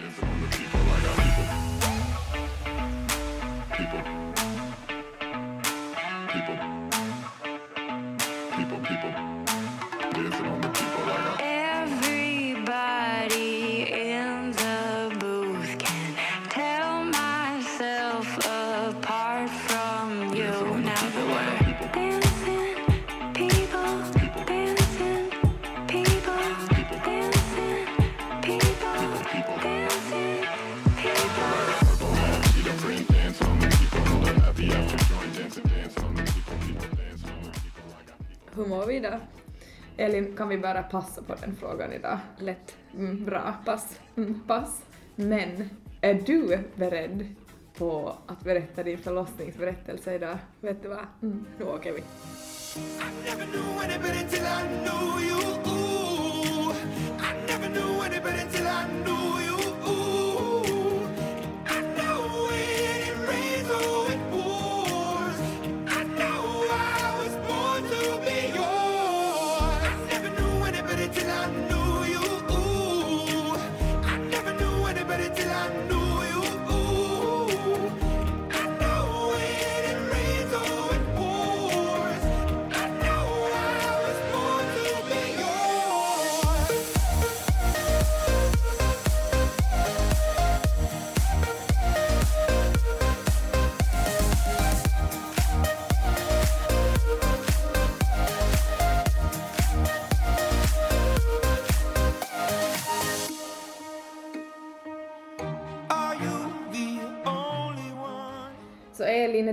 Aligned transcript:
dancing 0.00 0.28
on 0.28 0.40
the 0.40 0.46
people. 0.56 0.80
People. 3.76 4.02
People. 4.02 4.02
People. 6.28 6.58
People, 8.56 8.78
people. 8.80 9.27
Mår 38.68 38.86
vi 38.86 38.96
idag? 38.96 39.20
Elin, 39.96 40.36
kan 40.36 40.48
vi 40.48 40.58
bara 40.58 40.82
passa 40.82 41.22
på 41.22 41.34
den 41.34 41.56
frågan 41.56 41.92
idag? 41.92 42.18
Lätt. 42.38 42.76
Mm, 42.94 43.24
bra, 43.24 43.54
pass. 43.64 44.00
Mm, 44.16 44.40
pass. 44.46 44.82
Men, 45.16 45.70
är 46.00 46.14
du 46.14 46.58
beredd 46.74 47.34
på 47.78 48.16
att 48.26 48.40
berätta 48.40 48.82
din 48.82 48.98
förlossningsberättelse 48.98 50.14
idag? 50.14 50.38
Vet 50.60 50.82
du 50.82 50.88
vad? 50.88 51.06
Mm, 51.22 51.46
nu 51.58 51.64
åker 51.64 51.92
vi. 51.92 52.02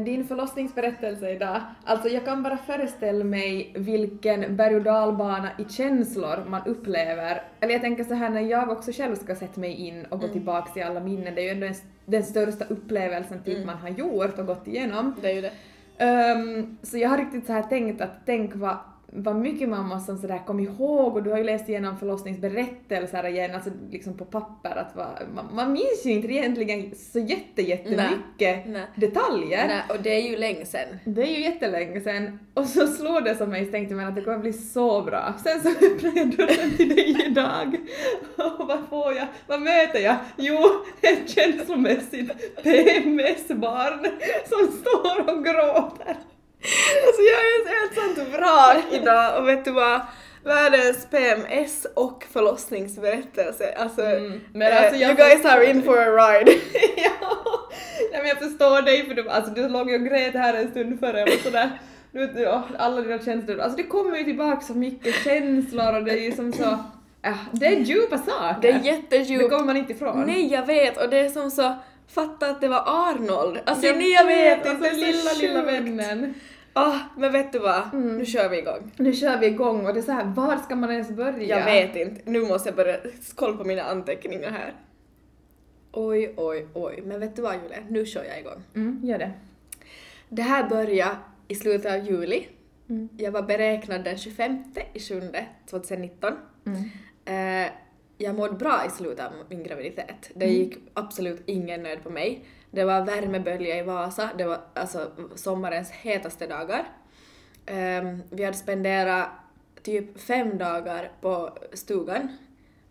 Din 0.06 0.28
förlossningsberättelse 0.28 1.32
idag, 1.32 1.62
alltså 1.84 2.10
jag 2.10 2.26
kan 2.26 2.44
bara 2.44 2.58
föreställa 2.58 3.24
mig 3.24 3.74
vilken 3.76 4.56
berg 4.56 4.76
och 4.76 4.82
dalbana 4.82 5.50
i 5.58 5.66
känslor 5.70 6.46
man 6.48 6.62
upplever. 6.66 7.44
Eller 7.60 7.74
jag 7.74 7.82
tänker 7.82 8.04
så 8.04 8.14
här 8.14 8.30
när 8.30 8.42
jag 8.42 8.70
också 8.70 8.92
själv 8.92 9.16
ska 9.16 9.36
sätta 9.36 9.60
mig 9.60 9.74
in 9.74 10.06
och 10.06 10.22
gå 10.22 10.28
tillbaks 10.28 10.74
till 10.74 10.84
alla 10.84 11.00
minnen, 11.00 11.36
det 11.36 11.42
är 11.42 11.44
ju 11.44 11.50
ändå 11.50 11.68
en, 11.68 11.76
den 12.06 12.24
största 12.24 12.66
upplevelsen 12.66 13.44
typ 13.44 13.66
man 13.66 13.78
har 13.78 13.90
gjort 13.90 14.40
och 14.40 14.46
gått 14.46 14.68
igenom. 14.68 15.16
Det 15.22 15.32
är 15.32 15.36
ju 15.36 15.42
det. 15.42 15.52
Ehm, 15.98 16.78
så 16.82 16.98
jag 16.98 17.10
har 17.10 17.18
riktigt 17.18 17.46
så 17.46 17.54
här 17.54 17.64
tänkt 17.64 18.02
att 18.02 18.26
tänk 18.26 18.56
vad, 18.56 18.78
vad 19.18 19.36
mycket 19.36 19.70
måste 19.70 20.06
som 20.06 20.18
sådär 20.18 20.42
kom 20.46 20.60
ihåg 20.60 21.16
och 21.16 21.24
du 21.24 21.30
har 21.30 21.38
ju 21.38 21.44
läst 21.44 21.70
igenom 21.70 21.98
förlossningsberättelser 21.98 23.28
igen, 23.28 23.56
alltså 23.56 23.70
liksom 23.92 24.18
på 24.18 24.26
papper 24.26 24.76
att 24.76 24.96
va, 24.96 25.08
man, 25.36 25.46
man 25.54 25.74
minns 25.74 26.06
ju 26.06 26.12
inte 26.12 26.28
egentligen 26.28 26.96
så 26.96 27.20
jätte, 27.20 27.62
jättemycket 27.62 28.68
Nej. 28.68 28.88
detaljer. 28.96 29.68
Nej, 29.68 29.82
och 29.90 30.04
det 30.04 30.10
är 30.10 30.30
ju 30.30 30.38
länge 30.38 30.66
sen. 30.66 30.88
Det 31.06 31.22
är 31.22 31.38
ju 31.38 31.42
jättelänge 31.42 32.02
sen 32.02 32.40
och 32.54 32.66
så 32.66 32.88
slår 32.88 33.22
det 33.22 33.36
som 33.36 33.50
mig 33.50 33.66
så 33.66 33.72
tänkte 33.72 33.96
man 33.96 34.06
att 34.06 34.16
det 34.16 34.22
kommer 34.22 34.40
bli 34.40 34.54
så 34.54 35.02
bra. 35.02 35.34
Sen 35.44 35.62
så 35.62 35.70
öppnar 35.86 36.12
jag 36.16 36.38
dörren 36.38 36.78
till 36.78 36.90
dig 36.90 37.26
idag 37.26 37.78
och 38.38 38.68
vad 38.68 38.80
får 38.90 39.14
jag? 39.14 39.28
Vad 39.48 39.62
möter 39.62 40.00
jag? 40.00 40.16
Jo, 40.38 40.60
ett 41.02 41.30
känslomässigt 41.30 42.32
PMS-barn 42.64 44.06
som 44.46 44.78
står 44.78 45.36
och 45.36 45.46
gråter. 45.46 46.18
Alltså 47.06 47.22
jag 47.22 47.40
är 47.40 47.62
ett 47.62 47.68
helt 47.78 47.96
sånt 48.18 48.30
vrak 48.34 48.86
idag 48.92 49.38
och 49.42 49.48
vet 49.48 49.66
du 49.66 49.72
vad? 49.72 50.02
Världens 50.44 51.08
PMS 51.12 51.88
och 51.96 52.24
förlossningsberättelse. 52.34 53.74
Alltså, 53.78 54.02
Mm, 54.02 54.42
men 54.54 54.72
eh, 54.72 54.82
alltså 54.82 54.96
jag 54.96 55.10
you 55.10 55.18
guys 55.30 55.46
are 55.46 55.66
in 55.66 55.84
for 55.84 55.98
a 55.98 56.10
ride. 56.30 56.52
ja, 58.12 58.18
men 58.20 58.28
jag 58.28 58.38
förstår 58.40 58.82
dig 58.82 59.06
för 59.08 59.14
du, 59.14 59.30
alltså, 59.30 59.52
du 59.52 59.68
låg 59.70 59.90
ju 59.90 59.96
och 59.96 60.06
grät 60.06 60.34
här 60.34 60.54
en 60.54 60.72
stund 60.72 61.00
före 61.00 61.24
och 61.24 61.30
sådär. 61.44 61.70
Du 62.12 62.20
vet, 62.28 62.40
ja, 62.40 62.64
alla 62.80 63.02
dina 63.02 63.20
känslor. 63.20 63.60
Alltså 63.60 63.78
det 63.78 63.84
kommer 63.84 64.18
ju 64.18 64.24
tillbaka 64.24 64.62
så 64.62 64.74
mycket 64.74 65.16
känslor 65.24 65.94
och 65.98 66.04
det 66.04 66.12
är 66.12 66.22
ju 66.22 66.32
som 66.32 66.54
så... 66.54 66.78
Ja, 67.22 67.34
det 67.52 67.66
är 67.66 67.80
djupa 67.80 68.18
saker. 68.18 68.58
Det 68.62 68.70
är 68.70 68.80
Det 68.80 68.86
jättedjupt. 68.88 69.50
kommer 69.50 69.66
man 69.66 69.78
inte 69.78 69.94
ifrån. 69.94 70.24
Nej 70.28 70.48
jag 70.54 70.66
vet 70.66 70.98
och 71.04 71.10
det 71.10 71.20
är 71.20 71.30
som 71.30 71.52
så, 71.52 71.74
fatta 72.08 72.50
att 72.50 72.62
det 72.62 72.68
var 72.68 72.84
Arnold. 72.86 73.60
Alltså 73.66 73.86
Jag 73.86 73.98
nej 73.98 74.12
jag 74.12 74.26
vet 74.26 74.66
alltså, 74.68 74.86
inte, 74.86 75.06
är 75.06 75.14
lilla, 75.14 75.34
lilla 75.34 75.64
vännen. 75.66 76.34
Ah, 76.74 77.00
men 77.18 77.32
vet 77.32 77.52
du 77.52 77.60
vad? 77.60 77.94
Nu 77.94 78.26
kör 78.26 78.50
vi 78.50 78.58
igång. 78.58 78.92
Nu 78.98 79.14
kör 79.14 79.38
vi 79.38 79.48
igång 79.48 79.86
och 79.88 79.94
det 79.94 80.00
är 80.00 80.02
så 80.02 80.12
här, 80.12 80.26
var 80.26 80.58
ska 80.58 80.76
man 80.76 80.92
ens 80.92 81.10
börja? 81.10 81.60
Jag 81.60 81.66
vet 81.66 81.96
inte, 81.96 82.32
nu 82.32 82.42
måste 82.42 82.70
jag 82.70 82.76
börja 82.76 82.98
kolla 83.36 83.58
på 83.58 83.64
mina 83.64 83.82
anteckningar 83.82 84.52
här. 84.52 84.74
Oj, 85.92 86.34
oj, 86.38 86.68
oj. 86.74 87.02
Men 87.06 87.20
vet 87.20 87.36
du 87.36 87.42
vad 87.42 87.56
Julia, 87.64 87.78
nu 87.90 88.06
kör 88.06 88.24
jag 88.24 88.40
igång. 88.40 88.64
Mm, 88.76 89.00
gör 89.04 89.18
det. 89.18 89.32
Det 90.30 90.42
här 90.42 90.70
började 90.70 91.16
i 91.48 91.56
slutet 91.56 91.94
av 91.94 92.06
juli. 92.06 92.48
Mm. 92.90 93.10
Jag 93.18 93.32
var 93.32 93.42
beräknad 93.42 94.04
den 94.04 94.18
25 94.18 94.64
i 94.94 95.00
7 95.00 95.22
2019. 95.70 96.34
Mm. 96.66 97.66
Eh, 97.66 97.72
jag 98.18 98.36
mådde 98.36 98.54
bra 98.54 98.84
i 98.88 98.90
slutet 98.90 99.26
av 99.26 99.32
min 99.50 99.64
graviditet. 99.64 100.32
Det 100.36 100.46
Mm. 100.46 100.58
gick 100.58 100.78
absolut 100.94 101.44
ingen 101.46 101.84
nöd 101.84 102.04
på 102.04 102.10
mig. 102.10 102.46
Det 102.72 102.84
var 102.84 103.06
värmebölja 103.06 103.78
i 103.78 103.82
Vasa, 103.82 104.30
det 104.38 104.44
var 104.46 104.62
alltså 104.74 105.12
sommarens 105.36 105.92
hetaste 105.92 106.48
dagar. 106.48 106.88
Ehm, 107.66 108.24
vi 108.30 108.44
hade 108.44 108.58
spenderat 108.58 109.30
typ 109.84 110.20
fem 110.20 110.58
dagar 110.58 111.12
på 111.22 111.58
stugan 111.74 112.38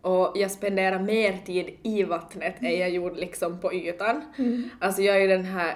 och 0.05 0.31
jag 0.35 0.51
spenderade 0.51 1.03
mer 1.03 1.37
tid 1.45 1.69
i 1.83 2.03
vattnet 2.03 2.55
än 2.59 2.79
jag 2.79 2.89
gjorde 2.89 3.15
liksom 3.15 3.59
på 3.59 3.73
ytan. 3.73 4.21
Alltså 4.79 5.01
jag 5.01 5.15
är 5.15 5.19
ju 5.19 5.27
den 5.27 5.45
här 5.45 5.75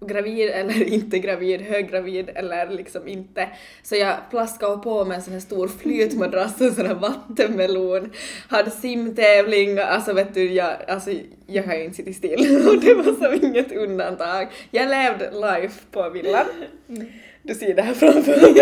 gravid 0.00 0.50
eller 0.50 0.82
inte 0.92 1.18
gravid, 1.18 1.60
höggravid 1.60 2.30
eller 2.34 2.70
liksom 2.70 3.08
inte. 3.08 3.48
Så 3.82 3.96
jag 3.96 4.16
plaskade 4.30 4.76
på 4.76 5.04
med 5.04 5.16
en 5.16 5.22
sån 5.22 5.32
här 5.32 5.40
stor 5.40 5.68
flytmadrass 5.68 6.60
och 6.60 6.66
en 6.66 6.74
sån 6.74 6.86
här 6.86 6.94
vattenmelon. 6.94 8.12
Hade 8.48 8.70
simtävling, 8.70 9.78
alltså 9.78 10.12
vet 10.12 10.34
du, 10.34 10.52
jag, 10.52 10.76
alltså, 10.88 11.10
jag 11.46 11.64
kan 11.64 11.78
ju 11.78 11.84
inte 11.84 11.96
sitta 11.96 12.12
still 12.12 12.68
och 12.68 12.80
det 12.80 12.94
var 12.94 13.04
som 13.04 13.48
inget 13.48 13.72
undantag. 13.72 14.48
Jag 14.70 14.90
levde 14.90 15.30
life 15.30 15.80
på 15.90 16.10
villan. 16.10 16.46
Du 17.42 17.54
ser 17.54 17.74
det 17.74 17.82
här 17.82 17.94
framför 17.94 18.32
dig. 18.32 18.54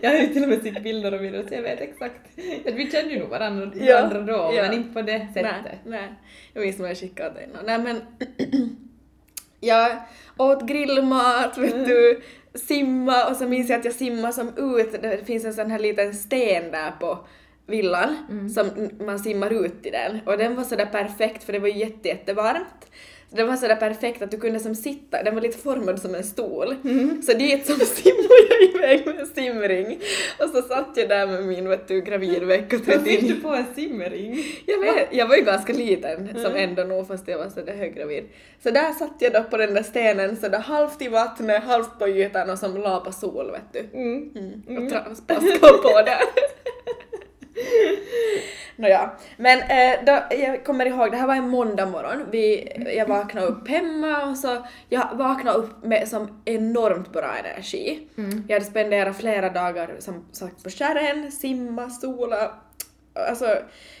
Jag 0.00 0.10
har 0.10 0.18
ju 0.18 0.26
till 0.26 0.42
och 0.42 0.48
med 0.48 0.62
sett 0.62 0.82
bilder 0.82 1.14
och 1.14 1.22
videor 1.22 1.44
så 1.48 1.54
jag 1.54 1.62
vet 1.62 1.80
exakt. 1.80 2.20
Vi 2.64 2.90
känner 2.90 3.10
ju 3.10 3.18
nog 3.18 3.28
varandra, 3.28 3.66
varandra 3.66 4.20
då 4.20 4.52
ja. 4.54 4.62
men 4.62 4.72
inte 4.72 4.92
på 4.92 5.02
det 5.02 5.28
sättet. 5.34 5.44
Nej, 5.64 5.78
nej. 5.84 6.12
Jag 6.52 6.62
minns 6.62 6.78
när 6.78 6.88
jag 6.88 6.96
skickade 6.96 7.34
dig. 7.34 7.48
Nej 7.64 7.78
men 7.78 8.00
jag 9.60 9.96
åt 10.36 10.66
grillmat, 10.66 11.58
vet 11.58 11.86
du, 11.86 12.20
simma 12.54 13.24
och 13.26 13.36
så 13.36 13.48
minns 13.48 13.70
jag 13.70 13.78
att 13.78 13.84
jag 13.84 13.94
simmade 13.94 14.32
som 14.32 14.48
ut, 14.48 15.02
det 15.02 15.26
finns 15.26 15.44
en 15.44 15.54
sån 15.54 15.70
här 15.70 15.78
liten 15.78 16.14
sten 16.14 16.70
där 16.70 16.90
på 17.00 17.26
villan 17.66 18.16
som 18.54 18.90
man 19.06 19.18
simmar 19.18 19.64
ut 19.64 19.86
i 19.86 19.90
den 19.90 20.20
och 20.26 20.38
den 20.38 20.54
var 20.54 20.64
sådär 20.64 20.86
perfekt 20.86 21.44
för 21.44 21.52
det 21.52 21.58
var 21.58 21.68
ju 21.68 21.78
jätte, 21.78 22.08
jättevarmt. 22.08 22.90
Den 23.36 23.46
var 23.46 23.56
sådär 23.56 23.76
perfekt 23.76 24.22
att 24.22 24.30
du 24.30 24.36
kunde 24.40 24.60
som 24.60 24.74
sitta, 24.74 25.22
den 25.22 25.34
var 25.34 25.42
lite 25.42 25.58
formad 25.58 26.00
som 26.00 26.14
en 26.14 26.24
stol. 26.24 26.76
Så 27.26 27.32
dit 27.32 27.66
som 27.66 27.76
simmade 27.80 28.28
jag 28.50 28.62
iväg 28.74 29.06
med 29.06 29.20
en 29.20 29.26
simring 29.26 29.98
och 30.38 30.48
så 30.50 30.62
satt 30.62 30.88
jag 30.96 31.08
där 31.08 31.26
med 31.26 31.44
min 31.44 31.68
vet 31.68 31.88
du 31.88 32.00
gravidvecka 32.00 32.76
Vad 32.76 32.84
fick 32.86 33.20
39. 33.20 33.34
du 33.34 33.40
på 33.40 33.48
en 33.48 33.64
simring? 33.74 34.44
Jag 34.66 34.78
vet, 34.80 35.08
jag 35.10 35.26
var 35.26 35.36
ju 35.36 35.42
ganska 35.42 35.72
liten 35.72 36.28
som 36.42 36.54
ändå 36.56 36.82
nog 36.82 37.08
fast 37.08 37.28
jag 37.28 37.38
var 37.38 37.48
sådär 37.48 37.72
höggravid. 37.74 38.24
Så 38.62 38.70
där 38.70 38.92
satt 38.92 39.14
jag 39.18 39.32
då 39.32 39.42
på 39.42 39.56
den 39.56 39.74
där 39.74 39.82
stenen 39.82 40.36
sådär 40.36 40.58
halvt 40.58 41.02
i 41.02 41.08
vattnet, 41.08 41.64
halvt 41.64 41.98
på 41.98 42.08
ytan 42.08 42.50
och 42.50 42.58
som 42.58 42.76
la 42.76 43.00
på 43.00 43.12
sol 43.12 43.50
vet 43.50 43.72
du. 43.92 43.98
Mm. 43.98 44.30
Mm. 44.36 44.84
Och 44.86 44.92
tra- 44.92 45.26
plaskade 45.26 45.78
på 45.82 46.02
där. 46.06 46.18
Nåja, 48.76 49.10
men 49.36 49.58
eh, 49.60 50.04
då, 50.06 50.36
jag 50.36 50.64
kommer 50.64 50.86
ihåg, 50.86 51.10
det 51.10 51.16
här 51.16 51.26
var 51.26 51.34
en 51.34 51.48
måndag 51.48 51.86
morgon. 51.86 52.26
Vi, 52.30 52.72
jag 52.96 53.06
vaknade 53.06 53.46
upp 53.46 53.68
hemma 53.68 54.24
och 54.24 54.36
så, 54.36 54.66
jag 54.88 55.08
vaknade 55.14 55.58
upp 55.58 55.84
med 55.84 56.08
som 56.08 56.42
enormt 56.44 57.12
bra 57.12 57.34
energi. 57.44 58.08
Jag 58.48 58.54
hade 58.54 58.70
spenderat 58.70 59.16
flera 59.16 59.50
dagar 59.50 59.96
som 59.98 60.24
sagt 60.32 60.62
på 60.62 60.70
kärren, 60.70 61.32
simma, 61.32 61.90
sola. 61.90 62.54
Alltså, 63.28 63.56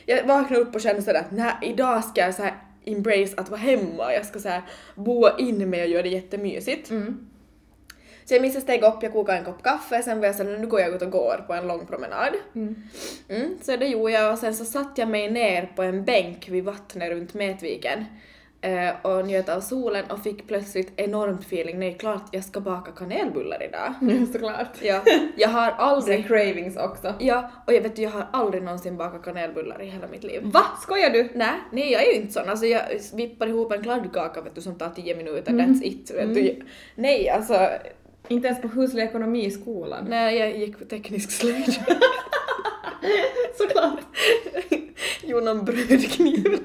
jag 0.06 0.26
vaknade 0.26 0.62
upp 0.62 0.74
och 0.74 0.80
kände 0.80 1.02
sådär 1.02 1.20
att 1.20 1.30
nej, 1.30 1.52
idag 1.62 2.04
ska 2.04 2.20
jag 2.20 2.34
så 2.34 2.42
här 2.42 2.54
embrace 2.84 3.34
att 3.36 3.50
vara 3.50 3.60
hemma, 3.60 4.12
jag 4.14 4.26
ska 4.26 4.38
så 4.38 4.48
här 4.48 4.62
boa 4.94 5.38
in 5.38 5.70
mig 5.70 5.82
och 5.82 5.88
göra 5.88 6.02
det 6.02 6.08
jättemysigt. 6.08 6.90
Så 8.24 8.34
jag 8.34 8.42
minns 8.42 8.54
jag 8.54 8.62
steg 8.62 8.82
upp, 8.82 9.02
jag 9.02 9.12
kokade 9.12 9.38
en 9.38 9.44
kopp 9.44 9.62
kaffe, 9.62 10.02
sen 10.02 10.20
var 10.20 10.26
jag 10.26 10.34
såhär, 10.36 10.58
nu 10.58 10.66
går 10.66 10.80
jag 10.80 10.94
ut 10.94 11.02
och 11.02 11.10
går 11.10 11.44
på 11.46 11.54
en 11.54 11.68
lång 11.68 11.86
promenad. 11.86 12.34
Mm, 13.28 13.58
så 13.62 13.76
det 13.76 13.86
gjorde 13.86 14.12
jag 14.12 14.32
och 14.32 14.38
sen 14.38 14.54
så 14.54 14.64
satt 14.64 14.98
jag 14.98 15.08
mig 15.08 15.30
ner 15.30 15.72
på 15.76 15.82
en 15.82 16.04
bänk 16.04 16.48
vid 16.48 16.64
vattnet 16.64 17.10
runt 17.10 17.34
Metviken 17.34 18.04
eh, 18.60 18.90
och 19.02 19.26
njöt 19.26 19.48
av 19.48 19.60
solen 19.60 20.04
och 20.10 20.22
fick 20.22 20.48
plötsligt 20.48 20.92
enormt 20.96 21.40
feeling, 21.40 21.78
nej 21.78 21.96
klart 22.00 22.28
jag 22.30 22.44
ska 22.44 22.60
baka 22.60 22.92
kanelbullar 22.92 23.62
idag. 23.62 23.94
Såklart. 24.32 24.82
Ja, 24.82 25.02
jag 25.36 25.48
har 25.48 25.70
aldrig, 25.70 26.26
cravings 26.26 26.76
också. 26.76 27.14
ja, 27.20 27.50
och 27.66 27.72
jag 27.72 27.80
vet 27.82 27.98
jag 27.98 28.10
har 28.10 28.26
aldrig 28.32 28.62
någonsin 28.62 28.96
bakat 28.96 29.24
kanelbullar 29.24 29.82
i 29.82 29.86
hela 29.86 30.06
mitt 30.06 30.24
liv. 30.24 30.40
Va? 30.44 30.62
Skojar 30.82 31.10
du? 31.10 31.28
Nej, 31.34 31.54
nej 31.72 31.92
jag 31.92 32.02
är 32.02 32.12
ju 32.12 32.20
inte 32.20 32.32
sån. 32.32 32.48
Alltså 32.48 32.66
jag 32.66 32.82
vippar 33.14 33.46
ihop 33.46 33.72
en 33.72 33.82
kladdkaka 33.82 34.40
vet 34.40 34.54
du 34.54 34.60
som 34.60 34.74
tar 34.74 34.90
10 34.90 35.16
minuter, 35.16 35.52
that's 35.52 35.82
it. 35.82 36.10
Vet 36.10 36.34
du. 36.34 36.62
Nej 36.94 37.28
alltså, 37.28 37.68
Inte 38.28 38.48
ens 38.48 38.62
på 38.62 38.68
huslig 38.68 39.02
ekonomi 39.02 39.44
i 39.44 39.50
skolan. 39.50 40.04
när 40.04 40.30
jag 40.30 40.58
gick 40.58 40.78
på 40.78 40.84
teknisk 40.84 41.30
slöjd. 41.30 41.74
Såklart. 43.58 44.00
Gjorde 45.22 45.44
någon 45.44 45.64
gjorde. 45.64 46.58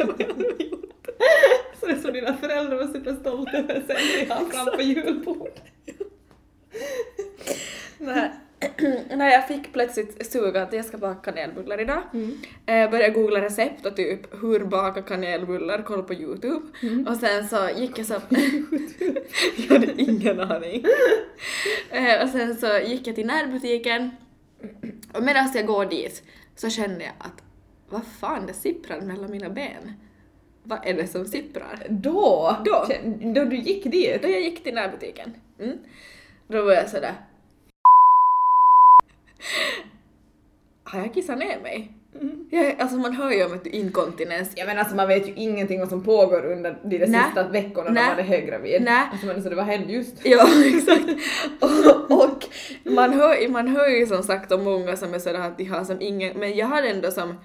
Så 1.80 1.86
det 1.86 1.92
är 1.92 2.02
så 2.02 2.12
dina 2.12 2.38
föräldrar 2.38 2.78
var 2.78 2.88
superstolta 2.94 3.58
över 3.58 3.84
sen 3.88 3.98
vi 4.20 4.26
har 4.26 4.46
fram 4.46 4.76
på 4.76 4.82
julbordet. 4.82 5.64
När 9.16 9.30
jag 9.30 9.48
fick 9.48 9.74
plötsligt 9.74 10.32
suga 10.32 10.62
att 10.64 10.74
jag 10.74 10.86
ska 10.86 10.98
baka 10.98 11.32
kanelbullar 11.32 11.82
idag, 11.82 12.02
eh, 12.66 12.90
började 12.92 13.10
googla 13.10 13.42
recept 13.42 13.86
och 13.86 13.96
typ 13.96 14.42
hur 14.42 14.66
baka 14.66 15.02
kanelbullar, 15.02 15.84
kolla 15.86 16.04
på 16.04 16.14
youtube 16.14 16.68
och 17.10 17.16
sen 17.16 17.48
så 17.48 17.70
gick 17.78 18.00
jag 18.00 18.06
så... 18.06 18.14
jag 19.58 19.80
hade 19.80 20.02
ingen 20.02 20.40
aning. 20.40 20.86
Eh, 21.92 22.24
och 22.24 22.30
sen 22.30 22.56
så 22.56 22.78
gick 22.78 23.08
jag 23.08 23.16
till 23.16 23.28
närbutiken 23.28 24.12
och 25.14 25.24
medan 25.24 25.52
jag 25.56 25.66
går 25.66 25.86
dit 25.86 26.24
så 26.56 26.70
kände 26.70 27.04
jag 27.04 27.14
att 27.18 27.44
vad 27.90 28.06
fan 28.06 28.46
det 28.46 28.54
sipprar 28.54 29.02
mellan 29.02 29.32
mina 29.32 29.50
ben. 29.50 29.94
Vad 30.64 30.80
är 30.84 30.94
det 30.94 31.08
som 31.08 31.26
sipprar? 31.26 31.88
Då? 31.90 32.58
Då. 32.66 32.86
Då 33.34 33.46
du 33.46 33.58
gick 33.58 33.84
dit? 33.84 34.22
Då 34.22 34.30
jag 34.30 34.42
gick 34.42 34.64
till 34.64 34.74
närbutiken, 34.74 35.34
mm, 35.60 35.78
då 36.48 36.64
var 36.64 36.74
jag 36.74 36.90
sådär... 36.90 37.16
Har 40.84 41.00
jag 41.00 41.14
kissat 41.14 41.38
ner 41.38 41.60
mig? 41.60 41.94
Jag, 42.50 42.76
alltså 42.80 42.98
man 42.98 43.14
hör 43.14 43.32
ju 43.32 43.46
om 43.46 43.54
ett 43.54 43.66
inkontinens. 43.66 44.54
Ja 44.56 44.66
men 44.66 44.78
alltså 44.78 44.96
man 44.96 45.08
vet 45.08 45.28
ju 45.28 45.34
ingenting 45.36 45.80
vad 45.80 45.90
som 45.90 46.04
pågår 46.04 46.46
under 46.46 46.80
de 46.84 46.98
där 46.98 47.06
sista 47.06 47.48
veckorna 47.48 47.90
när 47.90 48.10
man 48.10 48.20
är 48.20 48.24
höggravid. 48.24 48.82
Nej. 48.82 49.08
Alltså 49.12 49.26
men 49.26 49.44
så 49.44 49.50
det 49.50 49.56
var 49.56 49.64
hände 49.64 49.94
just. 49.94 50.16
Ja, 50.26 50.48
exakt. 50.66 51.06
Och, 51.60 52.24
och 52.24 52.46
man, 52.84 53.14
hör, 53.14 53.50
man 53.50 53.68
hör 53.68 53.88
ju 53.88 54.06
som 54.06 54.24
sagt 54.24 54.52
om 54.52 54.64
många 54.64 54.98
som 54.98 55.14
är 55.14 55.20
sådär 55.20 55.40
att 55.40 55.58
de 55.58 55.66
har 55.66 55.84
som 55.84 56.02
ingen, 56.02 56.40
men 56.40 56.56
jag 56.58 56.68
har 56.68 56.84
ändå 56.84 57.12
som 57.12 57.36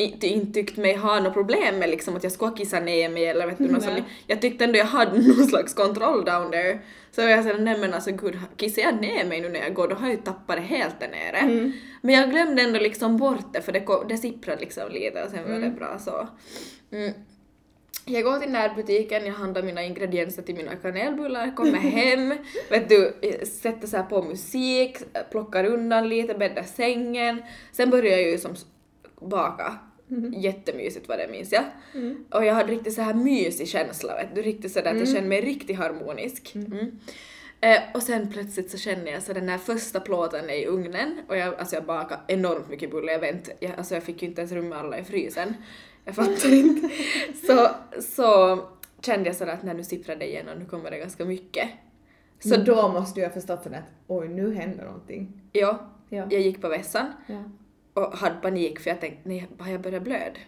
inte, 0.00 0.26
inte 0.26 0.52
tyckt 0.52 0.76
mig 0.76 0.94
ha 0.96 1.20
något 1.20 1.34
problem 1.34 1.78
med 1.78 1.90
liksom 1.90 2.16
att 2.16 2.22
jag 2.22 2.32
skulle 2.32 2.56
kissa 2.56 2.80
ner 2.80 3.08
mig 3.08 3.26
eller 3.26 3.46
vet 3.46 3.58
du 3.58 3.64
något 3.68 3.84
Nej. 3.86 3.96
som, 3.96 4.04
Jag 4.26 4.40
tyckte 4.40 4.64
ändå 4.64 4.78
jag 4.78 4.84
hade 4.84 5.12
någon 5.28 5.46
slags 5.46 5.74
kontroll 5.74 6.24
down 6.24 6.50
there. 6.50 6.78
Så 7.10 7.20
jag 7.20 7.44
såhär, 7.44 7.58
nej 7.58 7.78
men 7.80 7.94
alltså 7.94 8.10
gud, 8.12 8.38
kissar 8.56 8.82
jag 8.82 9.00
ner 9.00 9.24
mig 9.24 9.40
nu 9.40 9.48
när 9.48 9.60
jag 9.60 9.74
går 9.74 9.88
då 9.88 9.94
har 9.94 10.06
jag 10.08 10.16
ju 10.16 10.22
tappat 10.22 10.56
det 10.56 10.62
helt 10.62 11.00
där 11.00 11.08
nere. 11.08 11.72
Men 12.02 12.14
jag 12.14 12.30
glömde 12.30 12.62
ändå 12.62 12.78
liksom 12.80 13.16
bort 13.16 13.52
det 13.54 13.60
för 13.62 13.72
det, 13.72 13.82
det 14.08 14.16
sipprade 14.18 14.60
liksom 14.60 14.90
lite 14.92 15.22
och 15.24 15.30
sen 15.30 15.52
var 15.52 15.58
det 15.60 15.70
bra 15.70 15.98
så. 15.98 16.28
Mm. 16.92 17.12
Jag 18.04 18.24
går 18.24 18.38
till 18.38 18.50
närbutiken, 18.50 19.26
jag 19.26 19.32
handlar 19.34 19.62
mina 19.62 19.82
ingredienser 19.84 20.42
till 20.42 20.54
mina 20.54 20.74
kanelbullar, 20.76 21.56
kommer 21.56 21.78
hem, 21.78 22.34
vet 22.70 22.88
du, 22.88 23.12
sätter 23.46 23.86
så 23.86 24.02
på 24.02 24.22
musik, 24.22 24.96
plockar 25.30 25.64
undan 25.64 26.08
lite, 26.08 26.34
bäddar 26.34 26.62
sängen. 26.62 27.42
Sen 27.72 27.90
börjar 27.90 28.18
jag 28.18 28.30
ju 28.30 28.38
som 28.38 28.52
s- 28.52 28.66
baka. 30.08 30.38
Jättemysigt 30.38 31.08
var 31.08 31.16
det 31.16 31.28
minns 31.30 31.52
jag. 31.52 31.64
Och 32.30 32.44
jag 32.44 32.54
hade 32.54 32.72
riktigt 32.72 32.94
så 32.94 33.02
här 33.02 33.14
mysig 33.14 33.68
känsla, 33.68 34.14
vet 34.14 34.34
du, 34.34 34.42
riktigt 34.42 34.72
sådär 34.72 34.90
att 34.90 34.98
jag 34.98 35.08
kände 35.08 35.28
mig 35.28 35.40
riktigt 35.40 35.76
harmonisk. 35.76 36.54
Mm. 36.54 36.98
Eh, 37.60 37.78
och 37.94 38.02
sen 38.02 38.32
plötsligt 38.32 38.70
så 38.70 38.78
känner 38.78 39.12
jag 39.12 39.22
så 39.22 39.32
den 39.32 39.48
här 39.48 39.58
första 39.58 40.00
plåten 40.00 40.50
är 40.50 40.54
i 40.54 40.66
ugnen 40.66 41.18
och 41.28 41.36
jag, 41.36 41.54
alltså 41.54 41.76
jag 41.76 41.84
bakade 41.84 42.20
enormt 42.28 42.68
mycket 42.68 42.90
bullar, 42.90 43.12
jag 43.12 43.20
vet 43.20 43.50
jag, 43.60 43.72
alltså 43.78 43.94
jag 43.94 44.02
fick 44.02 44.22
ju 44.22 44.28
inte 44.28 44.40
ens 44.40 44.52
rum 44.52 44.68
med 44.68 44.78
alla 44.78 44.98
i 44.98 45.04
frysen. 45.04 45.54
Jag 46.04 46.14
fattar 46.14 46.52
inte. 46.54 46.88
Så, 47.46 47.68
så 48.02 48.58
kände 49.02 49.28
jag 49.28 49.36
sådär 49.36 49.52
att 49.52 49.62
när 49.62 49.74
nu 49.74 49.84
sipprar 49.84 50.16
det 50.16 50.26
igen 50.28 50.48
och 50.48 50.58
nu 50.58 50.64
kommer 50.64 50.90
det 50.90 50.98
ganska 50.98 51.24
mycket. 51.24 51.68
Så 52.40 52.56
då 52.56 52.88
måste 52.88 53.20
du 53.20 53.26
ha 53.26 53.32
förstått 53.32 53.62
sådär 53.62 53.78
att 53.78 53.84
oj 54.06 54.28
nu 54.28 54.54
händer 54.54 54.84
någonting. 54.84 55.40
Ja, 55.52 55.92
Ja. 56.10 56.26
jag 56.30 56.40
gick 56.40 56.60
på 56.60 56.68
vässan 56.68 57.06
ja. 57.26 57.44
Och 57.98 58.18
hade 58.18 58.34
panik 58.34 58.80
för 58.80 58.90
jag 58.90 59.00
tänkte 59.00 59.28
nej, 59.28 59.48
har 59.58 59.72
jag 59.72 59.80
börjat 59.80 60.02
blöd? 60.02 60.38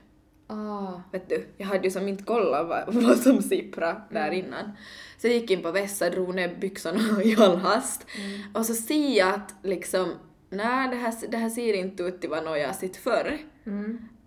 Ah. 0.46 1.00
Vet 1.12 1.28
du, 1.28 1.46
jag 1.56 1.66
hade 1.66 1.84
ju 1.84 1.90
som 1.90 2.08
inte 2.08 2.24
kollat 2.24 2.68
vad, 2.68 2.94
vad 3.04 3.18
som 3.18 3.42
sipprade 3.42 4.00
där 4.10 4.30
innan. 4.30 4.72
Så 5.18 5.26
jag 5.26 5.34
gick 5.34 5.50
in 5.50 5.62
på 5.62 5.70
vässa, 5.70 6.10
drog 6.10 6.34
ner 6.34 6.56
byxorna 6.60 7.22
i 7.24 7.36
all 7.36 7.56
hast 7.56 8.06
och 8.54 8.66
så 8.66 8.74
ser 8.74 9.18
jag 9.18 9.34
att 9.34 9.54
liksom, 9.62 10.14
nej 10.50 10.88
det 10.88 10.96
här, 10.96 11.14
det 11.28 11.36
här 11.36 11.50
ser 11.50 11.74
inte 11.74 12.02
ut 12.02 12.20
till 12.20 12.30
vad 12.30 12.58
jag 12.58 12.66
har 12.66 12.74
sett 12.74 12.96
förr. 12.96 13.38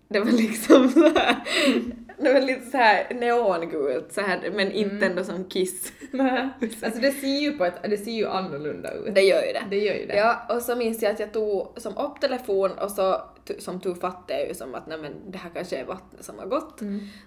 Det 0.08 0.20
var 0.20 0.32
liksom 0.32 0.88
så 0.88 1.08
här, 1.08 1.36
det 2.18 2.32
var 2.32 2.40
lite 2.40 2.70
så 2.70 2.76
här 2.76 3.06
neongult 3.14 4.12
så 4.12 4.20
här, 4.20 4.50
men 4.54 4.72
inte 4.72 5.06
ändå 5.06 5.24
som 5.24 5.44
Kiss. 5.44 5.92
Nej. 6.10 6.48
Alltså 6.82 7.00
det 7.00 7.10
ser 7.12 7.40
ju 7.40 7.58
på 7.58 7.64
ett, 7.64 7.74
det 7.82 7.96
ser 7.96 8.10
ju 8.10 8.28
annorlunda 8.28 8.92
ut. 8.92 9.14
Det 9.14 9.20
gör 9.22 9.42
ju 9.42 9.52
det. 9.52 9.62
Det 9.70 9.78
gör 9.78 9.94
ju 9.94 10.06
det. 10.06 10.16
Ja, 10.16 10.46
och 10.56 10.62
så 10.62 10.76
minns 10.76 11.02
jag 11.02 11.12
att 11.12 11.20
jag 11.20 11.32
tog 11.32 11.68
som 11.76 11.96
upp 11.98 12.20
telefon 12.20 12.70
och 12.72 12.90
så 12.90 13.20
som 13.58 13.80
tog 13.80 14.00
fatt 14.00 14.24
jag 14.26 14.48
ju 14.48 14.54
som 14.54 14.74
att 14.74 14.86
nej 14.86 14.98
men 14.98 15.12
det 15.30 15.38
här 15.38 15.50
kanske 15.54 15.76
är 15.76 15.84
vattnet 15.84 16.24
som 16.24 16.38
har 16.38 16.46
gått. 16.46 16.80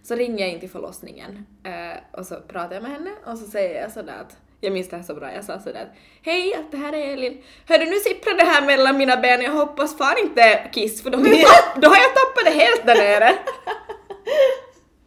Så 0.03 0.15
ringer 0.15 0.39
jag 0.45 0.53
in 0.53 0.59
till 0.59 0.69
förlossningen 0.69 1.45
eh, 1.63 2.19
och 2.19 2.25
så 2.25 2.35
pratar 2.35 2.73
jag 2.73 2.83
med 2.83 2.91
henne 2.91 3.11
och 3.25 3.37
så 3.37 3.45
säger 3.45 3.81
jag 3.81 3.91
sådär 3.91 4.13
att 4.21 4.37
jag 4.61 4.73
minns 4.73 4.89
det 4.89 4.95
här 4.95 5.03
så 5.03 5.13
bra, 5.15 5.33
jag 5.33 5.43
sa 5.43 5.59
sådär 5.59 5.81
att 5.81 5.97
hej 6.21 6.53
att 6.55 6.71
det 6.71 6.77
här 6.77 6.93
är 6.93 7.13
Elin. 7.13 7.41
Hörru 7.67 7.85
nu 7.85 7.95
sipprar 7.95 8.33
det 8.37 8.43
här 8.43 8.65
mellan 8.65 8.97
mina 8.97 9.17
ben, 9.17 9.41
jag 9.41 9.51
hoppas 9.51 9.97
fan 9.97 10.15
inte 10.23 10.69
kiss 10.73 11.03
för 11.03 11.09
då, 11.09 11.17
har 11.17 11.25
jag 11.27 11.35
tapp- 11.41 11.81
då 11.81 11.87
har 11.89 11.95
jag 11.97 12.15
tappat 12.15 12.45
det 12.45 12.59
helt 12.59 12.85
där 12.85 12.95
nere. 12.95 13.31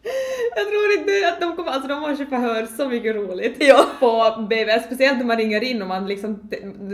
Jag 0.55 0.67
tror 0.67 0.91
inte 0.97 1.27
att 1.27 1.41
de 1.41 1.55
kommer, 1.55 1.71
alltså 1.71 1.87
de 1.87 2.01
har 2.03 2.09
ju 2.09 2.25
förhör 2.25 2.65
så 2.77 2.87
mycket 2.87 3.15
roligt 3.15 3.55
Ja. 3.59 3.85
på 3.99 4.41
BB, 4.49 4.79
speciellt 4.79 5.17
när 5.17 5.25
man 5.25 5.37
ringer 5.37 5.63
in 5.63 5.81
och 5.81 5.87
man 5.87 6.07
liksom, 6.07 6.49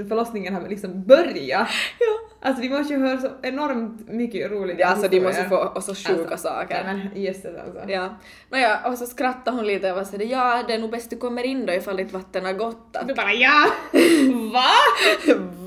förlossningen 0.10 0.54
har 0.56 0.70
liksom 0.70 1.04
börjat. 1.04 1.68
Ja. 2.00 2.37
Alltså 2.42 2.62
de 2.62 2.70
måste 2.70 2.94
ju 2.94 3.00
höra 3.00 3.18
så 3.22 3.30
enormt 3.42 4.08
mycket 4.10 4.52
roliga 4.52 4.78
Ja, 4.80 4.88
alltså 4.88 5.08
de 5.08 5.20
måste 5.20 5.44
få 5.44 5.56
och 5.58 5.84
så 5.84 5.96
sjuka 5.96 6.32
Alltså, 6.32 6.48
saker. 6.48 6.76
Ja 6.88 6.94
men 6.94 7.22
jösses 7.24 7.46
alltså. 7.66 7.92
Ja, 7.92 8.10
nåja, 8.50 8.80
och 8.86 8.98
så 8.98 9.06
skrattade 9.06 9.58
hon 9.58 9.68
lite 9.68 9.92
och 9.92 9.98
var 9.98 10.04
sådär 10.04 10.26
ja 10.26 10.64
det 10.68 10.74
är 10.74 10.80
nog 10.80 10.92
bäst 10.92 11.10
du 11.10 11.18
kommer 11.18 11.44
in 11.44 11.66
då 11.66 11.74
ifall 11.74 11.98
ditt 11.98 12.12
vatten 12.12 12.46
har 12.46 12.54
gått. 12.54 12.96
Att, 12.96 13.08
Du 13.08 13.14
bara 13.14 13.34
ja! 13.34 13.66
Va? 14.54 14.70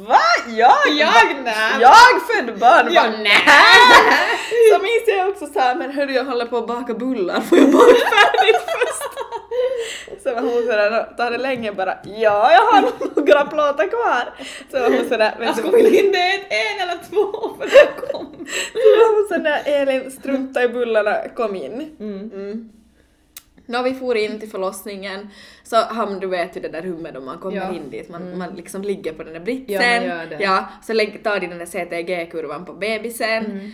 Va? 0.09 0.19
Jag? 0.49 0.77
Jag 0.99 1.37
nej! 1.45 1.55
Jag 1.81 1.93
född 2.29 2.59
barn? 2.59 2.89
Ja, 2.93 3.03
nej. 3.23 3.41
Så 4.73 4.79
minns 4.83 5.05
jag 5.19 5.29
också 5.29 5.47
såhär, 5.47 5.75
men 5.75 5.91
hörru 5.93 6.13
jag 6.13 6.25
håller 6.25 6.47
på 6.47 6.57
att 6.57 6.67
baka 6.67 6.95
bullar, 6.95 7.41
får 7.41 7.59
jag 7.59 7.71
baka 7.73 7.95
färdigt 7.95 8.57
först? 8.67 9.11
Så 10.23 10.35
var 10.35 10.41
hon 10.41 10.51
sådär, 10.63 11.15
tar 11.17 11.31
det 11.31 11.39
länge 11.39 11.73
bara, 11.73 11.95
ja 12.05 12.53
jag 12.53 12.67
har 12.73 12.83
några 13.17 13.45
plåtar 13.45 13.89
kvar. 13.89 14.45
Så 14.71 14.81
var 14.81 14.97
hon 14.99 15.09
sådär, 15.09 15.35
Alltså 15.41 15.71
du, 15.71 15.77
vill 15.77 15.95
inte 16.05 16.19
ett, 16.19 16.47
en 16.51 16.89
eller 16.89 17.01
två 17.11 17.55
för 17.59 17.67
det 17.67 18.13
kom. 18.13 18.27
så 18.73 18.79
var 18.99 19.17
hon 19.17 19.29
sådär, 19.29 19.63
Elin 19.65 20.11
strunta 20.11 20.65
i 20.65 20.69
bullarna, 20.69 21.29
kom 21.29 21.57
in. 21.57 21.97
Mm. 22.01 22.71
När 23.67 23.83
vi 23.83 23.95
for 23.95 24.17
in 24.17 24.41
till 24.41 24.51
förlossningen 24.51 25.29
så 25.63 25.77
ham, 25.77 26.21
du 26.21 26.27
vet 26.27 26.57
ju 26.57 26.61
det 26.61 26.69
där 26.69 26.83
rummet 26.83 27.15
då 27.15 27.21
man 27.21 27.39
kommer 27.39 27.57
Ja. 27.57 27.75
in 27.75 27.91
dit, 27.91 28.09
man, 28.09 28.39
man 28.39 28.55
liksom 28.55 28.83
ligger 28.83 29.13
på 29.13 29.23
den 29.23 29.33
där 29.33 29.41
britsen. 29.41 29.75
Ja, 29.83 30.01
man 30.01 30.07
gör 30.09 30.27
det. 30.27 30.45
Ja, 30.45 30.69
så 30.87 30.93
lägg, 30.93 31.25
tar 31.25 31.41
de 31.41 31.47
den 31.47 31.59
där 31.59 31.67
CTG-kurvan 31.67 32.65
på 32.65 32.73
bebisen. 32.73 33.73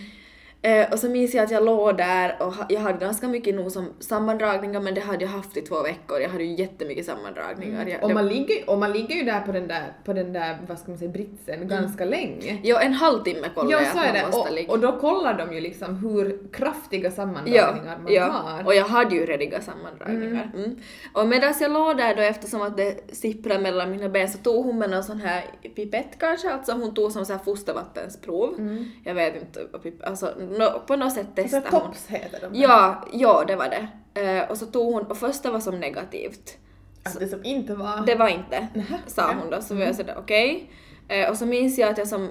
Eh, 0.61 0.91
och 0.91 0.99
så 0.99 1.09
minns 1.09 1.33
jag 1.33 1.43
att 1.43 1.51
jag 1.51 1.65
låg 1.65 1.97
där 1.97 2.35
och 2.39 2.53
ha, 2.53 2.65
jag 2.69 2.79
hade 2.79 2.97
ganska 2.97 3.27
mycket 3.27 3.55
nog 3.55 3.71
som 3.71 3.93
sammandragningar 3.99 4.79
men 4.81 4.93
det 4.93 5.01
hade 5.01 5.25
jag 5.25 5.31
haft 5.31 5.57
i 5.57 5.61
två 5.61 5.83
veckor. 5.83 6.19
Jag 6.21 6.29
hade 6.29 6.43
ju 6.43 6.55
jättemycket 6.55 7.05
sammandragningar. 7.05 7.87
Jag, 7.87 8.03
Och 8.03 8.11
man, 8.11 8.27
ligger, 8.27 8.69
och 8.69 8.77
man 8.77 8.91
ligger 8.91 9.15
ju 9.15 9.23
där 9.23 9.41
på 9.41 9.51
den 9.51 9.67
där, 9.67 9.93
på 10.05 10.13
den 10.13 10.33
där 10.33 10.57
vad 10.67 10.79
ska 10.79 10.91
man 10.91 10.97
säga, 10.97 11.11
britsen 11.11 11.67
ganska 11.67 12.05
länge. 12.05 12.59
Jo, 12.63 12.77
en 12.77 12.93
halvtimme 12.93 13.47
kollade 13.55 13.73
Ja, 13.73 13.81
jag 13.81 13.91
så 13.91 13.99
är 13.99 14.13
det. 14.13 14.37
Och, 14.37 14.51
ligga. 14.53 14.71
och 14.71 14.79
då 14.79 14.99
kollar 14.99 15.37
de 15.37 15.53
ju 15.55 15.61
liksom 15.61 15.95
hur 15.95 16.51
kraftiga 16.53 17.03
Ja, 17.03 17.11
sammandragningar 17.11 17.97
man 18.03 18.13
ja. 18.13 18.25
har. 18.25 18.65
och 18.65 18.75
jag 18.75 18.85
hade 18.85 19.15
ju 19.15 19.25
rediga 19.25 19.61
sammandragningar. 19.61 20.51
Mm. 20.55 20.75
Och 21.13 21.27
medan 21.27 21.53
jag 21.59 21.71
låg 21.71 21.97
där 21.97 22.15
då 22.15 22.21
eftersom 22.21 22.61
att 22.61 22.77
det 22.77 23.15
sipprade 23.15 23.59
mellan 23.59 23.91
mina 23.91 24.09
ben 24.09 24.29
så 24.29 24.37
tog 24.37 24.65
hon 24.65 24.77
med 24.79 24.89
någon 24.89 25.03
sån 25.03 25.19
här 25.19 25.43
pipett 25.75 26.19
kanske, 26.19 26.49
alltså 26.53 26.71
hon 26.71 26.93
tog 26.93 27.11
som 27.11 27.25
så 27.25 27.33
här 27.33 27.39
fostervattensprov. 27.39 28.55
Jag 29.03 29.13
vet 29.13 29.35
inte, 29.41 29.67
vad 29.71 29.93
alltså 30.03 30.33
nå- 30.57 30.81
på 30.87 30.95
något 30.95 31.13
sätt 31.13 31.27
så 31.35 31.41
testade 31.41 31.67
hon. 31.71 31.81
tops 31.81 32.07
heter 32.07 32.49
de. 32.49 32.59
Ja, 32.59 33.05
ja 33.13 33.43
det 33.47 33.55
var 33.55 33.69
det. 33.69 33.87
Eh, 34.21 34.49
och 34.49 34.57
så 34.57 34.65
tog 34.65 34.93
hon, 34.93 35.03
och 35.03 35.17
första 35.17 35.51
var 35.51 35.59
som 35.59 35.79
negativt. 35.79 36.57
Att 37.03 37.19
det 37.19 37.27
som 37.27 37.45
inte 37.45 37.75
var... 37.75 38.05
Det 38.05 38.15
var 38.15 38.27
inte, 38.27 38.67
Nähä, 38.73 38.97
sa 39.07 39.21
ja. 39.21 39.35
hon 39.41 39.49
då. 39.49 39.61
Så 39.61 39.75
var 39.75 39.81
jag 39.81 39.95
sådär 39.95 40.15
okej. 40.19 40.71
Eh, 41.07 41.29
och 41.29 41.37
så 41.37 41.45
minns 41.45 41.77
jag 41.77 41.89
att 41.89 41.97
jag 41.97 42.07
som, 42.07 42.29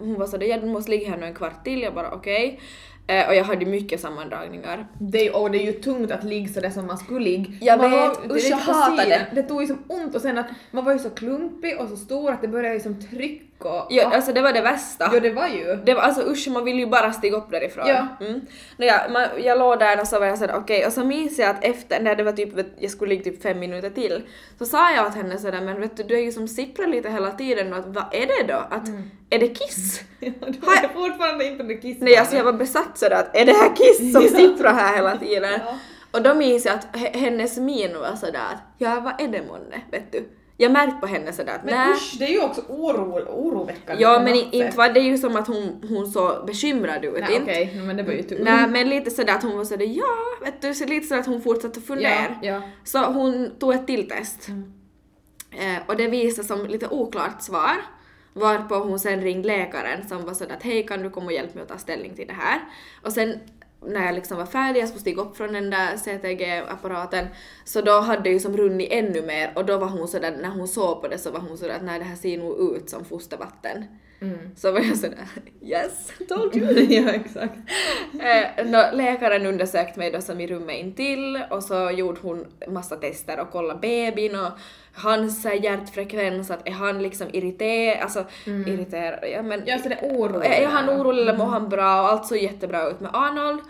hon 0.00 0.14
var 0.14 0.26
sådär 0.26 0.46
ja 0.46 0.58
du 0.58 0.66
måste 0.66 0.90
ligga 0.90 1.10
här 1.10 1.16
nu 1.16 1.26
en 1.26 1.34
kvart 1.34 1.64
till, 1.64 1.82
jag 1.82 1.94
bara 1.94 2.10
okej. 2.10 2.60
Eh, 3.06 3.28
och 3.28 3.34
jag 3.34 3.44
hade 3.44 3.66
mycket 3.66 4.00
sammandragningar. 4.00 4.86
Det, 5.00 5.30
och 5.30 5.50
det 5.50 5.58
är 5.58 5.66
ju 5.66 5.72
tungt 5.72 6.10
att 6.10 6.24
ligga 6.24 6.48
sådär 6.48 6.70
som 6.70 6.86
man 6.86 6.98
skulle 6.98 7.24
ligga. 7.24 7.52
Jag 7.60 7.80
man 7.80 7.90
vet, 7.90 8.00
var, 8.00 8.36
usch, 8.36 8.50
jag 8.50 8.60
sidan. 8.60 8.96
det. 8.96 9.26
Det 9.34 9.42
tog 9.42 9.60
ju 9.62 9.66
som 9.66 9.78
ont 9.88 10.14
och 10.14 10.20
sen 10.20 10.38
att 10.38 10.46
man 10.70 10.84
var 10.84 10.92
ju 10.92 10.98
så 10.98 11.10
klumpig 11.10 11.80
och 11.80 11.88
så 11.88 11.96
stor 11.96 12.30
att 12.30 12.42
det 12.42 12.48
började 12.48 12.74
ju 12.74 12.80
som 12.80 13.00
trycka 13.00 13.45
och... 13.64 13.86
Ja, 13.90 14.10
alltså 14.14 14.32
det 14.32 14.42
var 14.42 14.52
det 14.52 14.60
värsta. 14.60 15.10
Jo, 15.14 15.20
det 15.20 15.30
var 15.30 15.48
ju. 15.48 15.74
Det 15.84 15.94
var 15.94 16.02
alltså 16.02 16.22
usch, 16.22 16.48
man 16.50 16.64
vill 16.64 16.78
ju 16.78 16.86
bara 16.86 17.12
stiga 17.12 17.36
upp 17.36 17.50
därifrån. 17.50 17.86
Ja. 17.88 18.06
Mm. 18.20 18.40
Nåja, 18.76 19.02
man, 19.10 19.28
jag 19.44 19.58
låg 19.58 19.78
där 19.78 20.00
och 20.00 20.06
så 20.08 20.18
var 20.18 20.26
jag 20.26 20.38
sådär 20.38 20.54
okej, 20.56 20.86
och 20.86 20.92
så 20.92 21.04
minns 21.04 21.38
jag 21.38 21.50
att 21.50 21.64
efter, 21.64 22.00
när 22.00 22.16
det 22.16 22.22
var 22.22 22.32
typ, 22.32 22.48
jag 22.78 22.90
skulle 22.90 23.08
ligga 23.08 23.24
typ 23.24 23.42
fem 23.42 23.58
minuter 23.58 23.90
till, 23.90 24.22
så 24.58 24.64
sa 24.64 24.90
jag 24.90 25.06
åt 25.06 25.14
henne 25.14 25.38
sådär 25.38 25.60
men 25.60 25.80
vet 25.80 25.96
du, 25.96 26.02
du 26.02 26.14
är 26.16 26.22
ju 26.22 26.32
som 26.32 26.48
sipprar 26.48 26.86
lite 26.86 27.10
hela 27.10 27.30
tiden 27.30 27.72
och 27.72 27.78
att 27.78 27.86
vad 27.86 28.04
är 28.12 28.26
det 28.26 28.52
då? 28.52 28.58
Att, 28.70 28.88
är 29.30 29.38
det 29.38 29.48
kiss? 29.48 30.00
Ja, 30.20 30.32
du 30.46 30.58
jag- 30.62 30.66
var 30.66 31.08
fortfarande 31.08 31.44
inte 31.44 31.64
på 31.64 31.80
kiss. 31.80 31.96
Nej 32.00 32.16
alltså 32.16 32.36
jag 32.36 32.44
var 32.44 32.52
besatt 32.52 32.98
sådär 32.98 33.16
att 33.16 33.36
är 33.36 33.44
det 33.44 33.52
här 33.52 33.76
kiss 33.76 34.12
som 34.12 34.22
sipprar 34.22 34.72
här 34.72 34.96
hela 34.96 35.16
tiden? 35.16 35.60
Ja. 35.66 35.74
Och 36.10 36.22
då 36.22 36.34
minns 36.34 36.64
jag 36.64 36.74
att 36.74 36.86
he- 36.96 37.16
hennes 37.18 37.58
min 37.58 37.98
var 38.00 38.16
sådär 38.16 38.40
att 38.54 38.62
ja 38.78 39.00
vad 39.00 39.20
är 39.20 39.28
det 39.28 39.42
månne, 39.48 39.80
vet 39.90 40.12
du? 40.12 40.28
Jag 40.58 40.72
märkte 40.72 40.96
på 41.00 41.06
henne 41.06 41.32
sådär 41.32 41.54
att 41.54 41.64
Men 41.64 41.92
usch, 41.92 42.16
det 42.18 42.24
är 42.24 42.30
ju 42.30 42.42
också 42.42 42.60
oro, 42.68 43.20
oroväckande 43.28 44.02
Ja 44.02 44.20
men 44.20 44.34
inte 44.34 44.76
var 44.76 44.88
det 44.88 45.00
ju 45.00 45.18
som 45.18 45.36
att 45.36 45.46
hon, 45.46 45.84
hon 45.88 46.06
såg 46.06 46.46
bekymrad 46.46 47.04
ut 47.04 47.14
Nej 47.20 47.40
okej, 47.42 47.82
men 47.86 47.96
det 47.96 48.02
var 48.02 48.12
ju 48.12 48.22
tur. 48.22 48.44
Nej 48.44 48.68
men 48.68 48.88
lite 48.88 49.10
sådär 49.10 49.34
att 49.34 49.42
hon 49.42 49.56
var 49.56 49.64
sådär 49.64 49.86
ja, 49.86 50.44
vet 50.44 50.62
du, 50.62 50.74
så 50.74 50.86
lite 50.86 51.06
sådär 51.06 51.20
att 51.20 51.26
hon 51.26 51.42
fortsatte 51.42 51.80
fundera. 51.80 52.36
ja, 52.42 52.48
ja. 52.48 52.62
Så 52.84 52.98
hon 52.98 53.50
tog 53.58 53.74
ett 53.74 53.86
till 53.86 54.08
test. 54.08 54.48
Mm. 54.48 54.72
Eh, 55.50 55.82
och 55.86 55.96
det 55.96 56.06
visade 56.06 56.48
som 56.48 56.66
lite 56.66 56.88
oklart 56.88 57.42
svar. 57.42 57.76
Varpå 58.32 58.74
hon 58.74 58.98
sen 58.98 59.20
ringde 59.20 59.48
läkaren 59.48 60.08
som 60.08 60.24
var 60.24 60.34
sådär 60.34 60.54
att 60.54 60.62
hej 60.62 60.86
kan 60.86 61.02
du 61.02 61.10
komma 61.10 61.26
och 61.26 61.32
hjälpa 61.32 61.54
mig 61.54 61.62
att 61.62 61.68
ta 61.68 61.78
ställning 61.78 62.14
till 62.14 62.26
det 62.26 62.32
här. 62.32 62.60
Och 63.02 63.12
sen 63.12 63.40
när 63.86 64.06
jag 64.06 64.14
liksom 64.14 64.36
var 64.36 64.46
färdig, 64.46 64.80
jag 64.80 64.88
skulle 64.88 65.00
stiga 65.00 65.22
upp 65.22 65.36
från 65.36 65.52
den 65.52 65.70
där 65.70 65.96
CTG-apparaten, 65.96 67.26
så 67.64 67.80
då 67.80 68.00
hade 68.00 68.22
det 68.22 68.30
ju 68.30 68.40
som 68.40 68.56
runnit 68.56 68.88
ännu 68.92 69.22
mer 69.22 69.52
och 69.54 69.66
då 69.66 69.78
var 69.78 69.88
hon 69.88 70.08
sådär, 70.08 70.36
när 70.42 70.48
hon 70.48 70.68
såg 70.68 71.02
på 71.02 71.08
det 71.08 71.18
så 71.18 71.30
var 71.30 71.40
hon 71.40 71.58
sådär 71.58 71.74
att 71.74 71.84
nej 71.84 71.98
det 71.98 72.04
här 72.04 72.16
ser 72.16 72.38
nog 72.38 72.76
ut 72.76 72.90
som 72.90 73.04
fostervatten. 73.04 73.84
Mm. 74.20 74.38
Så 74.56 74.72
var 74.72 74.80
jag 74.80 74.96
sådär 74.96 75.28
yes, 75.62 76.12
told 76.28 76.56
you. 76.56 76.80
ja, 76.88 77.10
exakt. 77.10 77.54
Eh, 78.12 78.66
nå, 78.66 78.84
läkaren 78.92 79.46
undersökte 79.46 79.98
mig 79.98 80.10
då 80.10 80.20
som 80.20 80.40
i 80.40 80.46
rummet 80.46 80.76
intill 80.76 81.42
och 81.50 81.62
så 81.62 81.90
gjorde 81.90 82.20
hon 82.22 82.46
massa 82.68 82.96
tester 82.96 83.40
och 83.40 83.50
kollade 83.50 83.80
bebin 83.80 84.34
och 84.34 84.50
hans 84.92 85.44
hjärtfrekvens, 85.44 86.50
att 86.50 86.68
är 86.68 86.72
han 86.72 87.02
liksom 87.02 87.26
irriterad, 87.32 88.02
alltså 88.02 88.24
irriterad, 88.44 89.18
ja 89.32 89.42
men 89.42 89.62
Ja, 89.66 89.78
så 89.78 89.88
det 89.88 89.94
är 89.94 90.08
oro. 90.08 90.42
är 90.42 90.66
han 90.66 90.90
orolig 90.90 91.22
eller 91.22 91.36
mår 91.36 91.46
han 91.46 91.68
bra 91.68 92.02
och 92.02 92.08
allt 92.08 92.26
såg 92.26 92.38
jättebra 92.38 92.88
ut 92.88 93.00
med 93.00 93.10
Arnold. 93.14 93.60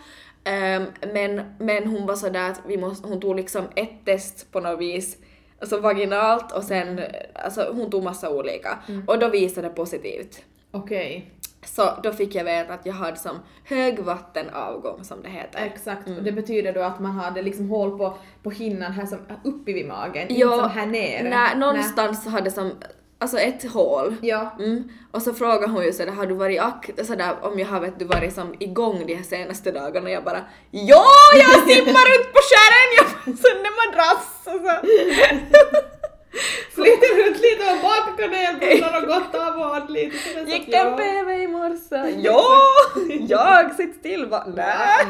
Ehm, 0.44 0.84
men, 1.12 1.42
men 1.58 1.86
hon 1.86 2.06
var 2.06 2.14
sådär 2.14 2.50
att 2.50 2.60
vi 2.66 2.76
måste, 2.76 3.08
hon 3.08 3.20
tog 3.20 3.36
liksom 3.36 3.64
ett 3.76 4.04
test 4.04 4.52
på 4.52 4.60
något 4.60 4.80
vis, 4.80 5.16
alltså 5.60 5.80
vaginalt 5.80 6.52
och 6.52 6.62
sen, 6.64 7.00
alltså 7.34 7.72
hon 7.72 7.90
tog 7.90 8.02
massa 8.04 8.30
olika 8.30 8.78
och 9.06 9.18
då 9.18 9.28
visade 9.28 9.68
det 9.68 9.74
positivt. 9.74 10.42
Okej, 10.70 11.30
Så 11.64 11.90
då 12.02 12.12
fick 12.12 12.34
jag 12.34 12.44
veta 12.44 12.72
att 12.74 12.86
jag 12.86 12.94
hade 12.94 13.16
som 13.16 13.36
högvattenavgång 13.64 15.04
som 15.04 15.22
det 15.22 15.28
heter. 15.28 15.60
exakt. 15.64 16.06
Mm. 16.06 16.18
Och 16.18 16.24
det 16.24 16.32
betyder 16.32 16.72
då 16.72 16.80
att 16.80 17.00
man 17.00 17.12
hade 17.12 17.42
liksom 17.42 17.70
hål 17.70 17.98
på, 17.98 18.18
på 18.42 18.50
hinnan 18.50 18.92
här 18.92 19.06
som 19.06 19.18
uppe 19.44 19.72
vid 19.72 19.86
magen, 19.86 20.26
Ja, 20.28 20.52
inte 20.54 20.58
som 20.62 20.70
här 20.70 20.86
nere. 20.86 21.28
Nej, 21.30 21.56
någonstans 21.58 22.24
så 22.24 22.30
hade 22.30 22.50
som, 22.50 22.70
alltså 23.18 23.38
ett 23.38 23.72
hål. 23.72 24.16
Ja. 24.22 24.56
Mm. 24.58 24.88
Och 25.12 25.22
så 25.22 25.34
frågade 25.34 25.66
hon 25.72 25.84
ju 25.84 25.92
sådär, 25.92 26.12
har 26.12 26.26
du 26.26 26.34
varit 26.34 26.60
akt- 26.60 27.04
sådär, 27.06 27.34
om 27.42 27.58
jag 27.58 27.66
har 27.66 27.80
vet 27.80 27.98
du 27.98 28.04
varit 28.04 28.34
som 28.34 28.54
igång 28.58 29.06
de 29.06 29.14
här 29.14 29.22
senaste 29.22 29.72
dagarna 29.72 30.04
och 30.06 30.10
jag 30.12 30.24
bara 30.24 30.44
ja, 30.70 31.04
jag 31.34 31.50
simmar 31.68 31.84
runt 32.16 32.32
på 32.32 32.40
skären, 32.48 32.88
jag 32.98 33.06
sån 33.24 33.62
där 33.62 33.86
madrass 33.86 34.26
och 34.44 34.60
så. 34.66 34.86
Flyter 36.74 37.24
runt 37.26 37.40
lite 37.40 37.72
och 37.72 37.82
bakar 37.82 38.16
kanelbullar 38.22 39.02
och 39.02 39.08
gott 39.08 39.34
av 39.34 39.60
och 39.60 39.76
åt 39.76 39.90
lite. 39.90 40.18
så 40.18 40.34
det 40.34 40.40
är 40.40 40.44
så 40.44 40.50
Gick 40.50 40.68
en 40.68 40.86
ja. 40.86 40.96
PV 40.96 41.42
i 41.42 41.46
morse? 41.46 42.14
Ja, 42.22 42.42
jag, 43.28 43.74
sitt 43.74 43.94
still 43.98 44.26
va? 44.26 44.44
Nej. 44.56 45.06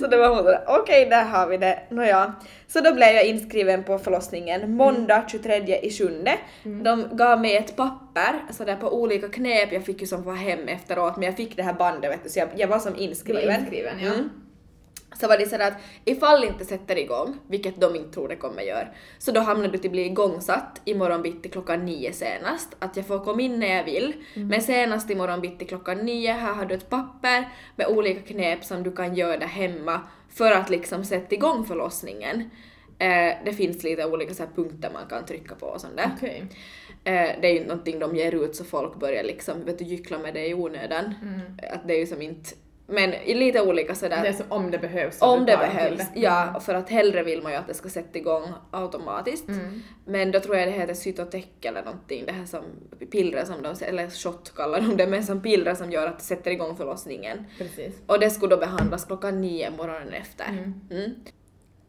Så 0.00 0.06
det 0.06 0.16
var 0.16 0.28
hon 0.28 0.38
sådär, 0.38 0.64
okej 0.66 1.06
där 1.10 1.24
har 1.24 1.46
vi 1.46 1.56
det, 1.56 1.78
nåja. 1.90 2.34
Så 2.68 2.80
då 2.80 2.94
blev 2.94 3.08
jag 3.08 3.26
inskriven 3.26 3.84
på 3.84 3.98
förlossningen 3.98 4.76
måndag 4.76 5.24
23 5.30 5.78
i 5.82 5.90
sjunde. 5.90 6.38
De 6.62 7.16
gav 7.16 7.40
mig 7.40 7.56
ett 7.56 7.76
papper 7.76 8.34
sådär 8.50 8.76
på 8.76 9.00
olika 9.02 9.28
knep, 9.28 9.72
jag 9.72 9.84
fick 9.84 10.00
ju 10.00 10.06
som 10.06 10.22
vara 10.22 10.36
hem 10.36 10.68
efteråt 10.68 11.16
men 11.16 11.26
jag 11.26 11.36
fick 11.36 11.56
det 11.56 11.62
här 11.62 11.72
bandet 11.72 12.10
vet 12.10 12.24
du 12.24 12.28
så 12.30 12.38
jag, 12.38 12.48
jag 12.56 12.68
var 12.68 12.78
som 12.78 12.96
inskriven. 12.96 13.60
inskriven, 13.60 14.00
ja. 14.00 14.12
Mm. 14.14 14.30
Så 15.20 15.28
var 15.28 15.38
det 15.38 15.46
sådär 15.46 15.68
att 15.68 15.78
ifall 16.04 16.44
inte 16.44 16.64
sätter 16.64 16.98
igång, 16.98 17.38
vilket 17.48 17.80
de 17.80 17.96
inte 17.96 18.12
tror 18.12 18.28
det 18.28 18.36
kommer 18.36 18.62
göra, 18.62 18.88
så 19.18 19.32
då 19.32 19.40
hamnar 19.40 19.68
du 19.68 19.78
till 19.78 19.90
bli 19.90 20.04
igångsatt 20.04 20.80
imorgon 20.84 21.22
bitti 21.22 21.48
klockan 21.48 21.84
nio 21.84 22.12
senast. 22.12 22.76
Att 22.78 22.96
jag 22.96 23.06
får 23.06 23.24
komma 23.24 23.42
in 23.42 23.60
när 23.60 23.76
jag 23.76 23.84
vill, 23.84 24.12
men 24.34 24.62
senast 24.62 25.10
imorgon 25.10 25.40
bitti 25.40 25.64
klockan 25.64 25.98
nio, 25.98 26.32
här 26.32 26.52
har 26.52 26.64
du 26.64 26.74
ett 26.74 26.90
papper 26.90 27.48
med 27.76 27.86
olika 27.86 28.20
knep 28.20 28.64
som 28.64 28.82
du 28.82 28.92
kan 28.92 29.14
göra 29.14 29.36
där 29.36 29.46
hemma 29.46 30.00
för 30.28 30.52
att 30.52 30.70
liksom 30.70 31.04
sätta 31.04 31.34
igång 31.34 31.64
förlossningen. 31.64 32.50
Eh, 32.98 33.34
det 33.44 33.52
finns 33.56 33.82
lite 33.82 34.06
olika 34.06 34.34
så 34.34 34.44
punkter 34.54 34.90
man 34.92 35.08
kan 35.08 35.24
trycka 35.24 35.54
på 35.54 35.66
och 35.66 35.80
sånt 35.80 35.96
där. 35.96 36.10
Okej. 36.16 36.44
Eh, 37.04 37.40
det 37.40 37.48
är 37.48 37.52
ju 37.52 37.66
någonting 37.66 37.98
de 37.98 38.16
ger 38.16 38.44
ut 38.44 38.56
så 38.56 38.64
folk 38.64 39.00
börjar 39.00 39.24
liksom 39.24 39.64
vet 39.64 39.78
du, 39.78 39.84
gyckla 39.84 40.18
med 40.18 40.34
det 40.34 40.46
i 40.46 40.54
onödan. 40.54 41.14
Att 41.72 41.88
det 41.88 41.94
är 41.94 41.98
ju 41.98 42.06
som 42.06 42.22
inte... 42.22 42.50
Men 42.88 43.14
i 43.14 43.34
lite 43.34 43.60
olika 43.60 43.94
sådär... 43.94 44.22
Det 44.22 44.28
är 44.28 44.32
som 44.32 44.52
om 44.52 44.70
det 44.70 44.78
behövs. 44.78 45.22
Om 45.22 45.46
det 45.46 45.56
behövs, 45.56 45.98
det. 45.98 46.20
ja. 46.20 46.60
För 46.60 46.74
att 46.74 46.88
hellre 46.88 47.22
vill 47.22 47.42
man 47.42 47.52
ju 47.52 47.58
att 47.58 47.66
det 47.66 47.74
ska 47.74 47.88
sätta 47.88 48.18
igång 48.18 48.52
automatiskt. 48.70 49.48
Mm. 49.48 49.82
Men 50.04 50.30
då 50.30 50.40
tror 50.40 50.56
jag 50.56 50.68
det 50.68 50.72
heter 50.72 50.94
Cytotec 50.94 51.46
eller 51.62 51.84
någonting, 51.84 52.26
det 52.26 52.32
här 52.32 52.44
som 52.44 52.64
pillrer 53.10 53.44
som 53.44 53.62
de, 53.62 53.84
eller 53.84 54.10
shot 54.10 54.54
kallar 54.56 54.80
de 54.80 54.96
det, 54.96 55.06
men 55.06 55.24
som 55.24 55.42
pillrer 55.42 55.74
som 55.74 55.90
gör 55.90 56.06
att 56.06 56.18
det 56.18 56.24
sätter 56.24 56.50
igång 56.50 56.76
förlossningen. 56.76 57.46
Precis. 57.58 57.94
Och 58.06 58.20
det 58.20 58.30
skulle 58.30 58.54
då 58.54 58.60
behandlas 58.60 59.04
klockan 59.04 59.40
nio 59.40 59.70
morgonen 59.70 60.12
efter. 60.12 60.44
Mm. 60.90 61.14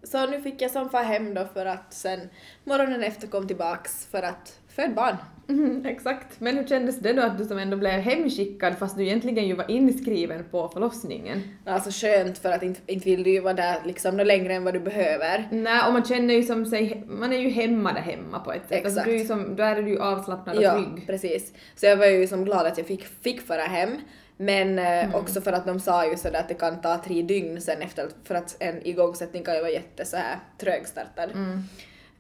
Så 0.04 0.26
nu 0.26 0.42
fick 0.42 0.62
jag 0.62 0.72
som 0.72 0.90
far 0.90 1.04
hem 1.04 1.34
då 1.34 1.46
för 1.54 1.66
att 1.66 1.94
sen 1.94 2.30
morgonen 2.64 3.04
efter 3.04 3.28
kom 3.28 3.48
tillbaks 3.48 4.06
för 4.06 4.24
att 4.24 4.60
föda 4.78 4.94
barn. 4.94 5.16
Mhm, 5.50 5.86
exakt. 5.86 6.40
Men 6.40 6.58
hur 6.58 6.68
kändes 6.68 7.00
det 7.00 7.14
då 7.14 7.22
att 7.22 7.38
du 7.38 7.46
som 7.46 7.58
ändå 7.58 7.78
blev 7.78 7.92
hemskickad 7.92 8.78
fast 8.78 8.98
du 8.98 9.04
egentligen 9.04 9.48
ju 9.48 9.54
var 9.56 9.72
inskriven 9.72 10.44
på 10.52 10.68
förlossningen? 10.70 11.42
Alltså 11.66 11.90
skönt 12.06 12.38
för 12.38 12.52
att 12.52 12.64
inte, 12.64 12.80
inte 12.88 13.06
vill 13.06 13.24
du 13.24 13.30
ju 13.30 13.40
vara 13.40 13.54
där 13.54 13.78
liksom 13.86 14.18
längre 14.18 14.54
än 14.54 14.64
vad 14.64 14.74
du 14.74 14.80
behöver. 14.80 15.48
Nej, 15.52 15.82
och 15.88 15.94
man 15.94 16.06
känner 16.06 16.34
ju 16.34 16.44
som 16.44 16.66
sig, 16.66 17.04
man 17.08 17.34
är 17.34 17.38
ju 17.38 17.50
hemma 17.50 17.94
där 17.94 18.02
hemma 18.02 18.40
på 18.40 18.52
ett 18.54 18.62
sätt. 18.70 18.86
Alltså, 18.86 19.00
Exakt. 19.00 19.06
du 19.08 19.14
är 19.16 19.20
ju 19.20 19.26
som, 19.26 19.56
då 19.56 19.64
är 19.64 19.82
du 19.82 19.90
ju 19.90 20.00
avslappnad 20.02 20.58
och 20.58 20.64
Ja, 20.64 20.74
trygg. 20.74 21.08
precis. 21.08 21.54
Så 21.76 21.86
jag 21.86 21.98
var 21.98 22.06
ju 22.06 22.28
som 22.28 22.46
glad 22.46 22.66
att 22.66 22.78
jag 22.78 22.88
fick, 22.88 23.06
fick 23.06 23.42
föra 23.42 23.62
hem. 23.62 23.90
Men 24.38 24.80
eh, 24.80 25.16
också 25.16 25.42
för 25.42 25.52
att 25.52 25.66
de 25.66 25.80
sa 25.80 26.10
ju 26.10 26.18
sådär 26.18 26.40
att 26.40 26.48
det 26.48 26.54
kan 26.54 26.82
ta 26.82 26.98
tre 26.98 27.22
dygn 27.22 27.62
sen 27.62 27.82
efter, 27.82 28.08
för 28.24 28.36
att 28.36 28.56
en 28.60 28.88
igångsättning 28.88 29.44
kan 29.44 29.56
ju 29.56 29.62
vara 29.62 29.72
jätte 29.72 30.06
så 30.06 30.18
här 30.18 30.36
trögstartad. 30.58 31.30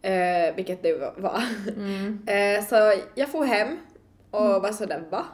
Eh, 0.07 0.55
vilket 0.55 0.83
det 0.83 0.93
var. 0.93 1.13
var. 1.17 1.43
eh, 2.33 2.65
så 2.65 2.93
jag 3.15 3.29
får 3.29 3.45
hem 3.45 3.77
och 4.31 4.61
var 4.61 4.71
sådär 4.71 5.03
va? 5.09 5.25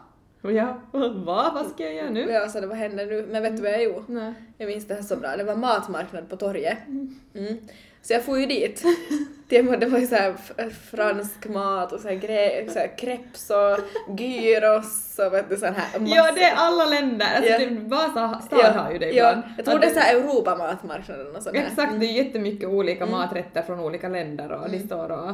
Jag, 0.42 0.82
va? 1.26 1.52
Vad 1.56 1.68
ska 1.68 1.84
jag 1.84 1.94
göra 1.94 2.10
nu? 2.10 2.32
Jag 2.32 2.42
var 2.42 2.48
sådär 2.48 2.68
vad 2.68 2.78
händer 2.78 3.06
nu? 3.06 3.28
Men 3.32 3.44
vet 3.44 3.58
du 3.58 3.64
vad 3.64 3.72
jag 3.72 3.84
gjorde? 3.84 4.04
Nej. 4.08 4.34
Jag 4.58 4.68
minns 4.68 4.88
det 4.88 4.94
här 4.94 5.02
så 5.02 5.16
bra. 5.16 5.38
Det 5.38 5.44
var 5.44 5.56
matmarknad 5.56 6.30
på 6.30 6.36
torget. 6.36 6.78
Mm. 6.88 7.58
Så 8.02 8.14
jag 8.14 8.24
får 8.24 8.40
ju 8.40 8.46
dit. 8.46 8.84
Det 9.48 9.62
var, 9.62 9.78
det 9.78 9.86
var 9.86 10.00
ju 10.00 10.08
såhär 10.08 10.34
f- 10.58 10.74
fransk 10.92 11.48
mat 11.48 11.92
och 11.94 12.00
såhär, 12.00 12.16
gre- 12.16 12.70
såhär 12.70 12.98
crepes 12.98 13.50
och 13.50 13.80
gyros 14.20 15.20
och 15.20 15.34
vet 15.34 15.50
du 15.50 15.58
sån 15.58 15.74
här 15.76 16.00
Ja, 16.16 16.32
det 16.36 16.44
är 16.44 16.56
alla 16.56 16.86
länder. 16.86 17.26
Alltså, 17.36 17.52
Ja. 17.52 17.58
det, 17.60 17.66
Vasa 17.80 18.42
stad 18.42 18.76
har 18.76 18.92
ju 18.92 18.98
det 18.98 19.06
ja, 19.12 19.30
ibland. 19.30 19.44
Jag 19.58 19.66
tror 19.66 19.80
det 19.80 19.86
är 19.88 19.94
såhär 19.94 20.16
Europamatmarknaden 20.16 21.36
och 21.36 21.44
sådär. 21.44 21.60
Exakt, 21.70 22.00
det 22.00 22.06
är 22.06 22.12
jättemycket 22.24 22.70
olika 22.70 23.06
maträtter 23.06 23.62
från 23.62 23.80
olika 23.80 24.10
länder 24.10 24.52
och 24.52 24.70
de 24.70 24.80
står 24.80 25.12
och... 25.12 25.30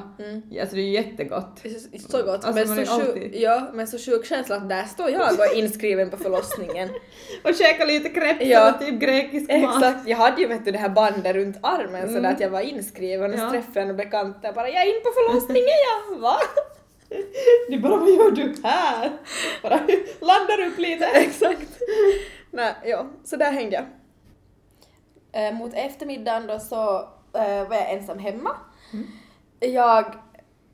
Alltså 0.62 0.76
det 0.76 0.82
är 0.82 0.90
jättegott. 0.92 1.62
Så 2.10 2.18
gott. 2.24 2.46
Alltså, 2.46 2.52
men, 2.54 2.68
så 2.68 2.74
är 2.74 3.00
sjuk, 3.00 3.08
alltid- 3.08 3.36
ja, 3.36 3.68
men 3.74 3.88
så 3.88 3.98
sjuk 3.98 4.26
känsla 4.26 4.56
att 4.56 4.70
där 4.70 4.84
står 4.84 5.10
jag 5.10 5.34
och 5.34 5.46
är 5.46 5.56
inskriven 5.58 6.10
på 6.10 6.18
förlossningen. 6.18 6.90
Och 7.44 7.56
käka 7.56 7.86
lite 7.86 8.10
crepes 8.10 8.48
Ja. 8.48 8.74
och 8.74 8.80
typ 8.82 9.00
grekisk 9.00 9.50
mat. 9.52 9.76
Exakt, 9.84 10.08
jag 10.08 10.18
hade 10.18 10.42
ju 10.42 10.48
vet 10.48 10.66
du 10.66 10.72
det 10.72 10.78
här 10.78 10.90
bandet 10.90 11.36
runt 11.36 11.58
armen 11.62 12.14
sådär 12.14 12.32
att 12.32 12.40
jag 12.40 12.50
var 12.50 12.62
inskriven 12.62 13.34
och 13.34 13.40
Ja. 13.40 13.50
så 13.50 13.56
träffade 14.00 14.20
jag 14.20 14.24
en 14.24 14.32
bekant 14.32 14.42
där 14.42 14.54
bara 14.54 14.70
jag 14.70 14.82
är 14.82 14.96
in 14.96 15.04
på 15.04 15.10
förlossningen 15.10 15.68
ja, 15.88 16.18
va? 16.18 16.38
De 17.70 17.78
bara 17.78 17.98
vad 17.98 18.10
gör 18.10 18.32
du 18.32 18.56
här? 18.64 19.12
Bara 19.64 19.80
landar 20.22 20.68
upp 20.68 20.78
lite. 20.78 21.06
Exakt. 21.06 21.80
Nej, 22.52 22.74
ja, 22.86 23.06
så 23.24 23.36
där 23.36 23.52
hängde 23.52 23.76
jag. 23.76 23.86
Eh, 25.32 25.54
mot 25.54 25.74
eftermiddagen 25.74 26.48
då 26.48 26.60
så 26.60 27.00
eh, 27.34 27.70
var 27.70 27.76
jag 27.76 27.94
ensam 27.94 28.20
hemma. 28.20 28.52
Jag 29.60 30.06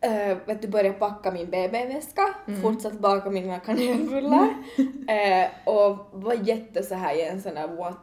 eh, 0.02 0.38
vet 0.46 0.62
du, 0.62 0.68
började 0.68 1.00
packa 1.00 1.32
min 1.32 1.50
BB-väska, 1.50 2.36
fortsatt 2.62 3.00
baka 3.00 3.30
mina 3.30 3.60
kanelbullar 3.60 4.56
eh, 5.08 5.50
och 5.66 6.08
var 6.12 6.34
jätte 6.34 6.84
så 6.84 6.96
här 6.96 7.16
i 7.16 7.22
en 7.22 7.42
sån 7.42 7.56
där 7.56 7.68
what 7.68 7.98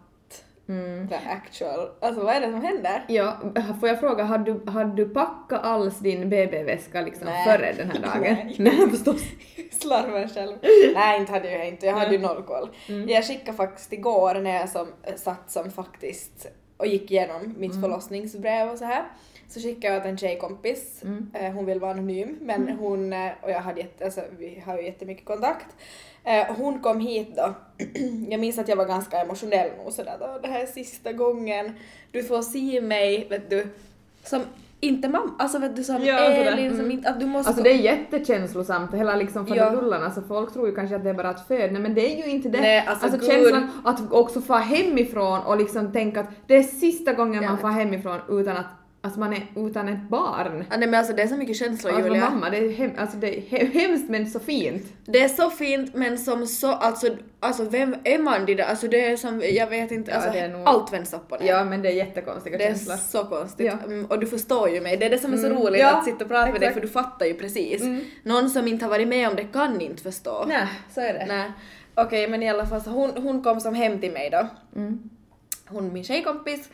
the 1.09 1.14
actual, 1.14 1.88
alltså 2.00 2.25
vad 2.25 2.35
är 2.35 2.40
det 2.40 2.50
som 2.50 2.62
händer? 2.62 3.04
Ja, 3.09 3.37
får 3.81 3.88
jag 3.88 4.00
fråga, 4.00 4.25
har 4.25 4.38
du, 4.38 4.61
har 4.71 4.85
du 4.85 5.09
packat 5.09 5.64
alls 5.64 5.99
din 5.99 6.31
BB-väska 6.31 7.00
liksom 7.00 7.26
Nej. 7.26 7.45
före 7.45 7.73
den 7.73 7.90
här 7.90 8.00
dagen? 8.02 8.23
Nej. 8.23 8.57
Nej 8.59 8.90
förstås. 8.90 9.23
Slarvar 9.81 10.28
själv. 10.28 10.57
Nej, 10.95 11.21
inte 11.21 11.33
hade 11.33 11.50
jag 11.50 11.69
inte. 11.69 11.87
Jag 11.87 11.95
hade 11.95 12.12
ju 12.12 12.19
noll 12.19 12.42
koll. 12.42 12.69
Jag 13.09 13.25
skickade 13.25 13.57
faktiskt 13.57 13.92
igår 13.92 14.35
när 14.35 14.54
jag 14.54 14.69
som, 14.69 14.87
satt 15.16 15.50
som 15.50 15.71
faktiskt 15.71 16.47
och 16.76 16.87
gick 16.87 17.11
igenom 17.11 17.54
mitt 17.59 17.81
förlossningsbrev 17.81 18.69
och 18.69 18.78
så 18.78 18.85
här. 18.85 19.04
Så 19.52 19.61
skickade 19.61 19.94
jag 19.94 20.00
åt 20.00 20.06
en 20.09 20.18
tjejkompis. 20.18 21.02
Eh, 21.35 21.52
hon 21.52 21.66
vill 21.66 21.80
vara 21.80 21.90
anonym 21.90 22.38
men 22.40 22.68
hon, 22.68 23.12
eh, 23.12 23.30
och 23.40 23.50
jag 23.50 23.61
hade 23.61 23.80
jätte, 23.80 24.04
alltså, 24.04 24.21
vi 24.38 24.62
har 24.66 24.76
ju 24.78 24.85
jättemycket 24.85 25.25
kontakt. 25.25 25.66
Eh, 26.25 26.54
hon 26.56 26.80
kom 26.80 27.00
hit 27.00 27.37
då. 27.37 27.54
jag 28.28 28.40
minns 28.40 28.59
att 28.59 28.68
jag 28.68 28.76
var 28.76 28.85
ganska 28.85 29.16
emotionell 29.21 29.71
nog 29.85 29.92
sådär 29.92 30.16
då. 30.21 30.38
Det 30.42 30.49
här 30.49 30.61
är 30.62 30.66
sista 30.66 31.12
gången 31.12 31.73
du 32.12 32.23
får 32.23 32.42
se 32.42 32.80
mig, 32.80 33.26
vet 33.30 33.50
du, 33.50 33.66
som 34.25 34.42
inte 34.80 35.09
mamma, 35.09 35.30
alltså 35.38 35.59
vet 35.59 35.76
du 35.76 35.85
som 35.85 36.04
Ja, 36.04 36.16
sådär. 36.18 36.52
Elin, 36.52 36.71
som 36.71 36.78
Mm. 36.80 36.90
inte, 36.90 37.09
att 37.11 37.21
du 37.21 37.26
måste 37.26 37.49
Alltså 37.49 37.62
det 37.64 37.71
är 37.71 37.76
jättekänslosamt, 37.76 38.94
hela 38.94 39.16
liksom 39.16 39.47
Ja. 39.49 39.54
faderullarna, 39.54 40.11
så 40.11 40.23
folk 40.23 40.52
tror 40.52 40.68
ju 40.68 40.75
kanske 40.75 40.97
att 40.97 41.04
det 41.04 41.11
är 41.11 41.14
bara 41.14 41.28
att 41.28 41.47
föda, 41.49 41.78
men 41.78 41.94
det 41.94 42.12
är 42.12 42.26
ju 42.26 42.30
inte 42.32 42.49
det. 42.49 42.61
Nej, 42.61 42.85
alltså, 42.87 43.09
gud. 43.11 43.25
känslan 43.25 43.71
att 43.85 44.12
också 44.12 44.40
få 44.40 44.54
hemifrån 44.54 45.40
och 45.40 45.56
liksom 45.59 45.92
tänka 45.92 46.21
att 46.21 46.26
det 46.47 46.56
är 46.56 46.62
sista 46.62 47.12
gången 47.12 47.42
Jag 47.42 47.50
man 47.50 47.59
får 47.59 47.68
hemifrån 47.68 48.21
utan 48.28 48.56
att 48.56 48.66
alltså 49.04 49.21
man 49.21 49.32
är 49.32 49.47
utan 49.56 49.88
ett 49.88 50.09
barn. 50.09 50.64
Ja, 50.71 50.76
nej 50.76 50.88
men 50.88 50.94
alltså 50.94 51.12
det 51.12 51.23
är 51.23 51.26
så 51.26 51.37
mycket 51.37 51.56
känslor 51.56 51.92
Alltså 51.92 52.09
Julia. 52.09 52.30
mamma, 52.30 52.50
det 52.50 52.56
är, 52.59 52.73
hem, 52.73 52.90
alltså, 52.99 53.16
det 53.16 53.38
är 53.38 53.40
he- 53.40 53.73
hemskt 53.73 54.09
men 54.11 54.30
så 54.30 54.40
fint. 54.40 54.82
Det 55.04 55.23
är 55.23 55.28
så 55.28 55.50
fint 55.50 55.94
men 55.94 56.18
som 56.18 56.47
så, 56.47 56.73
alltså, 56.73 57.16
alltså 57.40 57.64
vem 57.64 57.97
är 58.04 58.18
man 58.18 58.47
det 58.47 58.54
där? 58.54 58.64
Alltså 58.64 58.88
det 58.88 59.04
är 59.04 59.16
som, 59.16 59.42
jag 59.52 59.66
vet 59.66 59.90
inte, 59.90 60.11
Ja, 60.11 60.16
alltså 60.16 60.30
det 60.32 60.38
är 60.38 60.49
nog- 60.49 60.62
allt 60.68 60.92
vänds 60.92 61.12
upp 61.12 61.32
och 61.32 61.40
ner. 61.40 61.49
Ja 61.49 61.64
men 61.64 61.82
det 61.82 61.88
är 61.88 61.92
jättekonstiga 61.92 62.59
Det 62.59 62.64
är 62.64 62.68
känslor. 62.68 62.97
så 62.97 63.25
konstigt. 63.25 63.66
Ja. 63.66 63.78
Mm, 63.87 64.04
och 64.06 64.18
du 64.18 64.26
förstår 64.26 64.68
ju 64.71 64.80
mig. 64.80 64.97
Det 64.97 65.06
är 65.06 65.11
det 65.11 65.18
som 65.18 65.32
är 65.32 65.37
så 65.37 65.47
Mm, 65.47 65.59
roligt 65.62 65.80
ja, 65.80 65.90
att 65.90 66.04
sitta 66.04 66.25
och 66.25 66.30
prata 66.30 66.52
med 66.52 66.61
dig 66.61 66.68
exakt. 66.68 66.75
för 66.75 66.80
du 66.80 66.88
fattar 66.88 67.26
ju 67.26 67.35
precis. 67.35 67.82
Mm. 67.82 68.00
Någon 68.23 68.50
som 68.50 68.68
inte 68.68 68.85
har 68.85 68.90
varit 68.90 69.09
med 69.09 69.28
om 69.28 69.37
det 69.37 69.44
kan 69.44 69.80
inte 69.80 70.02
förstå. 70.02 70.44
Nej, 70.49 70.66
så 70.94 71.00
är 71.00 71.12
det. 71.14 71.25
Nej. 71.28 71.52
Okej, 71.94 72.28
men 72.28 72.42
i 72.42 72.50
alla 72.50 72.66
fall 72.66 72.80
så 72.82 72.90
hon, 72.90 73.11
hon 73.16 73.42
kom 73.42 73.61
som 73.61 73.75
hem 73.75 74.00
till 74.00 74.12
mig 74.12 74.30
då. 74.30 74.47
Mm. 74.76 75.11
Hon 75.66 75.92
min 75.92 76.04
tjejkompis. 76.04 76.68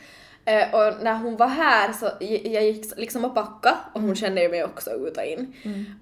Eh, 0.49 0.75
och 0.75 1.03
när 1.03 1.15
hon 1.15 1.37
var 1.37 1.47
här 1.47 1.93
så 1.93 2.09
jag 2.43 2.63
gick 2.63 2.97
liksom 2.97 3.25
och 3.25 3.35
packa 3.35 3.77
och 3.93 4.01
hon 4.01 4.15
kände 4.15 4.41
ju 4.41 4.49
mig 4.49 4.63
också 4.63 4.91
ut 4.91 5.17
och 5.17 5.23
in. 5.23 5.53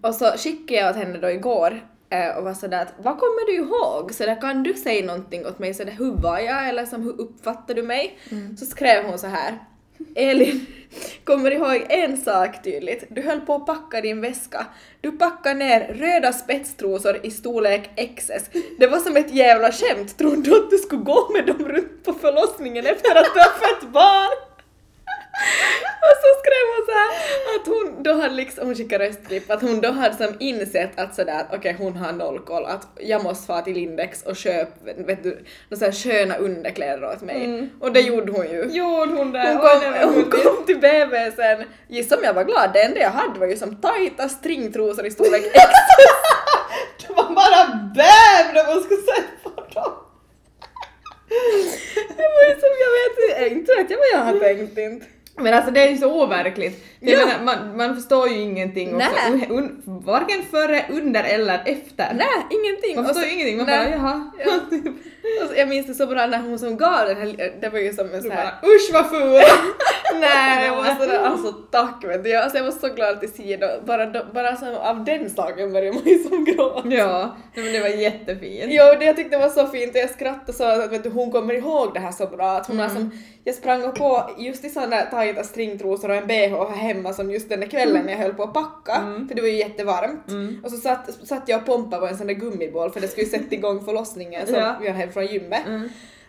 Och 0.01 0.15
så 0.15 0.25
skickade 0.25 0.79
jag 0.79 0.89
åt 0.89 0.95
henne 0.95 1.17
då 1.17 1.29
igår 1.29 1.81
eh, 2.09 2.37
och 2.37 2.43
var 2.43 2.53
sådär 2.53 2.81
att 2.81 2.93
vad 2.97 3.19
kommer 3.19 3.45
du 3.47 3.55
ihåg? 3.55 4.13
Så 4.13 4.25
där 4.25 4.41
kan 4.41 4.63
du 4.63 4.73
säga 4.73 5.05
någonting 5.05 5.45
åt 5.45 5.59
mig 5.59 5.73
sådär 5.73 5.95
hur 5.97 6.11
var 6.11 6.39
jag 6.39 6.69
eller 6.69 6.85
som 6.85 7.03
hur 7.03 7.21
uppfattar 7.21 7.73
du 7.73 7.83
mig? 7.83 8.17
Så 8.57 8.65
skrev 8.65 9.03
hon 9.05 9.19
så 9.19 9.27
här. 9.27 9.57
Elin, 10.15 10.65
kommer 11.23 11.51
ihåg 11.51 11.85
en 11.89 12.17
sak 12.17 12.63
tydligt. 12.63 13.03
Du 13.09 13.21
höll 13.21 13.41
på 13.41 13.53
att 13.53 13.65
packa 13.65 14.01
din 14.01 14.21
väska. 14.21 14.65
Du 15.01 15.11
packade 15.11 15.55
ner 15.55 15.93
röda 15.93 16.33
spetstrosor 16.33 17.19
i 17.25 17.31
storlek 17.31 17.89
XS. 18.17 18.49
Det 18.79 18.87
var 18.87 18.99
som 18.99 19.17
ett 19.17 19.33
jävla 19.33 19.71
skämt. 19.71 20.17
Trodde 20.17 20.41
du 20.41 20.57
att 20.57 20.69
du 20.69 20.77
skulle 20.77 21.01
gå 21.01 21.29
med 21.33 21.45
dem 21.45 21.67
runt 21.67 22.03
på 22.05 22.13
förlossningen 22.13 22.85
efter 22.85 23.15
att 23.15 23.33
du 23.33 23.39
har 23.39 23.59
fött 23.59 23.91
barn? 23.91 24.56
Och 26.07 26.15
så 26.23 26.29
skrev 26.41 26.63
hon 26.73 26.85
så 26.85 26.91
här 26.91 27.11
att 27.55 27.67
hon 27.67 28.03
då 28.03 28.13
hade 28.21 28.33
liksom, 28.35 28.65
hon 28.65 28.75
skickade 28.75 29.07
röstklipp, 29.07 29.51
att 29.51 29.61
hon 29.61 29.81
då 29.81 29.91
hade 29.91 30.15
som 30.15 30.35
insett 30.39 30.99
att 30.99 31.15
sådär 31.15 31.45
okej 31.53 31.75
hon 31.79 31.95
har 31.95 32.11
noll 32.13 32.39
koll, 32.39 32.65
att 32.65 32.87
jag 32.99 33.23
måste 33.23 33.47
fara 33.47 33.61
till 33.61 33.73
Lindex 33.73 34.23
och 34.23 34.35
köpa, 34.35 34.71
vet 34.97 35.23
du, 35.23 35.45
några 35.69 35.91
sköna 35.91 36.35
underkläder 36.37 37.05
åt 37.09 37.21
mig. 37.21 37.69
Och 37.81 37.91
det 37.91 37.99
gjorde 37.99 38.31
hon 38.31 38.49
ju. 38.49 38.63
Gjorde 38.63 39.11
hon 39.13 39.31
det? 39.31 39.39
Hon 39.47 39.61
Oj, 39.61 39.99
kom, 40.01 40.13
hon 40.13 40.29
gulligt. 40.29 40.43
kom 40.43 40.65
till 40.65 40.79
BB 40.79 41.31
sen, 41.31 41.63
gissa 41.87 42.17
om 42.17 42.23
jag 42.23 42.33
var 42.33 42.43
glad, 42.43 42.69
det 42.73 42.81
enda 42.81 42.99
jag 42.99 43.09
hade 43.11 43.39
var 43.39 43.47
ju 43.47 43.57
som 43.57 43.75
tajta 43.81 44.29
stringtrosor 44.29 45.05
i 45.05 45.11
storlek 45.11 45.45
X. 45.53 45.63
Det 47.07 47.13
var 47.13 47.23
bara 47.23 47.65
BÄM 47.95 48.53
när 48.53 48.73
man 48.73 48.83
skulle 48.83 49.01
säga 49.01 49.23
på 49.43 49.49
dem. 49.49 49.93
Det 52.17 52.23
var 52.35 52.43
ju 52.49 52.53
som 52.59 52.73
jag 52.83 52.91
vet 52.97 53.51
inte 53.51 53.75
vet 53.75 53.89
jag 53.89 53.97
vad 53.97 54.07
jag 54.13 54.19
har 54.33 54.39
tänkt 54.39 54.77
inte. 54.77 55.05
Men 55.37 55.53
alltså 55.53 55.71
det 55.71 55.81
är 55.87 55.89
ju 55.89 55.97
så 55.97 56.23
overkligt. 56.23 56.85
Jag 56.99 57.19
Ja. 57.19 57.25
menar, 57.25 57.43
man, 57.43 57.77
man 57.77 57.95
förstår 57.95 58.27
ju 58.29 58.35
ingenting 58.41 58.95
också, 58.95 59.53
un, 59.53 59.81
varken 59.85 60.43
före, 60.51 60.85
under 60.89 61.23
eller 61.23 61.61
efter. 61.65 62.13
Nej, 62.13 62.27
ingenting. 62.49 62.95
Man 62.95 63.05
förstår 63.05 63.21
så- 63.21 63.27
ju 63.27 63.33
ingenting, 63.33 63.57
man 63.57 63.65
nej. 63.65 63.77
bara 63.85 63.95
jaha. 63.97 64.31
Ja. 64.45 64.53
Och 65.43 65.49
så, 65.49 65.55
jag 65.55 65.69
minns 65.69 65.87
det 65.87 65.93
så 65.93 66.07
bra 66.07 66.25
när 66.25 66.39
hon 66.39 66.59
som 66.59 66.77
gav 66.77 67.07
den 67.07 67.17
här, 67.17 67.53
det 67.61 67.69
var 67.69 67.79
ju 67.79 67.93
som 67.93 68.05
en 68.05 68.21
Du 68.21 68.21
så 68.21 68.29
här 68.29 68.43
bara 68.61 68.69
usch 68.71 68.89
vad 68.93 69.09
ful! 69.09 69.41
Nej, 70.19 70.65
jag 70.67 70.75
var 70.75 70.85
sådär, 70.85 71.19
alltså 71.19 71.51
tack 71.51 72.03
vet 72.03 72.23
du. 72.23 72.29
Jag, 72.29 72.43
alltså, 72.43 72.57
jag 72.57 72.65
var 72.65 72.71
så 72.71 72.87
glad 72.87 73.19
till 73.19 73.31
Sido. 73.33 73.67
Bara, 73.85 74.05
då- 74.05 74.25
bara 74.33 74.55
som, 74.55 74.75
av 74.75 75.03
den 75.05 75.29
saken 75.29 75.73
började 75.73 75.93
man 75.97 76.05
ju 76.05 76.17
som 76.23 76.45
gråta. 76.45 76.81
ja, 76.89 77.35
nej, 77.55 77.63
men 77.65 77.73
det 77.73 77.79
var 77.79 77.87
jättefint. 77.89 78.65
Jo, 78.67 78.83
det 78.99 79.05
jag 79.05 79.15
tyckte 79.15 79.37
var 79.37 79.49
så 79.49 79.67
fint 79.67 79.91
och 79.91 79.97
jag 80.01 80.09
skrattade 80.09 80.53
så 80.53 80.63
att 80.63 80.91
vet 80.91 81.03
du, 81.03 81.09
hon 81.09 81.31
kommer 81.31 81.53
ihåg 81.53 81.93
det 81.93 81.99
här 81.99 82.11
så 82.11 82.27
bra. 82.27 82.51
Att 82.57 82.67
hon 82.67 82.79
har 82.79 82.89
som, 82.89 83.11
jag 83.43 83.55
sprang 83.55 83.91
på 83.91 84.29
just 84.37 84.65
i 84.65 84.69
sådana 84.69 85.01
tajta 85.01 85.43
stringtrosor 85.43 86.09
och 86.09 86.15
en 86.15 86.27
bh 86.27 86.53
hemma 86.87 87.13
som 87.13 87.31
just 87.31 87.49
den 87.49 87.59
där 87.59 87.67
kvällen 87.67 88.05
när 88.05 88.11
jag 88.13 88.19
höll 88.19 88.33
på 88.33 88.43
att 88.43 88.53
packa, 88.53 89.25
för 89.27 89.35
det 89.35 89.41
var 89.41 89.49
ju 89.49 89.57
jättevarmt. 89.57 90.25
Och 90.63 90.71
så 90.71 90.77
satt, 90.77 91.27
satt 91.27 91.43
jag 91.45 91.59
och 91.59 91.65
pompade 91.65 91.99
på 92.01 92.07
en 92.07 92.17
sån 92.17 92.27
där 92.27 92.33
gummiboll 92.33 92.91
för 92.91 92.99
det 93.01 93.07
skulle 93.07 93.25
ju 93.25 93.31
sätta 93.31 93.55
igång 93.55 93.85
förlossningen 93.85 94.45
som 94.47 94.55
Ja. 94.59 94.75
vi 94.81 94.87
har 94.87 94.95
hem 94.95 95.11
från 95.11 95.25
gymmet. 95.25 95.61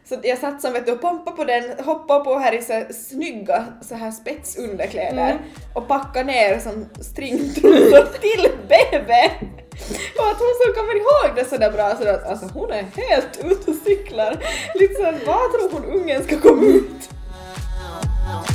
Så 0.04 0.16
jag 0.22 0.38
satt 0.38 0.62
som 0.62 0.72
vet 0.72 0.86
du 0.86 0.92
och 0.92 1.00
pompade 1.00 1.36
på 1.36 1.44
den, 1.44 1.84
hoppade 1.84 2.24
på 2.24 2.38
här 2.38 2.52
i 2.54 2.62
så 2.62 2.72
här 2.72 2.92
snygga 2.92 3.64
så 3.80 3.94
här 3.94 4.10
spetsunderkläder 4.10 5.38
och 5.74 5.88
packade 5.88 6.24
ner 6.24 6.58
som 6.58 6.86
stringtrosor 7.00 8.18
till 8.20 8.48
BB. 8.68 9.12
Och 10.18 10.28
att 10.30 10.38
hon 10.38 10.54
som 10.64 10.74
kommer 10.74 10.96
ihåg 10.96 11.36
det 11.36 11.44
sådär 11.44 11.70
bra 11.72 11.96
sådär 11.96 12.14
att 12.14 12.26
alltså 12.26 12.46
hon 12.54 12.70
är 12.70 12.82
helt 12.96 13.44
ute 13.44 13.70
och 13.70 13.76
cyklar. 13.76 14.36
Lite 14.74 14.94
såhär, 14.94 15.12
vad 15.26 15.52
tror 15.52 15.70
hon 15.72 16.00
ungen 16.00 16.24
ska 16.24 16.40
komma 16.40 16.62
ut? 16.66 17.10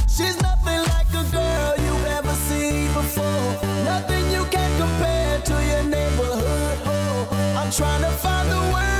She's 0.07 0.39
nothing 0.41 0.81
like 0.93 1.09
a 1.13 1.25
girl 1.31 1.73
you've 1.85 2.05
ever 2.17 2.33
seen 2.47 2.87
before. 2.93 3.49
Nothing 3.83 4.23
you 4.31 4.45
can 4.45 4.71
compare 4.79 5.41
to 5.41 5.53
your 5.71 5.83
neighborhood. 5.83 6.77
Oh, 6.85 7.27
I'm 7.57 7.71
trying 7.71 8.01
to 8.01 8.11
find 8.11 8.49
the 8.49 8.61
words 8.73 8.92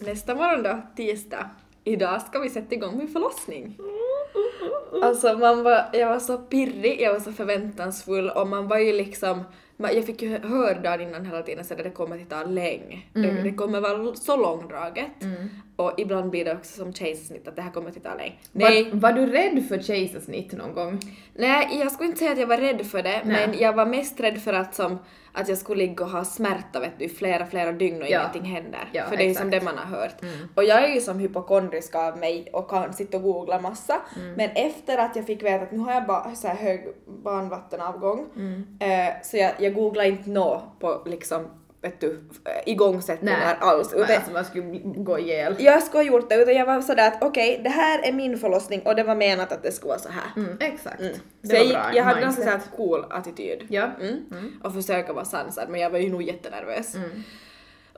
Nästa 0.00 0.34
morgon 0.34 0.62
då, 0.62 0.82
tisdag. 0.96 1.50
Idag 1.84 2.22
ska 2.22 2.38
vi 2.38 2.50
sätta 2.50 2.74
igång 2.74 2.96
med 2.96 3.12
förlossning. 3.12 3.64
Mm. 3.64 3.98
Alltså 5.02 5.38
man 5.38 5.62
var, 5.62 5.84
jag 5.92 6.08
var 6.08 6.18
så 6.18 6.38
pirrig, 6.38 7.00
jag 7.00 7.12
var 7.12 7.20
så 7.20 7.32
förväntansfull 7.32 8.30
och 8.30 8.46
man 8.46 8.68
var 8.68 8.78
ju 8.78 8.92
liksom, 8.92 9.42
jag 9.76 10.04
fick 10.06 10.22
ju 10.22 10.38
höra 10.38 10.74
dagen 10.80 11.00
innan 11.00 11.26
hela 11.26 11.42
tiden 11.42 11.64
så 11.64 11.74
att 11.74 11.84
det 11.84 11.90
kommer 11.90 12.22
att 12.22 12.30
ta 12.30 12.42
länge. 12.44 13.02
Det, 13.12 13.42
det 13.42 13.52
kommer 13.52 13.80
vara 13.80 14.14
så 14.14 14.36
långdraget. 14.36 15.06
Och 15.76 15.92
ibland 15.96 16.30
blir 16.30 16.44
det 16.44 16.52
också 16.52 16.76
som 16.80 16.92
kejsarsnitt 16.92 17.48
att 17.48 17.56
det 17.56 17.62
här 17.62 17.70
kommer 17.70 17.90
att 17.90 18.02
ta 18.04 18.14
länge. 18.14 18.32
Nej, 18.52 18.90
Var, 18.92 19.00
var 19.00 19.12
du 19.12 19.26
rädd 19.26 19.64
för 19.68 19.78
kejsarsnitt 19.78 20.52
någon 20.52 20.74
gång? 20.74 21.00
nej, 21.34 21.78
jag 21.80 21.92
skulle 21.92 22.06
inte 22.06 22.18
säga 22.18 22.32
att 22.32 22.38
jag 22.38 22.46
var 22.46 22.56
rädd 22.58 22.86
för 22.86 23.02
det, 23.02 23.22
Nej. 23.24 23.46
men 23.48 23.58
jag 23.58 23.72
var 23.72 23.86
mest 23.86 24.20
rädd 24.20 24.38
för 24.42 24.52
att 24.52 24.74
som 24.74 24.98
att 25.32 25.48
jag 25.48 25.58
skulle 25.58 25.86
ligga 25.86 26.04
och 26.04 26.10
ha 26.10 26.24
smärta 26.24 26.80
vet 26.80 26.98
du, 26.98 27.04
i 27.04 27.08
flera, 27.08 27.46
flera 27.46 27.72
dygn 27.72 28.02
och 28.02 28.08
Ja. 28.08 28.20
ingenting 28.20 28.42
händer. 28.54 28.88
Ja, 28.92 29.04
för 29.08 29.16
det 29.16 29.22
är 29.24 29.28
ju 29.28 29.34
som 29.34 29.50
det 29.50 29.60
man 29.64 29.78
har 29.78 29.96
hört. 29.98 30.14
Och 30.54 30.64
jag 30.64 30.84
är 30.84 30.94
ju 30.94 31.00
som 31.00 31.18
hypokondrisk 31.18 31.94
av 31.94 32.18
mig 32.18 32.48
och 32.52 32.70
kan 32.70 32.92
sitta 32.92 33.16
och 33.16 33.22
googla 33.22 33.60
massa. 33.60 33.96
Men 34.36 34.50
efter 34.50 34.77
att 34.86 35.16
jag 35.16 35.26
fick 35.26 35.42
veta 35.42 35.62
att 35.64 35.72
nu 35.72 35.78
har 35.78 35.92
jag 35.92 36.06
bara 36.06 36.34
så 36.34 36.48
här 36.48 36.54
hög 36.56 36.80
barnvattenavgång 37.06 38.26
eh, 38.80 39.14
så 39.22 39.36
jag, 39.36 39.52
jag 39.58 39.74
googlar 39.74 40.04
inte 40.04 40.30
nå 40.30 40.62
på 40.80 41.02
liksom 41.06 41.46
vet 41.82 42.00
du, 42.00 42.10
eh, 42.44 42.72
igångsättningar 42.72 43.56
alls. 43.60 43.92
Nej, 43.92 44.02
Utan, 44.02 44.16
alltså 44.16 44.32
man 44.32 44.44
skulle 44.44 44.78
gå 44.82 45.18
ihjäl. 45.18 45.56
jag 45.58 45.82
skulle 45.82 45.98
ha 46.04 46.06
gjort 46.12 46.28
det 46.28 46.34
utan 46.34 46.54
jag 46.54 46.66
var 46.66 46.80
sådär 46.80 47.08
att 47.08 47.22
okej 47.22 47.60
det 47.64 47.70
här 47.70 48.08
är 48.08 48.12
min 48.12 48.38
förlossning 48.38 48.80
och 48.84 48.96
det 48.96 49.02
var 49.02 49.14
menat 49.14 49.52
att 49.52 49.62
det 49.62 49.72
skulle 49.72 49.88
vara 49.88 49.98
så 49.98 50.08
här. 50.08 50.42
Mm, 50.42 50.56
exakt. 50.60 50.98
Så 50.98 51.08
Det 51.42 51.54
jag, 51.54 51.58
var 51.58 51.64
gick, 51.64 51.72
bra. 51.74 51.90
jag 51.94 52.04
hade 52.04 52.20
ganska 52.20 52.42
såhär 52.42 52.60
cool 52.76 53.04
attityd. 53.10 53.66
Ja. 53.68 53.90
Mm. 54.00 54.60
Och 54.64 54.74
försöka 54.74 55.12
vara 55.12 55.24
sansad 55.24 55.68
men 55.68 55.80
jag 55.80 55.90
var 55.90 55.98
ju 55.98 56.10
nog 56.10 56.22
jättenervös. 56.22 56.94
Mm. 56.94 57.10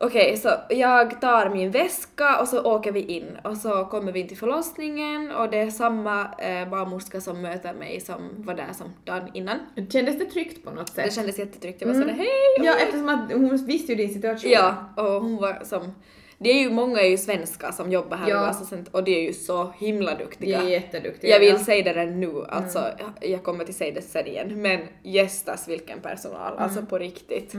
Okej, 0.02 0.36
så 0.36 0.48
jag 0.68 1.20
tar 1.20 1.50
min 1.50 1.70
väska 1.70 2.40
och 2.40 2.48
så 2.48 2.62
åker 2.62 2.92
vi 2.92 3.00
in 3.00 3.38
och 3.44 3.56
så 3.56 3.84
kommer 3.84 4.12
vi 4.12 4.20
in 4.20 4.28
till 4.28 4.36
förlossningen 4.36 5.30
och 5.32 5.50
det 5.50 5.58
är 5.58 5.70
samma 5.70 6.20
eh, 6.38 6.68
barnmorska 6.68 7.20
som 7.20 7.42
möter 7.42 7.74
mig 7.74 8.00
som 8.00 8.28
var 8.36 8.54
där 8.54 8.72
som 8.72 8.86
dagen 9.04 9.30
innan. 9.34 9.58
Kändes 9.92 10.18
det 10.18 10.24
tryggt 10.24 10.64
på 10.64 10.70
något 10.70 10.94
Det 10.96 11.02
sätt? 11.02 11.14
kändes 11.14 11.38
jättetryggt, 11.38 11.80
jag 11.80 11.88
var 11.88 11.94
Mm. 11.94 12.08
sådär 12.08 12.18
hej! 12.18 12.66
Ja, 12.66 12.74
eftersom 12.82 13.08
att 13.08 13.32
hon 13.32 13.66
visste 13.66 13.92
ju 13.92 13.96
din 13.96 14.14
situation. 14.14 14.50
Ja, 14.50 14.74
och 14.96 15.22
hon 15.22 15.36
var 15.36 15.60
som 15.64 15.94
det 16.42 16.50
är 16.50 16.60
ju 16.60 16.70
många 16.70 17.00
är 17.00 17.08
ju 17.08 17.18
svenskar 17.18 17.72
som 17.72 17.92
jobbar 17.92 18.16
här 18.16 18.28
Ja. 18.28 18.52
Center 18.54 18.96
och 18.96 19.04
de 19.04 19.14
är 19.16 19.22
ju 19.22 19.32
så 19.32 19.72
himla 19.78 20.14
De 20.14 20.24
duktiga. 20.24 20.62
är 20.62 20.68
jätteduktiga. 20.68 21.30
Jag 21.30 21.40
vill 21.40 21.48
ja. 21.48 21.58
säga 21.58 21.84
det 21.84 21.92
redan 21.92 22.20
nu, 22.20 22.44
alltså 22.48 22.84
jag 23.20 23.42
kommer 23.42 23.64
till 23.64 23.74
säga 23.74 23.94
det 23.94 24.02
sen 24.02 24.26
igen, 24.26 24.62
men 24.62 24.80
gästas 25.02 25.68
vilken 25.68 26.00
personal, 26.00 26.58
alltså 26.58 26.82
på 26.82 26.98
riktigt. 26.98 27.54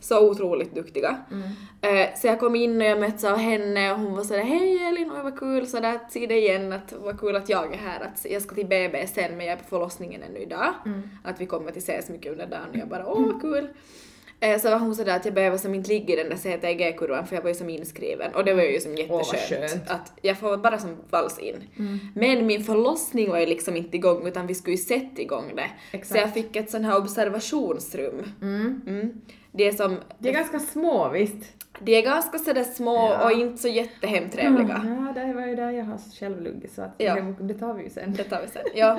Så 0.00 0.30
otroligt 0.30 0.74
duktiga. 0.74 1.16
Eh, 1.80 2.08
så 2.16 2.26
jag 2.26 2.40
kom 2.40 2.56
in 2.56 2.80
och 2.80 2.86
jag 2.86 3.00
möttes 3.00 3.24
av 3.24 3.36
henne 3.36 3.92
och 3.92 3.98
hon 3.98 4.16
var 4.16 4.24
sådär 4.24 4.42
hej 4.42 4.78
Elin, 4.88 5.10
oj 5.16 5.22
vad 5.22 5.38
kul 5.38 5.66
sådär 5.66 5.94
att 5.94 6.12
se 6.12 6.26
dig 6.26 6.38
igen, 6.38 6.72
att 6.72 6.92
vad 6.92 7.20
kul 7.20 7.36
att 7.36 7.48
jag 7.48 7.74
är 7.74 7.78
här, 7.78 8.00
att 8.00 8.26
jag 8.30 8.42
ska 8.42 8.54
till 8.54 8.66
BB 8.66 9.06
sen 9.06 9.36
men 9.36 9.46
jag 9.46 9.52
är 9.52 9.56
på 9.62 9.68
förlossningen 9.68 10.22
ännu 10.22 10.38
idag. 10.38 10.74
Att 11.24 11.40
vi 11.40 11.46
kommer 11.46 11.70
att 11.70 11.76
ses 11.76 12.08
mycket 12.08 12.32
under 12.32 12.46
dagen 12.46 12.70
och 12.72 12.76
jag 12.76 12.88
bara 12.88 13.06
åh 13.06 13.26
vad 13.32 13.40
kul. 13.40 13.68
Eh, 14.42 14.58
Så 14.60 14.70
var 14.70 14.78
hon 14.78 14.94
sådär 14.94 15.16
att 15.16 15.24
jag 15.24 15.34
behöver 15.34 15.56
som 15.58 15.74
inte 15.74 15.88
ligga 15.88 16.14
i 16.14 16.16
den 16.16 16.28
där 16.28 16.36
CTG-kurvan 16.36 17.26
för 17.26 17.36
jag 17.36 17.42
var 17.42 17.48
ju 17.48 17.54
som 17.54 17.68
inskriven 17.70 18.34
och 18.34 18.44
det 18.44 18.54
var 18.54 18.62
ju 18.62 18.80
som 18.80 18.96
jätteskönt. 18.96 19.48
skönt. 19.70 19.90
att 19.90 20.12
jag 20.22 20.38
får 20.38 20.56
bara 20.56 20.78
som 20.78 20.96
vals 21.10 21.38
in. 21.38 21.56
Men 22.14 22.46
min 22.46 22.64
förlossning 22.64 23.30
var 23.30 23.38
ju 23.38 23.46
liksom 23.46 23.76
inte 23.76 23.96
igång 23.96 24.26
utan 24.26 24.46
vi 24.46 24.54
skulle 24.54 24.76
ju 24.76 24.82
sätta 24.82 25.22
igång 25.22 25.44
det. 25.56 25.70
Så 25.90 25.96
Exakt. 25.96 26.20
jag 26.20 26.34
fick 26.34 26.56
ett 26.56 26.70
sån 26.70 26.84
här 26.84 26.96
observationsrum. 26.98 28.22
Mm. 28.42 29.20
Det 29.52 29.66
är 29.68 29.72
som, 29.72 29.96
De 30.18 30.28
är 30.28 30.32
ganska 30.32 30.58
små 30.58 31.08
visst. 31.08 31.36
de 31.78 31.98
är 31.98 32.02
ganska 32.02 32.38
sådär 32.38 32.64
små 32.64 32.94
Ja. 32.96 33.24
och 33.24 33.32
inte 33.32 33.62
så 33.62 33.68
jättehemtrevliga. 33.68 34.82
Ja, 35.16 35.20
det 35.22 35.32
var 35.32 35.46
ju 35.46 35.54
där 35.56 35.70
jag 35.70 35.84
har 35.84 35.98
själv 36.20 36.40
luggit 36.42 36.72
så 36.72 36.82
att 36.82 36.94
Ja. 36.98 37.14
det, 37.14 37.34
det 37.40 37.54
tar 37.54 37.74
vi 37.74 37.82
ju 37.84 37.90
sen. 37.90 38.14
Det 38.14 38.24
tar 38.24 38.40
vi 38.42 38.48
sen. 38.48 38.62
Ja, 38.74 38.98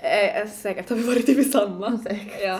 eh, 0.00 0.48
säkert 0.48 0.88
har 0.90 0.96
vi 0.96 1.02
varit 1.02 1.28
i 1.28 1.44
samma. 1.44 1.98
Säkert. 1.98 2.40
Ja. 2.42 2.56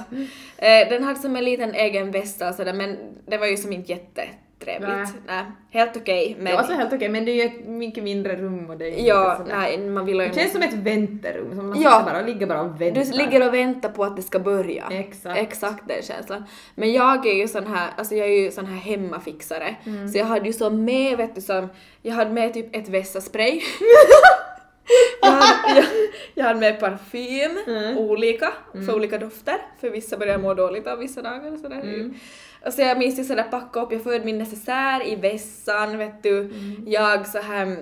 Eh, 0.66 0.88
den 0.88 1.02
hade 1.04 1.20
som 1.20 1.36
en 1.36 1.44
liten 1.44 1.74
egen 1.74 2.10
västa 2.10 2.48
och 2.48 2.54
sådär 2.54 2.72
men 2.72 2.96
det 3.26 3.38
var 3.38 3.46
ju 3.46 3.56
som 3.56 3.72
inte 3.72 3.92
jättetrevligt. 3.92 4.38
Nej. 4.80 5.06
Nej. 5.26 5.44
Helt 5.70 5.96
okej 5.96 6.34
men... 6.38 6.44
Det 6.44 6.52
var 6.56 6.62
så 6.62 6.72
helt 6.72 6.92
okej, 6.92 7.08
men 7.08 7.24
det 7.24 7.30
är 7.30 7.34
ju 7.34 7.42
ett 7.42 7.66
mycket 7.66 8.04
mindre 8.04 8.36
rum 8.36 8.70
och 8.70 8.76
det 8.76 8.86
är 8.88 9.06
ja, 9.08 9.36
inte 9.40 9.56
nej 9.56 9.78
man 9.78 10.06
vill 10.06 10.16
ju... 10.20 10.28
Det 10.28 10.34
känns 10.34 10.52
som 10.52 10.62
ett 10.62 10.74
vänterum, 10.74 11.56
som 11.56 11.68
man 11.68 11.82
Ja. 11.82 12.02
bara 12.06 12.22
ligger 12.22 12.46
bara 12.46 12.60
och 12.60 12.80
väntar. 12.80 13.04
Du 13.04 13.12
ligger 13.12 13.48
och 13.48 13.54
väntar 13.54 13.88
på 13.88 14.04
att 14.04 14.16
det 14.16 14.22
ska 14.22 14.38
börja. 14.38 14.84
Exakt. 14.90 15.38
Exakt 15.40 15.88
den 15.88 16.02
känslan. 16.02 16.44
Men 16.74 16.92
jag 16.92 17.26
är 17.26 17.34
ju 17.34 17.48
sån 17.48 17.66
här, 17.66 17.90
alltså 17.96 18.14
jag 18.14 18.28
är 18.28 18.40
ju 18.44 18.50
sån 18.50 18.66
här 18.66 18.76
hemmafixare. 18.76 19.76
Mm. 19.86 20.08
Så 20.08 20.18
jag 20.18 20.24
hade 20.24 20.46
ju 20.46 20.52
så 20.52 20.70
med, 20.70 21.16
vet 21.16 21.34
du, 21.34 21.40
som, 21.40 21.68
jag 22.02 22.14
hade 22.14 22.30
med 22.30 22.54
typ 22.54 22.76
ett 22.76 22.88
vässa-spray. 22.88 23.60
jag, 25.22 25.28
hade, 25.30 25.78
jag, 25.80 25.84
jag 26.34 26.44
hade 26.44 26.60
med 26.60 26.80
parfym, 26.80 27.58
Mm. 27.66 27.98
olika, 27.98 28.52
för 28.86 28.94
olika 28.96 29.18
dofter. 29.18 29.56
För 29.80 29.90
vissa 29.90 30.16
börjar 30.16 30.38
må 30.38 30.54
dåligt 30.54 30.86
av 30.86 30.98
vissa 30.98 31.22
dagar 31.22 31.52
och 31.52 31.58
sådär. 31.58 32.10
Mm. 32.66 32.68
Och 32.68 32.72
så 32.72 32.82
jag 32.82 32.98
minns 32.98 33.18
ju 33.18 33.24
sådär 33.24 33.42
packa 33.42 33.80
upp, 33.80 33.92
jag 33.92 34.02
förde 34.02 34.24
min 34.24 34.38
necessär 34.38 35.08
i 35.08 35.16
vässan, 35.16 35.98
vet 35.98 36.22
du. 36.22 36.38
Mm. 36.38 36.84
Jag 36.86 37.26
så 37.26 37.38
här, 37.38 37.76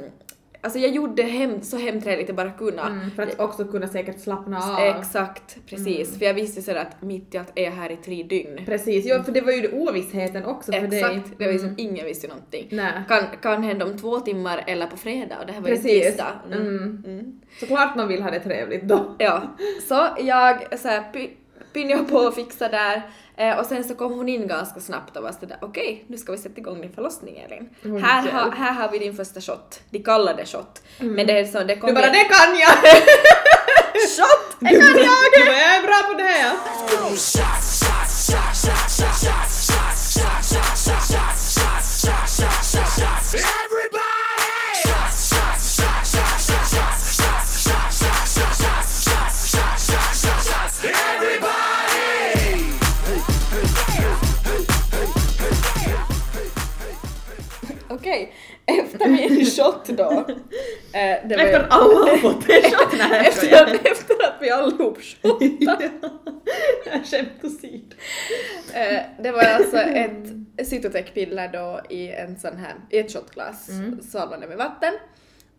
alltså 0.60 0.78
jag 0.78 0.90
gjorde 0.90 1.22
hem, 1.22 1.62
så 1.62 1.76
hemtrevligt 1.76 2.28
jag 2.28 2.36
bara 2.36 2.50
kunde. 2.50 2.82
Mm, 2.82 3.10
för 3.10 3.22
att 3.22 3.40
också 3.40 3.64
kunna 3.64 3.88
säkert 3.88 4.20
slappna 4.20 4.58
av. 4.58 4.78
Exakt, 4.78 5.56
precis. 5.66 6.08
Mm. 6.08 6.18
För 6.18 6.26
jag 6.26 6.34
visste 6.34 6.62
sådär 6.62 6.80
att 6.80 7.02
mitt 7.02 7.34
i 7.34 7.38
allt 7.38 7.52
är 7.54 7.64
jag 7.64 7.72
här 7.72 7.92
i 7.92 7.96
tre 7.96 8.22
dygn. 8.22 8.60
Precis, 8.66 9.06
ja, 9.06 9.22
för 9.22 9.32
det 9.32 9.40
var 9.40 9.52
ju 9.52 9.72
ovissheten 9.72 10.44
också 10.44 10.72
för 10.72 10.86
dig. 10.86 11.00
Exakt, 11.00 11.38
det 11.38 11.44
var 11.44 11.52
liksom 11.52 11.74
ingen 11.78 12.06
visste 12.06 12.26
ju 12.26 12.32
någonting. 12.32 12.68
Nej. 12.70 12.92
Kan, 13.08 13.24
kan 13.42 13.62
hända 13.62 13.84
om 13.84 13.98
två 13.98 14.20
timmar 14.20 14.64
eller 14.66 14.86
på 14.86 14.96
fredag 14.96 15.36
och 15.40 15.46
det 15.46 15.52
här 15.52 15.60
var 15.60 15.68
ju 15.68 15.74
Precis. 15.74 16.06
tisdag. 16.06 16.32
Mm. 16.46 16.60
Mm. 16.60 17.04
Mm. 17.06 17.40
Såklart 17.60 17.96
man 17.96 18.08
vill 18.08 18.22
ha 18.22 18.30
det 18.30 18.40
trevligt 18.40 18.82
då. 18.82 19.16
Ja, 19.18 19.42
så 19.88 20.08
jag 20.18 20.78
så 20.78 20.88
här, 20.88 21.12
py, 21.12 21.28
pynjade 21.72 22.04
på 22.04 22.16
och 22.16 22.34
fixade 22.34 22.76
där 22.76 23.02
eh, 23.36 23.58
och 23.58 23.66
sen 23.66 23.84
så 23.84 23.94
kom 23.94 24.12
hon 24.12 24.28
in 24.28 24.46
ganska 24.48 24.80
snabbt 24.80 25.16
och 25.16 25.22
var 25.22 25.32
sådär 25.40 25.58
okej, 25.60 26.04
nu 26.08 26.16
ska 26.16 26.32
vi 26.32 26.38
sätta 26.38 26.58
igång 26.60 26.80
din 26.80 26.92
förlossning 26.92 27.36
Elin. 27.38 27.68
Oj, 27.84 28.00
här, 28.00 28.32
ha, 28.32 28.50
här 28.50 28.72
har 28.72 28.90
vi 28.92 28.98
din 28.98 29.14
första 29.16 29.40
shot. 29.40 29.80
De 29.90 29.98
kallar 29.98 30.34
det 30.34 30.46
shot. 30.46 30.82
Men 30.98 31.26
det 31.26 31.38
är 31.38 31.44
så, 31.44 31.64
det 31.64 31.76
kom 31.76 31.88
Du 31.88 31.94
bara 31.94 32.06
in- 32.06 32.12
det 32.12 32.24
kan 32.24 32.58
jag! 32.58 32.74
Shot! 34.16 34.56
Det 34.60 34.68
kan 34.68 34.80
jag! 34.98 35.46
Jag 35.46 35.76
är 35.76 35.82
bra 35.86 36.02
på 36.08 36.14
det 36.18 36.22
här! 36.24 37.64
Okej, 57.94 58.32
efter 58.66 59.08
min 59.08 59.46
shot 59.56 59.86
då. 59.88 60.10
eh, 60.98 61.28
det 61.28 61.36
var 61.36 61.42
ju- 61.44 61.48
Efter 61.50 61.60
att 61.60 61.70
alla 61.72 62.10
har 62.10 62.16
fått 62.16 62.48
en 62.50 62.62
shot. 62.70 62.98
Nej, 62.98 63.26
efter, 63.28 63.62
att, 63.62 63.86
efter 63.86 64.14
att 64.24 64.34
vi 64.40 64.50
allihop 64.50 64.98
shotade. 65.02 65.90
Skämt 67.04 67.28
åsido. 67.44 67.96
Eh, 68.74 69.00
det 69.22 69.30
var 69.32 69.42
alltså 69.42 69.76
ett 69.76 70.68
cytotec-piller 70.68 71.52
då 71.52 71.80
i 71.90 72.08
en 72.10 72.38
sån 72.38 72.56
här, 72.56 72.74
i 72.90 72.98
ett 72.98 73.12
shotglas, 73.12 73.68
Mm. 73.68 74.00
det 74.40 74.46
med 74.46 74.56
vatten. 74.56 74.94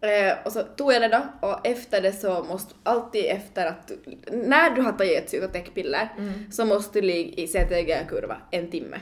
Eh, 0.02 0.38
och 0.45 0.52
så 0.52 0.63
tog 0.63 0.93
jag 0.93 1.02
det 1.02 1.08
då 1.08 1.48
och 1.48 1.67
efter 1.67 2.02
det 2.02 2.12
så 2.12 2.43
måste 2.43 2.76
alltid 2.84 3.26
efter 3.26 3.65
att, 3.65 3.88
du- 3.88 4.17
när 4.32 4.69
du 4.69 4.82
har 4.82 4.91
tagit 4.91 5.17
ett 5.24 5.30
cytotec-piller 5.30 6.10
Mm. 6.17 6.52
så 6.52 6.65
måste 6.65 7.02
du 7.02 7.08
ligga 7.08 7.43
i 7.43 7.48
CTG-kurva 7.48 8.38
en 8.52 8.71
timme. 8.71 9.00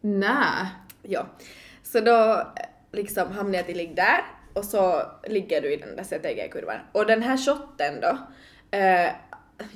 Nä. 0.00 0.68
Ja. 1.02 1.26
Så 1.92 2.00
då 2.00 2.46
liksom 2.92 3.32
hamnar 3.32 3.56
jag 3.56 3.66
till 3.66 3.76
ligg 3.76 3.96
där 3.96 4.20
och 4.54 4.64
så 4.64 5.02
ligger 5.28 5.60
du 5.60 5.72
i 5.72 5.76
den 5.76 5.96
där 5.96 6.04
CTG-kurvan. 6.04 6.76
Och 6.92 7.06
den 7.06 7.22
här 7.22 7.36
shotten 7.36 8.00
då, 8.00 8.18
eh, 8.78 9.06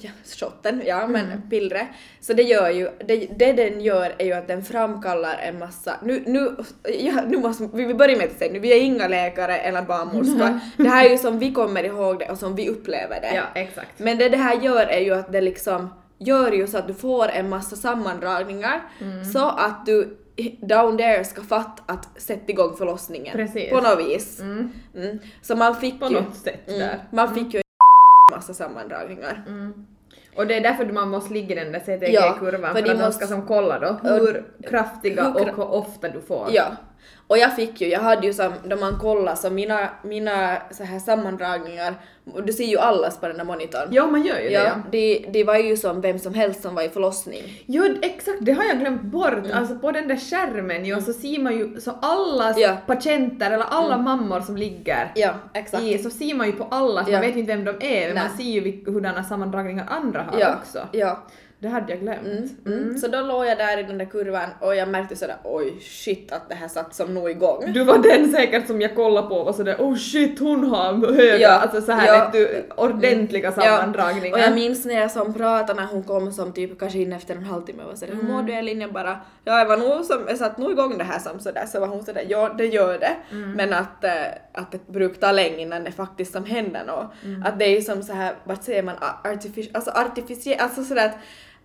ja, 0.01 0.11
shotten, 0.41 0.83
ja 0.87 1.07
men 1.07 1.51
pillret, 1.51 1.87
så 2.21 2.33
det 2.33 2.43
gör 2.43 2.71
ju, 2.71 2.91
det, 3.07 3.17
det 3.39 3.53
den 3.53 3.81
gör 3.81 4.15
är 4.19 4.25
ju 4.25 4.33
att 4.33 4.49
den 4.49 4.65
framkallar 4.65 5.39
en 5.39 5.59
massa, 5.59 5.97
nu, 6.03 6.23
nu, 6.27 6.57
ja, 6.99 7.15
nu 7.27 7.37
måste 7.39 7.69
vi 7.73 7.85
vi 7.85 7.95
börjar 7.95 8.17
med 8.17 8.27
att 8.27 8.39
säga 8.39 8.53
nu, 8.53 8.59
vi 8.59 8.73
är 8.73 8.81
inga 8.83 9.09
läkare 9.09 9.59
eller 9.59 9.83
barnmorskor, 9.83 10.61
det 10.83 10.89
här 10.89 11.05
är 11.07 11.11
ju 11.11 11.19
som 11.19 11.39
vi 11.39 11.53
kommer 11.53 11.85
ihåg 11.85 12.19
det 12.19 12.31
och 12.31 12.39
som 12.39 12.55
vi 12.55 12.69
upplever 12.69 13.21
det. 13.21 13.35
Ja, 13.35 13.43
exakt. 13.55 13.99
Men 13.99 14.19
det 14.19 14.29
det 14.29 14.37
här 14.37 14.61
gör 14.61 14.87
är 14.87 15.01
ju 15.01 15.15
att 15.15 15.33
det 15.33 15.41
liksom 15.41 15.95
gör 16.19 16.53
ju 16.53 16.67
så 16.67 16.79
att 16.79 16.87
du 16.87 16.95
får 16.95 17.29
en 17.29 17.49
massa 17.49 17.77
sammandragningar 17.77 18.81
Mm. 19.01 19.25
så 19.25 19.49
att 19.49 19.87
du 19.87 20.19
down 20.61 20.97
there 20.97 21.25
ska 21.25 21.43
fatta 21.43 21.83
att 21.87 22.21
sätta 22.23 22.51
igång 22.53 22.77
förlossningen. 22.77 23.33
Precis. 23.33 23.71
På 23.71 23.81
något 23.81 23.99
vis. 23.99 24.41
Mm. 24.41 24.73
Mm. 24.95 25.19
Så 25.43 25.57
man 25.57 25.77
fick 25.77 26.01
På 26.01 26.07
ju... 26.07 26.13
något 26.13 26.37
sätt 26.37 26.69
mm, 26.69 26.81
där. 26.81 26.99
Man 27.11 27.35
fick 27.35 27.55
ju 27.55 27.59
en 27.59 28.37
massa 28.37 28.55
sammandragningar. 28.55 29.45
Mm. 29.47 29.87
Och 30.37 30.47
det 30.47 30.55
är 30.55 30.61
därför 30.61 30.87
man 30.87 31.09
måste 31.09 31.35
ligga 31.35 31.61
i 31.61 31.65
den 31.65 31.73
där 31.73 31.83
Ja, 31.89 32.33
CTG-kurvan, 32.33 32.73
för 32.75 32.81
för, 32.81 32.87
de 32.87 32.91
att 32.93 32.99
de 32.99 33.05
måste- 33.05 33.27
ska 33.27 33.35
som 33.35 33.47
kolla 33.47 33.79
då 33.79 34.09
hur 34.09 34.45
kraftiga 34.69 35.25
hur 35.25 35.35
och 35.51 35.57
hur 35.57 35.71
ofta 35.73 36.09
du 36.09 36.21
får. 36.21 36.49
Ja. 36.53 36.65
Och 37.27 37.39
jag 37.39 37.57
fick 37.57 37.81
ju, 37.81 37.89
jag 37.89 38.01
hade 38.01 38.27
ju 38.27 38.33
som, 38.33 38.53
då 38.65 38.77
man 38.77 38.99
kollar 38.99 39.35
så 39.35 39.51
mina, 39.51 39.89
mina 40.03 40.57
så 40.71 40.85
här 40.85 40.99
sammandragningar, 40.99 41.95
du 42.45 42.53
ser 42.53 42.65
ju 42.65 42.79
allas 42.79 43.21
på 43.21 43.29
den 43.29 43.37
där 43.37 43.45
monitorn. 43.45 43.89
Ja, 43.91 44.07
man 44.07 44.23
gör 44.23 44.39
ju 44.39 44.49
det. 44.49 44.53
Ja, 44.55 44.63
Ja. 44.63 44.75
det, 44.93 45.25
det 45.33 45.45
var 45.45 45.57
ju 45.57 45.77
som 45.77 46.01
vem 46.01 46.19
som 46.19 46.35
helst 46.35 46.63
som 46.63 46.75
var 46.75 46.83
i 46.83 46.89
förlossning. 46.89 47.43
Jo, 47.67 47.85
exakt, 48.03 48.39
det 48.41 48.53
har 48.53 48.65
jag 48.65 48.79
glömt 48.81 49.03
bort. 49.03 49.35
Alltså 49.53 49.75
på 49.79 49.93
den 49.93 50.09
där 50.09 50.17
skärmen 50.17 50.85
ju, 50.85 51.01
så 51.01 51.13
ser 51.13 51.39
man 51.43 51.59
ju 51.59 51.81
så 51.81 51.93
alla 52.03 52.55
Ja. 52.59 52.77
patienter 52.87 53.51
eller 53.51 53.65
alla 53.71 53.99
mammor 53.99 54.41
som 54.41 54.57
ligger 54.57 55.13
Ja, 55.15 55.31
exakt. 55.55 55.83
i, 55.83 55.99
så 55.99 56.11
ser 56.11 56.35
man 56.35 56.47
ju 56.47 56.53
på 56.53 56.65
alla, 56.71 57.05
så 57.05 57.11
Ja. 57.11 57.19
man 57.19 57.27
vet 57.27 57.37
inte 57.37 57.57
vem 57.57 57.65
de 57.65 57.71
är, 57.71 58.07
men 58.07 58.15
Nej. 58.15 58.25
man 58.29 58.37
ser 58.37 58.45
ju 58.45 58.85
hurdana 58.93 59.25
sammandragningar 59.25 59.87
andra 59.89 60.23
har 60.23 60.41
ja, 60.41 60.55
också. 60.61 60.79
Ja. 60.93 61.23
Det 61.59 61.69
hade 61.69 61.93
jag 61.93 62.01
glömt. 62.01 62.27
Mm, 62.27 62.49
mm. 62.67 62.99
Så 62.99 63.09
då 63.09 63.21
låg 63.21 63.47
jag 63.47 63.59
där 63.59 63.79
i 63.79 63.83
den 63.83 63.99
där 63.99 64.05
kurvan 64.05 64.49
och 64.61 64.77
jag 64.77 64.89
märkte 64.89 65.17
sådär 65.17 65.37
oj 65.45 65.81
shit 65.81 66.33
att 66.33 66.49
det 66.49 66.55
här 66.55 66.69
satt 66.69 66.95
som 66.95 67.15
nog 67.15 67.31
igång. 67.31 67.73
Du 67.73 67.85
var 67.85 67.99
den 67.99 68.33
säkert 68.33 68.67
som 68.67 68.81
jag 68.81 68.95
kollade 68.95 69.29
på 69.29 69.35
och 69.35 69.55
sådär 69.55 69.77
oh 69.79 69.97
shit 69.97 70.39
hon 70.39 70.65
har 70.65 71.13
höga, 71.15 71.39
Ja, 71.39 71.51
alltså 71.51 71.81
så 71.81 71.93
här 71.93 72.07
ja. 72.07 72.25
vet 72.25 72.33
du, 72.33 72.65
ordentliga 72.77 73.53
sammandragningar. 73.53 74.37
Och 74.37 74.41
jag 74.41 74.55
minns 74.55 74.85
när 74.85 74.95
jag 74.95 75.11
som 75.11 75.35
pratade 75.35 75.81
när 75.81 75.89
hon 75.89 76.03
kom 76.03 76.33
som 76.33 76.53
typ 76.53 76.79
kanske 76.79 76.99
in 76.99 77.13
efter 77.13 77.35
en 77.35 77.45
halvtimme 77.45 77.83
och 77.83 77.89
var 77.89 77.97
sådär 77.97 78.15
hur 78.15 78.23
mår 78.23 78.43
du 78.43 78.53
Elin? 78.53 78.81
Jag 78.81 78.93
bara 78.93 79.21
ja 79.45 79.59
jag 79.59 79.67
var 79.67 79.77
nog 79.77 80.05
som, 80.05 80.25
jag 80.29 80.39
satt 80.39 80.59
nog 80.59 80.73
igång 80.73 80.99
det 80.99 81.05
här 81.05 81.19
som 81.19 81.41
sådär 81.41 81.67
så 81.67 81.81
var 81.81 81.87
hon 81.87 82.05
sådär 82.05 82.25
ja 82.29 82.55
det 82.59 82.67
gör 82.67 82.99
det 82.99 83.17
men 83.57 83.73
att, 83.73 84.05
eh, 84.05 84.13
att 84.53 84.73
det 84.73 84.87
brukar 84.87 85.21
ta 85.21 85.33
länge 85.33 85.59
innan 85.59 85.85
det 85.85 85.93
faktiskt 85.93 86.33
som 86.33 86.45
händer 86.45 86.85
något. 86.87 87.13
Att 87.45 87.59
det 87.59 87.65
är 87.65 87.81
som 87.81 88.03
så 88.03 88.13
här 88.13 88.35
vart 88.45 88.63
säger 88.63 88.83
man 88.83 88.95
artificiellt, 89.25 89.77
alltså 89.77 89.91
artificiellt, 89.91 90.63
alltså 90.63 90.85
sådär 90.85 91.07
att 91.07 91.17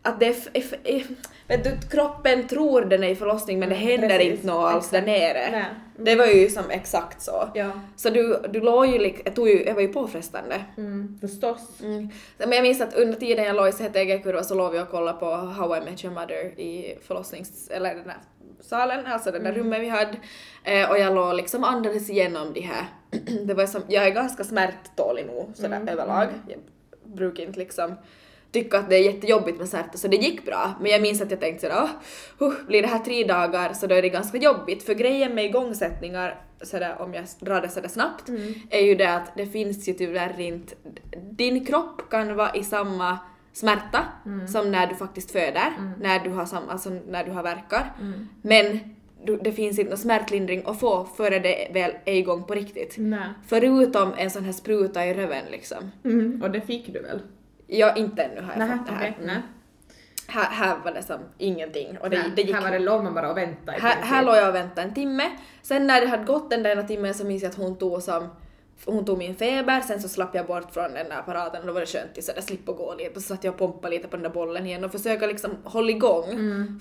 att 0.02 0.20
det 0.20 0.26
är, 0.26 0.32
f- 0.54 0.74
f- 0.84 1.08
vet 1.48 1.64
du, 1.64 1.72
kroppen 1.90 2.48
tror 2.48 2.82
den 2.82 3.04
är 3.04 3.08
i 3.08 3.16
förlossning 3.16 3.60
men 3.60 3.70
det 3.70 3.76
händer 3.76 4.10
precis, 4.10 4.32
inte 4.34 4.48
något 4.48 4.66
alls 4.74 4.90
där 4.90 5.02
nere. 5.02 5.52
Nej. 5.52 5.66
Det 5.98 6.16
var 6.16 6.26
ju 6.26 6.50
som 6.50 6.70
exakt 6.70 7.22
så. 7.22 7.50
Ja. 7.54 7.72
Så 7.96 8.10
du, 8.10 8.42
du 8.50 8.60
låg 8.62 8.86
ju, 8.88 9.14
jag, 9.26 9.36
tog 9.36 9.50
ju, 9.50 9.64
jag 9.64 9.74
var 9.74 9.82
ju 9.82 9.88
påfrestande. 9.94 10.62
Mm, 10.78 11.18
förstås. 11.22 11.82
Mm. 11.84 12.10
Men 12.38 12.52
jag 12.52 12.64
minns 12.64 12.82
att 12.82 12.94
under 12.94 13.20
tiden 13.20 13.46
jag 13.46 13.56
låg 13.56 13.68
i 13.68 13.72
CTG-kurva 13.72 14.44
så 14.44 14.56
låg 14.56 14.72
vi 14.72 14.80
och 14.80 14.90
kollade 14.90 15.20
på 15.20 15.26
How 15.36 15.78
I 15.78 15.82
Met 15.82 16.06
Your 16.06 16.14
Mother 16.16 16.60
i 16.60 16.98
förlossnings... 17.08 17.70
eller 17.70 17.96
den 17.96 18.04
där 18.08 18.18
salen, 18.62 19.06
alltså 19.06 19.32
det 19.32 19.40
där 19.40 19.52
rummet 19.54 19.82
vi 19.82 19.90
hade. 19.90 20.18
Eh, 20.64 20.90
och 20.92 21.00
jag 21.00 21.16
låg 21.16 21.36
liksom 21.36 21.64
andades 21.64 22.10
igenom 22.10 22.54
de 22.54 22.62
här... 22.62 22.86
det 23.46 23.54
var 23.54 23.66
som, 23.66 23.82
jag 23.88 24.06
är 24.08 24.10
ganska 24.12 24.44
smärttålig 24.44 25.26
nog 25.26 25.52
sådär 25.56 25.82
överlag. 25.88 26.28
Jag 26.48 26.60
brukar 27.04 27.44
inte 27.44 27.60
liksom 27.60 27.96
tycka 28.52 28.78
att 28.78 28.90
det 28.90 28.96
är 28.96 29.14
jättejobbigt 29.14 29.58
med 29.58 29.70
smärta 29.70 29.98
så 29.98 30.08
det 30.08 30.18
gick 30.18 30.46
bra. 30.46 30.74
Men 30.82 30.92
jag 30.92 31.02
minns 31.02 31.22
att 31.22 31.32
jag 31.32 31.40
tänkte 31.40 31.68
sådär, 31.68 31.90
oh, 32.40 32.48
uh, 32.48 32.66
blir 32.68 32.82
det 32.82 32.88
här 32.88 33.00
tre 33.00 33.24
dagar 33.24 33.74
så 33.74 33.88
då 33.88 33.96
är 33.96 34.02
det 34.02 34.10
ganska 34.10 34.38
jobbigt. 34.38 34.84
För 34.84 34.94
grejen 34.94 35.36
med 35.36 35.46
igångsättningar, 35.46 36.42
sådär, 36.62 37.02
om 37.02 37.14
jag 37.14 37.26
drar 37.40 37.62
det 37.62 37.70
sådär 37.70 37.90
snabbt, 37.90 38.30
är 38.70 38.82
ju 38.82 38.96
det 38.96 39.14
att 39.16 39.32
det 39.38 39.46
finns 39.46 39.90
ju 39.90 39.94
tyvärr 39.94 40.40
inte, 40.40 40.76
din 41.32 41.66
kropp 41.66 42.10
kan 42.10 42.36
vara 42.36 42.56
i 42.56 42.64
samma 42.64 43.20
smärta 43.54 44.06
som 44.48 44.72
när 44.72 44.88
du 44.88 44.96
faktiskt 44.96 45.32
föder, 45.32 45.74
när 46.00 46.20
du 46.20 46.30
har 46.30 46.46
samma, 46.46 46.72
alltså 46.72 46.90
när 46.90 47.24
du 47.24 47.32
har 47.32 47.44
verkar. 47.44 47.94
Men 48.42 48.80
du, 49.26 49.38
det 49.38 49.52
finns 49.52 49.80
inte 49.80 49.90
någon 49.90 49.98
smärtlindring 49.98 50.64
att 50.66 50.80
få 50.80 51.06
före 51.06 51.40
det 51.40 51.68
väl 51.74 51.92
är 52.06 52.14
igång 52.14 52.44
på 52.44 52.54
riktigt. 52.54 52.96
Nej. 52.98 53.30
Förutom 53.48 54.14
en 54.18 54.32
sån 54.32 54.46
här 54.46 54.52
spruta 54.52 55.06
i 55.06 55.14
röven 55.14 55.46
liksom. 55.52 55.92
Mm, 56.04 56.42
och 56.44 56.52
det 56.52 56.62
fick 56.62 56.94
du 56.94 57.02
väl? 57.02 57.22
Ja, 57.72 57.96
inte 57.96 58.24
ännu 58.24 58.42
har 58.42 58.50
jag 58.58 58.68
Nej, 58.68 58.78
fått 58.78 58.88
det 58.88 58.94
här. 58.94 59.16
nej. 59.24 59.42
Här, 60.28 60.44
här 60.50 60.78
var 60.84 60.92
det 60.92 61.04
som 61.04 61.20
ingenting 61.38 61.98
och 61.98 62.10
det, 62.10 62.18
Nej, 62.18 62.32
det 62.36 62.42
gick 62.42 62.56
här 62.56 62.62
var 62.62 62.72
det 62.72 62.80
låg 62.80 63.04
man 63.04 63.14
bara 63.14 63.32
och 63.32 63.38
väntade 63.38 63.78
här, 63.82 63.96
här 64.02 64.24
låg 64.26 64.36
jag 64.36 64.50
och 64.50 64.56
väntade 64.56 64.82
en 64.88 64.94
timme. 64.94 65.24
Sen 65.62 65.88
när 65.88 66.02
det 66.02 66.08
hade 66.08 66.24
gått 66.24 66.50
den 66.50 66.64
där 66.64 66.72
ena 66.72 66.84
timmen 66.84 67.14
så 67.14 67.26
minns 67.26 67.44
jag 67.44 67.50
att 67.50 67.56
hon 67.58 67.78
tog 67.78 68.02
som 68.04 68.28
hon 68.86 69.06
tog 69.06 69.18
min 69.18 69.36
feber, 69.36 69.82
sen 69.82 70.02
så 70.02 70.10
slapp 70.10 70.36
jag 70.36 70.46
bort 70.46 70.74
från 70.74 70.94
den 70.94 71.10
där 71.10 71.20
apparaten 71.20 71.62
och 71.62 71.68
då 71.68 71.74
var 71.74 71.80
det 71.80 71.86
skönt 71.86 72.18
att 72.18 72.24
sådär 72.24 72.42
slippa 72.42 72.72
gå 72.72 72.96
lite 72.96 73.10
och 73.10 73.22
så 73.22 73.28
satt 73.34 73.44
jag 73.44 73.52
och 73.52 73.58
pompade 73.58 73.96
lite 73.96 74.08
på 74.08 74.16
den 74.16 74.24
där 74.24 74.30
bollen 74.30 74.66
igen 74.66 74.84
och 74.84 74.92
försöka 74.92 75.28
liksom 75.28 75.52
hålla 75.64 75.90
igång. 75.90 76.26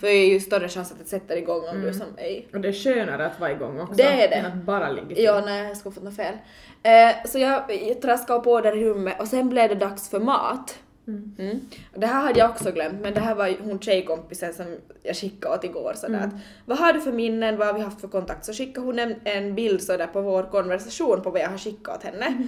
För 0.00 0.06
det 0.06 0.12
är 0.12 0.28
ju 0.28 0.40
större 0.40 0.68
chans 0.68 0.92
att 0.92 0.98
det 0.98 1.04
sätter 1.04 1.36
igång 1.36 1.68
om 1.68 1.80
du 1.80 1.92
som 1.92 2.06
ej 2.16 2.48
Och 2.52 2.60
det 2.60 2.68
är 2.68 2.72
skönare 2.72 3.26
att 3.26 3.40
vara 3.40 3.52
igång 3.52 3.80
också. 3.80 3.94
Det 3.94 4.24
är 4.24 4.28
det. 4.28 4.34
Än 4.34 4.46
att 4.46 4.54
bara 4.54 4.90
ligga 4.90 5.06
still. 5.06 5.24
Ja, 5.24 5.42
nej, 5.46 5.68
jag 5.68 5.76
skulle 5.76 5.94
fått 5.94 6.04
något 6.04 6.16
fel. 6.16 6.34
Eh, 6.82 7.24
så 7.26 7.38
jag 7.38 7.62
traskade 8.02 8.40
på 8.40 8.60
där 8.60 8.76
i 8.76 8.84
rummet 8.84 9.20
och 9.20 9.28
sen 9.28 9.48
blev 9.48 9.68
det 9.68 9.74
dags 9.74 10.10
för 10.10 10.20
mat. 10.20 10.78
Mm. 11.08 11.60
Och 11.94 12.00
Det 12.00 12.06
här 12.06 12.22
hade 12.22 12.38
jag 12.38 12.50
också 12.50 12.72
glömt, 12.72 13.00
men 13.02 13.14
det 13.14 13.20
här 13.20 13.34
var 13.34 13.56
hon 13.64 13.80
tjejkompisen 13.80 14.54
som 14.54 14.66
jag 15.02 15.16
skickade 15.16 15.54
åt 15.54 15.64
igår 15.64 15.92
sådär 15.96 16.18
att 16.18 16.32
vad 16.66 16.78
har 16.78 16.92
du 16.92 17.00
för 17.00 17.12
minnen, 17.12 17.56
vad 17.56 17.66
har 17.66 17.74
vi 17.74 17.80
haft 17.80 18.00
för 18.00 18.08
kontakt? 18.08 18.44
Så 18.44 18.52
skickade 18.52 18.86
hon 18.86 18.98
en, 18.98 19.14
en 19.24 19.54
bild 19.54 19.82
sådär 19.82 20.06
på 20.06 20.20
vår 20.20 20.42
konversation 20.42 21.22
på 21.22 21.30
vad 21.30 21.40
jag 21.40 21.48
har 21.48 21.58
skickat 21.58 21.96
åt 21.96 22.02
henne. 22.02 22.46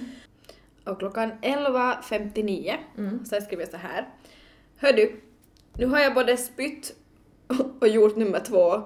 Och 0.85 0.99
klockan 0.99 1.31
11.59 1.41 2.75
så 3.25 3.35
jag 3.35 3.43
skriver 3.43 3.65
så 3.65 3.77
här. 3.77 4.07
Hör 4.77 4.93
du, 4.93 5.21
nu 5.73 5.85
har 5.85 5.99
jag 5.99 6.13
både 6.13 6.37
spytt 6.37 6.95
och 7.79 7.87
gjort 7.87 8.15
nummer 8.15 8.39
två. 8.39 8.81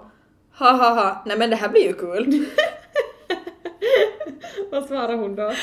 Ha 0.58 0.72
ha 0.72 0.94
ha, 0.94 1.24
nej 1.26 1.38
men 1.38 1.50
det 1.50 1.56
här 1.56 1.70
blir 1.70 1.88
ju 1.88 1.94
kul. 1.94 2.46
Vad 4.72 4.86
svarar 4.86 5.16
hon 5.16 5.36
då? 5.36 5.54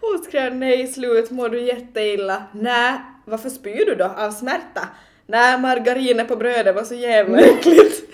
Hon 0.00 0.24
skrev 0.24 0.56
nej 0.56 0.86
slut, 0.86 1.30
mår 1.30 1.48
du 1.48 1.60
jätteilla? 1.60 2.42
Nej, 2.52 3.00
varför 3.24 3.50
spyr 3.50 3.86
du 3.86 3.94
då? 3.94 4.04
Av 4.04 4.30
smärta? 4.30 4.88
Nej, 5.26 5.60
margarinet 5.60 6.28
på 6.28 6.36
brödet 6.36 6.74
var 6.74 6.84
så 6.84 6.94
jävla 6.94 7.40
äckligt. 7.40 8.02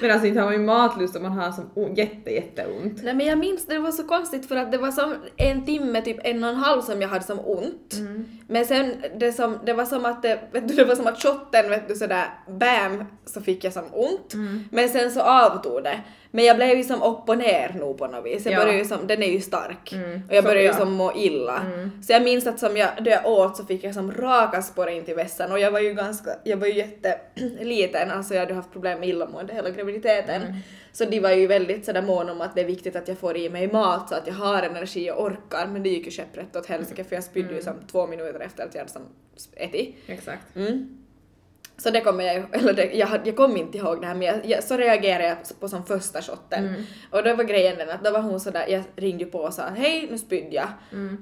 Men 0.00 0.10
alltså 0.10 0.26
inte 0.26 0.40
har 0.40 0.46
man 0.46 0.54
ju 0.54 0.60
matlust 0.60 1.16
om 1.16 1.22
man 1.22 1.32
har 1.32 1.52
som 1.52 1.94
jätte 1.96 2.30
jätteont. 2.30 3.02
Nej 3.02 3.14
men 3.14 3.26
jag 3.26 3.38
minns 3.38 3.66
det 3.66 3.78
var 3.78 3.92
så 3.92 4.04
konstigt 4.04 4.48
för 4.48 4.56
att 4.56 4.72
det 4.72 4.78
var 4.78 4.90
som 4.90 5.14
en 5.36 5.64
timme, 5.64 6.02
typ 6.02 6.16
en 6.24 6.44
och 6.44 6.50
en 6.50 6.56
halv 6.56 6.82
som 6.82 7.02
jag 7.02 7.08
hade 7.08 7.24
som 7.24 7.40
ont. 7.44 7.94
Men 8.48 8.64
sen 8.64 8.94
det, 9.18 9.32
som, 9.32 9.58
det 9.66 9.72
var 9.72 9.84
som 9.84 10.04
att 10.04 10.22
det, 10.22 10.40
vet 10.52 10.68
du, 10.68 10.74
det 10.74 10.84
var 10.84 10.94
som 10.94 11.06
att 11.06 11.22
shotten 11.22 11.70
vet 11.70 11.88
du 11.88 11.94
sådär 11.94 12.24
bam 12.48 13.04
så 13.24 13.40
fick 13.40 13.64
jag 13.64 13.72
som 13.72 13.84
ont. 13.92 14.34
Men 14.70 14.88
sen 14.88 15.10
så 15.10 15.20
avtog 15.20 15.84
det. 15.84 16.00
Men 16.34 16.44
jag 16.44 16.56
blev 16.56 16.76
ju 16.76 16.84
som 16.84 17.02
upp 17.02 17.28
och 17.28 17.38
ner 17.38 17.76
nog 17.78 17.98
på 17.98 18.06
något 18.06 18.26
vis. 18.26 18.44
Jag 18.46 18.54
Ja. 18.54 18.58
började 18.58 18.78
ju 18.78 18.84
som, 18.84 19.06
den 19.06 19.22
är 19.22 19.30
ju 19.30 19.40
stark. 19.40 19.92
Mm, 19.92 20.22
Och 20.28 20.34
jag 20.34 20.44
började 20.44 20.62
ju 20.66 20.72
som 20.72 20.92
må 20.92 21.12
illa. 21.16 21.62
Så 22.06 22.12
jag 22.12 22.22
minns 22.22 22.46
att 22.46 22.58
som 22.58 22.76
jag, 22.76 22.88
då 23.00 23.10
jag 23.10 23.26
åt 23.26 23.56
så 23.56 23.64
fick 23.64 23.84
jag 23.84 23.94
som 23.94 24.12
raka 24.12 24.62
spår 24.62 24.88
in 24.88 25.04
till 25.04 25.14
vässan 25.14 25.52
och 25.52 25.58
jag 25.58 25.70
var 25.70 25.80
ju 25.80 25.94
ganska, 25.94 26.30
jag 26.44 26.56
var 26.56 26.66
ju 26.66 26.74
jätteliten, 26.74 28.10
alltså 28.10 28.34
jag 28.34 28.40
hade 28.40 28.54
haft 28.54 28.72
problem 28.72 29.00
med 29.00 29.08
illamående 29.08 29.54
hela 29.54 29.70
graviditeten. 29.70 30.42
Så 30.92 31.04
de 31.04 31.20
var 31.20 31.30
ju 31.30 31.46
väldigt 31.46 31.84
sådär 31.84 32.02
mån 32.02 32.30
om 32.30 32.40
att 32.40 32.54
det 32.54 32.60
är 32.60 32.64
viktigt 32.64 32.96
att 32.96 33.08
jag 33.08 33.18
får 33.18 33.36
i 33.36 33.48
mig 33.50 33.72
mat 33.72 34.08
så 34.08 34.14
att 34.14 34.26
jag 34.26 34.34
har 34.34 34.62
energi 34.62 35.10
och 35.10 35.22
orkar 35.24 35.66
men 35.66 35.82
det 35.82 35.88
gick 35.88 36.04
ju 36.04 36.10
käpprätt 36.10 36.56
åt 36.56 36.66
helsike 36.66 37.04
för 37.04 37.14
jag 37.16 37.24
spydde 37.24 37.54
ju 37.54 37.62
som 37.62 37.74
två 37.90 38.06
minuter 38.06 38.40
efter 38.40 38.64
att 38.64 38.74
jag 38.74 38.80
hade 38.80 38.92
som 38.92 39.02
ätit. 39.56 39.96
Exakt. 40.06 40.56
Mm. 40.56 40.98
Så 41.76 41.90
det 41.90 42.00
kommer 42.00 42.24
jag 42.24 42.36
eller 42.52 42.72
det, 42.72 42.92
jag, 42.92 43.08
jag 43.24 43.36
kommer 43.36 43.58
inte 43.58 43.78
ihåg 43.78 44.00
det 44.00 44.06
här 44.06 44.14
men 44.14 44.26
jag, 44.26 44.46
jag, 44.46 44.64
så 44.64 44.76
reagerade 44.76 45.28
jag 45.28 45.60
på 45.60 45.68
som 45.68 45.86
första 45.86 46.22
shotten. 46.22 46.86
Och 47.10 47.24
då 47.24 47.34
var 47.34 47.44
grejen 47.44 47.78
den 47.78 47.90
att 47.90 48.04
då 48.04 48.10
var 48.10 48.20
hon 48.20 48.40
sådär, 48.40 48.66
jag 48.68 48.82
ringde 48.96 49.24
på 49.24 49.38
och 49.38 49.54
sa 49.54 49.62
hej 49.68 50.08
nu 50.10 50.18
spydde 50.18 50.56
jag. 50.56 50.68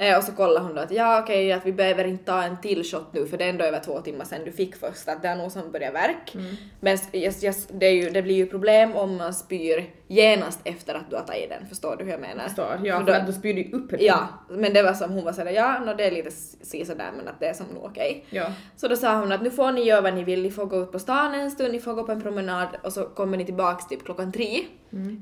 Eh, 0.01 0.19
och 0.19 0.25
så 0.25 0.33
kollade 0.33 0.67
hon 0.67 0.75
då 0.75 0.81
att 0.81 0.91
ja 0.91 1.21
okej 1.23 1.53
att 1.53 1.67
vi 1.67 1.73
behöver 1.73 2.05
inte 2.05 2.25
ta 2.25 2.43
en 2.43 2.61
till 2.61 2.85
shot 2.85 3.12
nu 3.12 3.27
för 3.27 3.38
det 3.38 3.45
är 3.45 3.49
ändå 3.49 3.65
över 3.65 3.81
två 3.81 4.01
timmar 4.01 4.25
sedan 4.25 4.45
du 4.45 4.53
fick 4.53 4.77
först 4.77 5.09
att 5.09 5.23
det 5.23 5.29
är 5.29 5.37
nog 5.37 5.53
som 5.53 5.73
börjar 5.73 5.93
verk. 5.93 6.35
Men 6.81 6.99
jag, 7.12 7.35
jag, 7.41 7.55
det, 7.69 7.87
är 7.87 7.93
ju, 7.93 8.11
det 8.11 8.23
blir 8.23 8.35
ju 8.35 8.47
problem 8.47 8.97
om 8.97 9.17
man 9.17 9.35
spyr 9.35 9.91
genast 10.12 10.61
efter 10.64 10.94
att 10.94 11.11
du 11.11 11.16
har 11.16 11.22
tagit 11.22 11.48
den, 11.48 11.66
förstår 11.66 11.96
du 11.96 12.05
hur 12.05 12.11
jag 12.11 12.20
menar? 12.20 12.44
Förstår. 12.44 12.81
Ja, 12.85 12.98
För 12.98 13.05
för 13.05 13.12
då- 13.12 13.18
att 13.18 13.27
du 13.27 13.33
spyr 13.33 13.55
ju 13.55 13.72
upp 13.72 13.90
den. 13.90 13.98
Ja, 14.03 14.29
men 14.48 14.72
det 14.72 14.83
var 14.83 14.92
som 14.92 15.11
hon 15.12 15.25
var 15.25 15.33
sådär 15.33 15.51
ja, 15.51 15.79
no, 15.79 15.94
det 15.94 16.05
är 16.05 16.11
lite 16.11 16.31
si 16.31 16.85
sådär 16.85 17.11
men 17.16 17.29
att 17.29 17.40
det 17.40 17.46
är 17.46 17.55
som 17.55 17.66
nog 17.66 17.85
okej. 17.85 18.25
Ja. 18.31 18.46
Så 18.77 18.88
då 18.88 18.96
sa 18.96 19.16
hon 19.20 19.33
att 19.33 19.42
nu 19.42 19.51
får 19.51 19.72
ni 19.72 19.83
göra 19.83 20.01
vad 20.01 20.14
ni 20.14 20.25
vill, 20.25 20.42
ni 20.42 20.51
får 20.51 20.66
gå 20.66 20.83
ut 20.83 20.92
på 20.92 20.98
stan 20.98 21.35
en 21.35 21.51
stund, 21.51 21.72
ni 21.72 21.81
får 21.81 21.94
gå 21.94 22.05
på 22.05 22.12
en 22.12 22.22
promenad 22.22 22.68
och 22.83 22.92
så 22.92 23.05
kommer 23.05 23.37
ni 23.37 23.44
tillbaks 23.44 23.87
typ 23.88 24.05
klockan 24.05 24.33
tre. 24.33 24.61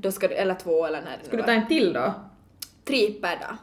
Då 0.03 0.12
ska 0.12 0.29
du, 0.29 0.35
eller 0.35 0.55
två 0.55 0.87
eller 0.87 1.00
när 1.03 1.18
det 1.22 1.26
Ska 1.26 1.37
du 1.37 1.42
ta 1.42 1.53
en 1.53 1.66
till 1.68 1.92
då? 1.92 2.14
Tre 2.85 3.12
per 3.12 3.37
dag. 3.37 3.57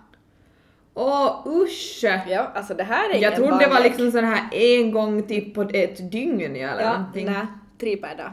Åh 0.94 1.48
usch! 1.48 2.00
Ja, 2.28 2.52
alltså 2.56 2.74
det 2.74 2.84
här 2.84 3.16
är 3.16 3.22
Jag 3.22 3.36
trodde 3.36 3.58
det 3.60 3.68
var 3.68 3.84
liksom 3.84 4.12
sån 4.12 4.24
här 4.24 4.50
en 4.52 4.92
gång 4.92 5.24
typ 5.28 5.54
på 5.56 5.62
ett 5.62 6.12
dygn 6.12 6.42
eller 6.42 6.82
Ja, 6.82 6.98
någonting. 6.98 7.26
nej, 7.26 7.46
tre 7.80 7.98
per 7.98 8.16
dag. 8.18 8.32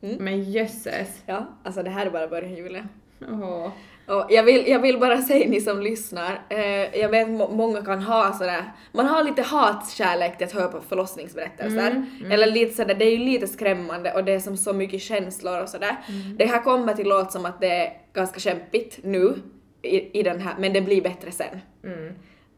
Men 0.00 0.44
jösses. 0.52 1.22
Ja, 1.26 1.46
alltså 1.64 1.82
det 1.82 1.90
här 1.90 2.06
är 2.06 2.10
bara 2.10 2.28
början 2.28 2.54
Julia. 2.54 2.88
Åh. 3.28 3.68
Och 4.06 4.26
jag 4.30 4.42
vill, 4.42 4.68
jag 4.68 4.78
vill 4.80 4.98
bara 4.98 5.22
säga 5.22 5.48
ni 5.50 5.60
som 5.60 5.80
lyssnar, 5.82 6.40
eh, 6.48 7.00
jag 7.00 7.08
vet 7.08 7.28
må- 7.28 7.50
många 7.50 7.82
kan 7.84 8.02
ha 8.02 8.32
sådär, 8.32 8.64
man 8.92 9.06
har 9.06 9.24
lite 9.24 9.42
hatkärlek 9.42 10.38
till 10.38 10.46
att 10.46 10.52
höra 10.52 10.68
på 10.68 10.80
förlossningsberättelser. 10.80 12.06
Eller 12.32 12.46
lite 12.46 12.74
sådär, 12.74 12.94
det 12.94 13.04
är 13.04 13.10
ju 13.10 13.24
lite 13.24 13.46
skrämmande 13.46 14.12
och 14.12 14.24
det 14.24 14.32
är 14.32 14.38
som 14.40 14.56
så 14.56 14.72
mycket 14.72 15.02
känslor 15.02 15.62
och 15.62 15.68
sådär. 15.68 15.96
Det 16.38 16.46
här 16.46 16.62
kommer 16.62 16.94
till 16.94 17.08
låta 17.08 17.30
som 17.30 17.46
att 17.46 17.60
det 17.60 17.70
är 17.70 17.92
ganska 18.14 18.40
kämpigt 18.40 18.98
nu 19.02 19.34
i, 19.82 20.20
i 20.20 20.22
den 20.22 20.40
här, 20.40 20.54
men 20.58 20.72
det 20.72 20.80
blir 20.80 21.02
bättre 21.02 21.30
sen. 21.30 21.60
Mm. 21.84 22.14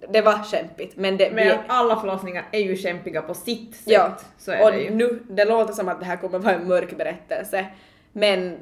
Det 0.08 0.20
var 0.20 0.42
kämpigt 0.50 0.96
men 0.96 1.16
det 1.16 1.30
Men 1.30 1.58
alla 1.66 2.00
förlossningar 2.00 2.44
är 2.52 2.60
ju 2.60 2.76
kämpiga 2.76 3.22
på 3.22 3.34
sitt 3.34 3.74
sätt. 3.74 3.82
Ja, 3.86 4.16
Så 4.38 4.52
är 4.52 4.64
och 4.64 4.72
det 4.72 4.80
ju. 4.80 4.90
nu, 4.94 5.22
det 5.28 5.44
låter 5.44 5.72
som 5.72 5.88
att 5.88 6.00
det 6.00 6.06
här 6.06 6.16
kommer 6.16 6.38
vara 6.38 6.54
en 6.54 6.68
mörk 6.68 6.96
berättelse, 6.96 7.66
men 8.12 8.58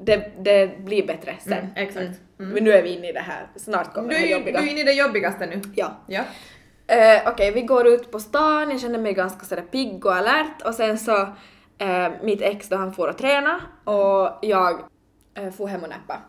det, 0.00 0.32
det 0.38 0.78
blir 0.78 1.06
bättre 1.06 1.34
sen. 1.40 1.52
Mm, 1.52 1.66
exakt. 1.76 2.20
Men 2.36 2.64
nu 2.64 2.72
är 2.72 2.82
vi 2.82 2.96
inne 2.96 3.08
i 3.08 3.12
det 3.12 3.20
här, 3.20 3.46
snart 3.56 3.94
kommer 3.94 4.08
Du 4.08 4.14
det 4.14 4.20
är 4.22 4.26
här 4.26 4.38
jobbiga. 4.38 4.60
du 4.60 4.66
är 4.66 4.70
inne 4.70 4.80
i 4.80 4.84
det 4.84 4.92
jobbigaste 4.92 5.46
nu. 5.46 5.60
Ja. 5.74 5.90
Ja. 6.06 6.22
Eh, 6.86 7.22
Okej, 7.26 7.50
vi 7.52 7.62
går 7.62 7.86
ut 7.86 8.10
på 8.10 8.20
stan, 8.20 8.70
jag 8.70 8.80
känner 8.80 8.98
mig 8.98 9.12
ganska 9.12 9.44
sådär 9.44 9.62
pigg 9.62 10.06
och 10.06 10.14
alert 10.16 10.62
och 10.64 10.74
sen 10.74 10.98
så 10.98 11.20
eh, 11.78 12.08
mitt 12.22 12.42
ex 12.42 12.68
då 12.68 12.76
han 12.76 12.92
får 12.92 13.08
att 13.08 13.18
träna 13.18 13.60
och 13.84 14.38
jag 14.42 14.80
eh, 15.34 15.50
får 15.50 15.66
hem 15.68 15.82
och 15.82 15.88
näppa. 15.88 16.20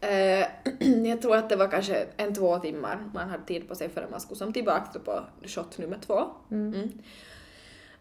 Eh, 0.00 0.46
jag 1.06 1.22
tror 1.22 1.36
att 1.36 1.48
det 1.48 1.56
var 1.56 1.68
kanske 1.68 2.06
en 2.16 2.34
två 2.34 2.58
timmar 2.58 3.10
man 3.14 3.28
hade 3.28 3.44
tid 3.44 3.68
på 3.68 3.74
sig 3.74 3.88
förrän 3.88 4.10
man 4.10 4.20
skulle 4.20 4.38
som 4.38 4.52
tillbaka 4.52 4.98
på 4.98 5.24
shot 5.42 5.78
nummer 5.78 5.98
två. 6.06 6.24
Mm. 6.50 6.90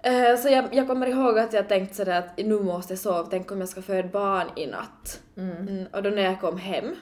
Eh, 0.03 0.37
så 0.37 0.49
jag, 0.49 0.65
jag 0.71 0.87
kommer 0.87 1.07
ihåg 1.07 1.39
att 1.39 1.53
jag 1.53 1.69
tänkte 1.69 1.95
sådär 1.95 2.19
att 2.19 2.45
nu 2.45 2.59
måste 2.59 2.93
jag 2.93 2.99
sova, 2.99 3.27
tänk 3.29 3.51
om 3.51 3.59
jag 3.59 3.69
ska 3.69 3.81
föda 3.81 4.07
barn 4.07 4.47
i 4.55 4.67
natt. 4.67 5.21
Mm, 5.37 5.85
och 5.93 6.03
då 6.03 6.09
när 6.09 6.23
jag 6.23 6.41
kom 6.41 6.57
hem, 6.57 6.95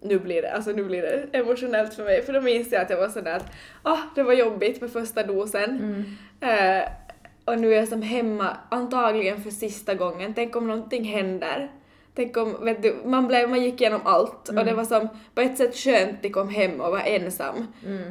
nu 0.00 0.18
blir 0.18 0.42
det, 0.42 0.52
alltså 0.52 0.70
nu 0.70 0.84
blir 0.84 1.02
det 1.02 1.38
emotionellt 1.38 1.94
för 1.94 2.04
mig, 2.04 2.22
för 2.22 2.32
då 2.32 2.40
minns 2.40 2.72
jag 2.72 2.82
att 2.82 2.90
jag 2.90 2.96
var 2.96 3.08
sådär 3.08 3.36
att 3.36 3.46
ah, 3.82 3.98
det 4.14 4.22
var 4.22 4.32
jobbigt 4.32 4.80
med 4.80 4.90
första 4.90 5.22
dosen. 5.22 6.04
Eh, 6.40 6.88
och 7.44 7.58
nu 7.58 7.72
är 7.72 7.76
jag 7.76 7.88
som 7.88 8.02
hemma, 8.02 8.56
antagligen 8.68 9.42
för 9.42 9.50
sista 9.50 9.94
gången, 9.94 10.34
tänk 10.34 10.56
om 10.56 10.68
någonting 10.68 11.04
händer. 11.04 11.70
Tänk 12.14 12.36
om, 12.36 12.64
vet 12.64 12.82
du, 12.82 12.96
man, 13.04 13.28
blev, 13.28 13.50
man 13.50 13.62
gick 13.62 13.80
igenom 13.80 14.00
allt 14.04 14.48
och 14.48 14.54
det 14.64 14.74
var 14.74 14.84
som 14.84 15.08
på 15.34 15.40
ett 15.40 15.58
sätt 15.58 15.76
skönt 15.76 16.26
att 16.26 16.32
komma 16.32 16.50
hem 16.50 16.80
och 16.80 16.90
vara 16.90 17.02
ensam. 17.02 17.66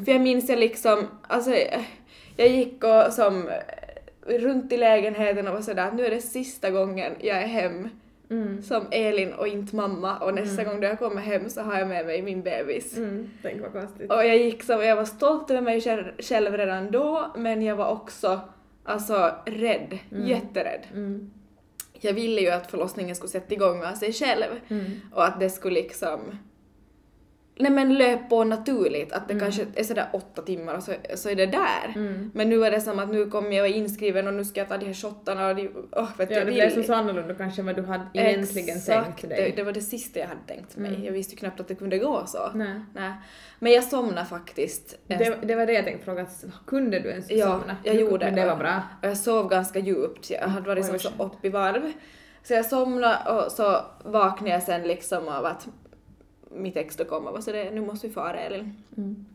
För 0.05 0.11
jag 0.11 0.21
minns 0.21 0.49
jag 0.49 0.59
liksom, 0.59 1.07
alltså 1.27 1.51
jag 2.35 2.47
gick 2.47 2.83
och 2.83 3.13
som 3.13 3.49
runt 4.25 4.73
i 4.73 4.77
lägenheten 4.77 5.47
och 5.47 5.53
var 5.53 5.61
sådär 5.61 5.87
att 5.87 5.95
nu 5.95 6.05
är 6.05 6.09
det 6.09 6.21
sista 6.21 6.69
gången 6.69 7.13
jag 7.19 7.37
är 7.37 7.47
hem 7.47 7.89
som 8.63 8.85
Elin 8.91 9.33
och 9.33 9.47
inte 9.47 9.75
mamma 9.75 10.17
och 10.17 10.33
nästa 10.33 10.63
gång 10.63 10.81
då 10.81 10.87
jag 10.87 10.99
kommer 10.99 11.21
hem 11.21 11.49
så 11.49 11.61
har 11.61 11.79
jag 11.79 11.87
med 11.87 12.05
mig 12.05 12.21
min 12.21 12.41
bebis. 12.41 12.97
Mm. 12.97 13.29
Tänk 13.41 13.61
vad 13.61 13.71
konstigt. 13.71 14.11
Och 14.11 14.25
jag 14.25 14.37
gick 14.37 14.63
som, 14.63 14.83
jag 14.83 14.95
var 14.95 15.05
stolt 15.05 15.51
över 15.51 15.61
mig 15.61 15.81
själv, 15.81 16.03
själv 16.19 16.57
redan 16.57 16.91
då 16.91 17.31
men 17.37 17.61
jag 17.61 17.75
var 17.75 17.91
också 17.91 18.39
alltså 18.83 19.31
rädd, 19.45 19.99
jätterädd. 20.09 20.81
Jag 22.01 22.13
ville 22.13 22.41
ju 22.41 22.49
att 22.49 22.71
förlossningen 22.71 23.15
skulle 23.15 23.29
sätta 23.29 23.53
igång 23.53 23.83
av 23.83 23.93
sig 23.93 24.13
själv 24.13 24.45
Mm. 24.69 25.01
och 25.13 25.25
att 25.25 25.39
det 25.39 25.49
skulle 25.49 25.81
liksom 25.81 26.19
Nej 27.61 27.71
men 27.71 27.93
löp 27.97 28.29
på 28.29 28.43
naturligt, 28.43 29.13
att 29.13 29.27
det 29.27 29.33
Mm. 29.33 29.43
kanske 29.45 29.65
är 29.75 29.83
sådär 29.83 30.07
åtta 30.13 30.41
timmar 30.41 30.75
och 30.75 30.83
så, 30.83 30.91
så 31.15 31.29
är 31.29 31.35
det 31.35 31.45
där. 31.45 31.93
Men 32.33 32.49
nu 32.49 32.65
är 32.65 32.71
det 32.71 32.81
som 32.81 32.99
att 32.99 33.09
nu 33.09 33.25
kommer 33.29 33.51
jag 33.51 33.63
vara 33.63 33.71
inskriven 33.73 34.27
och 34.27 34.33
nu 34.33 34.45
ska 34.45 34.59
jag 34.59 34.69
ta 34.69 34.77
de 34.77 34.85
här 34.85 34.93
shottarna 34.93 35.47
och 35.47 35.55
de, 35.55 35.67
oh, 35.91 36.07
vet 36.17 36.29
du, 36.29 36.35
Ja, 36.35 36.39
jag 36.39 36.47
det 36.47 36.51
blev 36.73 36.83
så 36.83 36.93
annorlunda 36.93 37.33
kanske 37.33 37.61
än 37.61 37.65
vad 37.65 37.75
du 37.75 37.83
hade 37.85 38.03
egentligen 38.13 38.77
Exakt, 38.77 39.05
tänkt 39.05 39.21
det, 39.21 39.27
dig. 39.27 39.39
Mm. 39.45 39.55
det 39.55 39.63
var 39.63 39.71
det 39.71 39.81
sista 39.81 40.19
jag 40.19 40.27
hade 40.27 40.41
tänkt 40.47 40.77
mig. 40.77 41.05
Jag 41.05 41.11
visste 41.11 41.33
ju 41.33 41.37
knappt 41.37 41.59
att 41.59 41.67
det 41.67 41.75
kunde 41.75 41.97
gå 41.97 42.23
så. 42.25 42.49
Nej. 42.55 42.81
Nej. 42.95 43.11
Men 43.59 43.71
jag 43.71 43.83
somnade 43.83 44.25
faktiskt. 44.27 44.97
Det, 45.07 45.37
det 45.43 45.55
var 45.55 45.65
det 45.65 45.73
jag 45.73 45.85
tänkte 45.85 46.05
fråga, 46.05 46.25
kunde 46.67 46.99
du 46.99 47.09
ens 47.09 47.31
Ja, 47.31 47.45
somna? 47.45 47.75
jag 47.83 47.95
gjorde 47.95 48.25
Men 48.25 48.35
det 48.35 48.45
var 48.45 48.55
bra. 48.55 48.81
Och 49.01 49.07
jag 49.07 49.17
sov 49.17 49.49
ganska 49.49 49.79
djupt, 49.79 50.29
jag 50.29 50.47
hade 50.47 50.67
varit 50.67 50.85
som 50.85 50.99
så 50.99 51.09
upp 51.19 51.45
i 51.45 51.49
varv. 51.49 51.91
Så 52.43 52.53
jag 52.53 52.65
somnade 52.65 53.17
och 53.31 53.51
så 53.51 53.81
vaknade 54.03 54.51
jag 54.53 54.63
sen 54.63 54.81
liksom 54.83 55.27
av 55.27 55.45
att 55.45 55.67
mitt 56.51 56.77
ex 56.77 56.95
då 56.95 57.05
kom 57.05 57.27
och 57.27 57.33
var 57.33 57.41
så 57.41 57.51
det, 57.51 57.71
nu 57.71 57.81
måste 57.81 58.07
vi 58.07 58.13
fara 58.13 58.39
Elin. 58.39 58.73
Mm. 58.97 59.25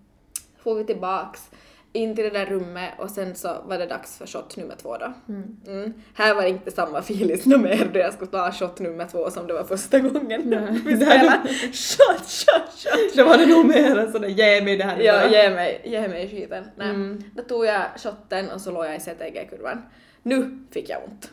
Får 0.62 0.74
vi 0.74 0.84
tillbaks 0.84 1.50
in 1.92 2.14
till 2.16 2.24
det 2.24 2.30
där 2.30 2.46
rummet 2.46 2.90
och 2.98 3.10
sen 3.10 3.34
så 3.34 3.56
var 3.66 3.78
det 3.78 3.86
dags 3.86 4.18
för 4.18 4.26
shot 4.26 4.56
nummer 4.56 4.74
två 4.76 4.96
då. 4.96 5.12
Mm. 5.28 5.94
Här 6.14 6.34
var 6.34 6.42
det 6.42 6.48
inte 6.48 6.70
samma 6.70 6.98
feeling 6.98 7.40
något 7.44 7.60
mer 7.60 7.90
då 7.92 7.98
jag 7.98 8.12
skulle 8.14 8.30
ta 8.30 8.52
shot 8.52 8.78
nummer 8.80 9.04
två 9.06 9.30
som 9.30 9.46
det 9.46 9.52
var 9.52 9.64
första 9.64 9.98
gången. 9.98 10.42
Nej. 10.44 10.68
vi 10.84 10.96
spelade 10.96 11.48
shot, 11.72 12.26
shot, 12.28 12.72
shot. 12.76 13.16
Då 13.16 13.24
var 13.24 13.38
det 13.38 13.46
nog 13.46 13.66
mer 13.66 14.12
sådär, 14.12 14.28
ge 14.28 14.62
mig 14.64 14.76
det 14.76 14.84
här 14.84 15.00
Ja, 15.00 15.12
bara. 15.12 15.30
ge 15.30 15.50
mig, 15.50 15.80
ge 15.84 16.08
mig 16.08 16.28
skiten. 16.30 16.64
Nej. 16.76 16.88
Mm. 16.90 17.22
Då 17.34 17.42
tog 17.42 17.66
jag 17.66 17.82
shotten 17.96 18.50
och 18.50 18.60
så 18.60 18.70
låg 18.70 18.84
jag 18.84 18.96
i 18.96 19.00
CTG-kurvan. 19.00 19.82
Nu 20.22 20.58
fick 20.70 20.88
jag 20.88 20.98
ont. 21.08 21.30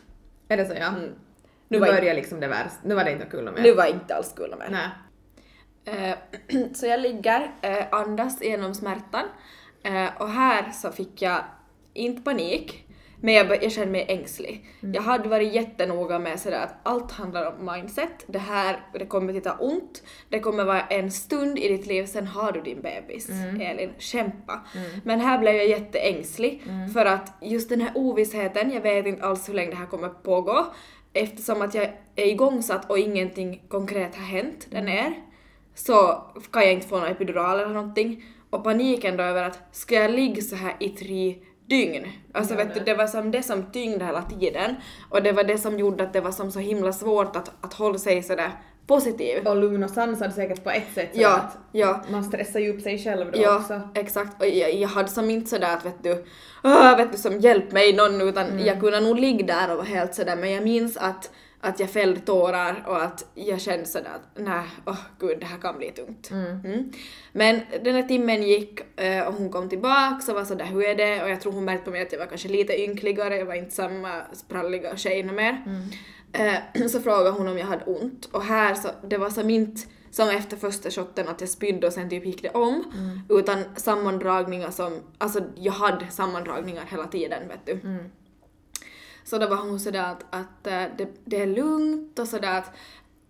Är 0.48 0.56
det 0.56 0.66
så 0.66 0.72
ja? 0.74 0.86
Mm. 0.88 1.00
Nu 1.02 1.12
Nu 1.68 1.78
var, 1.78 1.86
börjar 1.86 2.14
liksom 2.14 2.40
det 2.40 2.48
värsta, 2.48 2.76
nu 2.84 2.94
var 2.94 3.04
det 3.04 3.12
inte 3.12 3.26
kul 3.26 3.44
mer. 3.44 3.62
nu 3.62 3.72
var 3.74 3.86
inte 3.86 4.14
alls 4.14 4.32
kul 4.36 4.54
mer. 4.58 4.68
Nej. 4.70 4.88
Eh, 5.84 6.14
så 6.74 6.86
jag 6.86 7.00
ligger, 7.00 7.50
eh, 7.62 7.84
andas 7.90 8.42
genom 8.42 8.74
smärtan 8.74 9.24
eh, 9.82 10.08
och 10.18 10.28
här 10.28 10.70
så 10.70 10.92
fick 10.92 11.22
jag 11.22 11.44
inte 11.94 12.22
panik, 12.22 12.86
men 13.20 13.34
jag, 13.34 13.64
jag 13.64 13.72
kände 13.72 13.92
mig 13.92 14.06
ängslig. 14.08 14.66
Jag 14.80 15.02
hade 15.02 15.28
varit 15.28 15.54
jättenoga 15.54 16.18
med 16.18 16.40
sådär 16.40 16.64
att 16.64 16.74
allt 16.82 17.12
handlar 17.12 17.46
om 17.46 17.72
mindset. 17.74 18.24
Det 18.26 18.38
här, 18.38 18.80
det 18.92 19.06
kommer 19.06 19.36
att 19.36 19.44
ta 19.44 19.52
ont, 19.52 20.02
det 20.28 20.40
kommer 20.40 20.64
vara 20.64 20.80
en 20.80 21.10
stund 21.10 21.58
i 21.58 21.68
ditt 21.68 21.86
liv, 21.86 22.06
sen 22.06 22.26
har 22.26 22.52
du 22.52 22.60
din 22.60 22.82
bebis. 22.82 23.30
Elin, 23.60 23.90
kämpa. 23.98 24.60
Men 25.04 25.20
här 25.20 25.38
blev 25.38 25.54
jag 25.54 25.68
jätteängslig 25.68 26.62
för 26.94 27.06
att 27.06 27.32
just 27.40 27.68
den 27.68 27.80
här 27.80 27.92
ovissheten, 27.94 28.70
jag 28.72 28.80
vet 28.80 29.06
inte 29.06 29.24
alls 29.24 29.48
hur 29.48 29.54
länge 29.54 29.70
det 29.70 29.76
här 29.76 29.86
kommer 29.86 30.08
pågå, 30.08 30.66
eftersom 31.12 31.62
att 31.62 31.74
jag 31.74 31.84
är 32.16 32.26
igångsatt 32.26 32.90
och 32.90 32.98
ingenting 32.98 33.62
konkret 33.68 34.16
har 34.16 34.24
hänt 34.24 34.66
där 34.70 34.82
nere 34.82 35.14
så 35.74 36.22
kan 36.52 36.62
jag 36.62 36.72
inte 36.72 36.88
få 36.88 36.98
någon 36.98 37.08
epidural 37.08 37.60
eller 37.60 37.74
någonting. 37.74 38.24
Och 38.50 38.64
paniken 38.64 39.16
då 39.16 39.22
över 39.24 39.42
att 39.44 39.58
ska 39.72 39.94
jag 39.94 40.10
ligga 40.10 40.42
så 40.42 40.56
här 40.56 40.76
i 40.80 40.88
tre 40.88 41.34
dygn? 41.68 42.06
Alltså 42.32 42.54
vet 42.54 42.74
du, 42.74 42.80
det 42.80 42.94
var 42.94 43.06
som 43.06 43.30
det 43.30 43.42
som 43.42 43.72
tyngde 43.72 44.04
hela 44.04 44.22
tiden 44.22 44.74
och 45.10 45.22
det 45.22 45.32
var 45.32 45.44
det 45.44 45.58
som 45.58 45.78
gjorde 45.78 46.04
att 46.04 46.12
det 46.12 46.20
var 46.20 46.32
som 46.32 46.50
så 46.52 46.58
himla 46.58 46.92
svårt 46.92 47.36
att, 47.36 47.52
att 47.60 47.74
hålla 47.74 47.98
sig 47.98 48.22
sådär 48.22 48.50
positiv. 48.86 49.46
Och 49.48 49.56
lugn 49.56 49.82
och 49.82 49.90
sansad 49.90 50.32
säkert 50.34 50.64
på 50.64 50.70
ett 50.70 50.94
sätt. 50.94 51.10
Ja, 51.12 51.36
att 51.36 51.58
ja. 51.72 52.02
Man 52.10 52.24
stressar 52.24 52.60
ju 52.60 52.76
upp 52.76 52.82
sig 52.82 52.98
själv 52.98 53.32
då 53.32 53.40
Ja, 53.42 53.56
också. 53.56 53.80
exakt. 53.94 54.42
Och 54.42 54.48
jag, 54.48 54.74
jag 54.74 54.88
hade 54.88 55.08
som 55.08 55.30
inte 55.30 55.50
sådär 55.50 55.76
att 55.76 55.84
vet 55.86 56.02
du, 56.02 56.24
"Åh, 56.64 56.96
vet 56.96 57.12
du 57.12 57.18
som 57.18 57.40
hjälp 57.40 57.72
mig 57.72 57.92
någon 57.92 58.20
utan 58.20 58.60
jag 58.66 58.80
kunde 58.80 59.00
nog 59.00 59.18
ligga 59.18 59.46
där 59.46 59.70
och 59.70 59.76
vara 59.76 59.86
helt 59.86 60.14
sådär 60.14 60.36
men 60.36 60.52
jag 60.52 60.64
minns 60.64 60.96
att, 60.96 61.30
att 61.64 61.80
jag 61.80 61.90
fällde 61.90 62.20
tårar 62.20 62.84
och 62.86 63.02
att 63.02 63.26
jag 63.34 63.60
kände 63.60 63.86
sådär 63.86 64.10
att 64.14 64.44
nej, 64.44 64.64
åh 64.86 64.98
gud 65.18 65.40
det 65.40 65.46
här 65.46 65.58
kan 65.58 65.78
bli 65.78 65.90
tungt. 65.90 66.30
Mm. 66.30 66.92
Men 67.32 67.60
den 67.84 67.94
här 67.94 68.02
timmen 68.02 68.42
gick 68.42 69.00
eh, 69.00 69.26
och 69.26 69.34
hon 69.34 69.50
kom 69.50 69.68
tillbaks 69.68 70.28
och 70.28 70.34
var 70.34 70.44
sådär 70.44 70.64
hur 70.64 70.82
är 70.82 70.94
det 70.94 71.22
och 71.22 71.30
jag 71.30 71.40
tror 71.40 71.52
hon 71.52 71.64
märkte 71.64 71.84
på 71.84 71.90
mig 71.90 72.02
att 72.02 72.12
jag 72.12 72.18
var 72.18 72.26
kanske 72.26 72.48
lite 72.48 72.82
ynkligare, 72.82 73.36
jag 73.36 73.46
var 73.46 73.54
inte 73.54 73.74
samma 73.74 74.22
spralliga 74.32 74.96
tjej 74.96 75.22
mer. 75.22 75.64
Eh, 76.32 76.86
så 76.88 77.00
frågade 77.00 77.30
hon 77.30 77.48
om 77.48 77.58
jag 77.58 77.66
hade 77.66 77.84
ont 77.84 78.28
och 78.32 78.42
här 78.42 78.74
så, 78.74 78.88
det 79.08 79.18
var 79.18 79.30
som 79.30 79.50
inte 79.50 79.80
som 80.10 80.28
efter 80.28 80.56
första 80.56 80.90
shotten 80.90 81.28
att 81.28 81.40
jag 81.40 81.50
spydde 81.50 81.86
och 81.86 81.92
sen 81.92 82.10
typ 82.10 82.26
gick 82.26 82.42
det 82.42 82.50
om, 82.50 82.84
utan 83.28 83.64
sammandragningar 83.76 84.70
som, 84.70 85.00
alltså 85.18 85.40
jag 85.56 85.72
hade 85.72 86.06
sammandragningar 86.10 86.84
hela 86.90 87.06
tiden 87.06 87.48
vet 87.48 87.66
du. 87.66 87.72
Så 89.24 89.38
då 89.38 89.48
var 89.48 89.56
hon 89.56 89.80
sådär 89.80 90.04
att, 90.04 90.24
att 90.30 90.66
eh, 90.66 90.84
det, 90.98 91.08
det 91.24 91.42
är 91.42 91.46
lugnt 91.46 92.18
och 92.18 92.28
sådär 92.28 92.58
att 92.58 92.72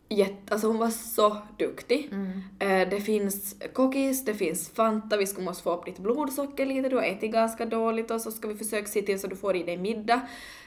jätte, 0.09 0.53
alltså 0.55 0.67
hon 0.67 0.79
var 0.79 0.91
så 0.91 1.37
duktig. 1.59 2.11
Eh, 2.59 2.89
det 2.89 3.01
finns 3.01 3.57
kokis, 3.73 4.25
det 4.25 4.35
finns 4.35 4.71
Fanta, 4.71 5.17
vi 5.17 5.27
ska 5.27 5.43
måste 5.43 5.63
få 5.63 5.75
upp 5.75 5.85
ditt 5.85 5.99
blodsocker 5.99 6.67
lite, 6.67 6.89
du 6.89 6.97
har 6.97 7.03
ätit 7.03 7.33
ganska 7.33 7.67
dåligt 7.67 8.11
och 8.11 8.21
så 8.21 8.31
ska 8.31 8.49
vi 8.49 8.55
försöka 8.55 8.87
se 8.87 9.03
till 9.03 9.21
så 9.21 9.27
du 9.27 9.37
får 9.37 9.57
i 9.57 9.63
dig 9.63 9.77
middag. 9.77 10.21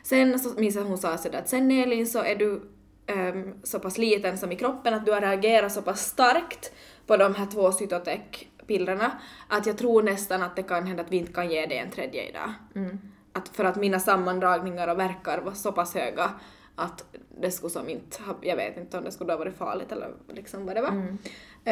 Sen 0.04 0.40
så 0.40 0.60
minns 0.60 0.76
jag 0.76 0.84
hon 0.84 0.98
sa 0.98 1.18
sådär 1.18 1.40
att 1.40 1.50
sen 1.50 1.72
Elin 1.72 2.08
så 2.08 2.24
är 2.24 2.36
du 2.36 2.62
ehm, 3.08 3.54
så 3.64 3.80
pass 3.80 3.98
liten 3.98 4.38
som 4.38 4.52
i 4.52 4.56
kroppen 4.56 4.94
att 4.94 5.06
du 5.06 5.12
har 5.12 5.22
reagerat 5.22 5.72
så 5.72 5.82
pass 5.82 6.06
starkt 6.06 6.72
på 7.08 7.18
de 7.18 7.36
här 7.36 7.46
två 7.46 7.72
cytotec-pillerna 7.72 9.12
att 9.48 9.66
jag 9.66 9.78
tror 9.78 10.04
nästan 10.04 10.44
att 10.44 10.56
det 10.56 10.64
kan 10.64 10.88
hända 10.88 11.04
att 11.04 11.12
vi 11.12 11.18
inte 11.18 11.34
kan 11.34 11.52
ge 11.52 11.66
dig 11.66 11.78
en 11.78 11.92
tredje 11.92 12.30
idag. 12.30 12.54
Att 13.36 13.48
för 13.50 13.63
att 13.63 13.76
mina 13.76 14.00
sammandragningar 14.00 14.88
och 14.88 15.00
verkar 15.00 15.41
var 15.41 15.54
så 15.54 15.71
pass 15.71 15.93
höga 15.95 16.32
att 16.76 17.06
det 17.41 17.52
skulle 17.52 17.69
som 17.69 17.89
inte 17.89 18.24
ha, 18.24 18.36
jag 18.41 18.56
vet 18.56 18.78
inte 18.78 18.98
om 18.98 19.04
det 19.04 19.12
skulle 19.12 19.32
ha 19.32 19.38
varit 19.38 19.58
farligt 19.58 19.91
eller 19.91 20.12
liksom 20.34 20.65
vad 20.65 20.76
det 20.76 20.82
var. 20.82 21.17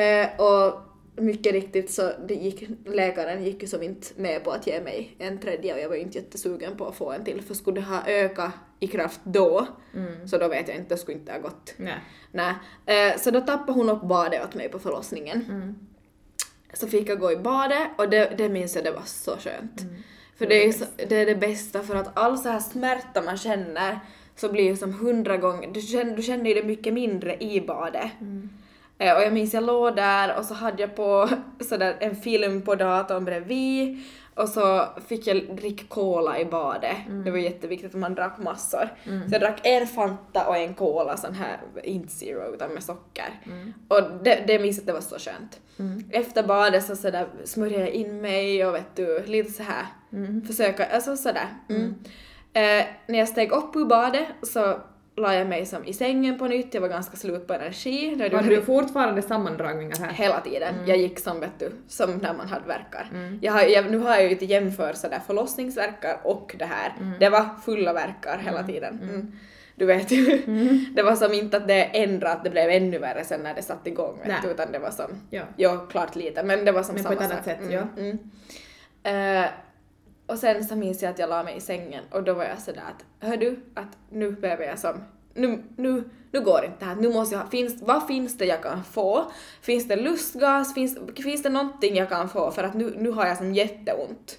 Eh, 0.02 0.28
och 0.42 0.82
mycket 1.16 1.52
riktigt 1.54 1.92
så 1.92 2.12
det 2.28 2.34
gick, 2.36 2.70
läkaren 2.86 3.44
gick 3.44 3.62
ju 3.62 3.68
som 3.68 3.84
inte 3.84 4.08
med 4.16 4.44
på 4.44 4.52
att 4.52 4.68
ge 4.68 4.82
mig 4.82 5.16
en 5.20 5.38
tredje 5.40 5.74
och 5.74 5.80
jag 5.80 5.90
var 5.90 5.96
ju 5.96 6.02
inte 6.02 6.18
jättesugen 6.18 6.78
på 6.78 6.88
att 6.88 6.96
få 6.96 7.12
en 7.12 7.26
till 7.26 7.42
för 7.42 7.54
skulle 7.54 7.80
det 7.82 7.86
ha 7.88 8.08
ökat 8.08 8.52
i 8.80 8.88
kraft 8.88 9.20
då 9.24 9.68
så 10.28 10.38
då 10.38 10.48
vet 10.48 10.68
jag 10.68 10.78
inte, 10.78 10.96
det 10.96 10.98
skulle 10.98 11.18
inte 11.18 11.32
ha 11.32 11.40
gått. 11.40 11.74
Nej. 11.78 12.00
Nej. 12.32 12.54
Eh, 12.86 13.20
så 13.20 13.32
då 13.32 13.42
tappade 13.42 13.72
hon 13.72 13.90
upp 13.90 14.02
badet 14.02 14.44
åt 14.44 14.56
mig 14.56 14.70
på 14.70 14.80
förlossningen. 14.80 15.76
Så 16.74 16.88
fick 16.88 17.10
jag 17.10 17.20
gå 17.20 17.32
i 17.32 17.38
badet 17.38 17.88
och 17.98 18.10
det, 18.10 18.34
det 18.38 18.50
minns 18.50 18.76
jag, 18.76 18.84
det 18.84 18.92
var 18.92 19.06
så 19.06 19.38
skönt. 19.38 19.82
För 20.38 20.48
det 20.48 20.66
är, 20.66 20.72
så, 20.72 20.86
det 21.10 21.16
är 21.16 21.26
det 21.26 21.36
bästa 21.36 21.82
för 21.84 21.96
att 21.96 22.18
all 22.18 22.38
så 22.38 22.50
här 22.50 22.60
smärta 22.60 23.22
man 23.22 23.38
känner 23.38 24.00
så 24.36 24.52
blir 24.52 24.64
ju 24.64 24.76
som 24.76 24.94
hundra 24.94 25.38
gånger, 25.38 25.72
du 25.74 25.82
känner, 25.82 26.16
du 26.16 26.22
känner 26.22 26.46
ju 26.46 26.54
det 26.54 26.64
mycket 26.64 26.94
mindre 26.94 27.44
i 27.44 27.62
badet. 27.62 28.12
Eh, 28.98 29.16
och 29.16 29.24
jag 29.24 29.34
minns 29.34 29.54
jag 29.54 29.64
låg 29.64 29.96
där 29.96 30.38
och 30.38 30.46
så 30.46 30.54
hade 30.54 30.82
jag 30.82 30.96
på 30.96 31.30
sådär 31.70 31.96
en 32.00 32.16
film 32.16 32.62
på 32.62 32.76
datorn 32.76 33.26
bredvid 33.26 33.98
och 34.36 34.50
så 34.50 34.88
fick 35.08 35.28
jag 35.28 35.56
dricka 35.56 35.84
cola 35.88 36.40
i 36.40 36.46
badet. 36.46 36.96
Det 37.26 37.32
var 37.32 37.38
jätteviktigt 37.38 37.96
att 37.96 38.00
man 38.00 38.16
drack 38.16 38.38
massor. 38.38 38.90
Så 39.28 39.34
jag 39.34 39.42
drack 39.42 39.60
en 39.64 39.88
Fanta 39.88 40.48
och 40.48 40.58
en 40.58 40.74
cola 40.74 41.18
sån 41.18 41.34
här, 41.34 41.58
inte 41.84 42.14
zero 42.14 42.54
utan 42.54 42.72
med 42.74 42.84
socker. 42.84 43.42
Och 43.88 44.02
det, 44.24 44.44
det 44.48 44.60
minns 44.60 44.80
att 44.80 44.86
det 44.86 44.94
var 44.94 45.02
så 45.02 45.20
skönt. 45.20 45.60
Efter 46.12 46.44
badet 46.44 46.86
så 46.86 46.96
sådär 46.96 47.28
smörjade 47.44 47.84
jag 47.84 47.94
in 47.94 48.22
mig 48.22 48.66
och 48.66 48.76
vet 48.76 48.96
du, 48.96 49.26
lite 49.26 49.52
så 49.52 49.64
här 49.64 49.86
försöka, 50.48 50.86
alltså 50.86 51.18
sådär. 51.18 51.48
Mm. 51.70 51.96
Eh, 52.54 52.86
när 53.08 53.20
jag 53.20 53.28
steg 53.28 53.52
upp 53.52 53.76
ur 53.76 53.86
badet 53.86 54.28
så 54.44 54.80
la 55.16 55.34
jag 55.36 55.48
mig 55.48 55.66
som 55.66 55.86
i 55.86 55.94
sängen 55.94 56.38
på 56.38 56.48
nytt, 56.48 56.74
jag 56.74 56.82
var 56.82 56.88
ganska 56.90 57.18
slut 57.18 57.48
på 57.48 57.54
energi. 57.54 58.16
Det 58.16 58.36
hade 58.36 58.50
du 58.50 58.62
fortfarande 58.62 59.22
sammandragningar 59.22 59.96
här? 60.00 60.12
Hela 60.14 60.42
tiden. 60.42 60.76
Jag 60.86 60.98
gick 60.98 61.20
som 61.20 61.40
vet 61.40 61.60
du, 61.60 61.72
som 61.88 62.12
när 62.18 62.34
man 62.34 62.48
hade 62.48 62.68
verkar. 62.68 63.10
Jag 63.42 63.54
har, 63.54 63.62
jag, 63.62 63.92
nu 63.92 63.98
har 63.98 64.10
jag 64.16 64.24
ju 64.24 64.30
inte 64.30 64.46
jämfört 64.46 64.96
sådär 64.96 65.20
förlossningsverkar 65.28 66.20
och 66.24 66.56
det 66.60 66.66
här. 66.66 66.94
Det 67.20 67.30
var 67.30 67.50
fulla 67.66 67.94
verkar 67.94 68.38
hela 68.38 68.64
tiden. 68.64 69.00
Mm. 69.04 69.32
Du 69.76 69.86
vet 69.86 70.12
ju. 70.12 70.26
Det 70.96 71.04
var 71.04 71.16
som 71.16 71.34
inte 71.34 71.58
att 71.58 71.68
det 71.68 71.84
ändrade, 71.84 72.34
att 72.34 72.44
det 72.44 72.50
blev 72.50 72.70
ännu 72.70 73.00
värre 73.00 73.24
sen 73.24 73.44
när 73.44 73.54
det 73.54 73.62
satte 73.62 73.90
igång 73.90 74.20
vet 74.26 74.42
du, 74.42 74.48
utan 74.50 74.72
det 74.72 74.80
var 74.80 74.92
som, 74.92 75.12
Ja. 75.30 75.42
ja 75.58 75.78
klart 75.78 76.16
lite, 76.16 76.44
men 76.44 76.66
det 76.66 76.72
var 76.72 76.84
som 76.84 76.96
Men 76.96 77.04
på 77.04 77.10
samma 77.10 77.26
ett 77.26 77.32
annat 77.32 77.46
sak. 77.46 77.58
sätt, 77.58 77.72
ja. 77.72 77.82
Mm. 77.98 78.18
Och 80.34 80.40
sen 80.40 80.64
så 80.64 80.76
minns 80.76 81.02
jag 81.02 81.10
att 81.10 81.20
jag 81.20 81.30
la 81.30 81.44
mig 81.44 81.58
i 81.58 81.62
sängen 81.62 82.04
och 82.12 82.24
då 82.24 82.34
var 82.34 82.44
jag 82.44 82.60
sådär 82.60 82.82
att 82.88 83.28
hör 83.28 83.38
du, 83.38 83.60
att 83.74 83.98
nu 84.10 84.32
behöver 84.32 84.66
jag 84.66 84.80
som, 84.80 85.04
nu, 85.34 85.64
nu, 85.78 86.04
nu 86.34 86.42
går 86.42 86.66
inte 86.66 86.78
det 86.80 86.86
här, 86.86 86.96
nu 86.96 87.10
måste 87.10 87.36
jag 87.36 87.52
finns, 87.52 87.82
vad 87.82 88.08
finns 88.08 88.38
det 88.38 88.46
jag 88.46 88.64
kan 88.64 88.84
få? 88.84 89.32
Finns 89.62 89.88
det 89.88 89.96
lustgas? 89.96 90.74
Finns, 90.74 90.98
finns 91.24 91.44
det 91.44 91.50
någonting 91.50 91.96
jag 91.96 92.10
kan 92.10 92.30
få? 92.30 92.52
För 92.52 92.64
att 92.64 92.74
nu, 92.74 92.94
nu 92.98 93.12
har 93.12 93.26
jag 93.26 93.38
som 93.38 93.54
jätteont. 93.54 94.38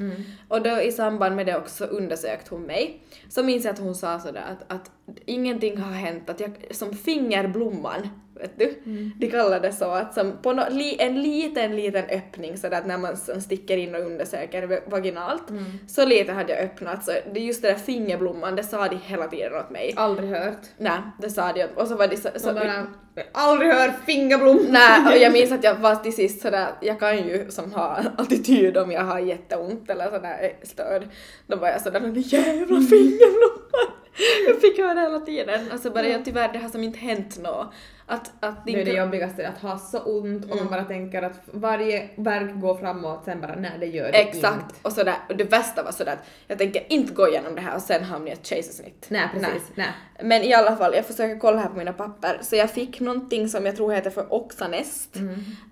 Och 0.49 0.63
då 0.63 0.81
i 0.81 0.93
samband 0.93 1.37
med 1.37 1.47
det 1.47 1.57
också 1.57 1.75
så 1.75 1.85
undersökte 1.85 2.55
hon 2.55 2.63
mig. 2.63 3.01
Så 3.29 3.43
minns 3.43 3.65
jag 3.65 3.73
att 3.73 3.79
hon 3.79 3.95
sa 3.95 4.21
sådär 4.21 4.45
att, 4.51 4.73
att 4.73 4.91
ingenting 5.27 5.77
har 5.77 5.93
hänt, 5.93 6.31
att 6.31 6.41
jag 6.41 6.53
som 6.71 6.93
fingerblomman, 6.97 8.09
vet 8.35 8.59
du? 8.59 8.75
De 9.17 9.31
kallar 9.31 9.61
det 9.61 9.73
så, 9.73 9.91
att 9.91 10.15
som 10.15 10.33
på 10.43 10.53
no, 10.53 10.63
li, 10.71 10.97
en 10.99 11.23
liten, 11.23 11.77
liten 11.77 12.05
öppning 12.05 12.59
sådär 12.59 12.79
att 12.79 12.87
när 12.87 12.99
man 12.99 13.17
som 13.17 13.41
sticker 13.41 13.77
in 13.77 13.95
och 13.95 14.01
undersöker 14.01 14.91
vaginalt, 14.91 15.43
så 15.89 16.07
lite 16.07 16.33
hade 16.33 16.53
jag 16.53 16.63
öppnat 16.63 17.05
så 17.05 17.13
just 17.35 17.63
det 17.63 17.69
där 17.69 17.75
fingerblomman, 17.75 18.57
det 18.57 18.63
sa 18.63 18.89
de 18.89 18.97
hela 18.97 19.27
tiden 19.27 19.55
åt 19.55 19.71
mig. 19.71 19.95
Aldrig 19.97 20.31
hört. 20.31 20.63
Nej, 20.79 20.99
det 21.19 21.31
sa 21.31 21.53
de 21.53 21.67
och 21.85 21.91
så 21.91 21.97
var 21.97 22.09
de 22.09 22.17
så, 22.17 22.29
så 22.35 22.39
Så 22.39 22.55
bara, 22.55 22.87
aldrig 23.33 23.73
hört 23.73 24.05
fingerblom. 24.07 24.67
Nej, 24.71 25.07
och 25.07 25.19
jag 25.19 25.33
minns 25.39 25.53
att 25.53 25.65
jag 25.65 25.75
var 25.75 25.97
till 25.97 26.15
sist 26.15 26.43
sådär, 26.43 26.69
jag 26.81 27.01
kan 27.01 27.17
ju 27.17 27.51
som 27.51 27.73
ha 27.73 27.99
attityd 28.19 28.77
om 28.77 28.91
jag 28.93 29.05
har 29.05 29.19
jätteont 29.19 29.91
eller 29.91 30.11
sådär 30.11 30.57
störd. 30.63 31.09
Då 31.47 31.57
var 31.57 31.69
jag 31.69 31.81
sådär, 31.81 32.01
den 32.01 32.21
jävla 32.21 32.81
fingerblomman! 32.81 34.04
Jag 34.47 34.61
fick 34.61 34.79
höra 34.79 35.01
hela 35.01 35.21
tiden. 35.21 35.73
Och 35.73 35.81
så 35.81 35.91
bara, 35.91 36.07
ja, 36.09 36.19
tyvärr 36.25 36.53
det 36.53 36.59
har 36.59 36.69
som 36.69 36.85
inte 36.85 36.99
hänt 36.99 37.39
något. 37.39 37.67
Att, 38.07 38.33
att 38.45 38.67
din 38.67 38.75
Det 38.75 38.81
är 38.81 38.85
det 38.85 38.93
jobbigaste, 38.93 39.49
att 39.49 39.59
ha 39.59 39.79
så 39.79 39.99
ont 39.99 40.45
och 40.45 40.51
Mm. 40.51 40.65
man 40.65 40.73
bara 40.73 40.85
tänker 40.85 41.23
att 41.23 41.41
varje 41.47 42.09
verk 42.17 42.51
går 42.61 42.75
framåt, 42.77 43.23
sen 43.25 43.41
bara 43.41 43.55
nej 43.55 43.71
det 43.81 43.87
gör 43.87 44.13
det 44.13 44.19
Exakt, 44.19 44.55
inte. 44.63 44.75
och 44.83 44.93
sådär, 44.93 45.15
och 45.29 45.37
det 45.37 45.45
värsta 45.45 45.83
var 45.83 45.93
sådär 45.93 46.13
att 46.13 46.27
jag 46.47 46.59
tänker 46.59 46.83
inte 46.89 47.13
gå 47.15 47.29
igenom 47.29 47.55
det 47.55 47.61
här 47.61 47.77
och 47.77 47.83
sen 47.83 48.05
hamna 48.05 48.29
i 48.29 48.33
ett 48.33 48.47
kejsarsnitt. 48.47 49.07
Nej 49.09 49.29
precis, 49.33 49.63
nej. 49.75 49.89
Men 50.23 50.43
i 50.43 50.55
alla 50.55 50.77
fall, 50.77 50.95
jag 50.95 51.07
försöker 51.07 51.39
kolla 51.39 51.59
här 51.59 51.69
på 51.69 51.77
mina 51.77 51.93
papper, 51.93 52.39
så 52.43 52.57
jag 52.57 52.71
fick 52.71 53.01
någonting 53.01 53.49
som 53.49 53.67
jag 53.67 53.77
tror 53.77 53.93
heter 53.93 54.11
för 54.11 54.35
Oxanest, 54.35 55.17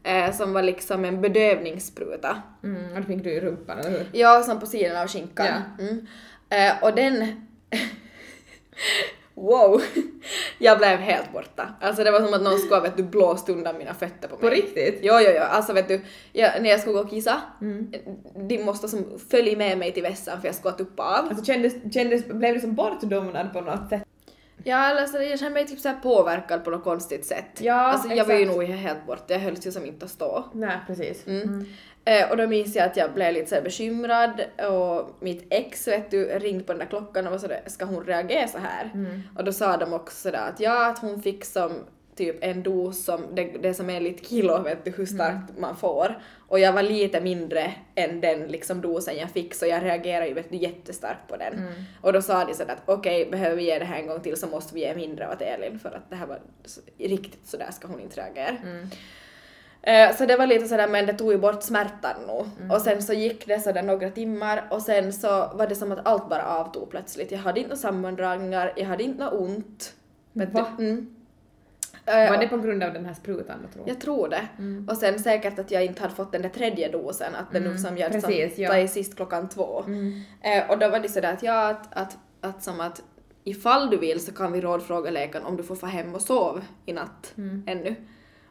eh, 0.02 0.32
som 0.32 0.52
var 0.52 0.62
liksom 0.62 1.04
en 1.04 1.20
bedövningsspruta. 1.20 2.42
Mm, 2.64 2.92
och 2.92 3.00
det 3.00 3.06
fick 3.06 3.24
du 3.24 3.30
i 3.32 3.40
rumpan, 3.40 3.78
eller 3.78 3.90
hur? 3.90 4.06
Ja, 4.12 4.42
som 4.42 4.60
på 4.60 4.66
sidan 4.66 4.96
av 4.96 5.08
skinkan. 5.08 5.46
Ja. 5.46 5.84
Mm. 5.84 6.06
Eh, 6.50 6.84
och 6.84 6.94
den... 6.94 7.46
wow! 9.34 9.82
Jag 10.58 10.78
blev 10.78 10.98
helt 10.98 11.32
borta. 11.32 11.68
Alltså 11.80 12.04
det 12.04 12.10
var 12.10 12.20
som 12.20 12.34
att 12.34 12.42
någon 12.42 12.58
skulle 12.58 12.80
vet 12.80 12.96
du, 12.96 13.02
blåst 13.02 13.48
undan 13.48 13.78
mina 13.78 13.94
fötter 13.94 14.28
på 14.28 14.34
mig. 14.34 14.40
På 14.40 14.48
riktigt? 14.48 14.98
Jo, 15.02 15.14
jo, 15.20 15.30
jo. 15.36 15.42
Alltså 15.42 15.72
vet 15.72 15.88
du, 15.88 16.00
jag, 16.32 16.62
när 16.62 16.70
jag 16.70 16.80
skulle 16.80 16.94
gå 16.94 17.00
och 17.00 17.10
kissa, 17.10 17.40
Mm. 17.60 17.92
de 18.48 18.62
måste 18.64 18.88
som 18.88 19.18
följa 19.30 19.56
med 19.58 19.78
mig 19.78 19.92
till 19.92 20.02
vässan 20.02 20.40
för 20.40 20.48
jag 20.48 20.54
skulle 20.54 20.74
tuppa 20.74 21.02
av. 21.02 21.28
Alltså 21.28 21.44
kändes, 21.44 21.94
kändes, 21.94 22.26
blev 22.26 22.54
du 22.54 22.60
som 22.60 22.74
bortdomnad 22.74 23.52
på 23.52 23.60
något 23.60 23.88
sätt? 23.88 24.02
Ja, 24.64 24.90
eller 24.90 25.06
så 25.06 25.16
jag 25.22 25.38
kände 25.38 25.54
mig 25.54 25.66
typ 25.66 25.80
så 25.80 25.88
här 25.88 26.00
påverkad 26.02 26.64
på 26.64 26.70
något 26.70 26.84
konstigt 26.84 27.26
sätt. 27.26 27.46
Ja, 27.58 27.74
alltså 27.74 28.08
jag 28.08 28.24
var 28.24 28.34
ju 28.34 28.40
exakt. 28.40 28.56
nog 28.58 28.66
helt 28.68 29.06
borta, 29.06 29.24
jag 29.34 29.40
höll 29.40 29.56
ju 29.60 29.72
som 29.72 29.86
inte 29.86 30.04
att 30.04 30.10
stå. 30.10 30.44
Nej 30.54 30.76
precis. 30.86 31.26
Mm. 31.26 31.64
Eh, 32.04 32.30
och 32.30 32.36
då 32.36 32.46
minns 32.46 32.76
jag 32.76 32.86
att 32.86 32.96
jag 32.96 33.14
blev 33.14 33.32
lite 33.32 33.56
så 33.56 33.62
bekymrad 33.62 34.40
och 34.68 35.16
mitt 35.20 35.46
ex 35.50 35.88
vet 35.88 36.10
du 36.10 36.24
ringde 36.24 36.64
på 36.64 36.72
den 36.72 36.78
där 36.78 36.86
klockan 36.86 37.26
och 37.26 37.32
var 37.32 37.38
sådär, 37.38 37.62
ska 37.66 37.84
hon 37.84 38.04
reagera 38.04 38.48
så 38.48 38.58
här? 38.58 38.90
Och 39.38 39.44
då 39.44 39.52
sa 39.52 39.76
de 39.76 39.92
också 39.92 40.16
sådär 40.16 40.48
att 40.48 40.60
ja, 40.60 40.86
att 40.90 40.98
hon 40.98 41.22
fick 41.22 41.44
som 41.44 41.72
typ 42.16 42.36
en 42.40 42.62
dos 42.62 43.04
som, 43.04 43.26
det, 43.34 43.44
det 43.44 43.74
som 43.74 43.90
är 43.90 44.00
lite 44.00 44.28
kilo 44.28 44.62
vet 44.62 44.84
du 44.84 44.90
hur 44.90 45.06
starkt 45.06 45.58
man 45.58 45.76
får. 45.76 46.18
Och 46.48 46.58
jag 46.60 46.72
var 46.72 46.82
lite 46.82 47.20
mindre 47.20 47.74
än 47.94 48.20
den 48.20 48.46
liksom 48.46 48.80
dosen 48.80 49.16
jag 49.16 49.30
fick 49.30 49.54
så 49.54 49.66
jag 49.66 49.82
reagerade 49.84 50.28
ju 50.28 50.34
vet 50.34 50.50
du 50.50 50.56
jättestarkt 50.56 51.28
på 51.28 51.36
den. 51.36 51.54
Och 52.00 52.12
då 52.12 52.22
sa 52.22 52.44
de 52.44 52.54
sådär 52.54 52.72
att 52.72 52.82
okej, 52.98 53.28
behöver 53.30 53.56
vi 53.56 53.64
ge 53.64 53.78
det 53.78 53.84
här 53.84 53.98
en 54.00 54.06
gång 54.06 54.20
till 54.20 54.36
så 54.36 54.46
måste 54.46 54.74
vi 54.74 54.80
ge 54.80 54.94
mindre 54.94 55.32
åt 55.32 55.42
Elin 55.42 55.78
för 55.78 55.88
att 55.88 56.10
det 56.10 56.16
här 56.16 56.26
var 56.26 56.38
så, 56.64 56.80
riktigt 56.98 57.46
sådär 57.46 57.70
ska 57.70 57.88
hon 57.88 58.00
inte 58.00 58.20
reagera. 58.20 58.56
Eh, 59.82 60.16
Så 60.16 60.26
det 60.26 60.36
var 60.36 60.46
lite 60.46 60.68
sådär, 60.68 60.88
men 60.88 61.06
det 61.06 61.12
tog 61.12 61.32
ju 61.32 61.38
bort 61.38 61.62
smärtan 61.62 62.16
nog. 62.26 62.46
Och 62.70 62.80
sen 62.80 63.02
så 63.02 63.12
gick 63.12 63.46
det 63.46 63.60
sådär 63.60 63.82
några 63.82 64.10
timmar 64.10 64.64
och 64.70 64.82
sen 64.82 65.12
så 65.12 65.28
var 65.54 65.66
det 65.66 65.74
som 65.74 65.92
att 65.92 66.06
allt 66.06 66.28
bara 66.28 66.44
avtog 66.44 66.90
plötsligt. 66.90 67.30
Jag 67.32 67.38
hade 67.38 67.60
inte 67.60 67.68
några 67.68 67.80
sammandragningar, 67.80 68.72
jag 68.76 68.84
hade 68.86 69.02
inte 69.04 69.24
något 69.24 69.32
ont. 69.40 69.94
Vet 70.32 70.52
Va? 70.54 70.66
Mm. 70.78 71.14
Eh, 72.06 72.30
Var 72.30 72.38
det 72.38 72.48
på 72.48 72.56
grund 72.58 72.82
av 72.82 72.92
den 72.92 73.04
här 73.06 73.14
sprutan 73.14 73.58
då 73.62 73.68
tror 73.72 73.88
jag 73.88 74.00
tror 74.00 74.28
det. 74.28 74.48
Och 74.88 74.96
sen 74.96 75.18
säkert 75.18 75.58
att 75.58 75.70
jag 75.70 75.84
inte 75.84 76.02
hade 76.02 76.14
fått 76.14 76.32
den 76.32 76.42
där 76.42 76.48
tredje 76.48 76.88
dosen, 76.88 77.34
att 77.34 77.52
det 77.52 77.60
nu 77.60 77.78
som 77.78 77.98
jag 77.98 78.12
som 78.12 78.20
precis, 78.20 78.58
ja. 78.58 78.70
tagit 78.70 78.90
sist 78.90 79.16
klockan 79.16 79.48
två. 79.48 79.84
Eh, 80.40 80.70
och 80.70 80.78
då 80.78 80.88
var 80.88 80.98
det 81.00 81.08
sådär 81.08 81.32
att 81.32 81.42
ja, 81.42 81.68
att, 81.70 81.96
att, 81.96 82.18
att 82.40 82.62
som 82.62 82.80
att 82.80 83.02
ifall 83.44 83.90
du 83.90 83.96
vill 83.96 84.20
så 84.24 84.32
kan 84.32 84.52
vi 84.52 84.60
rådfråga 84.60 85.10
läkaren 85.10 85.44
om 85.46 85.56
du 85.56 85.62
får 85.62 85.76
få 85.76 85.86
hem 85.86 86.14
och 86.14 86.22
sov 86.22 86.62
i 86.86 86.92
natt 86.92 87.32
ännu. 87.66 87.94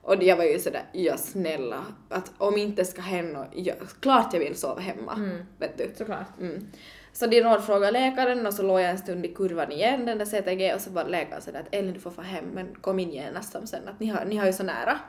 Och 0.01 0.23
jag 0.23 0.37
var 0.37 0.43
ju 0.43 0.59
sådär, 0.59 0.83
ja 0.91 1.17
snälla, 1.17 1.85
att 2.09 2.31
om 2.37 2.57
inte 2.57 2.85
ska 2.85 3.01
hända, 3.01 3.47
ja, 3.53 3.73
klart 3.99 4.33
jag 4.33 4.39
vill 4.39 4.55
sova 4.55 4.81
hemma. 4.81 5.39
Vet 5.57 5.77
du. 5.77 5.91
Såklart. 5.97 6.39
Mm. 6.39 6.67
Så 7.13 7.27
de 7.27 7.41
rådfrågade 7.41 7.91
läkaren 7.91 8.47
och 8.47 8.53
så 8.53 8.63
låg 8.63 8.79
jag 8.79 8.89
en 8.89 8.97
stund 8.97 9.25
i 9.25 9.27
kurvan 9.27 9.71
igen, 9.71 10.05
den 10.05 10.17
där 10.17 10.25
CTG, 10.25 10.73
och 10.73 10.81
så 10.81 10.89
var 10.89 11.05
läkaren 11.05 11.41
sådär 11.41 11.59
att 11.59 11.75
Elin 11.75 11.93
du 11.93 11.99
får 11.99 12.11
få 12.11 12.21
hem 12.21 12.45
men 12.45 12.75
kom 12.81 12.99
in 12.99 13.11
genast 13.11 13.51
som 13.51 13.67
sen 13.67 13.87
att 13.87 13.99
ni 13.99 14.07
har, 14.07 14.25
ni 14.25 14.37
har 14.37 14.45
ju 14.45 14.53
så 14.53 14.63
nära 14.63 14.99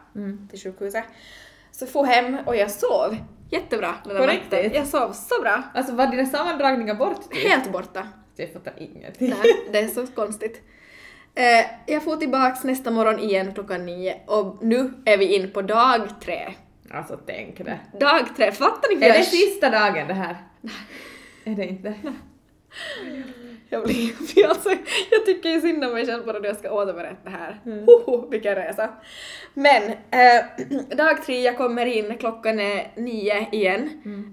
till 0.51 0.61
sjukhuset. 0.61 1.05
Så 1.73 1.87
få 1.87 2.05
hem 2.05 2.39
och 2.47 2.57
jag 2.57 2.71
sov 2.71 3.17
jättebra 3.51 3.95
den 4.05 4.15
där 4.15 4.27
natten. 4.27 4.71
Jag 4.75 4.87
sov 4.87 5.13
så 5.13 5.43
bra. 5.43 5.63
Alltså 5.75 5.93
var 5.93 6.07
dina 6.07 6.27
sammandragningar 6.27 6.95
bort? 6.95 7.35
Helt 7.35 7.73
borta. 7.73 8.09
Jag 8.37 8.53
fattar 8.53 8.75
ingenting. 8.79 9.29
Nej, 9.29 9.69
det 9.73 9.79
är 9.79 9.89
så 9.89 10.07
konstigt. 10.07 10.63
Eh, 11.35 11.67
jag 11.87 12.05
får 12.05 12.17
tillbaks 12.17 12.65
nästa 12.65 12.91
morgon 12.91 13.19
igen 13.19 13.55
klockan 13.55 13.87
nio 13.87 14.17
och 14.27 14.65
nu 14.65 14.93
är 15.05 15.19
vi 15.19 15.35
in 15.35 15.51
på 15.51 15.63
dag 15.63 16.01
tre. 16.21 16.53
Alltså 16.91 17.19
tänk 17.27 17.59
det. 17.59 17.81
Dag 18.01 18.37
tre, 18.37 18.53
fattar 18.53 18.97
ni 18.97 19.07
Är 19.07 19.13
det 19.13 19.25
sista 19.25 19.71
dagen 19.71 20.09
det 20.09 20.15
här? 20.15 20.37
är 21.45 21.55
det 21.55 21.67
inte? 21.67 21.95
Jag 23.69 23.85
blir, 23.85 24.13
alltså, 24.49 24.71
jag 25.11 25.27
tycker 25.27 25.49
ju 25.49 25.61
synd 25.61 25.85
om 25.85 25.93
mig 25.93 26.07
själv 26.07 26.27
bara 26.27 26.39
när 26.39 26.49
jag 26.49 26.57
ska 26.57 26.71
återberätta 26.71 27.21
det 27.25 27.31
här. 27.31 27.61
Hoho, 27.65 28.29
vilken 28.31 28.55
resa. 28.55 28.91
Men, 29.55 29.83
eh, 29.91 30.45
dag 30.97 31.25
tre, 31.27 31.43
jag 31.43 31.57
kommer 31.57 31.87
in, 31.87 32.19
klockan 32.19 32.61
är 32.61 32.93
nio 32.97 33.47
igen 33.53 33.91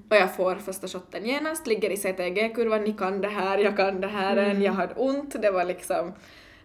och 0.10 0.16
jag 0.16 0.36
får 0.36 0.56
första 0.56 0.88
shotten 0.88 1.26
genast, 1.26 1.68
ligger 1.68 1.89
i 1.89 1.97
CTG-kurvan, 1.97 2.84
ni 2.84 2.93
kan 2.93 3.22
det 3.22 3.28
här, 3.28 3.58
jag 3.58 3.78
kan 3.78 4.02
det 4.02 4.08
här 4.08 4.38
än, 4.38 4.62
jag 4.62 4.74
hade 4.74 4.93
ont, 4.93 5.41
det 5.41 5.52
var 5.52 5.66
liksom, 5.66 6.14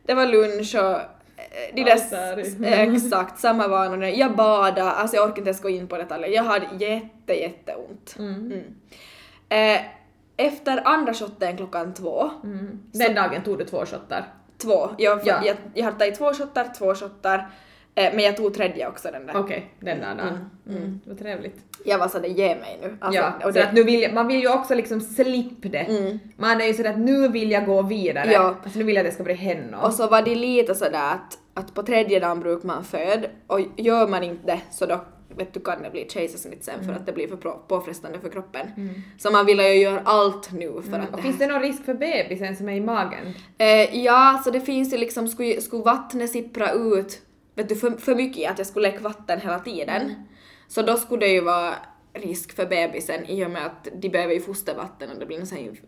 det 0.07 0.15
var 0.15 0.27
lunch 0.27 0.75
och 0.75 0.91
eh, 0.91 1.75
de 1.75 1.85
där, 1.85 2.39
eh, 2.65 2.95
exakt, 2.95 3.39
samma 3.41 3.69
vanor. 3.69 4.05
Jag 4.05 4.37
badade, 4.37 4.83
alltså 4.91 5.17
jag 5.17 5.25
orkar 5.29 5.39
inte 5.39 5.49
ens 5.49 5.63
gå 5.63 5.69
in 5.69 5.89
på 5.89 5.97
detaljer, 5.97 6.29
jag 6.29 6.43
hade 6.45 6.67
jätte, 6.85 7.33
jätteont. 7.35 8.17
Mm. 8.19 8.63
Eh, 9.49 9.81
efter 10.37 10.83
andra 10.89 11.15
shotten 11.15 11.57
klockan 11.57 11.95
två, 11.95 12.31
Den 12.93 13.15
dagen 13.15 13.43
tog 13.43 13.59
du 13.59 13.65
två 13.65 13.87
shottar. 13.87 14.25
två, 14.59 14.91
jag, 14.99 15.21
Ja. 15.25 15.41
jag, 15.45 15.57
jag 15.75 15.85
hade 15.85 15.99
tagit 15.99 16.19
två 16.19 16.35
shottar, 16.35 16.69
två 16.79 16.95
shottar, 16.95 17.51
men 17.95 18.19
jag 18.19 18.37
tog 18.37 18.55
tredje 18.55 18.89
också 18.89 19.09
den 19.13 19.27
där. 19.27 19.37
Okej, 19.37 19.71
den 19.81 20.01
där 20.01 20.15
dagen. 20.15 20.51
Mm. 20.69 21.01
Vad 21.07 21.19
trevligt. 21.19 21.57
Jag 21.85 21.99
var 21.99 22.09
sådär, 22.09 22.29
ge 22.29 22.49
mig 22.49 22.79
nu. 22.83 22.97
Alltså, 23.01 23.21
ja, 23.41 23.51
det, 23.51 23.65
att 23.65 23.75
nu 23.75 23.83
vill 23.83 24.03
jag, 24.03 24.15
man 24.15 24.27
vill 24.29 24.41
ju 24.41 24.49
också 24.53 24.75
liksom 24.75 25.01
slippa 25.01 25.69
det. 25.69 25.79
Mm. 25.79 26.19
Man 26.37 26.61
är 26.61 26.65
ju 26.65 26.75
sådär 26.75 26.91
att 26.91 26.99
nu 26.99 27.29
vill 27.29 27.51
jag 27.51 27.67
gå 27.67 27.83
vidare. 27.83 28.33
Ja. 28.33 28.57
Alltså 28.65 28.79
nu 28.79 28.85
vill 28.85 28.95
jag 28.95 29.07
att 29.07 29.11
det 29.11 29.15
ska 29.15 29.23
bli 29.25 29.35
henne. 29.35 29.77
och 29.77 29.93
så 29.93 30.07
var 30.09 30.23
det 30.23 30.35
lite 30.35 30.75
sådär 30.75 31.13
att, 31.13 31.39
att 31.55 31.75
på 31.75 31.83
tredje 31.83 32.21
dagen 32.21 32.41
brukar 32.41 32.67
man 32.67 32.85
föda 32.85 33.29
och 33.47 33.61
gör 33.77 34.09
man 34.09 34.23
inte 34.23 34.47
det 34.47 34.61
så 34.71 34.87
då 34.87 35.01
vet 35.37 35.55
du, 35.55 35.61
kan 35.61 35.83
det 35.83 35.91
bli 35.91 36.07
kejsarsnitt 36.09 36.65
sen 36.65 36.85
för 36.85 36.93
att 36.93 37.07
det 37.07 37.13
blir 37.13 37.29
för 37.29 37.37
på- 37.37 37.61
påfrestande 37.69 38.19
för 38.19 38.29
kroppen. 38.29 38.67
Så 39.19 39.31
man 39.31 39.47
vill 39.47 39.59
ju 39.59 39.75
göra 39.75 40.01
allt 40.05 40.53
nu 40.53 40.83
för 40.91 40.99
att 40.99 41.11
Och 41.11 41.17
det 41.17 41.23
finns 41.23 41.39
det 41.39 41.47
någon 41.47 41.61
risk 41.63 41.85
för 41.85 41.95
bebisen 41.95 42.57
som 42.57 42.69
är 42.69 42.73
i 42.77 42.81
magen? 42.81 43.35
Eh, 43.59 44.05
ja, 44.05 44.41
så 44.45 44.51
det 44.51 44.61
finns 44.61 44.93
ju 44.95 44.99
liksom, 44.99 45.29
skulle, 45.29 45.61
skulle 45.61 45.83
vattnet 45.83 46.31
sippra 46.31 46.73
ut 46.73 47.21
vet 47.55 47.69
du, 47.69 47.77
för, 47.77 47.91
för 47.91 48.15
mycket, 48.15 48.51
att 48.51 48.59
jag 48.59 48.67
skulle 48.67 48.89
läcka 48.89 49.01
vatten 49.03 49.41
hela 49.41 49.59
tiden, 49.59 50.15
så 50.69 50.83
då 50.83 50.97
skulle 50.97 51.27
det 51.27 51.33
ju 51.33 51.41
vara 51.41 51.75
risk 52.17 52.57
för 52.57 52.67
bebisen 52.67 53.25
i 53.27 53.45
och 53.47 53.51
med 53.51 53.67
att 53.67 53.89
de 53.93 54.09
behöver 54.09 54.35
ju 54.35 54.41
fostervatten 54.41 55.11
och 55.11 55.19
det 55.19 55.27
blir 55.27 55.39
här- 55.39 55.81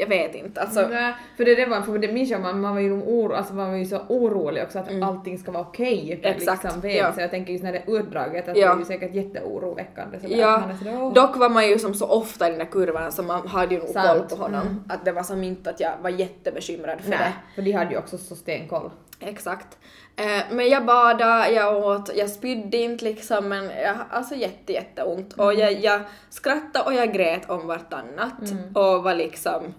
jag 0.00 0.06
vet 0.06 0.34
inte, 0.34 0.60
alltså 0.60 0.88
Nej, 0.88 1.14
för 1.36 1.44
det, 1.44 1.54
det 1.54 1.66
var, 1.66 1.80
för 1.82 1.98
det 1.98 2.12
minns 2.12 2.30
jag, 2.30 2.40
man, 2.40 2.60
man 2.60 2.74
var 2.74 2.80
ju 2.80 2.92
oro, 2.92 3.32
alltså 3.32 3.54
man 3.54 3.70
var 3.70 3.76
ju 3.76 3.84
så 3.84 3.98
orolig 4.08 4.62
också 4.62 4.78
att 4.78 5.02
allting 5.02 5.38
ska 5.38 5.52
vara 5.52 5.62
okej 5.62 6.06
för 6.22 6.28
Mm. 6.28 6.36
Exakt, 6.36 6.64
liksom 6.64 6.80
bebis. 6.80 6.96
ja. 6.96 7.12
Så 7.12 7.20
jag 7.20 7.30
tänker 7.30 7.52
just 7.52 7.64
när 7.64 7.72
det 7.72 7.78
är 7.86 7.98
utdraget 8.00 8.48
att 8.48 8.56
Ja. 8.56 8.66
det 8.68 8.74
är 8.74 8.78
ju 8.78 8.84
säkert 8.84 9.14
jätteoroväckande 9.14 10.20
sådär. 10.20 10.36
Ja, 10.36 10.58
man 10.58 10.70
är 10.70 10.74
sådär, 10.76 11.02
åh. 11.02 11.12
dock 11.12 11.36
var 11.36 11.48
man 11.50 11.68
ju 11.68 11.78
som 11.78 11.94
så 11.94 12.06
ofta 12.06 12.46
i 12.46 12.50
den 12.50 12.58
där 12.58 12.66
kurvan 12.66 13.12
så 13.12 13.22
man 13.22 13.46
hade 13.48 13.74
ju 13.74 13.80
nog 13.80 13.94
koll 13.94 14.20
på 14.28 14.36
honom. 14.36 14.84
Att 14.88 15.04
det 15.04 15.12
var 15.12 15.22
som 15.22 15.42
inte 15.44 15.70
att 15.70 15.80
jag 15.80 15.92
var 16.02 16.10
jättebekymrad 16.10 17.00
för 17.00 17.10
Nej, 17.10 17.18
det. 17.18 17.32
för 17.54 17.62
de 17.62 17.72
hade 17.72 17.90
ju 17.90 17.98
också 17.98 18.18
så 18.18 18.36
stenkoll. 18.36 18.90
Exakt. 19.20 19.78
Eh, 20.16 20.42
men 20.50 20.68
jag 20.68 20.86
badade, 20.86 21.50
jag 21.50 21.76
åt, 21.84 22.10
jag 22.16 22.30
spydde 22.30 22.76
inte 22.76 23.04
liksom 23.04 23.48
men 23.48 23.64
jag, 23.64 23.96
alltså 24.10 24.34
jätte 24.34 24.72
jätteont 24.72 25.32
och 25.32 25.52
Mm. 25.52 25.58
jag, 25.64 25.72
jag 25.84 26.00
skrattade 26.30 26.84
och 26.84 26.94
jag 26.94 27.12
grät 27.12 27.50
om 27.50 27.66
vartannat 27.66 28.32
och 28.74 29.02
var 29.02 29.14
liksom 29.14 29.74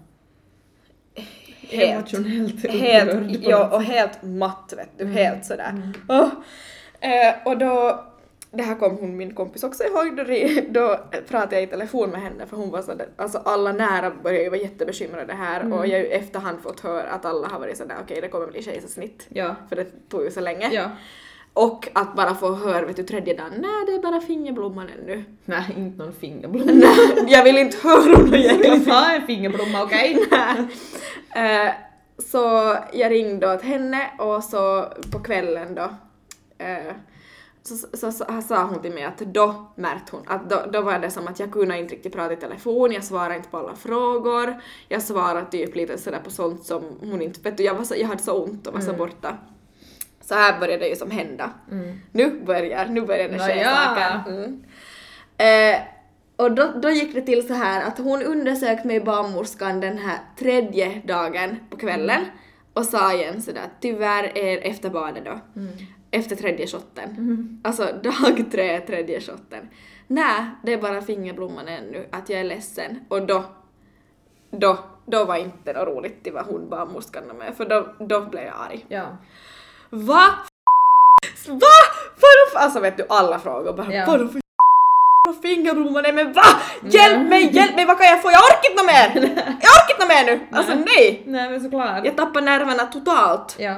helt, 1.60 2.12
Emotionellt 2.14 2.66
helt, 2.70 3.42
ja, 3.44 3.68
och 3.68 3.82
helt 3.82 4.22
matt 4.22 4.72
vet 4.76 5.00
Mm. 5.00 5.14
du, 5.14 5.20
helt 5.20 5.46
sådär. 5.46 5.92
Åh. 6.08 6.28
Eh, 7.00 7.34
och 7.44 7.58
då, 7.58 8.04
det 8.50 8.62
här 8.62 8.74
kom 8.74 8.96
hon 8.96 9.16
min 9.16 9.34
kompis 9.34 9.64
också 9.64 9.84
ihåg, 9.84 10.16
då, 10.16 10.24
då 10.68 10.98
pratade 11.28 11.54
jag 11.56 11.62
i 11.62 11.66
telefon 11.66 12.10
med 12.10 12.20
henne 12.20 12.46
för 12.46 12.56
hon 12.56 12.70
var 12.70 12.82
sådär, 12.82 13.08
alltså 13.16 13.38
alla 13.38 13.72
nära 13.72 14.10
började 14.22 14.44
ju 14.44 14.50
vara 14.50 14.60
jättebekymrade 14.60 15.32
här 15.34 15.60
Mm. 15.60 15.72
och 15.72 15.86
jag 15.86 15.98
har 15.98 16.04
ju 16.04 16.10
efterhand 16.10 16.60
fått 16.62 16.80
höra 16.80 17.02
att 17.10 17.24
alla 17.24 17.48
har 17.48 17.58
varit 17.60 17.76
sådär 17.76 17.96
okej 18.04 18.20
det 18.20 18.28
kommer 18.28 18.46
bli 18.46 18.62
kejsarsnitt. 18.62 19.26
Ja. 19.28 19.54
För 19.68 19.76
det 19.76 20.08
tog 20.08 20.22
ju 20.24 20.30
så 20.30 20.40
länge. 20.40 20.70
Ja. 20.72 20.90
Och 21.52 21.88
att 21.92 22.16
bara 22.16 22.34
få 22.34 22.54
höra 22.54 22.86
vet 22.86 22.96
du 22.96 23.02
tredje 23.02 23.34
dagen, 23.36 23.52
nej 23.58 23.86
det 23.86 23.92
är 23.92 24.02
bara 24.02 24.20
fingerblomman 24.20 24.88
ännu. 24.98 25.24
Nej, 25.44 25.74
inte 25.76 25.98
någon 26.04 26.12
fingerblomma. 26.12 26.72
Nej, 26.72 27.24
jag 27.28 27.44
vill 27.44 27.58
inte 27.58 27.88
höra 27.88 28.16
om 28.16 28.22
någon 28.22 28.32
Jag 28.32 28.40
jävla 28.40 28.74
vill 28.74 28.90
ha 28.90 29.14
en 29.14 29.26
fingerblomma, 29.26 29.82
okej? 29.82 30.18
Eh, 31.36 31.72
så 32.18 32.76
jag 32.92 33.10
ringde 33.12 33.54
åt 33.54 33.62
henne 33.62 34.10
och 34.18 34.44
så 34.44 34.84
på 35.12 35.18
kvällen 35.18 35.74
då 35.74 35.82
eh, 36.58 36.94
så, 37.76 37.96
så, 37.96 38.12
så 38.12 38.42
sa 38.48 38.64
hon 38.64 38.82
till 38.82 38.92
mig 38.92 39.04
att 39.04 39.18
då 39.18 39.72
märkte 39.74 40.16
hon 40.16 40.22
att 40.26 40.50
då, 40.50 40.64
då 40.72 40.80
var 40.80 40.98
det 40.98 41.10
som 41.10 41.28
att 41.28 41.40
jag 41.40 41.52
kunde 41.52 41.78
inte 41.78 41.94
riktigt 41.94 42.12
prata 42.12 42.32
i 42.32 42.36
telefon, 42.36 42.92
jag 42.92 43.04
svarade 43.04 43.36
inte 43.36 43.48
på 43.48 43.58
alla 43.58 43.74
frågor, 43.74 44.60
jag 44.88 45.02
svarade 45.02 45.46
typ 45.50 45.76
lite 45.76 45.98
sådär 45.98 46.20
på 46.24 46.30
sånt 46.30 46.64
som 46.64 46.82
hon 47.00 47.22
inte, 47.22 47.40
vet 47.40 47.56
du, 47.56 47.62
jag, 47.62 47.74
var 47.74 47.84
så, 47.84 47.94
jag 47.96 48.08
hade 48.08 48.22
så 48.22 48.44
ont 48.44 48.66
och 48.66 48.74
var 48.74 48.80
så 48.80 48.92
borta. 48.92 49.36
Så 50.20 50.34
här 50.34 50.60
började 50.60 50.84
det 50.84 50.88
ju 50.88 50.96
som 50.96 51.10
hända. 51.10 51.50
Nu 52.12 52.40
börjar, 52.40 52.86
nu 52.86 53.00
börjar 53.00 53.28
det 53.28 53.38
ske 53.38 53.64
saker. 53.64 54.22
Mm. 54.28 54.64
Eh, 55.36 55.80
och 56.36 56.52
då, 56.52 56.72
då 56.82 56.90
gick 56.90 57.14
det 57.14 57.22
till 57.22 57.46
så 57.46 57.54
här 57.54 57.86
att 57.86 57.98
hon 57.98 58.22
undersökte 58.22 58.86
mig 58.86 59.00
barnmorskan 59.00 59.80
den 59.80 59.98
här 59.98 60.18
tredje 60.38 61.02
dagen 61.04 61.56
på 61.70 61.76
kvällen 61.76 62.24
och 62.72 62.84
sa 62.84 63.12
igen 63.12 63.42
sådär 63.42 63.68
tyvärr 63.80 64.38
är 64.38 64.58
efter 64.58 64.90
badet 64.90 65.24
då, 65.24 65.40
efter 66.10 66.36
tredje 66.36 66.66
shotten. 66.66 67.60
Alltså 67.64 67.84
dag 68.02 68.44
tre, 68.50 68.80
tredje 68.80 69.20
shotten. 69.20 69.68
Nej, 70.06 70.44
det 70.62 70.72
är 70.72 70.78
bara 70.78 71.02
fingerblomman 71.02 71.68
ännu, 71.68 72.08
att 72.12 72.28
jag 72.28 72.40
är 72.40 72.44
ledsen. 72.44 73.00
Och 73.08 73.26
då, 73.26 73.44
då, 74.50 74.78
då 75.06 75.24
var 75.24 75.36
inte 75.36 75.72
något 75.72 75.88
roligt 75.88 76.18
det 76.22 76.30
var 76.30 76.42
hon 76.42 76.68
barnmorskan 76.68 77.24
med 77.38 77.54
för 77.56 77.64
då, 77.64 77.94
då 77.98 78.20
blev 78.20 78.44
jag 78.44 78.54
arg. 78.68 78.86
Ja. 78.88 79.16
Va? 79.90 80.24
Va? 81.48 81.76
Vadå. 82.14 82.64
Alltså 82.64 82.80
vet 82.80 82.96
du 82.96 83.06
alla 83.08 83.38
frågor 83.38 83.72
bara 83.72 83.94
Ja. 83.94 84.04
vadå 84.06 84.28
för 84.28 84.40
fingerblomman 85.42 86.04
är 86.04 86.12
men 86.12 86.32
va? 86.32 86.42
Hjälp 86.82 87.28
mig, 87.28 87.56
hjälp 87.56 87.76
mig, 87.76 87.86
vad 87.86 87.98
kan 87.98 88.06
jag 88.06 88.22
få? 88.22 88.30
Jag 88.30 88.40
orkar 88.40 88.70
inte 88.70 88.84
mer! 88.84 89.28
Jag 89.36 89.70
orkar 89.78 89.94
inte 89.94 90.06
mer 90.08 90.24
nu! 90.26 90.46
Alltså 90.52 90.74
nej! 90.74 91.22
Nej 91.26 91.50
men 91.50 91.60
såklart. 91.60 92.04
Jag 92.04 92.16
tappar 92.16 92.40
nerverna 92.40 92.86
totalt. 92.86 93.56
Ja. 93.58 93.74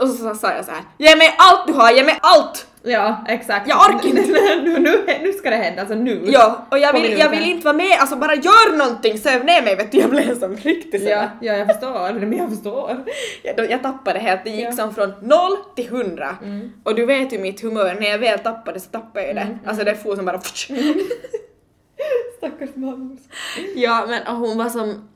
Och 0.00 0.08
så 0.08 0.34
sa 0.34 0.52
jag 0.52 0.64
så 0.64 0.70
här: 0.70 0.82
ge 0.98 1.16
mig 1.16 1.34
allt 1.38 1.66
du 1.66 1.72
har, 1.72 1.92
ge 1.92 2.04
mig 2.04 2.18
allt! 2.22 2.66
Ja, 2.84 3.24
exakt. 3.28 3.68
Jag 3.68 3.78
orkar 3.78 4.08
inte. 4.08 4.20
nu, 4.62 4.78
nu, 4.78 5.04
nu 5.22 5.32
ska 5.32 5.50
det 5.50 5.56
hända, 5.56 5.80
alltså 5.80 5.94
nu. 5.96 6.24
Ja, 6.26 6.66
och 6.70 6.78
jag 6.78 6.92
vill, 6.92 7.18
jag 7.18 7.28
vill 7.30 7.44
inte 7.50 7.64
vara 7.64 7.76
med, 7.76 7.96
alltså 8.00 8.16
bara 8.16 8.34
gör 8.34 8.76
någonting, 8.76 9.18
söv 9.18 9.44
ner 9.44 9.62
mig 9.62 9.76
vet 9.76 9.92
du, 9.92 9.98
jag 9.98 10.10
blev 10.10 10.38
som 10.40 10.56
riktigt. 10.56 11.02
Ja, 11.02 11.24
ja, 11.40 11.52
jag 11.52 11.66
förstår. 11.66 12.12
Men 12.26 12.38
jag 12.38 12.48
förstår. 12.50 13.04
Jag, 13.42 13.56
då- 13.56 13.64
jag 13.70 13.82
tappade 13.82 14.18
helt, 14.18 14.44
det 14.44 14.50
gick 14.50 14.60
Ja. 14.60 14.64
Mm. 14.64 14.76
som 14.76 14.94
från 14.94 15.12
noll 15.22 15.56
till 15.76 15.88
hundra. 15.88 16.36
Och 16.84 16.94
du 16.94 17.06
vet 17.06 17.32
ju 17.32 17.38
mitt 17.38 17.60
humör, 17.62 17.96
när 18.00 18.10
jag 18.10 18.18
väl 18.18 18.38
tappade 18.38 18.80
så 18.80 18.90
tappade 18.90 19.26
jag 19.26 19.36
det. 19.36 19.58
Alltså 19.66 19.84
det 19.84 19.94
for 19.94 20.16
som 20.16 20.24
bara 20.24 20.40
Stackars 22.38 22.74
barnmorska. 22.74 23.28
Ja 23.76 24.06
men 24.08 24.26
och 24.26 24.36
hon 24.36 24.58
var 24.58 24.68
som... 24.68 25.08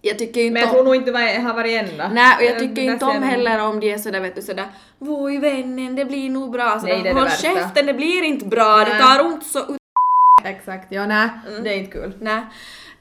Jag 0.00 0.18
tycker 0.18 0.40
inte 0.40 0.52
Men 0.52 0.62
jag 0.62 0.68
om... 0.70 0.74
tror 0.74 0.84
nog 0.84 0.94
inte 0.96 1.10
det 1.10 1.40
har 1.40 1.54
varit 1.54 1.82
ända. 1.90 2.08
Nej 2.08 2.36
och 2.36 2.42
jag 2.42 2.58
tycker 2.58 2.82
inte 2.82 3.04
om 3.04 3.22
heller 3.22 3.62
om 3.62 3.80
de 3.80 3.92
är 3.92 3.98
sådär 3.98 4.20
vet 4.20 4.34
du 4.34 4.42
sådär 4.42 4.66
Voj 4.98 5.38
vännen 5.38 5.96
det 5.96 6.04
blir 6.04 6.30
nog 6.30 6.50
bra 6.52 6.78
sådär, 6.80 6.92
Nej, 6.94 7.02
det 7.02 7.08
är 7.08 7.14
det 7.14 7.20
håll 7.20 7.30
käften 7.30 7.86
det 7.86 7.94
blir 7.94 8.22
inte 8.22 8.44
bra, 8.46 8.76
det 8.78 8.84
Nej. 8.92 9.02
tar 9.02 9.24
ont 9.24 9.46
så 9.46 9.58
ut... 9.58 9.78
Exakt, 10.44 10.92
ja 10.92 11.06
nej, 11.06 11.28
Mm. 11.48 11.64
det 11.64 11.70
är 11.74 11.76
inte 11.78 11.92
kul. 11.92 12.12
Nej. 12.20 12.40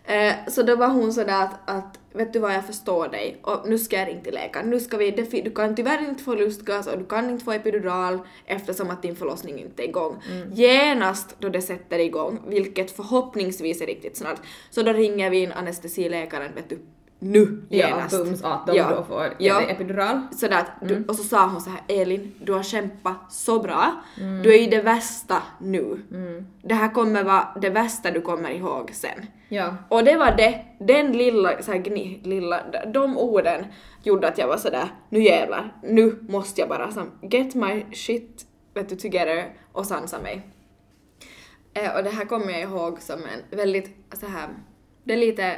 Eh, 0.08 0.34
så 0.48 0.64
då 0.64 0.76
var 0.76 0.88
hon 0.88 1.14
sådär 1.14 1.44
att, 1.44 1.70
att 1.70 2.00
vet 2.14 2.34
du 2.34 2.40
vad 2.40 2.54
jag 2.54 2.66
förstår 2.66 3.08
dig 3.08 3.38
och 3.42 3.70
nu 3.70 3.78
ska 3.78 3.96
jag 3.96 4.08
ringa 4.08 4.22
till 4.22 4.34
läkaren. 4.34 4.70
Nu 4.70 4.80
ska 4.80 4.98
vi, 4.98 5.12
du 5.44 5.52
kan 5.52 5.76
tyvärr 5.76 6.10
inte 6.10 6.24
få 6.24 6.36
lustgas 6.36 6.88
och 6.88 6.98
du 6.98 7.06
kan 7.06 7.30
inte 7.30 7.46
få 7.46 7.52
epidural 7.52 8.20
eftersom 8.46 8.90
att 8.90 9.02
din 9.02 9.16
förlossning 9.16 9.60
inte 9.60 9.84
är 9.84 9.88
igång. 9.88 10.24
Mm. 10.32 10.54
Genast 10.54 11.36
då 11.40 11.50
det 11.50 11.62
sätter 11.62 12.00
igång, 12.00 12.40
vilket 12.48 12.92
förhoppningsvis 12.92 13.82
är 13.82 13.86
riktigt 13.86 14.18
snart, 14.18 14.40
så 14.70 14.84
då 14.84 14.94
ringer 14.94 15.30
vi 15.30 15.38
in 15.38 15.52
anestesiläkaren 15.52 16.56
vet 16.56 16.70
du 16.70 16.80
nu 17.20 17.64
Ja, 17.70 17.88
genast. 17.88 18.18
bums 18.18 18.44
att 18.44 18.68
de 18.68 18.76
Ja. 18.76 18.90
då 18.96 19.04
får 19.04 19.34
Ja. 19.38 19.62
epidural. 19.62 20.22
Sådär 20.32 20.58
att, 20.60 20.88
du, 20.88 21.06
och 21.08 21.16
så 21.16 21.24
sa 21.24 21.48
hon 21.48 21.62
så 21.62 21.70
här 21.70 21.82
Elin, 21.88 22.34
du 22.42 22.54
har 22.54 22.64
kämpat 22.64 23.32
så 23.34 23.60
bra, 23.60 23.92
Mm. 24.22 24.44
du 24.44 24.54
är 24.56 24.60
i 24.62 24.68
det 24.68 24.82
värsta 24.82 25.42
nu. 25.60 26.02
Det 26.62 26.74
här 26.74 26.94
kommer 26.94 27.24
vara 27.24 27.48
det 27.62 27.70
värsta 27.70 28.12
du 28.12 28.22
kommer 28.22 28.50
ihåg 28.50 28.90
sen. 28.94 29.26
Ja. 29.50 29.76
Och 29.90 30.04
det 30.04 30.18
var 30.18 30.32
det, 30.38 30.66
den 30.80 31.12
lilla, 31.12 31.62
så 31.62 31.72
här 31.72 31.80
gni, 31.80 32.22
lilla, 32.24 32.64
de 32.94 33.18
orden 33.18 33.66
gjorde 34.04 34.28
att 34.28 34.38
jag 34.38 34.48
var 34.48 34.58
sådär, 34.58 34.88
nu 35.10 35.24
jävlar, 35.24 35.76
nu 35.84 36.20
måste 36.30 36.62
jag 36.62 36.70
bara 36.70 36.92
som, 36.92 37.12
get 37.22 37.56
my 37.56 37.86
shit 37.94 38.46
vet 38.74 38.90
du, 38.90 38.96
together 38.96 39.46
och 39.72 39.86
sansa 39.86 40.20
mig. 40.22 40.42
Eh, 41.74 41.96
och 41.96 42.04
det 42.04 42.10
här 42.10 42.26
kommer 42.26 42.52
jag 42.52 42.62
ihåg 42.62 43.02
som 43.02 43.20
en 43.20 43.58
väldigt 43.58 43.96
så 44.14 44.26
här, 44.28 44.50
det 45.04 45.14
är 45.14 45.18
lite, 45.18 45.54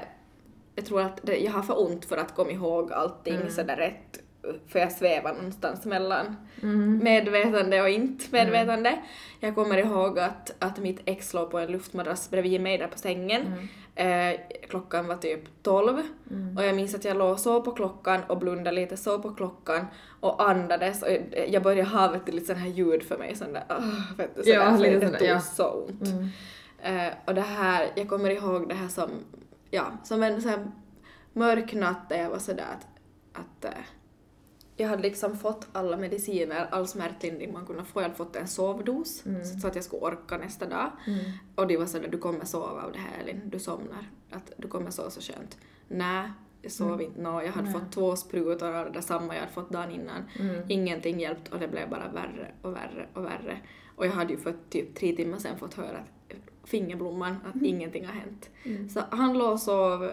jag 0.80 0.86
tror 0.86 1.01
att 1.01 1.19
det, 1.23 1.38
jag 1.38 1.51
har 1.51 1.61
för 1.61 1.82
ont 1.82 2.05
för 2.05 2.17
att 2.17 2.36
komma 2.36 2.51
ihåg 2.51 2.93
allting 2.93 3.49
sådär 3.49 3.75
rätt, 3.75 4.19
för 4.67 4.80
jag 4.80 4.91
svävar 4.91 5.34
någonstans 5.34 5.86
mellan 5.86 6.36
medvetande 7.01 7.82
och 7.82 7.89
inte 7.89 8.25
medvetande. 8.32 8.99
Jag 9.39 9.55
kommer 9.55 9.77
ihåg 9.77 10.19
att, 10.19 10.55
att 10.59 10.77
mitt 10.77 11.01
ex 11.05 11.34
låg 11.34 11.51
på 11.51 11.59
en 11.59 11.71
luftmadrass 11.71 12.30
bredvid 12.30 12.61
mig 12.61 12.77
där 12.77 12.88
på 12.88 12.97
sängen. 12.97 13.67
Eh, 13.95 14.39
klockan 14.69 15.07
var 15.07 15.15
typ 15.15 15.63
12 15.63 16.01
och 16.57 16.63
jag 16.63 16.75
minns 16.75 16.95
att 16.95 17.05
jag 17.05 17.17
låg 17.17 17.39
så 17.39 17.61
på 17.61 17.71
klockan 17.71 18.21
och 18.27 18.38
blundade 18.38 18.75
lite 18.75 18.97
så 18.97 19.19
på 19.19 19.34
klockan 19.34 19.86
och 20.19 20.49
andades. 20.49 21.03
Och 21.03 21.09
jag 21.47 21.63
började 21.63 21.89
ha 21.89 22.11
vet 22.11 22.25
du, 22.25 22.32
lite 22.32 22.45
sån 22.45 22.55
här 22.55 22.69
ljud 22.69 23.03
för 23.03 23.17
mig 23.17 23.36
sån 23.36 23.53
där, 23.53 23.63
uh, 23.77 24.17
vet 24.17 24.36
du, 24.36 24.51
Ja, 24.51 24.65
sådär, 24.65 24.77
för 24.77 24.84
lite 24.84 24.99
det 24.99 25.05
sådär, 25.05 25.19
tog 25.19 25.27
ja. 25.27 25.39
så 25.39 25.69
ont. 25.71 26.34
Eh, 26.82 27.13
och 27.25 27.36
det 27.36 27.41
här, 27.41 27.88
jag 27.95 28.09
kommer 28.09 28.30
ihåg 28.30 28.69
det 28.69 28.75
här 28.75 28.88
som, 28.88 29.09
ja, 29.72 29.97
som 30.03 30.24
en 30.24 30.41
sån 30.41 30.51
här 30.51 30.72
mörk 31.34 31.74
natt 31.74 32.09
där 32.09 32.17
jag 32.17 32.30
var 32.30 32.39
sådär 32.39 32.65
att, 32.78 32.88
att 33.41 33.65
eh, 33.65 33.82
jag 34.78 34.88
hade 34.89 35.01
liksom 35.01 35.38
fått 35.38 35.67
alla 35.72 35.97
mediciner, 35.97 36.67
all 36.72 36.88
smärtlindring 36.88 37.53
man 37.53 37.65
kunde 37.65 37.84
få. 37.84 37.99
Jag 37.99 38.03
hade 38.03 38.15
fått 38.15 38.36
en 38.36 38.47
sovdos 38.47 39.24
så 39.61 39.67
att 39.67 39.76
jag 39.76 39.84
skulle 39.84 40.01
orka 40.01 40.38
nästa 40.38 40.65
dag. 40.65 40.91
Och 41.55 41.67
de 41.67 41.78
var 41.78 41.86
sådär, 41.86 42.07
du 42.07 42.17
kommer 42.17 42.45
sova 42.45 42.84
av 42.84 42.91
det 42.91 42.99
här 42.99 43.22
Elin, 43.22 43.41
du 43.45 43.59
somnar. 43.59 44.09
Att 44.32 44.51
du 44.57 44.67
kommer 44.67 44.91
sova 44.91 45.09
så 45.09 45.22
skönt. 45.22 45.57
Nej, 45.88 46.32
jag 46.61 46.72
sov 46.72 47.01
inte. 47.01 47.22
nå 47.22 47.41
jag 47.41 47.51
hade 47.51 47.72
fått 47.72 47.91
två 47.91 48.15
sprutor 48.15 48.67
av 48.76 48.86
det 48.86 48.91
där 48.91 49.01
samma 49.01 49.34
jag 49.34 49.41
hade 49.41 49.53
fått 49.53 49.70
dagen 49.70 49.91
innan. 49.91 50.24
Ingenting 50.67 51.20
hjälpt 51.20 51.47
och 51.53 51.59
det 51.59 51.67
blev 51.67 51.89
bara 51.89 52.07
värre 52.07 52.51
och 52.61 52.74
värre 52.76 53.07
och 53.13 53.26
värre. 53.26 53.57
Och 54.00 54.06
jag 54.06 54.12
hade 54.12 54.34
ju 54.34 54.39
för 54.39 54.56
typ 54.70 54.95
tre 54.95 55.16
timmar 55.16 55.38
sen 55.38 55.58
fått 55.58 55.74
höra 55.74 55.97
att 55.97 56.70
fingerblomman, 56.70 57.36
att 57.45 57.62
ingenting 57.64 58.06
har 58.06 58.14
hänt. 58.14 58.50
Så 58.93 59.02
han 59.10 59.38
låg 59.38 59.52
och 59.52 59.60
sov 59.60 60.12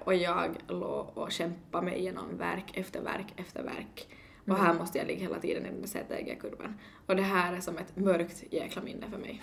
och 0.00 0.14
jag 0.14 0.56
låg 0.68 1.06
och 1.14 1.32
kämpade 1.32 1.84
mig 1.84 1.98
igenom 1.98 2.24
verk 2.38 2.64
efter 2.74 3.00
verk 3.00 3.34
efter 3.36 3.62
verk. 3.62 4.08
Och 4.46 4.56
här 4.56 4.74
måste 4.74 4.98
jag 4.98 5.06
ligga 5.06 5.20
hela 5.20 5.40
tiden 5.40 5.66
i 5.66 5.68
den 5.68 5.80
där 5.80 5.88
ZTG-kurvan. 5.88 6.74
Och 7.06 7.16
det 7.16 7.22
här 7.22 7.52
är 7.52 7.60
som 7.60 7.78
ett 7.78 7.96
mörkt 7.96 8.44
jäkla 8.50 8.82
minne 8.82 9.06
för 9.10 9.18
mig. 9.18 9.42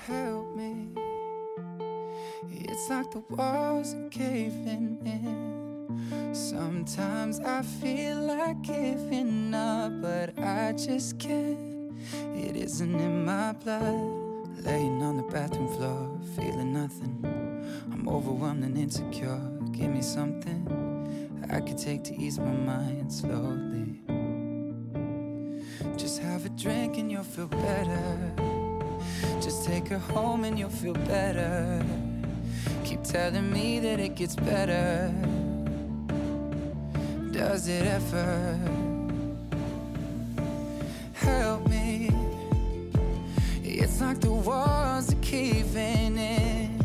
It's 2.43 2.89
like 2.89 3.11
the 3.11 3.35
walls 3.35 3.93
are 3.93 4.09
caving 4.09 4.99
in. 5.05 6.35
Sometimes 6.35 7.39
I 7.39 7.63
feel 7.81 8.27
like 8.27 8.73
giving 8.73 9.53
up, 9.53 10.01
but 10.01 10.45
I 10.45 10.71
just 10.71 11.19
can't. 11.19 11.76
It 12.35 12.55
isn't 12.55 12.95
in 12.95 13.25
my 13.25 13.53
blood. 13.53 14.27
Laying 14.63 15.01
on 15.03 15.17
the 15.17 15.23
bathroom 15.23 15.67
floor, 15.67 16.19
feeling 16.35 16.73
nothing. 16.73 17.23
I'm 17.91 18.07
overwhelmed 18.07 18.63
and 18.63 18.77
insecure. 18.77 19.39
Give 19.71 19.89
me 19.89 20.01
something 20.01 20.67
I 21.49 21.61
could 21.61 21.77
take 21.77 22.03
to 22.05 22.15
ease 22.15 22.39
my 22.39 22.51
mind 22.51 23.11
slowly. 23.13 24.01
Just 25.95 26.19
have 26.19 26.45
a 26.45 26.49
drink 26.49 26.97
and 26.97 27.11
you'll 27.11 27.23
feel 27.23 27.47
better. 27.47 28.33
Just 29.41 29.65
take 29.65 29.87
her 29.87 29.99
home 29.99 30.43
and 30.43 30.59
you'll 30.59 30.69
feel 30.69 30.93
better. 30.93 31.83
Keep 32.83 33.03
telling 33.03 33.51
me 33.51 33.79
that 33.79 33.99
it 33.99 34.15
gets 34.15 34.35
better. 34.35 35.13
Does 37.31 37.67
it 37.67 37.85
ever? 37.85 38.86
Help 41.19 41.67
me. 41.67 42.09
It's 43.63 44.01
like 44.01 44.19
the 44.19 44.31
walls 44.31 45.11
are 45.13 45.21
caving 45.21 46.17
in. 46.17 46.79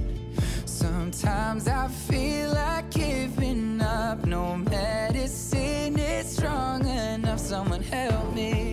Sometimes 0.64 1.68
I 1.68 1.89
feel 1.89 2.51
like 2.53 2.91
giving 2.91 3.80
up. 3.80 4.24
No 4.24 4.57
medicine 4.57 5.99
is 5.99 6.37
strong 6.37 6.87
enough. 6.87 7.39
Someone 7.39 7.83
help 7.83 8.35
me. 8.35 8.71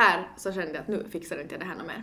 Här 0.00 0.28
så 0.36 0.52
kände 0.52 0.72
jag 0.72 0.80
att 0.80 0.88
nu 0.88 1.04
fixar 1.10 1.40
inte 1.40 1.54
jag 1.54 1.60
det 1.60 1.66
här 1.66 1.74
något 1.74 1.86
mer. 1.86 2.02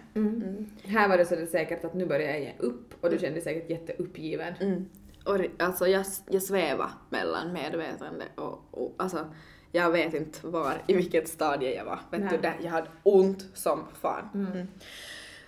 Här 0.84 1.10
var 1.10 1.18
det 1.18 1.26
så 1.26 1.36
det 1.36 1.48
säkert 1.48 1.86
att 1.86 1.94
nu 1.94 2.06
börjar 2.06 2.30
jag 2.30 2.40
ge 2.40 2.54
upp 2.58 3.04
och 3.04 3.10
du 3.10 3.18
kände 3.18 3.34
dig 3.34 3.42
säkert 3.42 3.70
jätteuppgiven. 3.70 4.54
Mm. 4.60 4.86
Och 5.26 5.38
alltså 5.60 5.88
jag, 5.88 6.06
jag 6.30 6.44
svävar 6.44 6.92
mellan 7.10 7.54
medvetande 7.54 8.26
och, 8.36 8.68
och 8.72 8.94
alltså 8.98 9.26
jag 9.72 9.92
vet 9.92 10.14
inte 10.14 10.48
var, 10.48 10.84
i 10.88 10.94
vilket 10.94 11.28
stadie 11.28 11.76
jag 11.76 11.86
var. 11.86 12.00
Vet 12.12 12.22
Nej. 12.22 12.30
du, 12.32 12.38
där, 12.38 12.58
jag 12.64 12.72
hade 12.72 12.88
ont 13.04 13.46
som 13.54 13.84
fan. 14.02 14.30
Mm. 14.34 14.68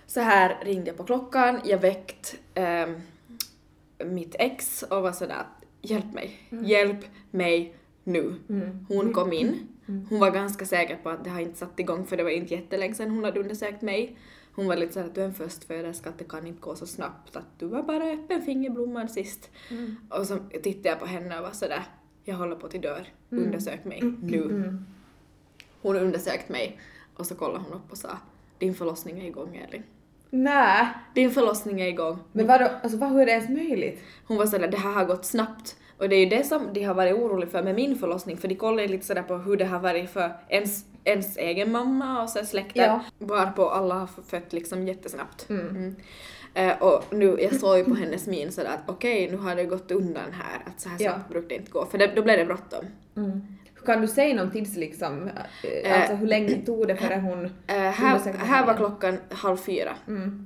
Så 0.06 0.20
här 0.20 0.64
ringde 0.64 0.90
jag 0.90 0.96
på 0.96 1.04
klockan, 1.04 1.60
jag 1.64 1.78
väckt 1.78 2.34
ehm, 2.54 3.00
mitt 3.98 4.34
ex 4.38 4.82
och 4.82 5.02
var 5.02 5.12
sådär 5.12 5.46
hjälp 5.82 6.12
mig, 6.12 6.48
hjälp 6.50 7.04
mig 7.30 7.74
nu. 8.10 8.34
Hon 8.88 9.12
kom 9.12 9.32
in, 9.32 9.68
hon 10.08 10.20
var 10.20 10.30
ganska 10.30 10.64
säker 10.64 10.96
på 10.96 11.10
att 11.10 11.24
det 11.24 11.30
har 11.30 11.40
inte 11.40 11.58
satt 11.58 11.80
igång 11.80 12.06
för 12.06 12.16
det 12.16 12.22
var 12.22 12.30
inte 12.30 12.54
jättelänge 12.54 12.94
sedan 12.94 13.10
hon 13.10 13.24
hade 13.24 13.40
undersökt 13.40 13.82
mig. 13.82 14.16
Hon 14.54 14.66
var 14.66 14.76
lite 14.76 14.92
såhär 14.92 15.06
att 15.06 15.14
du 15.14 15.20
är 15.20 15.24
en 15.24 15.34
förstföderska, 15.34 16.08
att 16.10 16.18
det 16.18 16.24
kan 16.24 16.46
inte 16.46 16.60
gå 16.60 16.74
så 16.76 16.86
snabbt, 16.86 17.36
att 17.36 17.58
du 17.58 17.66
var 17.66 17.82
bara 17.82 18.04
öppen 18.12 18.42
fingerblomman 18.42 19.08
sist. 19.08 19.50
Och 20.08 20.26
så 20.26 20.36
tittade 20.62 20.88
jag 20.88 21.00
på 21.00 21.06
henne 21.06 21.36
och 21.38 21.42
var 21.44 21.50
sådär, 21.52 21.82
jag 22.24 22.34
håller 22.36 22.56
på 22.56 22.68
till 22.68 22.80
dör, 22.80 23.06
undersök 23.30 23.84
mig 23.84 24.00
nu. 24.22 24.78
Hon 25.82 25.96
undersökt 25.96 26.48
mig 26.48 26.80
och 27.16 27.26
så 27.26 27.34
kollade 27.34 27.64
hon 27.64 27.72
upp 27.72 27.90
och 27.92 27.98
sa, 27.98 28.08
din 28.58 28.74
förlossning 28.74 29.20
är 29.20 29.26
igång 29.26 29.56
Elin. 29.68 29.82
Nej, 30.30 30.86
Din 31.14 31.30
förlossning 31.30 31.80
är 31.80 31.86
igång. 31.88 32.18
men 32.32 32.46
vadå, 32.46 32.68
alltså 32.82 32.98
vad, 32.98 33.10
hur 33.10 33.20
är 33.20 33.26
det 33.26 33.32
ens 33.32 33.48
möjligt? 33.48 34.02
Hon 34.26 34.36
var 34.36 34.46
sådär, 34.46 34.68
det 34.68 34.76
här 34.76 34.92
har 34.92 35.04
gått 35.04 35.24
snabbt. 35.24 35.76
Och 36.00 36.08
det 36.08 36.16
är 36.16 36.20
ju 36.20 36.26
det 36.26 36.44
som 36.44 36.72
de 36.72 36.82
har 36.84 36.94
varit 36.94 37.14
oroliga 37.14 37.50
för 37.50 37.62
med 37.62 37.74
min 37.74 37.96
förlossning, 37.98 38.36
för 38.36 38.48
de 38.48 38.54
kollar 38.54 38.82
ju 38.82 38.88
lite 38.88 39.06
sådär 39.06 39.22
på 39.22 39.36
hur 39.36 39.56
det 39.56 39.64
har 39.64 39.78
varit 39.80 40.10
för 40.10 40.32
ens, 40.48 40.84
ens 41.04 41.36
egen 41.36 41.72
mamma 41.72 42.22
och 42.22 42.28
så 42.30 42.44
släkten, 42.44 42.84
Ja. 42.84 43.00
varpå 43.18 43.68
alla 43.70 43.94
har 43.94 44.08
fött 44.26 44.52
liksom 44.52 44.86
jättesnabbt. 44.88 45.46
Mm. 45.50 45.96
Eh, 46.54 46.82
och 46.82 47.04
nu, 47.10 47.38
jag 47.40 47.54
såg 47.54 47.78
ju 47.78 47.84
på 47.84 47.94
hennes 47.94 48.26
min 48.26 48.52
sådär 48.52 48.68
att 48.70 48.90
okej, 48.90 49.30
nu 49.30 49.36
har 49.36 49.56
det 49.56 49.64
gått 49.64 49.90
undan 49.90 50.32
här, 50.32 50.62
att 50.66 50.80
så 50.80 50.88
här 50.88 50.96
Ja. 51.00 51.12
snabbt 51.12 51.28
brukar 51.30 51.48
det 51.48 51.54
inte 51.54 51.70
gå, 51.70 51.86
för 51.86 51.98
det, 51.98 52.12
då 52.16 52.22
blev 52.22 52.38
det 52.38 52.44
bråttom. 52.44 52.84
Kan 53.86 54.00
du 54.00 54.06
säga 54.06 54.34
någon 54.34 54.50
tids 54.50 54.76
liksom, 54.76 55.30
eh, 55.62 56.00
alltså 56.00 56.14
hur 56.14 56.26
länge 56.26 56.54
tog 56.66 56.88
det 56.88 56.96
före 56.96 57.20
hon 57.20 57.50
Eh, 57.66 57.76
här, 57.76 58.32
här 58.38 58.66
var 58.66 58.74
klockan 58.74 59.18
halv 59.30 59.56
fyra, 59.56 59.92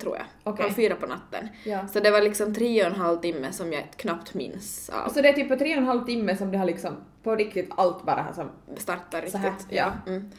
tror 0.01 0.17
jag. 0.17 0.27
Okej. 0.43 0.63
Halv 0.63 0.75
fyra 0.75 0.95
på 0.95 1.07
natten. 1.07 1.49
Ja. 1.65 1.89
Så 1.89 2.01
det 2.01 2.11
var 2.11 2.21
liksom 2.21 2.55
tre 2.55 2.83
och 2.85 2.91
en 2.91 3.01
halv 3.01 3.19
timme 3.21 3.53
som 3.53 3.73
jag 3.73 3.85
knappt 3.97 4.35
minns 4.35 4.91
av. 4.91 5.09
Så 5.09 5.21
det 5.21 5.29
är 5.29 5.33
typ 5.33 5.49
på 5.49 5.57
tre 5.57 5.73
och 5.73 5.79
en 5.79 5.87
halv 5.87 6.05
timme 6.05 6.37
som 6.37 6.51
det 6.51 6.59
har 6.59 6.67
liksom 6.67 6.97
på 7.23 7.37
riktigt 7.37 7.71
allt 7.77 8.07
bara 8.07 8.23
har 8.23 8.33
som... 8.33 8.51
startar 8.77 9.23
riktigt. 9.23 9.41
Här, 9.41 9.53
ja. 9.69 9.93
Mm. 10.07 10.31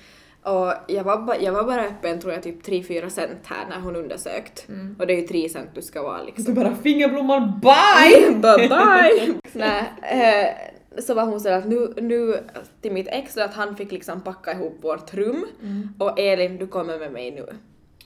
Och 0.46 0.74
jag 0.88 1.04
var, 1.04 1.18
ba, 1.18 1.36
jag 1.36 1.52
var 1.52 1.64
bara 1.64 1.86
öppen 1.86 2.20
tror 2.20 2.34
jag 2.34 2.44
typ 2.44 2.68
3-4 2.68 3.10
cent 3.10 3.40
här 3.44 3.66
när 3.70 3.80
hon 3.80 3.96
undersökt. 3.96 4.70
Mm. 4.70 4.96
Och 5.00 5.08
det 5.08 5.14
är 5.14 5.22
ju 5.22 5.28
3 5.28 5.50
cent 5.50 5.70
du 5.74 5.82
ska 5.82 6.04
vara 6.04 6.20
Du 6.20 6.26
liksom. 6.26 6.54
bara 6.54 6.76
fingerblomman, 6.76 7.60
bye! 7.60 8.32
bye 8.42 8.70
bye! 8.70 9.34
Nej, 9.54 9.84
eh, 10.02 10.75
så 11.00 11.14
var 11.14 11.26
hon 11.26 11.40
sådär 11.40 11.58
att 11.58 11.66
nu, 11.68 11.94
nu 12.02 12.40
till 12.82 12.92
mitt 12.92 13.08
ex 13.08 13.38
att 13.38 13.54
han 13.54 13.76
fick 13.76 13.92
liksom 13.92 14.22
packa 14.22 14.52
ihop 14.52 14.78
vårt 14.82 15.14
rum 15.14 15.46
Mm. 15.62 15.90
och 16.00 16.20
Elin 16.20 16.58
du 16.58 16.68
kommer 16.68 17.00
med 17.00 17.12
mig 17.12 17.32
nu. 17.32 17.46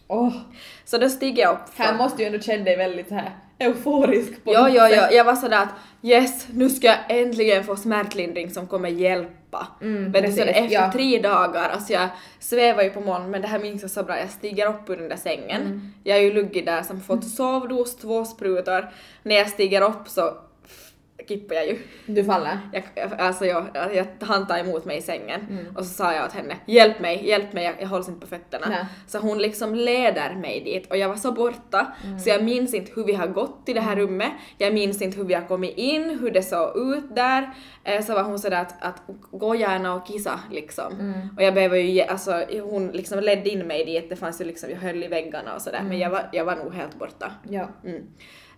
Åh, 0.08 0.34
Så 0.86 0.98
då 0.98 1.10
stiger 1.10 1.44
jag 1.44 1.54
upp. 1.54 1.60
här 1.76 1.88
från- 1.88 1.98
måste 1.98 2.22
ju 2.22 2.28
ändå 2.28 2.40
känna 2.40 2.64
dig 2.64 2.76
väldigt 2.78 3.08
så 3.08 3.14
här 3.16 3.32
euforisk 3.60 4.44
på 4.44 4.54
Ja, 4.54 4.62
något 4.62 4.74
ja, 4.74 4.90
sätt. 4.90 4.98
ja, 4.98 5.12
jag 5.12 5.24
var 5.24 5.36
sådär 5.36 5.62
att 5.64 5.70
yes, 6.02 6.48
nu 6.54 6.70
ska 6.70 6.88
jag 6.88 6.98
äntligen 7.10 7.64
få 7.64 7.76
smärtlindring 7.76 8.50
som 8.52 8.68
kommer 8.68 8.90
hjälpa. 8.90 9.68
Mm, 9.82 10.12
men 10.12 10.32
sådär, 10.34 10.48
efter 10.48 10.74
ja. 10.74 10.92
tre 10.92 11.20
dagar, 11.20 11.70
alltså 11.70 11.94
jag 11.94 12.08
svävar 12.40 12.84
ju 12.84 12.90
på 12.90 13.02
moln 13.02 13.32
men 13.32 13.42
det 13.42 13.48
här 13.48 13.60
minns 13.60 13.82
jag 13.82 13.92
så 13.92 14.04
bra, 14.04 14.20
jag 14.20 14.30
stiger 14.30 14.68
upp 14.70 14.90
ur 14.90 14.98
den 14.98 15.10
där 15.10 15.16
sängen. 15.18 15.62
Mm. 15.62 15.94
Jag 16.04 16.16
har 16.16 16.22
ju 16.22 16.34
luggit 16.34 16.66
där 16.66 16.84
som 16.84 17.02
fått 17.02 17.28
sovdos, 17.30 17.98
två 17.98 18.26
sprutor. 18.26 18.90
När 19.24 19.36
jag 19.36 19.50
stiger 19.50 19.82
upp 19.82 20.08
så 20.08 20.34
kippar 21.30 21.56
jag 21.56 21.68
ju. 21.68 21.78
Du 22.06 22.24
faller. 22.24 22.58
Jag, 22.72 22.84
alltså 23.18 23.46
jag, 23.46 23.66
jag, 23.94 24.06
han 24.20 24.48
tar 24.48 24.58
emot 24.58 24.86
mig 24.86 24.98
i 24.98 25.02
sängen 25.02 25.42
Mm. 25.50 25.76
och 25.78 25.86
så 25.86 25.94
sa 25.94 26.14
jag 26.14 26.26
åt 26.26 26.32
henne 26.34 26.56
hjälp 26.66 27.00
mig, 27.00 27.28
hjälp 27.28 27.54
mig, 27.54 27.64
jag, 27.64 27.74
jag 27.80 27.88
hålls 27.88 28.08
inte 28.10 28.22
på 28.22 28.28
fötterna. 28.28 28.66
Nej. 28.70 28.86
Så 29.08 29.20
hon 29.20 29.38
liksom 29.38 29.76
leder 29.76 30.36
mig 30.36 30.62
dit 30.64 30.92
och 30.92 30.98
jag 30.98 31.10
var 31.10 31.16
så 31.16 31.32
borta 31.32 31.94
Mm. 32.06 32.20
så 32.20 32.30
jag 32.30 32.44
minns 32.44 32.74
inte 32.74 32.92
hur 32.96 33.04
vi 33.06 33.14
har 33.14 33.28
gått 33.28 33.66
till 33.66 33.76
det 33.76 33.82
här 33.82 33.96
rummet, 33.96 34.32
jag 34.58 34.74
minns 34.74 35.02
inte 35.02 35.18
hur 35.18 35.24
vi 35.26 35.34
har 35.34 35.48
kommit 35.48 35.78
in, 35.78 36.20
hur 36.22 36.32
det 36.32 36.42
såg 36.44 36.78
ut 36.78 37.16
där. 37.16 37.50
Eh, 37.84 38.02
Så 38.02 38.14
var 38.14 38.24
hon 38.24 38.40
sådär 38.40 38.62
att, 38.62 38.84
att 38.84 39.02
gå 39.32 39.56
gärna 39.56 39.94
och 39.94 40.08
kissa 40.08 40.40
liksom. 40.52 40.94
Mm. 41.00 41.20
Och 41.38 41.44
jag 41.44 41.54
behöver 41.54 41.78
ju, 41.78 42.02
alltså 42.02 42.44
hon 42.64 42.88
liksom 42.88 43.20
ledde 43.20 43.50
in 43.50 43.68
mig 43.68 43.86
dit, 43.86 44.10
det 44.10 44.16
fanns 44.16 44.42
ju 44.42 44.46
liksom, 44.46 44.70
jag 44.70 44.78
höll 44.78 45.04
i 45.04 45.08
väggarna 45.08 45.56
och 45.56 45.62
sådär 45.62 45.82
men 45.84 46.00
jag 46.00 46.10
var, 46.10 46.30
jag 46.32 46.46
var 46.46 46.56
nog 46.56 46.74
helt 46.74 47.00
borta. 47.00 47.32
Ja. 47.50 47.68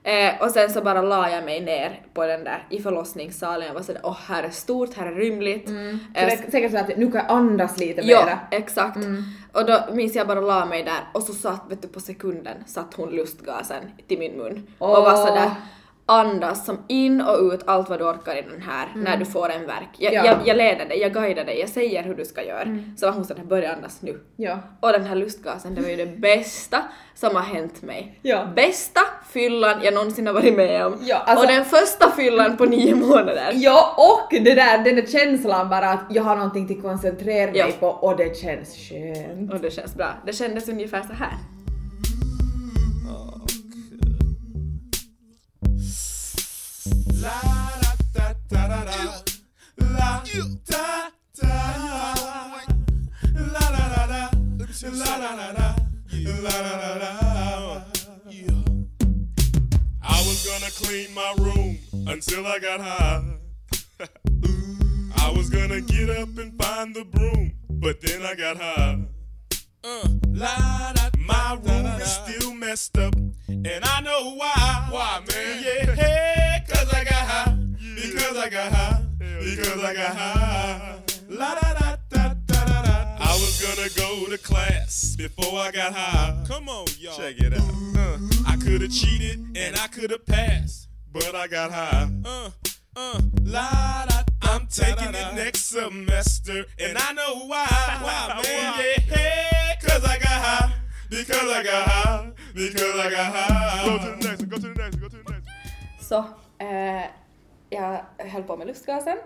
Mm. 0.03 0.35
Eh, 0.35 0.41
och 0.41 0.51
sen 0.51 0.69
så 0.69 0.81
bara 0.81 1.01
la 1.01 1.29
jag 1.29 1.45
mig 1.45 1.61
ner 1.61 2.01
på 2.13 2.25
den 2.25 2.43
där 2.43 2.65
i 2.69 2.81
förlossningssalen 2.81 3.69
och 3.69 3.75
var 3.75 3.81
sådär 3.81 4.01
åh 4.03 4.17
här 4.27 4.43
är 4.43 4.49
stort, 4.49 4.93
här 4.97 5.05
är 5.05 5.11
rymligt. 5.15 5.67
Så 5.69 5.73
Eh, 5.75 5.91
det 6.13 6.19
är 6.21 6.51
säkert 6.51 6.71
så 6.71 6.77
att 6.77 6.97
nu 6.97 7.11
kan 7.11 7.21
jag 7.27 7.31
andas 7.31 7.77
lite 7.77 8.01
Ja, 8.03 8.25
mera. 8.25 8.39
exakt. 8.51 8.97
Och 9.51 9.65
då 9.65 9.79
minns 9.93 10.15
jag 10.15 10.27
bara 10.27 10.41
la 10.41 10.65
mig 10.65 10.83
där 10.83 10.99
och 11.13 11.23
så 11.23 11.33
satt, 11.33 11.61
vet 11.69 11.81
du, 11.81 11.87
på 11.87 11.99
sekunden 11.99 12.63
satt 12.67 12.93
hon 12.93 13.09
lustgasen 13.09 13.83
till 14.07 14.19
min 14.19 14.37
mun 14.37 14.67
och 14.77 14.87
var 14.89 15.15
sådär 15.27 15.51
andas 16.11 16.65
som 16.65 16.77
in 16.87 17.21
och 17.21 17.53
ut 17.53 17.61
allt 17.65 17.89
vad 17.89 17.99
du 17.99 18.03
orkar 18.05 18.35
i 18.35 18.41
den 18.41 18.61
här 18.61 18.87
när 18.95 19.17
du 19.17 19.25
får 19.25 19.49
en 19.49 19.65
verk. 19.67 19.89
Jag, 19.97 20.13
Ja. 20.13 20.25
jag, 20.25 20.37
jag 20.45 20.57
leder 20.57 20.85
dig, 20.85 20.99
jag 20.99 21.13
guidar 21.13 21.43
dig, 21.45 21.59
jag 21.59 21.69
säger 21.69 22.03
hur 22.03 22.15
du 22.15 22.25
ska 22.25 22.43
göra. 22.43 22.77
Så 22.97 23.05
var 23.05 23.13
hon 23.13 23.25
sådär 23.25 23.43
börja 23.43 23.73
andas 23.73 24.01
nu. 24.01 24.19
Ja. 24.35 24.59
Och 24.79 24.91
den 24.91 25.03
här 25.05 25.15
lustgasen, 25.15 25.75
det 25.75 25.81
var 25.81 25.89
ju 25.89 25.95
det 25.95 26.05
bästa 26.21 26.77
som 27.15 27.35
har 27.35 27.43
hänt 27.43 27.81
mig. 27.81 28.19
Ja. 28.21 28.45
Bästa 28.55 29.01
fyllan 29.29 29.79
jag 29.83 29.93
någonsin 29.93 30.27
har 30.27 30.33
varit 30.33 30.55
med 30.55 30.85
om. 30.85 30.97
Ja, 31.01 31.17
alltså- 31.17 31.45
och 31.45 31.51
den 31.51 31.65
första 31.65 32.11
fyllan 32.11 32.57
på 32.57 32.65
nio 32.65 32.95
månader. 32.95 33.51
Ja, 33.53 33.95
och 33.97 34.27
det 34.43 34.53
där, 34.55 34.83
den 34.83 34.95
där 34.95 35.05
känslan 35.05 35.69
bara 35.69 35.89
att 35.89 36.03
jag 36.09 36.23
har 36.23 36.35
någonting 36.35 36.75
att 36.77 36.81
koncentrera 36.83 37.51
mig 37.51 37.71
på 37.79 37.87
och 37.87 38.17
det 38.17 38.37
känns 38.37 38.75
skönt. 38.75 39.53
Och 39.53 39.59
det 39.59 39.71
känns 39.71 39.95
bra. 39.95 40.07
Det 40.25 40.33
kändes 40.33 40.69
ungefär 40.69 41.01
så 41.01 41.13
här. 41.13 41.33
Da 48.51 48.67
da 48.67 48.83
da 48.83 48.83
da 48.83 48.85
da. 48.85 49.23
La 49.77 50.23
da 50.23 51.11
da. 51.37 51.91
La 53.33 53.65
da 53.71 53.85
da 53.95 54.07
da. 54.07 54.29
La 54.83 55.17
da 55.17 55.35
da 55.35 55.51
da. 55.53 55.75
La 56.43 56.55
la 56.61 56.73
la 56.81 56.91
la. 57.01 57.11
I 60.03 60.17
was 60.27 60.45
gonna 60.45 60.71
clean 60.71 61.13
my 61.13 61.33
room 61.37 61.77
until 62.07 62.45
I 62.45 62.59
got 62.59 62.81
high. 62.81 63.23
I 65.15 65.31
was 65.31 65.49
gonna 65.49 65.81
get 65.81 66.09
up 66.09 66.37
and 66.37 66.61
find 66.61 66.93
the 66.93 67.05
broom, 67.05 67.53
but 67.69 68.01
then 68.01 68.25
I 68.25 68.35
got 68.35 68.57
high. 68.57 68.99
Uh, 69.83 70.07
la, 70.27 70.93
da, 70.93 71.09
my 71.17 71.57
room 71.63 71.85
is 72.01 72.11
still 72.11 72.53
messed 72.53 72.97
up, 72.97 73.15
and 73.47 73.83
I 73.83 74.01
know 74.01 74.35
why. 74.35 74.87
Why, 74.89 75.21
man? 75.29 75.63
Yeah, 75.63 75.95
hey, 75.95 76.63
cause 76.67 76.93
I 76.93 77.03
got 77.03 77.13
high. 77.13 77.60
Because 78.01 78.37
I 78.37 78.49
got 78.49 78.71
high. 78.73 79.01
Because 79.19 79.83
I 79.83 79.93
got 79.93 80.15
high. 80.15 80.99
La 81.29 81.55
da 81.55 81.73
da 81.73 81.95
da 82.09 82.33
da 82.45 82.65
da 82.65 82.81
da. 82.83 83.17
I 83.19 83.33
was 83.33 83.61
gonna 83.61 83.89
go 83.95 84.29
to 84.29 84.37
class 84.37 85.15
before 85.17 85.59
I 85.59 85.71
got 85.71 85.93
high. 85.93 86.43
Come 86.47 86.69
on, 86.69 86.87
y'all. 86.99 87.15
Check 87.17 87.35
it 87.39 87.53
out. 87.53 87.61
Uh, 87.95 88.17
I 88.47 88.55
could 88.57 88.81
have 88.81 88.91
cheated 88.91 89.39
and 89.55 89.77
I 89.77 89.87
could 89.87 90.11
have 90.11 90.25
passed, 90.25 90.87
but 91.11 91.33
I 91.35 91.47
got 91.47 91.71
high. 91.71 92.09
Uh, 92.25 92.49
uh, 92.95 93.21
la 93.43 94.05
da. 94.07 94.23
I'm 94.43 94.67
taking 94.67 95.13
it 95.13 95.35
next 95.35 95.65
semester, 95.69 96.65
and 96.79 96.97
I 96.97 97.13
know 97.13 97.35
why. 97.45 97.65
Why, 98.01 98.41
man? 98.43 98.73
Yeah, 98.79 99.15
hey, 99.15 99.75
cause 99.81 100.03
I 100.03 100.17
got 100.17 100.27
high. 100.27 100.73
Because 101.09 101.49
I 101.49 101.63
got 101.63 101.87
high. 101.87 102.31
Because 102.53 102.95
I 102.99 103.09
got 103.11 103.33
high. 103.33 103.85
Go 103.85 103.97
to 103.97 104.05
the 104.05 104.27
next 104.27 104.39
one. 104.41 104.49
Go 104.49 104.55
to 104.57 104.61
the 104.61 104.73
next 104.75 104.93
one. 104.95 105.01
Go 105.01 105.07
to 105.09 105.23
the 105.23 105.31
next 105.31 105.45
one. 105.45 105.55
Så, 105.99 106.25
eh, 106.59 107.07
jag 107.71 108.05
höll 108.17 108.43
på 108.43 108.57
med 108.57 108.67
lustgasen. 108.67 109.17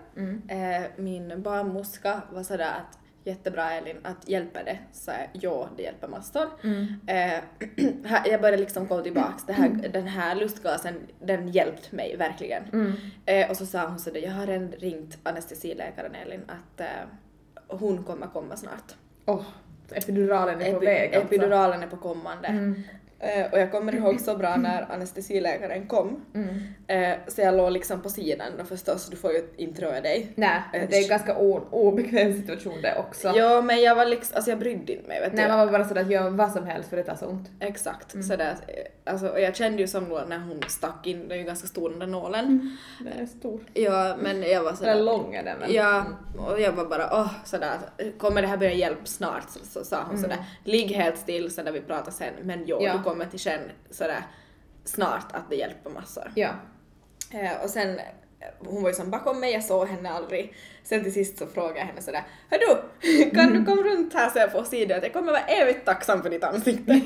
Eh, 0.48 0.82
min 0.96 1.42
barnmorska 1.42 2.22
var 2.32 2.42
sådär 2.42 2.70
att 2.76 2.98
jättebra 3.24 3.70
Elin, 3.72 3.96
att 4.02 4.28
hjälper 4.28 4.64
det? 4.64 4.78
Så 4.92 5.10
jag, 5.10 5.28
ja, 5.32 5.68
det 5.76 5.82
hjälper 5.82 6.08
massor. 6.08 6.46
Eh, 7.06 7.40
här- 8.04 8.28
jag 8.30 8.40
började 8.40 8.56
liksom 8.62 8.86
kolla 8.88 9.02
tillbaks, 9.02 9.44
det 9.46 9.52
här, 9.52 9.68
den 9.92 10.06
här 10.06 10.34
lustgasen, 10.34 10.94
den 11.20 11.48
hjälpt 11.48 11.92
mig 11.92 12.16
verkligen. 12.16 12.62
Eh, 13.26 13.50
och 13.50 13.56
så 13.56 13.66
sa 13.66 13.86
hon 13.86 13.98
sådär, 13.98 14.20
jag 14.20 14.30
har 14.32 14.46
redan 14.46 14.72
ringt 14.72 15.18
anestesiläkaren 15.22 16.14
Elin 16.14 16.42
att 16.48 16.80
eh, 16.80 16.86
hon 17.68 18.04
kommer 18.04 18.26
komma 18.26 18.56
snart. 18.56 18.94
Åh, 19.26 19.42
epiduralen 19.92 20.60
är 20.62 20.72
på 20.74 20.80
Epi- 20.80 20.84
väg 20.84 21.14
alltså. 21.14 21.34
Epiduralen 21.34 21.82
är 21.82 21.86
på 21.86 21.96
kommande. 21.96 22.48
Eh, 23.20 23.52
och 23.52 23.58
jag 23.58 23.70
kommer 23.72 23.94
ihåg 23.94 24.20
så 24.20 24.36
bra 24.36 24.56
när 24.56 24.92
anestesiläkaren 24.92 25.86
kom. 25.86 26.20
Eh, 26.86 27.12
så 27.28 27.40
jag 27.40 27.54
låg 27.56 27.72
liksom 27.72 28.00
på 28.02 28.08
sidan 28.08 28.60
och 28.60 28.68
förstås, 28.68 29.08
du 29.10 29.16
får 29.16 29.32
ju 29.32 29.42
inte 29.56 29.82
röra 29.82 30.00
dig. 30.00 30.32
Nej, 30.34 30.60
Eh, 30.72 30.88
det 30.90 30.96
är 30.96 31.02
en 31.02 31.08
ganska 31.08 31.36
obekväm 31.70 32.32
situation 32.40 32.82
det 32.82 32.98
också. 33.08 33.32
Ja 33.36 33.60
men 33.62 33.80
jag 33.82 33.94
var 33.96 34.06
liksom, 34.06 34.36
alltså 34.36 34.50
jag 34.50 34.58
brydde 34.58 34.92
inte 34.92 35.08
mig 35.08 35.20
vet 35.20 35.32
Nej, 35.32 35.44
du. 35.44 35.48
man 35.50 35.58
var 35.66 35.72
bara 35.72 35.88
sådär 35.88 36.00
att 36.02 36.10
göra 36.10 36.30
vad 36.30 36.52
som 36.52 36.66
helst 36.66 36.88
för 36.90 36.96
det 36.96 37.02
tar 37.02 37.16
så 37.16 37.26
ont. 37.26 37.48
Exakt, 37.60 38.10
sådär. 38.24 38.54
eh, 38.68 38.74
Alltså, 39.08 39.28
och 39.28 39.40
jag 39.40 39.56
kände 39.56 39.78
ju 39.82 39.88
som 39.88 40.08
då 40.08 40.24
när 40.28 40.38
hon 40.38 40.62
stack 40.68 41.06
in, 41.06 41.20
den 41.22 41.30
är 41.32 41.36
ju 41.36 41.42
ganska 41.44 41.66
stor 41.68 41.90
den 41.90 41.98
där 41.98 42.06
nålen. 42.06 42.76
Den 42.98 43.22
är 43.22 43.26
stor. 43.26 43.60
Ja 43.74 44.16
men 44.22 44.42
jag 44.42 44.62
var 44.62 44.70
Den 44.70 44.76
sådär. 44.76 44.96
är 44.96 45.02
lång 45.02 45.34
är 45.34 45.42
den 45.44 45.58
men. 45.58 45.72
Ja, 45.72 46.04
och 46.38 46.60
jag 46.60 46.72
var 46.72 46.84
bara 46.84 47.08
åh 47.12 47.30
sådär, 47.44 47.78
kommer 48.18 48.42
det 48.42 48.48
här 48.48 48.56
börja 48.56 48.72
hjälpa 48.72 49.04
snart? 49.04 49.50
Så, 49.50 49.58
så 49.64 49.84
sa 49.84 50.04
hon 50.08 50.18
sådär, 50.18 50.38
ligg 50.64 50.90
helt 50.90 51.18
still 51.18 51.50
så 51.54 51.62
där 51.62 51.72
vi 51.72 51.80
pratar 51.80 52.12
sen, 52.12 52.32
men 52.42 52.64
jo, 52.66 52.78
Ja. 52.80 52.92
Kommer 53.06 53.26
till 53.26 53.38
känn 53.38 53.70
sådär 53.90 54.22
snart 54.84 55.32
att 55.32 55.50
det 55.50 55.56
hjälper 55.56 55.90
massor. 55.90 56.32
Ja. 56.34 56.50
Eh, 57.32 57.62
och 57.64 57.70
sen, 57.70 57.98
eh, 57.98 58.04
hon 58.58 58.82
var 58.82 58.90
ju 58.90 58.94
som 58.94 59.10
bakom 59.10 59.40
mig, 59.40 59.52
jag 59.52 59.64
såg 59.64 59.88
henne 59.88 60.10
aldrig. 60.10 60.54
Sen 60.84 61.02
till 61.02 61.12
sist 61.12 61.38
så 61.38 61.46
frågade 61.46 61.78
jag 61.78 61.86
henne 61.86 62.00
sådär, 62.02 62.22
Hör 62.50 62.58
du, 62.58 63.30
kan 63.30 63.52
du 63.52 63.64
komma 63.64 63.82
runt 63.82 64.14
här 64.14 64.30
så 64.30 64.38
jag 64.38 64.52
får 64.52 64.64
se 64.64 64.86
dig? 64.86 65.00
Jag 65.02 65.12
kommer 65.12 65.32
vara 65.32 65.42
evigt 65.44 65.84
tacksam 65.84 66.22
för 66.22 66.30
ditt 66.30 66.44
ansikte. 66.44 66.92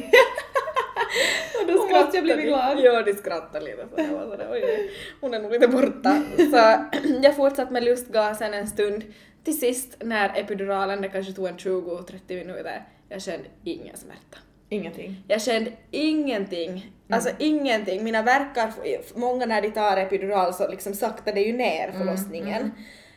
och 1.60 1.66
då 1.66 1.72
Hon 1.78 1.92
måste 1.92 2.16
ju 2.16 2.22
bli 2.22 2.34
de. 2.36 2.42
glad. 2.42 2.80
Ja, 2.80 3.02
de 3.02 3.14
skrattade 3.14 3.64
lite 3.64 3.86
så 3.94 4.02
jag 4.02 4.08
var 4.12 4.26
sådär, 4.30 4.48
oj, 4.52 4.90
hon 5.20 5.34
är 5.34 5.40
nog 5.40 5.52
lite 5.52 5.68
borta. 5.68 6.22
Så 6.36 6.84
jag 7.22 7.36
fortsatte 7.36 7.72
med 7.72 7.84
lustgasen 7.84 8.54
en 8.54 8.66
stund. 8.66 9.04
Till 9.44 9.60
sist 9.60 9.96
när 10.00 10.38
epiduralen, 10.38 11.02
det 11.02 11.08
kanske 11.08 11.32
tog 11.32 11.46
en 11.46 11.56
20-30 11.56 12.20
minuter, 12.28 12.84
jag 13.08 13.22
kände 13.22 13.48
ingen 13.64 13.96
smärta. 13.96 14.38
Ingenting. 14.72 15.24
Jag 15.28 15.42
kände 15.42 15.70
ingenting. 15.90 16.90
Alltså 17.10 17.30
ingenting. 17.38 18.04
Mina 18.04 18.22
verkar, 18.22 18.72
många 19.18 19.46
när 19.46 19.62
de 19.62 19.70
tar 19.70 19.96
epidural 19.96 20.54
så 20.54 20.68
liksom 20.68 20.94
saktar 20.94 21.32
det 21.32 21.40
ju 21.40 21.52
ner 21.52 21.92
förlossningen. 21.98 22.70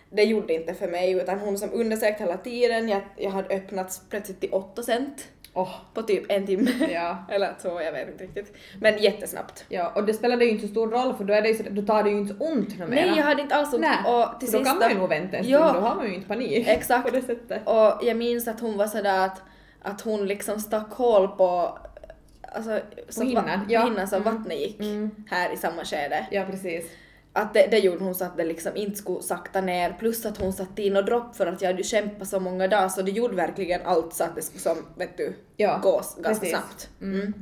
Det 0.09 0.23
gjorde 0.23 0.53
inte 0.53 0.73
för 0.73 0.87
mig 0.87 1.11
utan 1.11 1.39
hon 1.39 1.57
som 1.57 1.69
undersökt 1.73 2.21
hela 2.21 2.37
tiden, 2.37 2.89
jag, 2.89 3.01
jag 3.17 3.31
hade 3.31 3.55
öppnats 3.55 4.01
plötsligt 4.09 4.39
till 4.39 4.53
8 4.53 4.83
cent 4.83 5.27
Åh, 5.55 5.69
på 5.93 6.01
typ 6.03 6.23
en 6.31 6.45
timme. 6.47 6.71
ja. 6.93 7.25
Eller 7.31 7.53
två, 7.61 7.81
jag 7.81 7.91
vet 7.91 8.07
inte 8.09 8.23
riktigt. 8.23 8.53
Men 8.81 8.97
jättesnabbt. 8.97 9.65
Ja, 9.69 9.91
och 9.95 10.03
det 10.05 10.13
spelade 10.13 10.45
ju 10.45 10.51
inte 10.51 10.67
så 10.67 10.71
stor 10.71 10.87
roll 10.91 11.13
för 11.13 11.23
då, 11.23 11.33
är 11.33 11.41
det 11.41 11.47
ju 11.47 11.53
så, 11.55 11.63
då 11.69 11.81
tar 11.81 12.03
det 12.03 12.09
ju 12.09 12.17
inte 12.17 12.33
ont 12.33 12.79
något 12.79 12.89
Nej, 12.89 13.13
jag 13.17 13.23
hade 13.23 13.41
inte 13.41 13.55
alls 13.55 13.73
ont. 13.73 13.81
Nej, 13.81 13.97
och 14.13 14.39
till 14.39 14.49
för 14.49 14.57
då 14.59 14.63
kan 14.65 14.77
man 14.79 14.89
ju 14.89 14.97
nog 14.97 15.09
vänta 15.09 15.37
en 15.37 15.43
stund, 15.43 15.55
Ja. 15.61 15.73
då 15.73 15.79
har 15.79 15.95
man 15.95 16.07
ju 16.07 16.13
inte 16.15 16.27
panik. 16.27 16.67
Exakt. 16.67 17.05
På 17.09 17.15
det 17.15 17.21
sättet. 17.21 17.61
Och 17.65 17.99
jag 18.07 18.17
minns 18.17 18.47
att 18.47 18.59
hon 18.59 18.77
var 18.77 18.87
sådär 18.87 19.25
att, 19.25 19.41
att 19.83 20.01
hon 20.01 20.25
liksom 20.25 20.59
stack 20.59 20.91
hål 20.91 21.27
på 21.27 21.79
Alltså, 22.55 22.79
så 23.09 23.21
att 23.21 23.27
hinnan, 23.27 23.45
va- 23.45 23.61
ja. 23.69 23.81
på 23.81 23.87
hinnan 23.87 24.07
så 24.07 24.15
Mm. 24.15 24.35
vattnet 24.37 24.59
gick 24.59 24.79
Mm. 24.79 25.11
här 25.29 25.53
i 25.53 25.57
samma 25.57 25.85
skede. 25.85 26.27
Ja, 26.31 26.45
precis. 26.51 26.85
Att 27.33 27.53
det, 27.53 27.67
det 27.71 27.79
gjorde 27.79 28.03
hon 28.03 28.15
så 28.15 28.25
att 28.25 28.37
det 28.37 28.43
liksom 28.43 28.75
inte 28.75 28.97
skulle 28.97 29.21
sakta 29.21 29.61
ner, 29.61 29.95
plus 29.99 30.25
att 30.25 30.37
hon 30.37 30.53
satte 30.53 30.81
in 30.83 30.97
och 30.97 31.05
dropp 31.05 31.35
för 31.35 31.47
att 31.47 31.61
jag 31.61 31.69
hade 31.69 31.77
ju 31.77 31.83
kämpat 31.83 32.27
så 32.27 32.39
många 32.39 32.67
dagar 32.67 32.89
så 32.89 33.01
det 33.01 33.11
gjorde 33.11 33.35
verkligen 33.35 33.81
allt 33.85 34.13
så 34.13 34.23
att 34.23 34.35
det 34.35 34.41
skulle 34.41 34.59
som, 34.59 34.77
vet 34.97 35.17
du, 35.17 35.35
Ja, 35.57 35.79
gå 35.83 35.99
s- 35.99 36.15
ganska 36.19 36.45
precis. 36.45 36.49
snabbt. 36.59 36.89
Mm. 37.01 37.33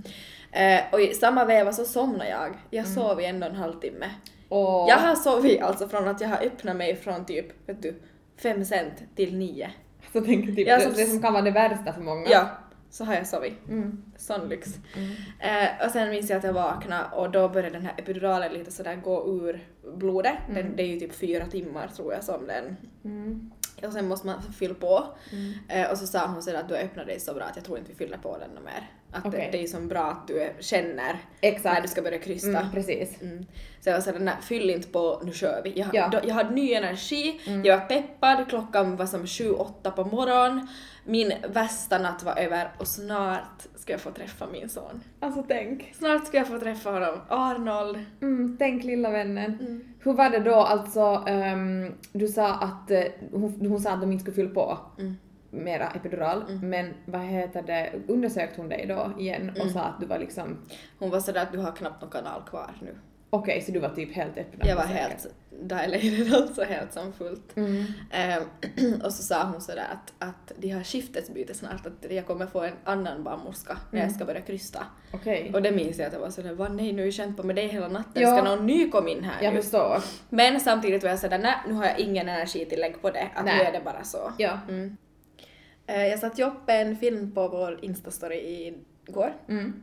Eh, 0.51 0.81
och 0.91 1.01
i 1.01 1.13
samma 1.13 1.45
veva 1.45 1.73
så 1.73 1.85
somnade 1.85 2.29
jag. 2.29 2.49
Jag 2.69 2.85
Mm. 2.85 2.95
sov 2.95 3.21
i 3.21 3.25
ändå 3.25 3.47
en 3.47 3.55
halvtimme. 3.55 4.09
Och... 4.49 4.89
Jag 4.89 4.97
har 4.97 5.15
sovit 5.15 5.61
alltså 5.61 5.87
från 5.87 6.07
att 6.07 6.21
jag 6.21 6.27
har 6.29 6.37
öppnat 6.45 6.75
mig 6.75 6.95
från 6.95 7.25
typ, 7.25 7.69
vet 7.69 7.81
du, 7.81 7.95
fem 8.37 8.65
cent 8.65 8.93
till 9.15 9.37
nio. 9.37 9.71
Så 10.14 10.22
tänker 10.22 10.53
typ, 10.55 10.68
Ja, 10.68 10.78
det, 10.78 10.86
det 10.86 11.05
som 11.05 11.22
kan 11.22 11.34
vara 11.34 11.43
det 11.43 11.51
värsta 11.51 11.93
för 11.93 12.01
många. 12.01 12.30
Ja, 12.30 12.49
så 12.89 13.05
har 13.05 13.14
jag 13.14 13.28
sovit. 13.28 13.68
Mm. 13.70 14.03
Sån 14.18 14.49
lyx. 14.49 14.76
Eh, 15.39 15.86
och 15.86 15.91
sen 15.91 16.09
minns 16.09 16.30
jag 16.30 16.38
att 16.38 16.43
jag 16.43 16.53
vaknade 16.53 17.05
och 17.16 17.32
då 17.32 17.49
började 17.49 17.76
den 17.76 17.86
här 17.86 17.93
epiduralen 17.97 18.53
lite 18.53 18.72
sådär 18.72 18.95
gå 18.95 19.28
ur 19.28 19.59
blodet. 19.95 20.36
Den, 20.53 20.76
det 20.76 20.84
är 20.84 20.88
ju 20.88 20.99
typ 20.99 21.14
fyra 21.16 21.45
timmar 21.45 21.88
tror 21.88 22.14
jag 22.14 22.24
som 22.24 22.47
den 22.47 22.78
Mm. 23.03 23.51
och 23.86 23.93
sen 23.93 24.07
måste 24.07 24.28
man 24.28 24.41
fylla 24.59 24.74
på. 24.74 25.03
Eh, 25.70 25.91
och 25.91 25.97
så 25.97 26.07
sa 26.07 26.28
hon 26.28 26.43
sådär 26.43 26.59
att 26.59 26.70
du 26.70 26.76
öppnar 26.76 27.05
dig 27.05 27.20
så 27.20 27.34
bra 27.34 27.43
att 27.43 27.55
jag 27.55 27.66
tror 27.66 27.78
inte 27.78 27.91
vi 27.91 27.97
fyller 27.97 28.18
på 28.18 28.38
den 28.38 28.64
mer. 28.64 28.89
Att 29.14 29.26
Okej. 29.26 29.49
det, 29.51 29.57
det 29.57 29.64
är 29.64 29.68
så 29.68 29.80
bra 29.82 30.03
att 30.03 30.28
du 30.28 30.41
är- 30.41 30.53
känner 30.59 31.18
Exakt. 31.41 31.76
när 31.76 31.82
du 31.82 31.88
ska 31.88 32.01
börja 32.01 32.20
krysta. 32.20 32.47
Mm, 32.59 32.72
precis. 32.72 33.22
Mm. 33.22 33.45
Så 33.82 33.89
jag 33.89 33.93
var 33.93 34.01
såhär, 34.01 34.20
nej 34.20 34.34
fyll 34.41 34.70
inte 34.70 34.88
på, 34.88 35.22
nu 35.26 35.32
kör 35.32 35.62
vi. 35.64 35.80
Jag, 35.80 35.89
Ja. 35.93 36.05
Mm. 36.05 36.12
då, 36.12 36.28
jag 36.28 36.36
hade 36.36 36.49
ny 36.55 36.74
energi, 36.74 37.41
jag 37.64 37.78
var 37.80 37.86
peppad, 37.86 38.49
klockan 38.49 38.95
var 38.95 39.05
som 39.05 39.26
7-8 39.26 39.91
på 39.91 40.03
morgonen. 40.03 40.68
Min 41.05 41.34
värsta 41.49 41.97
natt 41.97 42.24
var 42.24 42.36
över 42.39 42.72
och 42.78 42.88
snart 42.88 43.62
ska 43.76 43.93
jag 43.93 44.01
få 44.01 44.12
träffa 44.12 44.47
min 44.47 44.70
son. 44.70 45.01
Alltså 45.20 45.45
tänk. 45.47 45.91
Snart 45.97 46.28
ska 46.28 46.38
jag 46.38 46.47
få 46.47 46.59
träffa 46.59 46.91
honom. 46.91 47.20
Arnold. 47.30 47.99
Mm, 48.22 48.55
tänk 48.59 48.84
lilla 48.84 49.09
vännen. 49.09 49.57
Mm. 49.62 49.84
Hur 49.99 50.14
var 50.14 50.30
det 50.30 50.39
då 50.39 50.55
alltså, 50.55 51.24
ehm, 51.28 51.93
du 52.12 52.28
sa 52.28 52.53
att 52.53 52.91
eh, 52.91 53.03
hon, 53.32 53.66
hon 53.70 53.80
sa 53.82 53.91
att 53.91 54.01
de 54.01 54.12
inte 54.12 54.22
skulle 54.22 54.36
fylla 54.36 54.53
på 54.53 54.78
Mm. 54.99 55.18
Mera 55.51 55.87
epidural, 55.87 56.59
men 56.63 56.93
vad 57.05 57.21
heter 57.21 57.61
det, 57.61 57.91
undersökte 58.07 58.61
hon 58.61 58.69
dig 58.69 58.85
då 58.87 59.11
igen 59.19 59.49
och 59.49 59.57
Mm. 59.61 59.73
sa 59.73 59.79
att 59.81 59.99
du 59.99 60.05
var 60.05 60.19
liksom, 60.19 60.57
Hon 60.99 61.09
var 61.09 61.19
sådär 61.19 61.41
att 61.41 61.51
du 61.51 61.57
har 61.57 61.71
knappt 61.71 62.01
någon 62.01 62.11
kanal 62.11 62.41
kvar 62.49 62.71
nu. 62.81 62.95
okej 63.29 63.61
så 63.61 63.71
du 63.71 63.79
var 63.79 63.89
typ 63.89 64.15
helt 64.15 64.37
öppen? 64.37 64.59
Jag 64.67 64.75
var 64.75 64.83
helt 64.83 65.27
dilated, 65.49 66.33
alltså 66.41 66.63
helt 66.63 66.93
som 66.93 67.13
fullt. 67.13 67.57
Mm. 67.57 67.83
Ehm, 68.11 68.43
och 69.03 69.13
så 69.13 69.23
sa 69.23 69.43
hon 69.43 69.61
sådär 69.61 69.85
att, 69.91 70.13
att 70.29 70.51
de 70.57 70.69
har 70.69 70.83
skiftesbyte 70.83 71.53
snart, 71.53 71.85
att 71.85 72.11
jag 72.11 72.25
kommer 72.27 72.45
få 72.47 72.61
en 72.61 72.73
annan 72.83 73.23
barnmorska 73.23 73.77
när 73.91 73.99
Mm. 73.99 74.07
jag 74.09 74.15
ska 74.15 74.25
börja 74.25 74.41
krysta. 74.41 74.79
Okej. 75.13 75.51
Och 75.53 75.61
det 75.61 75.71
minns 75.71 75.97
jag 75.99 76.07
att 76.07 76.13
jag 76.13 76.19
var 76.19 76.29
sådär, 76.29 76.53
vad 76.53 76.75
nej 76.75 76.93
nu 76.93 77.01
har 77.11 77.13
jag 77.25 77.37
på 77.37 77.43
med 77.43 77.55
dig 77.55 77.67
hela 77.67 77.87
natten, 77.87 78.21
Ja. 78.23 78.35
ska 78.37 78.43
någon 78.55 78.65
ny 78.65 78.89
komma 78.91 79.09
in 79.09 79.23
här 79.23 79.43
Jag 79.43 79.53
nu? 79.53 79.61
förstår. 79.61 79.97
Men 80.29 80.59
samtidigt 80.59 81.03
var 81.03 81.09
jag 81.09 81.19
sådär, 81.19 81.37
nej 81.39 81.55
nu 81.67 81.73
har 81.73 81.85
jag 81.85 81.99
ingen 81.99 82.29
energitillägg 82.29 83.01
på 83.01 83.09
det, 83.09 83.27
att 83.35 83.45
nu 83.45 83.51
Nej. 83.51 83.65
är 83.65 83.71
det 83.71 83.81
bara 83.85 84.03
så. 84.03 84.33
Ja. 84.37 84.59
Mm. 84.69 84.97
Eh, 85.88 86.07
jag 86.07 86.19
satte 86.19 86.41
ju 86.41 86.47
upp 86.47 86.61
en 86.67 86.95
film 86.95 87.32
på 87.32 87.47
vår 87.47 87.79
instastory 87.86 88.73
igår. 89.07 89.34
Mm. 89.47 89.73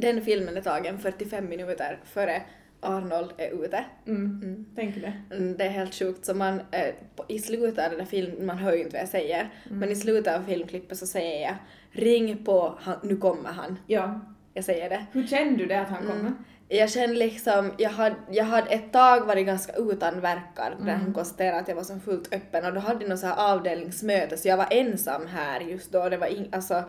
Den 0.00 0.22
filmen 0.22 0.56
är 0.56 0.60
tagen 0.60 0.98
45 0.98 1.48
minuter 1.48 2.00
före 2.04 2.42
Arnold 2.80 3.30
är 3.38 3.64
ute. 3.64 3.84
Mm. 4.06 4.40
Mm. 4.42 4.66
Tänk 4.76 4.94
det. 4.94 5.12
Mm, 5.36 5.56
Det 5.56 5.64
är 5.64 5.68
helt 5.70 5.94
sjukt. 5.94 6.24
Så 6.26 6.34
man, 6.34 6.60
eh, 6.70 6.94
på, 7.16 7.24
I 7.28 7.38
slutet 7.38 7.84
av 7.84 7.90
den 7.90 7.98
där 7.98 8.06
filmen, 8.06 8.46
man 8.46 8.58
hör 8.58 8.72
ju 8.72 8.78
inte 8.78 8.92
vad 8.92 9.00
jag 9.02 9.08
säger, 9.08 9.40
Mm. 9.66 9.78
men 9.78 9.90
i 9.92 9.96
slutet 9.96 10.34
av 10.38 10.42
filmklippet 10.42 10.98
så 10.98 11.06
säger 11.06 11.42
jag 11.42 11.54
ring 11.90 12.44
på, 12.44 12.74
han, 12.80 12.96
nu 13.02 13.16
kommer 13.16 13.50
han. 13.50 13.78
Ja. 13.86 14.20
Jag 14.54 14.64
säger 14.64 14.90
det. 14.90 15.06
Hur 15.12 15.26
kände 15.26 15.56
du 15.56 15.66
det 15.66 15.80
att 15.80 15.88
han 15.88 16.06
kommer? 16.06 16.32
Mm. 16.72 16.80
Jag 16.80 16.90
kände 16.90 17.16
liksom, 17.16 17.72
jag 17.78 17.90
hade, 17.90 18.16
jag 18.30 18.44
hade 18.44 18.70
ett 18.70 18.92
tag 18.92 19.26
varit 19.26 19.46
ganska 19.46 19.72
utan 19.72 20.20
verkar 20.20 20.76
Mm. 20.80 21.00
hon 21.00 21.14
konstaterade 21.14 21.58
att 21.58 21.68
jag 21.68 21.74
var 21.76 21.82
som 21.82 22.00
fullt 22.00 22.34
öppen 22.34 22.64
och 22.64 22.72
då 22.74 22.80
hade 22.80 23.00
jag 23.04 23.08
något 23.10 23.18
så 23.18 23.26
här 23.26 23.52
avdelningsmöte 23.54 24.36
så 24.36 24.48
jag 24.48 24.56
var 24.56 24.66
ensam 24.70 25.26
här 25.26 25.60
just 25.60 25.92
då. 25.92 26.08
Det 26.08 26.16
var 26.16 26.26
ing, 26.26 26.48
alltså, 26.52 26.84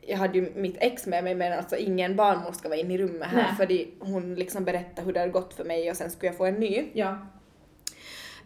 jag 0.00 0.16
hade 0.18 0.38
ju 0.38 0.52
mitt 0.54 0.76
ex 0.80 1.06
med 1.06 1.24
mig 1.24 1.34
men 1.34 1.52
alltså 1.58 1.76
ingen 1.76 2.16
barnmorska 2.16 2.68
var 2.68 2.76
inne 2.76 2.94
i 2.94 2.98
rummet 2.98 3.28
här 3.28 3.42
Nej. 3.42 3.56
för 3.56 3.66
de, 3.66 3.94
hon 4.00 4.34
liksom 4.34 4.64
berättade 4.64 5.06
hur 5.06 5.12
det 5.12 5.20
hade 5.20 5.32
gått 5.32 5.54
för 5.54 5.64
mig 5.64 5.90
och 5.90 5.96
sen 5.96 6.10
skulle 6.10 6.28
jag 6.28 6.36
få 6.36 6.44
en 6.46 6.54
ny. 6.54 6.84
Ja. 6.92 7.26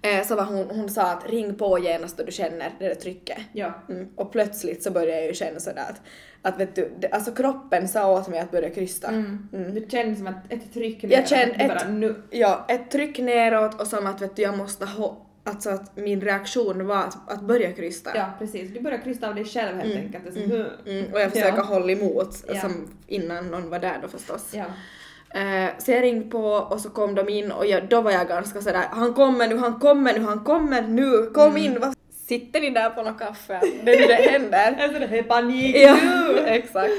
Eh, 0.03 0.27
så 0.27 0.35
var 0.37 0.45
hon, 0.45 0.71
hon 0.71 0.91
sa 0.91 1.03
att 1.03 1.31
ring 1.31 1.55
på 1.55 1.79
genast 1.79 2.17
då 2.17 2.25
du 2.25 2.33
känner 2.33 2.71
det 2.79 2.89
där 2.89 2.95
trycket. 2.95 3.39
Ja. 3.53 3.73
Mm. 3.89 4.09
Och 4.17 4.33
plötsligt 4.33 4.83
så 4.83 4.91
började 4.91 5.17
jag 5.17 5.27
ju 5.27 5.35
känna 5.35 5.61
sådär 5.61 5.85
att, 5.91 6.01
att 6.43 6.61
vet 6.61 6.75
du, 6.75 6.91
det, 6.99 7.09
alltså 7.09 7.33
kroppen 7.33 7.89
sa 7.89 8.13
åt 8.19 8.29
mig 8.29 8.41
att 8.41 8.51
börja 8.51 8.71
krysta. 8.71 9.09
Mm. 9.09 9.49
Det 9.75 9.91
känns 9.91 10.19
som 10.19 10.27
att 10.27 10.53
ett 10.53 10.73
tryck 10.75 11.05
Jag 11.05 11.29
kände 11.29 11.55
ett- 11.55 11.69
bara 11.69 11.89
nu. 11.89 12.23
Ja, 12.31 12.65
ett 12.69 12.91
tryck 12.91 13.19
neråt 13.19 13.81
och 13.81 13.87
som 13.87 14.07
att 14.07 14.23
vet 14.23 14.37
du, 14.37 14.43
jag 14.43 14.57
måste 14.59 14.87
ha, 14.87 15.27
alltså 15.45 15.71
att 15.71 15.97
min 15.97 16.21
reaktion 16.21 16.87
var 16.87 16.97
att, 16.99 17.33
att 17.33 17.41
börja 17.41 17.73
krysta. 17.73 18.11
Ja, 18.15 18.27
precis. 18.39 18.71
Du 18.75 18.81
börjar 18.81 18.99
krysta 18.99 19.29
av 19.29 19.35
dig 19.35 19.45
själv 19.45 19.77
helt 19.77 19.97
enkelt. 19.97 20.25
Det 20.35 20.41
är 20.45 20.49
som, 20.49 20.67
Mm, 20.93 21.13
och 21.13 21.21
jag 21.21 21.33
försöker 21.33 21.57
Ja. 21.57 21.63
hålla 21.63 21.93
emot 21.93 22.45
Ja. 22.49 22.61
som 22.61 22.89
innan 23.07 23.47
någon 23.47 23.71
var 23.71 23.79
där 23.79 23.99
då 24.03 24.09
förstås. 24.09 24.53
Ja. 24.55 24.65
Eh, 25.41 25.71
så 25.79 25.91
jag 25.91 26.03
ringde 26.03 26.31
på 26.31 26.45
och 26.45 26.81
så 26.81 26.91
kom 26.91 27.15
de 27.15 27.29
in 27.29 27.53
och 27.53 27.67
jag, 27.67 27.89
då 27.89 28.01
var 28.01 28.11
jag 28.11 28.29
ganska 28.29 28.61
sådär 28.61 28.85
han 28.91 29.15
kommer 29.15 29.49
nu, 29.49 29.57
han 29.57 29.79
kommer 29.81 30.13
nu, 30.19 30.25
han 30.25 30.45
kommer 30.45 30.83
nu, 30.83 31.31
kom 31.35 31.51
Mm. 31.51 31.57
in, 31.63 31.81
vad 31.81 31.95
sitter 32.29 32.61
ni 32.61 32.71
där 32.71 32.91
på 32.91 33.03
något 33.03 33.19
kaffe? 33.19 33.61
Det 33.85 33.95
är 33.95 34.01
nu 34.01 34.07
det 34.07 34.15
händer. 34.15 34.77
Alltså 34.83 34.99
det 34.99 35.19
är 35.19 35.23
panik 35.23 35.77
Ja, 35.77 35.99
exakt. 36.47 36.93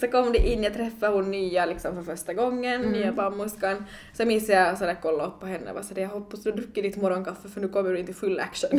Så 0.00 0.08
kom 0.08 0.32
det 0.32 0.38
in, 0.38 0.62
jag 0.62 0.74
träffade 0.74 1.12
hon 1.12 1.30
nya 1.30 1.66
liksom 1.66 1.94
för 1.94 2.02
första 2.16 2.32
gången, 2.34 2.80
Mm. 2.80 2.92
nya 2.92 3.12
barnmorskan. 3.12 3.84
Så 4.12 4.24
minns 4.24 4.48
jag 4.48 4.78
sådär 4.78 4.94
kollade 5.02 5.28
upp 5.28 5.40
på 5.40 5.46
henne 5.46 5.70
och 5.70 5.74
var 5.76 5.82
sådär 5.82 6.02
jag 6.02 6.08
hoppas 6.08 6.42
du 6.42 6.52
druckit 6.52 6.84
ditt 6.84 6.96
morgonkaffe 6.96 7.48
för 7.48 7.60
nu 7.60 7.68
kommer 7.68 7.90
du 7.92 7.98
inte 7.98 8.10
i 8.12 8.14
full 8.14 8.40
action. 8.40 8.70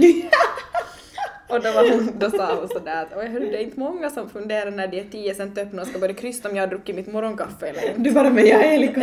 och 1.50 1.62
då, 1.64 1.72
var 1.72 1.92
hon, 1.92 2.10
då 2.20 2.30
sa 2.32 2.56
hon 2.56 2.70
sådär 2.70 3.02
att 3.04 3.18
oj 3.18 3.26
hörru 3.28 3.52
det 3.52 3.58
är 3.58 3.62
inte 3.62 3.80
många 3.80 4.10
som 4.10 4.30
funderar 4.30 4.72
när 4.72 4.88
de 4.88 5.00
är 5.00 5.04
tio 5.12 5.36
cent 5.36 5.58
öppna 5.58 5.82
och 5.82 5.88
ska 5.88 6.00
börja 6.00 6.14
krysta 6.14 6.50
om 6.50 6.56
jag 6.56 6.64
har 6.64 6.68
druckit 6.68 6.96
mitt 6.96 7.08
morgonkaffe 7.14 7.68
eller 7.68 7.88
inte. 7.90 8.02
Du 8.02 8.12
bara 8.12 8.30
men 8.30 8.46
jag 8.48 8.66
är 8.74 8.78
lika 8.80 9.00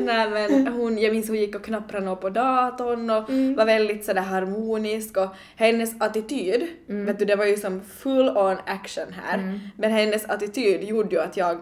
Nej 0.00 0.30
men 0.30 0.66
hon, 0.66 0.98
jag 0.98 1.12
minns 1.12 1.28
hon 1.28 1.36
gick 1.36 1.54
och 1.56 1.64
knapprade 1.64 2.04
något 2.06 2.20
på 2.20 2.28
datorn 2.30 3.10
och 3.10 3.30
Mm. 3.30 3.54
var 3.54 3.64
väldigt 3.64 4.04
sådär 4.04 4.22
harmonisk 4.22 5.16
och 5.16 5.28
hennes 5.56 6.00
attityd, 6.00 6.66
Mm. 6.88 7.06
vet 7.06 7.18
du 7.18 7.24
det 7.24 7.36
var 7.36 7.44
ju 7.44 7.56
som 7.56 7.80
full 7.80 8.28
on 8.28 8.56
action 8.66 9.06
här, 9.24 9.60
men 9.76 9.90
hennes 9.92 10.24
attityd 10.24 10.82
gjorde 10.84 11.16
ju 11.16 11.22
att 11.22 11.36
jag 11.36 11.58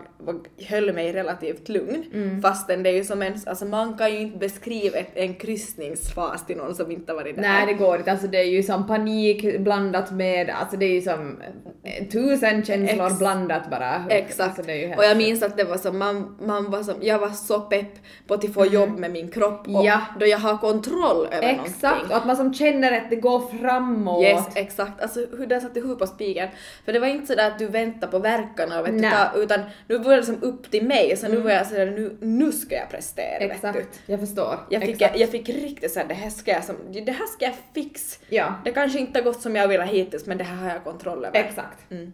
höll 0.68 0.92
mig 0.92 1.12
relativt 1.12 1.68
lugn 1.68 2.04
Mm. 2.14 2.42
fastän 2.42 2.82
det 2.82 2.90
är 2.90 2.94
ju 2.94 3.04
som 3.04 3.22
en, 3.22 3.34
alltså 3.46 3.64
man 3.64 3.98
kan 3.98 4.12
ju 4.12 4.18
inte 4.20 4.38
beskriva 4.38 4.98
ett, 4.98 5.10
en 5.14 5.34
kryssningsfas 5.34 6.46
till 6.46 6.56
någon 6.56 6.74
som 6.74 6.90
inte 6.90 7.12
varit 7.12 7.34
där. 7.36 7.42
Nej 7.42 7.66
det 7.66 7.72
går 7.74 7.96
inte, 7.98 8.10
alltså 8.12 8.26
det 8.26 8.38
är 8.38 8.44
ju 8.50 8.62
som 8.62 8.86
panik 8.86 9.58
blandat 9.58 10.10
med, 10.10 10.50
alltså 10.50 10.76
det 10.76 10.86
är 10.86 10.92
ju 10.94 11.00
som 11.00 11.36
eh, 11.84 12.06
tusen 12.08 12.64
känslor 12.64 13.06
Ex- 13.06 13.18
blandat 13.18 13.70
bara. 13.70 14.04
Exakt. 14.08 14.58
Alltså 14.58 14.72
och 14.98 15.04
jag 15.04 15.16
minns 15.16 15.42
att 15.42 15.56
det 15.56 15.64
var 15.64 15.76
så, 15.76 15.92
man, 15.92 16.36
man 16.42 16.70
var 16.70 16.82
som, 16.82 16.94
jag 17.00 17.18
var 17.18 17.28
så 17.30 17.59
pepp 17.61 17.92
på 18.26 18.34
att 18.34 18.54
få 18.54 18.66
jobb 18.66 18.98
med 18.98 19.11
min 19.11 19.28
kropp 19.30 19.61
och 19.61 19.68
Mm. 19.68 19.84
Ja. 19.84 20.00
då 20.20 20.26
jag 20.26 20.38
har 20.38 20.58
kontroll 20.58 21.26
över 21.32 21.48
Exakt, 21.48 21.82
någonting. 21.82 22.11
och 22.11 22.16
att 22.16 22.26
man 22.26 22.36
som 22.36 22.54
känner 22.54 22.92
att 23.00 23.11
det 23.11 23.16
går 23.16 23.40
framåt. 23.61 24.22
Yes, 24.24 24.44
exakt. 24.54 25.00
Alltså 25.02 25.26
hur 25.38 25.46
den 25.46 25.61
satte 25.61 25.78
ihop 25.78 25.98
på 25.98 26.06
spiken. 26.06 26.48
För 26.84 26.92
det 26.92 26.98
var 26.98 27.06
inte 27.06 27.26
sådär 27.26 27.46
att 27.46 27.58
du 27.58 27.66
väntar 27.66 28.08
på 28.08 28.18
verkarna 28.18 28.80
och 28.80 28.86
vet 28.88 29.02
du, 29.34 29.42
utan 29.42 29.61
nu 29.88 29.98
var 29.98 30.16
det 30.16 30.22
som 30.22 30.42
upp 30.42 30.70
till 30.70 30.84
mig 30.86 31.16
så 31.16 31.28
nu 31.28 31.36
var 31.36 31.50
jag 31.50 31.66
sådär 31.66 31.86
nu, 31.86 32.16
nu 32.20 32.52
ska 32.52 32.74
jag 32.74 32.90
prestera 32.90 33.38
vet 33.38 33.62
du. 33.62 33.68
Exakt, 33.68 34.00
jag 34.06 34.20
förstår. 34.20 34.58
Jag 34.70 34.82
fick, 34.82 34.90
Exakt. 35.02 35.18
jag 35.20 35.28
fick 35.30 35.48
riktigt 35.48 35.92
såhär 35.92 36.06
det 36.06 36.14
här 36.14 36.30
ska 36.30 36.50
jag 36.50 36.64
som, 36.64 36.76
det 36.92 37.12
här 37.12 37.26
ska 37.26 37.44
jag 37.44 37.54
fix. 37.74 38.18
Ja, 38.28 38.54
Det 38.64 38.70
kanske 38.72 38.98
inte 38.98 39.18
har 39.18 39.24
gått 39.24 39.40
som 39.42 39.56
jag 39.56 39.68
ville 39.68 39.84
hittills 39.84 40.26
men 40.26 40.38
det 40.38 40.44
här 40.44 40.56
har 40.56 40.68
jag 40.70 40.84
kontroll 40.84 41.24
över. 41.24 41.38
exakt. 41.38 41.90
Mm. 41.90 42.12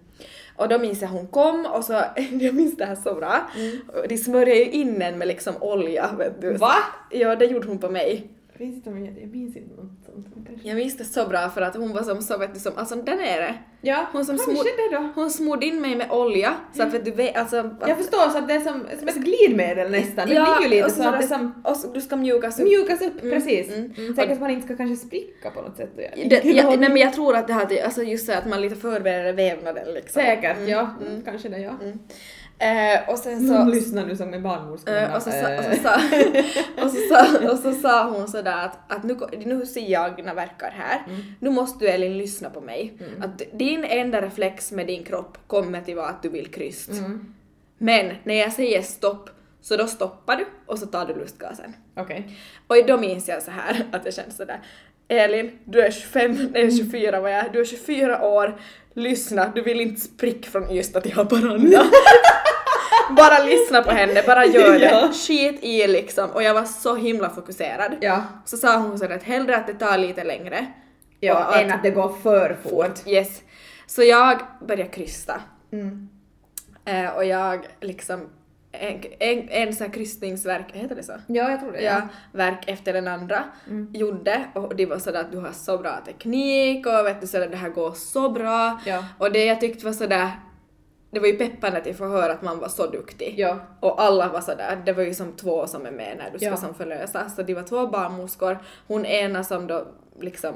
Och 0.56 0.68
då 0.68 0.78
minns 0.78 1.02
jag 1.02 1.08
hon 1.08 1.26
kom 1.26 1.66
och 1.66 1.84
så, 1.84 1.92
jag 2.40 2.54
minns 2.54 2.76
det 2.76 2.84
här 2.84 2.96
så 2.96 3.14
bra, 3.14 3.50
och 4.02 4.08
de 4.08 4.16
smörjade 4.16 4.60
ju 4.60 4.70
in 4.70 5.02
en 5.02 5.18
med 5.18 5.28
liksom 5.28 5.54
olja 5.60 6.10
vet 6.18 6.40
du. 6.40 6.52
Va? 6.52 6.74
Ja 7.10 7.36
det 7.36 7.44
gjorde 7.44 7.68
hon 7.68 7.78
på 7.78 7.90
mig. 7.90 8.30
Jag 8.58 8.66
minns 8.66 8.76
inte 8.76 8.90
om 8.90 9.04
jag, 9.04 9.18
jag 9.22 9.28
minns 9.30 9.56
inte 9.56 9.74
något 9.74 9.90
sånt. 10.06 10.26
kanske- 10.46 10.68
Jag 10.68 10.76
minns 10.76 10.96
det 10.96 11.04
så 11.04 11.28
bra 11.28 11.48
för 11.50 11.60
att 11.62 11.76
hon 11.76 11.92
var 11.92 12.02
som 12.02 12.22
så 12.22 12.38
vet 12.38 12.54
du 12.54 12.60
som, 12.60 12.72
alltså 12.76 12.94
där 12.94 13.16
nere. 13.16 13.54
Ja, 13.80 14.06
Hon 14.12 14.24
som 14.24 14.36
kanske 14.38 14.54
smor- 14.54 14.90
det 14.90 14.96
då. 14.96 15.08
Hon 15.14 15.30
smorde 15.30 15.66
in 15.66 15.80
mig 15.80 15.96
med 15.96 16.10
olja 16.10 16.54
så 16.74 16.82
att 16.82 16.94
vet 16.94 17.04
du 17.04 17.10
vet, 17.10 17.36
alltså... 17.36 17.56
Att, 17.58 17.88
Jag 17.88 17.96
förstår, 17.96 18.30
så 18.30 18.38
att 18.38 18.48
det 18.48 18.54
är 18.54 18.60
som, 18.60 18.84
som 18.98 19.08
ett 19.08 19.16
glidmedel 19.16 19.90
nästan. 19.90 20.28
Det 20.28 20.34
blir 20.34 20.62
ju 20.62 20.68
lite 20.68 20.84
och 20.84 20.90
så 20.90 21.08
att 21.08 21.20
det 21.20 21.26
som 21.26 21.62
Och 21.64 21.76
så, 21.76 21.92
du 21.92 22.00
ska 22.00 22.16
mjukas 22.16 22.58
upp. 22.60 22.64
mjukas 22.64 23.02
upp, 23.02 23.22
Mm, 23.22 23.30
precis. 23.34 23.68
mm. 23.76 23.92
Mm. 23.98 24.14
Tänk 24.16 24.30
att 24.30 24.40
man 24.40 24.50
inte 24.50 24.66
ska 24.66 24.76
kanske 24.76 25.06
spricka 25.06 25.50
på 25.50 25.62
något 25.62 25.76
sätt. 25.76 25.90
göra 25.96 26.28
Det, 26.28 26.44
ja, 26.44 26.64
någon- 26.70 26.80
nej 26.80 26.88
men 26.88 26.96
jag 27.02 27.12
tror 27.12 27.36
att 27.36 27.46
det 27.46 27.52
hade, 27.52 27.84
alltså 27.84 28.02
just 28.02 28.26
så 28.26 28.32
att 28.32 28.46
man 28.46 28.60
lite 28.60 28.76
förbereder 28.76 29.32
vävnaden 29.32 29.94
liksom. 29.94 30.22
Säkert, 30.22 30.56
Mm, 30.56 30.68
ja. 30.68 30.90
mm. 31.06 31.22
Kanske 31.24 31.48
det, 31.48 31.58
ja. 31.58 31.72
Eh, 32.58 33.08
och 33.08 33.18
sen 33.18 33.48
Så, 33.48 33.54
så... 33.54 33.64
lyssna 33.64 34.04
nu 34.04 34.16
som 34.16 34.34
är 34.34 34.38
barnmorska. 34.40 35.00
eh, 35.00 35.14
och, 35.16 35.22
så 35.22 35.30
sa, 35.30 35.58
och, 35.58 35.64
så 35.64 35.82
sa, 35.82 35.94
och, 36.84 36.90
så 36.90 36.96
sa, 37.08 37.50
och 37.52 37.58
så 37.58 37.72
sa 37.72 38.10
hon 38.10 38.28
sådär 38.28 38.64
att, 38.64 38.92
att 38.92 39.04
nu, 39.04 39.16
nu 39.44 39.66
ser 39.66 39.90
jag 39.90 40.16
dina 40.16 40.34
verkar 40.34 40.70
här, 40.70 41.02
Mm. 41.08 41.20
nu 41.40 41.50
måste 41.50 41.84
du 41.84 41.88
Elin 41.90 42.18
lyssna 42.18 42.50
på 42.50 42.60
mig. 42.60 42.94
Att 43.20 43.42
din 43.52 43.84
enda 43.84 44.22
reflex 44.22 44.72
med 44.72 44.86
din 44.86 45.04
kropp 45.04 45.38
kommer 45.46 45.80
till 45.80 45.96
vara 45.96 46.06
att 46.08 46.22
du 46.22 46.28
vill 46.28 46.46
kryst. 46.50 46.90
Mm. 46.90 47.34
Men 47.78 48.12
när 48.24 48.34
jag 48.34 48.52
säger 48.52 48.82
stopp 48.82 49.30
så 49.60 49.76
då 49.76 49.86
stoppar 49.86 50.36
du 50.36 50.46
och 50.66 50.78
så 50.78 50.86
tar 50.86 51.06
du 51.06 51.14
lustgasen. 51.14 51.76
Okej. 51.96 52.36
Och 52.66 52.76
då 52.86 52.96
minns 52.98 53.28
jag 53.28 53.42
så 53.42 53.50
här 53.50 53.86
att 53.92 54.04
det 54.04 54.12
känns 54.12 54.36
sådär 54.36 54.60
Elin, 55.08 55.58
du 55.64 55.80
är 55.82 55.90
25, 55.90 56.36
nej 56.52 56.76
24 56.76 57.20
vad 57.20 57.32
jag 57.32 57.38
är, 57.38 57.50
du 57.52 57.60
är 57.60 57.64
24 57.64 58.22
år, 58.26 58.60
lyssna, 58.94 59.52
du 59.54 59.62
vill 59.62 59.80
inte 59.80 60.00
sprick 60.00 60.46
från 60.46 60.70
Ystad 60.70 61.00
till 61.00 61.12
Haparanda. 61.12 61.84
bara 63.16 63.44
lyssna 63.44 63.82
på 63.82 63.90
henne, 63.90 64.22
bara 64.26 64.46
gör 64.46 64.78
det. 64.78 64.84
Ja. 64.90 65.12
Skit 65.12 65.64
i 65.64 65.86
liksom. 65.86 66.30
Och 66.30 66.42
jag 66.42 66.54
var 66.54 66.64
så 66.64 66.94
himla 66.96 67.30
fokuserad. 67.30 67.96
Ja. 68.00 68.22
Så 68.44 68.56
sa 68.56 68.76
hon 68.76 68.98
sådär 68.98 69.16
att 69.16 69.22
hellre 69.22 69.56
att 69.56 69.66
det 69.66 69.74
tar 69.74 69.98
lite 69.98 70.24
längre. 70.24 70.66
Ja, 71.20 71.48
och 71.48 71.56
än 71.56 71.72
att 71.72 71.82
det 71.82 71.90
går 71.90 72.16
för 72.22 72.56
fort. 72.62 73.06
Yes. 73.06 73.42
Så 73.86 74.02
jag 74.02 74.40
började 74.68 74.90
krysta. 74.90 75.40
Mm. 75.72 76.08
Eh, 76.84 77.10
och 77.16 77.24
jag 77.24 77.66
liksom, 77.80 78.28
en, 78.72 79.00
en, 79.18 79.48
en 79.48 79.74
sån 79.74 79.86
här 79.86 79.94
krystningsverk, 79.94 80.66
heter 80.72 80.96
det 80.96 81.02
så? 81.02 81.12
Ja, 81.26 81.50
jag 81.50 81.60
tror 81.60 81.72
det. 81.72 81.82
ja, 81.82 82.00
verk 82.32 82.64
efter 82.66 82.92
den 82.92 83.08
andra 83.08 83.44
gjorde 83.92 84.44
och 84.54 84.76
det 84.76 84.86
var 84.86 84.98
sådär 84.98 85.20
att 85.20 85.32
du 85.32 85.38
har 85.38 85.52
så 85.52 85.78
bra 85.78 86.00
teknik 86.06 86.86
och 86.86 87.06
vet 87.06 87.20
du 87.20 87.26
sådär 87.26 87.48
det 87.48 87.56
här 87.56 87.68
går 87.68 87.92
så 87.92 88.30
bra 88.30 88.80
Ja. 88.86 89.04
och 89.18 89.32
det 89.32 89.44
jag 89.44 89.60
tyckte 89.60 89.84
var 89.84 89.92
sådär 89.92 90.30
det 91.10 91.20
var 91.20 91.26
ju 91.26 91.36
peppande 91.38 91.80
till 91.80 91.94
förhör 91.94 92.30
att 92.30 92.42
man 92.42 92.58
var 92.58 92.68
så 92.68 92.86
duktig. 92.86 93.34
Ja. 93.38 93.58
Och 93.80 94.02
alla 94.02 94.28
var 94.28 94.40
sådär, 94.40 94.82
det 94.86 94.92
var 94.92 95.02
ju 95.02 95.14
som 95.14 95.32
två 95.32 95.66
som 95.66 95.86
är 95.86 95.90
med 95.90 96.16
när 96.18 96.30
du 96.30 96.38
ska 96.38 96.48
Ja. 96.48 96.56
som 96.56 96.74
förlösa. 96.74 97.28
Så 97.28 97.42
det 97.42 97.54
var 97.54 97.62
två 97.62 97.86
barnmorskor, 97.86 98.58
hon 98.86 99.06
ena 99.06 99.44
som 99.44 99.66
då 99.66 99.86
liksom 100.20 100.54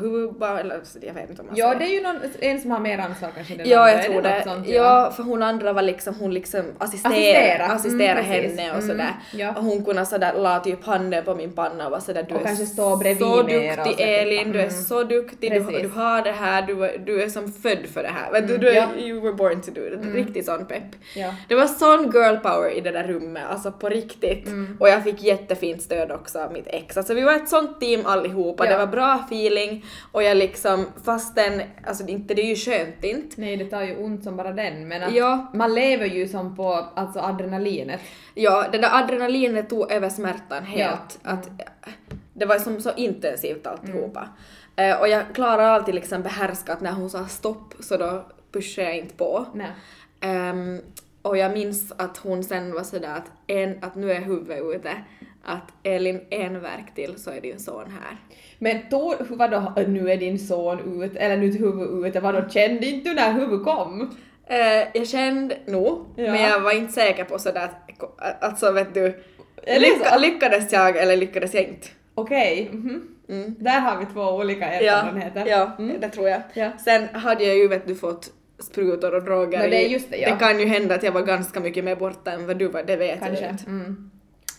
huvudbarn, 0.00 0.58
eller 0.58 0.80
jag 1.00 1.14
vet 1.14 1.30
inte 1.30 1.42
om 1.42 1.46
man 1.48 1.56
Ja, 1.56 1.66
säger. 1.66 1.78
det 1.78 1.84
är 1.86 1.94
ju 1.94 2.02
någon, 2.02 2.16
en 2.40 2.60
som 2.60 2.70
har 2.70 2.80
mer 2.80 2.98
ansvar 2.98 3.30
kanske. 3.34 3.54
den 3.54 3.68
Ja, 3.68 3.90
jag 3.90 4.02
tror 4.02 4.22
det. 4.22 4.42
sånt, 4.46 4.68
ja, 4.68 5.12
för 5.16 5.22
hon 5.22 5.42
andra 5.42 5.72
var 5.72 5.82
liksom, 5.82 6.14
hon 6.14 6.34
liksom 6.34 6.62
assisterade, 6.78 7.16
Assistera. 7.16 7.66
assisterade 7.66 8.20
Mm, 8.20 8.32
henne 8.58 8.70
och 8.70 8.76
Mm, 8.82 8.88
sådär. 8.88 9.12
ja. 9.32 9.54
Och 9.56 9.64
hon 9.64 9.84
kunde 9.84 10.06
sådär 10.06 10.32
la 10.36 10.60
typ 10.60 10.84
handen 10.84 11.24
på 11.24 11.34
min 11.34 11.52
panna 11.52 11.84
och 11.86 11.90
var 11.90 12.00
sådär 12.00 12.26
du 12.28 12.34
Och 12.34 12.46
är 12.46 12.54
så 13.18 13.42
duktig. 13.42 14.04
Elin, 14.04 14.52
du 14.52 14.58
är 14.58 14.62
Mm. 14.62 14.74
så 14.74 15.02
duktig, 15.04 15.50
du, 15.52 15.58
du 15.82 15.88
har 15.88 16.22
det 16.22 16.32
här, 16.32 16.62
du, 16.62 16.84
är- 16.84 16.98
du 16.98 17.22
är 17.22 17.28
som 17.28 17.52
född 17.52 17.86
för 17.94 18.02
det 18.02 18.08
här. 18.08 18.32
Vet 18.32 18.48
du, 18.48 18.54
Mm, 18.54 18.60
du 18.64 18.70
är, 18.70 18.74
ja. 18.74 18.88
you 19.06 19.20
were 19.20 19.32
born 19.32 19.60
to 19.62 19.70
do 19.70 19.80
it. 19.86 20.14
Riktigt 20.14 20.46
sån 20.46 20.66
pepp. 20.66 20.82
Ja. 21.16 21.34
Det 21.48 21.54
var 21.54 21.66
sån 21.66 22.02
girl 22.10 22.36
power 22.36 22.70
i 22.70 22.80
det 22.80 22.90
där 22.90 23.04
rummet, 23.04 23.42
alltså 23.50 23.72
på 23.72 23.88
riktigt. 23.88 24.46
Mm. 24.46 24.76
Och 24.80 24.88
jag 24.88 25.04
fick 25.04 25.22
jättefint 25.22 25.82
stöd 25.82 26.12
också 26.12 26.38
av 26.40 26.52
mitt 26.52 26.66
ex. 26.66 26.96
Alltså 26.96 27.14
vi 27.14 27.22
var 27.22 27.32
ett 27.34 27.48
sånt 27.48 27.80
team 27.80 28.06
allihopa, 28.06 28.64
Ja. 28.66 28.70
det 28.72 28.78
var 28.78 28.83
bra 28.86 29.14
feeling 29.26 29.84
och 30.12 30.22
jag 30.22 30.36
liksom, 30.36 30.86
fastän, 31.04 31.62
alltså 31.86 32.06
inte 32.06 32.34
det 32.34 32.42
är 32.42 32.46
ju 32.46 32.56
skönt 32.56 33.04
inte. 33.04 33.40
Nej, 33.40 33.56
det 33.56 33.64
tar 33.64 33.82
ju 33.82 33.96
ont 33.96 34.24
som 34.24 34.36
bara 34.36 34.52
den, 34.52 34.88
men 34.88 35.02
att 35.02 35.14
Ja. 35.14 35.50
man 35.54 35.74
lever 35.74 36.06
ju 36.06 36.28
som 36.28 36.56
på 36.56 36.86
alltså 36.94 37.20
adrenalinet. 37.20 38.00
Ja, 38.34 38.66
det 38.72 38.78
där 38.78 39.02
adrenalinet 39.04 39.68
tog 39.68 39.92
över 39.92 40.08
smärtan 40.08 40.64
helt. 40.64 41.18
Att, 41.22 41.48
det 42.32 42.46
var 42.46 42.58
som 42.58 42.80
så 42.80 42.90
intensivt 42.96 43.66
alltihopa. 43.66 44.28
Eh, 44.76 45.00
och 45.00 45.08
jag 45.08 45.22
klarar 45.34 45.64
alltid 45.68 45.94
liksom 45.94 46.22
behärska 46.22 46.72
att 46.72 46.80
när 46.80 46.92
hon 46.92 47.10
sa 47.10 47.26
stopp 47.26 47.74
så 47.80 47.96
då 47.96 48.24
pushade 48.52 48.88
jag 48.88 48.96
inte 48.98 49.14
på. 49.14 49.46
Ehm, 50.20 50.80
och 51.22 51.36
jag 51.36 51.52
minns 51.52 51.92
att 51.96 52.16
hon 52.16 52.44
sen 52.44 52.72
var 52.72 52.82
sådär 52.82 53.16
att, 53.16 53.30
en, 53.46 53.78
att 53.84 53.94
nu 53.94 54.12
är 54.12 54.20
huvudet 54.20 54.62
ute. 54.76 54.90
Att 55.46 55.72
Elin, 55.82 56.20
en 56.30 56.60
verk 56.60 56.94
till 56.94 57.14
så 57.16 57.30
är 57.30 57.40
din 57.40 57.58
son 57.58 57.84
här. 58.02 58.16
Men 58.58 58.78
då, 58.90 59.14
vadå, 59.28 59.72
nu 59.88 60.10
är 60.10 60.16
din 60.16 60.38
son 60.38 61.02
ut, 61.02 61.16
eller 61.16 61.36
nu 61.36 61.48
är 61.48 61.52
huvud 61.58 62.06
ute, 62.06 62.20
vadå, 62.20 62.48
kände 62.48 62.86
inte 62.86 63.08
du 63.08 63.14
när 63.14 63.32
huvud 63.32 63.64
kom? 63.64 64.16
Eh, 64.46 64.88
jag 64.94 65.08
kände 65.08 65.56
nog, 65.66 66.06
Ja. 66.16 66.32
men 66.32 66.42
jag 66.42 66.60
var 66.60 66.72
inte 66.72 66.92
säker 66.92 67.24
på 67.24 67.38
sådär 67.38 67.68
att, 68.18 68.44
alltså 68.44 68.72
vet 68.72 68.94
du, 68.94 69.22
så? 70.12 70.18
lyckades 70.18 70.72
jag 70.72 70.96
eller 70.96 71.16
lyckades 71.16 71.54
jag 71.54 71.62
inte? 71.62 71.88
Okej, 72.14 72.68
mhm. 72.72 73.08
Mm. 73.28 73.54
Där 73.58 73.80
har 73.80 73.98
vi 73.98 74.06
två 74.06 74.20
olika 74.22 74.82
Ja, 74.82 74.92
erfarenheter. 74.92 75.46
ja 75.46 75.70
Mm. 75.78 76.00
det 76.00 76.08
tror 76.08 76.28
jag. 76.28 76.40
Ja. 76.54 76.70
Sen 76.84 77.08
hade 77.12 77.44
jag 77.44 77.56
ju 77.56 77.68
vet 77.68 77.86
du 77.86 77.94
fått 77.94 78.30
sprutor 78.58 79.14
och 79.14 79.22
droger 79.24 79.58
No, 79.64 79.70
det 79.70 79.84
är 79.84 79.88
just 79.88 80.10
det, 80.10 80.16
ja. 80.16 80.30
det 80.30 80.36
kan 80.40 80.60
ju 80.60 80.66
hända 80.66 80.94
att 80.94 81.02
jag 81.02 81.12
var 81.12 81.22
ganska 81.22 81.60
mycket 81.60 81.84
mer 81.84 81.96
borta 81.96 82.32
än 82.32 82.46
vad 82.46 82.56
du 82.58 82.68
var, 82.68 82.82
det 82.82 82.96
vet 82.96 83.08
jag 83.20 83.28
Kanske. 83.28 83.48
inte. 83.50 83.64
Mm. 83.66 84.10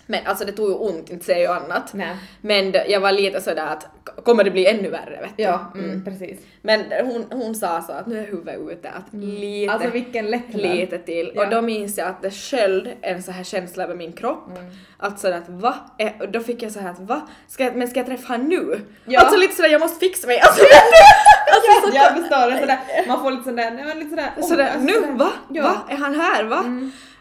Men 0.08 0.26
alltså 0.26 0.46
det 0.46 0.52
tog 0.52 0.70
ju 0.70 0.76
ont, 0.76 1.10
inte 1.10 1.26
säger 1.26 1.44
jag 1.44 1.56
annat. 1.64 1.94
Nej. 1.94 2.16
Men 2.42 2.74
jag 2.88 3.00
var 3.00 3.12
lite 3.12 3.42
sådär 3.42 3.66
att 3.68 3.88
kommer 4.26 4.44
det 4.44 4.52
bli 4.52 4.66
ännu 4.68 4.90
värre 4.90 5.20
vet 5.22 5.38
du? 5.38 5.44
Ja, 5.44 5.72
mm, 5.76 6.06
precis. 6.06 6.40
Men 6.62 6.82
hon, 7.06 7.26
hon 7.32 7.56
sa 7.56 7.82
så 7.82 7.92
att 7.92 8.08
nu 8.08 8.20
är 8.20 8.24
huvudet 8.26 8.60
ute, 8.72 8.90
att 8.90 9.14
lite, 9.14 9.74
Alltså 9.74 9.90
vilken 9.90 10.32
lättnad. 10.32 10.62
lite 10.62 10.98
till. 10.98 11.32
Ja. 11.36 11.44
Och 11.44 11.50
då 11.50 11.62
minns 11.62 11.98
jag 11.98 12.08
att 12.08 12.22
det 12.22 12.32
sköld 12.32 12.90
en 13.02 13.24
så 13.24 13.32
här 13.32 13.44
känsla 13.44 13.84
över 13.84 13.96
min 13.96 14.14
kropp. 14.14 14.48
Mm. 14.58 14.72
Att 14.98 15.50
va? 15.50 15.76
Eh, 15.98 16.12
Då 16.30 16.40
fick 16.40 16.64
jag 16.64 16.72
så 16.72 16.80
här 16.80 16.90
att 16.92 17.00
va? 17.00 17.22
Ska 17.48 17.64
jag, 17.64 17.76
men 17.76 17.88
ska 17.88 18.00
jag 18.00 18.08
träffa 18.08 18.28
han 18.28 18.44
nu? 18.50 18.80
Ja. 19.06 19.20
Alltså 19.20 19.40
lite 19.40 19.56
sådär 19.56 19.70
jag 19.70 19.82
måste 19.82 20.00
fixa 20.00 20.28
mig. 20.28 20.40
Alltså, 20.40 20.62
alltså, 21.56 21.90
så, 21.92 21.96
Jag 21.96 22.10
förstår 22.18 22.52
det, 22.52 22.60
sådär, 22.60 22.80
man 23.08 23.22
får 23.22 23.32
lite 23.32 23.44
sådär, 23.44 23.72
nej 23.72 23.86
men 23.86 23.98
lite 24.00 24.10
sådär, 24.10 24.30
oh, 24.38 24.48
sådär 24.48 24.64
alltså 24.64 24.80
nu 24.80 24.94
sådär. 24.94 25.12
va? 25.14 25.30
Ja. 25.50 25.64
Va? 25.64 25.82
Är 25.90 25.98
han 25.98 26.16
här 26.20 26.44
va? 26.44 26.64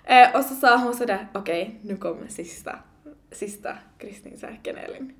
Mm. 0.05 0.31
Eh, 0.33 0.37
och 0.39 0.45
så 0.45 0.55
sa 0.55 0.77
hon 0.79 0.95
sådär 0.95 1.27
okej 1.35 1.79
nu 1.83 1.97
kommer 1.97 2.29
sista, 2.29 2.79
sista 3.31 3.79
kryssningsverken 3.99 4.77
Elin. 4.77 5.15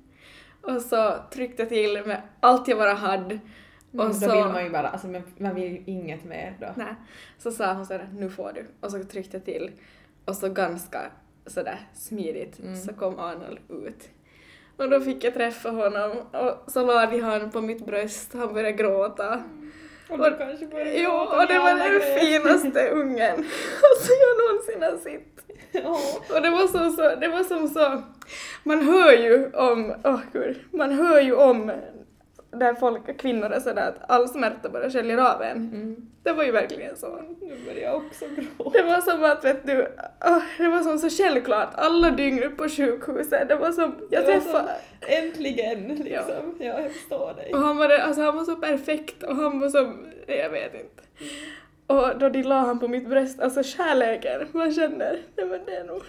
Och 0.61 0.81
så 0.81 1.15
tryckte 1.31 1.61
jag 1.61 1.69
till 1.69 2.03
med 2.05 2.21
allt 2.39 2.67
jag 2.67 2.77
bara 2.77 2.93
hade. 2.93 3.39
Och 3.91 4.01
Mm, 4.01 4.13
så, 4.13 4.27
Då 4.27 4.35
vill 4.35 4.45
man 4.53 4.63
ju 4.63 4.69
bara, 4.69 4.89
alltså 4.89 5.07
man, 5.07 5.21
man 5.37 5.55
vill 5.55 5.71
ju 5.71 5.83
inget 5.85 6.23
mer 6.23 6.57
då. 6.59 6.67
Nej. 6.75 6.95
Så 7.37 7.51
sa 7.51 7.73
hon 7.73 7.85
sådär, 7.85 8.09
nu 8.13 8.29
får 8.29 8.51
du. 8.55 8.65
Och 8.79 8.91
så 8.91 9.03
tryckte 9.03 9.37
jag 9.37 9.45
till. 9.45 9.71
Och 10.25 10.35
så 10.35 10.49
ganska 10.49 10.99
sådär 11.45 11.79
smidigt 11.93 12.59
Mm. 12.59 12.75
så 12.75 12.93
kom 12.93 13.19
Arnold 13.19 13.59
ut. 13.69 14.09
Och 14.77 14.89
då 14.89 14.99
fick 15.01 15.23
jag 15.23 15.33
träffa 15.33 15.69
honom 15.69 16.11
och 16.31 16.71
så 16.71 16.85
lade 16.85 17.21
han 17.21 17.51
på 17.51 17.61
mitt 17.61 17.85
bröst, 17.85 18.33
han 18.33 18.53
började 18.53 18.71
gråta. 18.71 19.43
Och 20.09 20.17
börjar 20.17 20.95
Jo, 21.03 21.11
och 21.11 21.47
det 21.47 21.59
var 21.59 21.69
den 21.75 21.99
grejer. 21.99 22.19
finaste 22.19 22.89
ungen 22.91 23.35
som 24.01 24.15
jag 24.21 24.37
någonsin 24.41 24.81
har 24.83 24.97
sett. 24.97 25.31
Och 26.35 26.41
det 26.41 26.49
var 26.49 26.67
så, 26.67 26.91
så, 26.91 27.15
det 27.15 27.27
var 27.27 27.43
som 27.43 27.67
så, 27.67 28.01
man 28.63 28.81
hör 28.87 29.11
ju 29.11 29.51
om, 29.53 29.93
åh 30.03 30.19
gud, 30.33 30.59
man 30.71 30.91
hör 30.91 31.21
ju 31.21 31.33
om 31.35 31.71
där 32.59 32.73
folk, 32.73 33.17
kvinnor 33.19 33.51
är 33.51 33.59
sådär 33.59 33.87
att 33.89 34.11
all 34.11 34.27
smärta 34.29 34.69
bara 34.69 34.89
sköljer 34.89 35.17
av 35.17 35.41
en. 35.41 35.57
Mm. 35.57 35.95
Det 36.23 36.31
var 36.31 36.43
ju 36.43 36.51
verkligen 36.51 36.95
så. 36.95 37.21
Nu 37.41 37.55
börjar 37.65 37.81
jag 37.81 37.95
också 37.95 38.25
gråta. 38.35 38.69
Det 38.77 38.83
var 38.83 39.01
som 39.01 39.23
att, 39.23 39.45
vet 39.45 39.67
du, 39.67 39.87
åh, 40.25 40.41
det 40.57 40.67
var 40.67 40.81
som 40.81 40.97
så 40.99 41.09
självklart, 41.09 41.69
alla 41.75 42.09
dygn 42.11 42.55
på 42.57 42.69
sjukhuset, 42.69 43.49
det 43.49 43.55
var 43.55 43.71
som, 43.71 43.95
jag 44.09 44.25
träffade, 44.25 44.71
Äntligen 45.07 45.87
liksom. 45.87 46.55
Ja, 46.59 46.65
jag 46.81 46.91
förstår 46.91 47.33
dig. 47.33 47.53
och 47.53 47.59
han 47.59 47.77
var, 47.77 47.87
det- 47.87 48.03
alltså 48.03 48.21
han 48.21 48.35
var 48.35 48.43
så 48.43 48.55
perfekt 48.55 49.23
och 49.23 49.35
han 49.35 49.59
var 49.59 49.69
som, 49.69 50.05
jag 50.27 50.49
vet 50.49 50.73
inte. 50.73 51.03
Och 51.87 52.19
då 52.19 52.29
de 52.29 52.43
la 52.43 52.55
han 52.59 52.79
på 52.79 52.87
mitt 52.87 53.09
bröst, 53.09 53.39
alltså 53.39 53.63
kärleken 53.63 54.47
man 54.51 54.71
känner, 54.73 55.17
det 55.35 55.45
var 55.45 55.59
det 55.65 55.83
nog. 55.83 56.01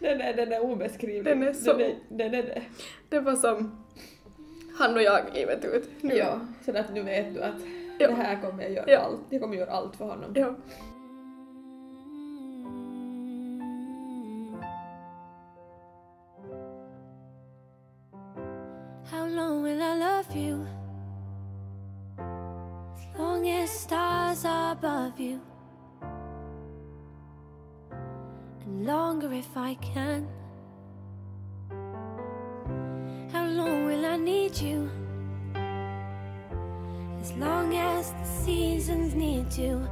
Den 0.00 0.20
är, 0.20 0.34
den 0.34 0.52
är 0.52 0.60
obeskrivlig. 0.60 1.24
Den 1.24 1.42
är 1.42 1.52
så- 1.52 1.72
Den 1.72 1.80
är, 1.80 1.94
den 2.08 2.34
är 2.34 2.42
det. 2.42 2.62
Det 3.08 3.20
var 3.20 3.34
som 3.36 3.84
han 4.78 4.94
och 4.96 5.02
jag 5.02 5.20
livet 5.34 5.64
ut. 5.64 5.90
Nu. 6.00 6.14
Ja, 6.14 6.40
så 6.64 6.78
att 6.78 6.92
nu 6.94 7.02
vet 7.02 7.34
du 7.34 7.42
att 7.42 7.54
Ja. 7.98 8.08
det 8.08 8.14
här 8.14 8.40
kommer 8.42 8.62
jag 8.62 8.72
göra 8.72 8.84
Ja. 8.90 8.98
allt. 9.00 9.20
Jag 9.28 9.40
kommer 9.42 9.56
göra 9.56 9.70
allt 9.70 9.96
för 9.96 10.04
honom. 10.04 10.32
Ja. 10.34 10.54
How 19.10 19.26
long 19.26 19.62
will 19.62 19.80
I 19.80 19.94
love 19.98 20.34
you? 20.36 20.66
As 22.18 23.18
long 23.18 23.48
as 23.48 23.70
stars 23.70 24.44
are 24.44 24.72
above 24.72 25.20
you. 25.20 25.40
And 28.64 28.86
longer 28.86 29.32
if 29.32 29.56
I 29.56 29.74
can. 29.94 30.26
Need 34.54 34.62
you? 34.62 34.90
As 37.20 37.32
long 37.32 37.74
as 37.74 38.12
the 38.12 38.24
seasons 38.24 39.14
need 39.14 39.50
to 39.52 39.88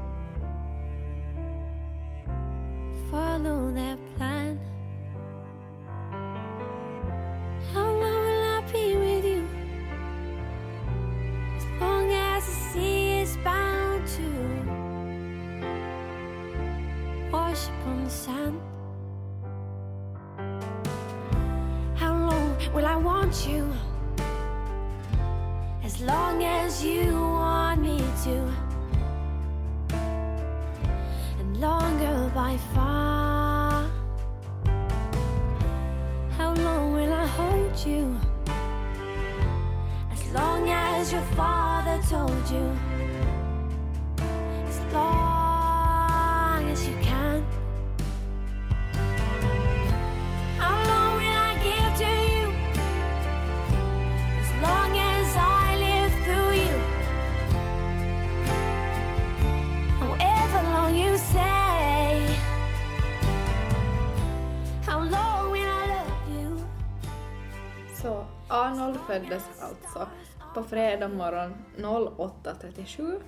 på 70.63 70.69
fredag 70.69 71.09
morgon 71.09 71.53
08.37 71.77 73.21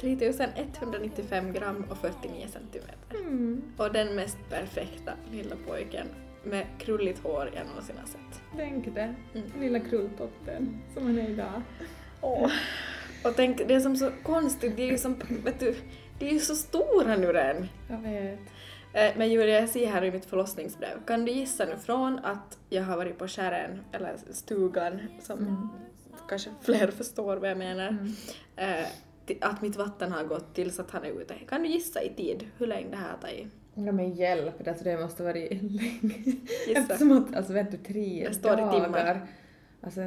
3195 0.00 1.52
gram 1.52 1.84
och 1.90 1.96
49 1.96 2.46
centimeter. 2.52 3.16
Mm. 3.20 3.62
Och 3.76 3.92
den 3.92 4.14
mest 4.14 4.38
perfekta 4.50 5.12
lilla 5.32 5.56
pojken 5.66 6.06
med 6.44 6.66
krulligt 6.78 7.18
hår 7.22 7.50
jag 7.54 7.66
någonsin 7.66 7.96
har 8.00 8.06
sett. 8.06 8.42
Tänk 8.56 8.94
det. 8.94 9.14
Mm. 9.34 9.50
Lilla 9.60 9.80
krulltoppen 9.80 10.78
som 10.94 11.02
han 11.06 11.18
är 11.18 11.28
idag. 11.30 11.62
Åh. 12.20 12.50
Och 13.24 13.32
tänk, 13.36 13.68
det 13.68 13.74
är 13.74 13.80
som 13.80 13.96
så 13.96 14.10
konstigt, 14.22 14.76
det 14.76 14.82
är 14.82 14.90
ju 14.90 14.98
som, 14.98 15.16
vet 15.44 15.60
du, 15.60 15.74
det 16.18 16.28
är 16.28 16.32
ju 16.32 16.40
så 16.40 16.54
stora 16.54 17.16
nu 17.16 17.32
redan. 17.32 17.68
Jag 17.90 17.98
vet. 17.98 18.40
Eh, 18.92 19.12
Men 19.16 19.30
Julia, 19.32 19.60
jag 19.60 19.68
ser 19.68 19.86
här 19.86 20.04
i 20.04 20.10
mitt 20.10 20.24
förlossningsbrev, 20.24 21.04
kan 21.06 21.24
du 21.24 21.32
gissa 21.32 21.64
nu 21.64 21.76
från 21.76 22.18
att 22.18 22.58
jag 22.68 22.82
har 22.82 22.96
varit 22.96 23.18
på 23.18 23.28
skären, 23.28 23.80
eller 23.92 24.16
stugan, 24.30 25.00
som 25.20 25.38
Mm. 25.38 25.68
Kanske 26.28 26.50
fler 26.62 26.86
förstår 26.90 27.36
vad 27.36 27.50
jag 27.50 27.58
menar, 27.58 27.88
Mm. 27.88 28.12
eh, 28.56 28.86
att 29.40 29.62
mitt 29.62 29.76
vatten 29.76 30.12
har 30.12 30.24
gått 30.24 30.54
tills 30.54 30.78
att 30.80 30.90
han 30.90 31.04
är 31.04 31.20
ute. 31.20 31.34
Kan 31.48 31.62
du 31.62 31.68
gissa 31.68 32.02
i 32.02 32.14
tid 32.14 32.46
hur 32.58 32.66
länge 32.66 32.90
det 32.90 32.96
här 32.96 33.10
har 33.10 33.18
tagit? 33.18 33.46
Ja 33.74 33.92
men 33.92 34.12
hjälp, 34.14 34.68
alltså 34.68 34.84
det 34.84 34.98
måste 34.98 35.22
vara 35.22 35.32
länge. 35.32 35.82
Gissa. 36.66 36.80
Eftersom 36.80 37.12
att, 37.12 37.36
alltså 37.36 37.52
vet 37.52 37.70
du, 37.70 37.76
tre 37.76 38.24
Det 38.28 38.34
står 38.34 38.52
i 38.52 38.56
dagar. 38.56 38.84
timmar. 38.84 39.26
Alltså, 39.82 40.00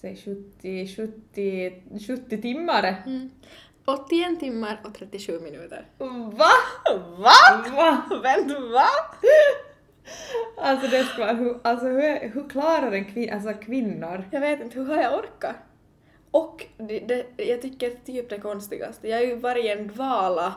säg 0.00 0.16
70, 0.16 0.86
70, 0.96 1.82
70 2.06 2.42
timmar. 2.42 3.02
Mm. 3.06 3.30
81 3.86 4.40
timmar 4.40 4.80
och 4.84 4.94
37 4.94 5.40
minuter. 5.40 5.86
Va? 5.98 6.50
Va? 7.18 7.30
Va? 7.76 8.20
Vänta, 8.22 8.60
va? 8.60 8.86
Alltså 10.64 10.86
det 10.90 11.04
ska 11.04 11.26
hur, 11.26 11.56
alltså 11.62 11.86
hur, 11.86 12.28
hur 12.28 12.48
klarar 12.48 12.92
en 12.92 13.04
kvinna, 13.04 13.32
alltså 13.32 13.52
kvinnor? 13.52 14.24
Jag 14.30 14.40
vet 14.40 14.60
inte, 14.60 14.78
hur 14.78 14.86
har 14.86 15.02
jag 15.02 15.18
orkat? 15.18 15.56
Och 16.30 16.66
det, 16.76 16.98
det, 16.98 17.26
jag 17.36 17.62
tycker 17.62 17.90
typ 17.90 18.30
det 18.30 18.38
konstigaste, 18.38 19.08
jag 19.08 19.16
har 19.16 19.24
ju 19.24 19.36
varit 19.36 19.64
i 19.64 19.68
en 19.68 19.88
dvala 19.88 20.54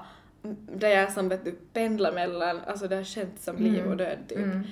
där 0.75 0.89
jag 0.89 1.11
som 1.11 1.29
vet 1.29 1.45
du 1.45 1.51
pendlar 1.51 2.11
mellan, 2.11 2.59
alltså 2.67 2.87
det 2.87 2.95
har 2.95 3.03
känts 3.03 3.43
som 3.43 3.57
liv 3.57 3.85
och 3.85 3.97
död 3.97 4.17
typ. 4.27 4.37
Mm. 4.37 4.63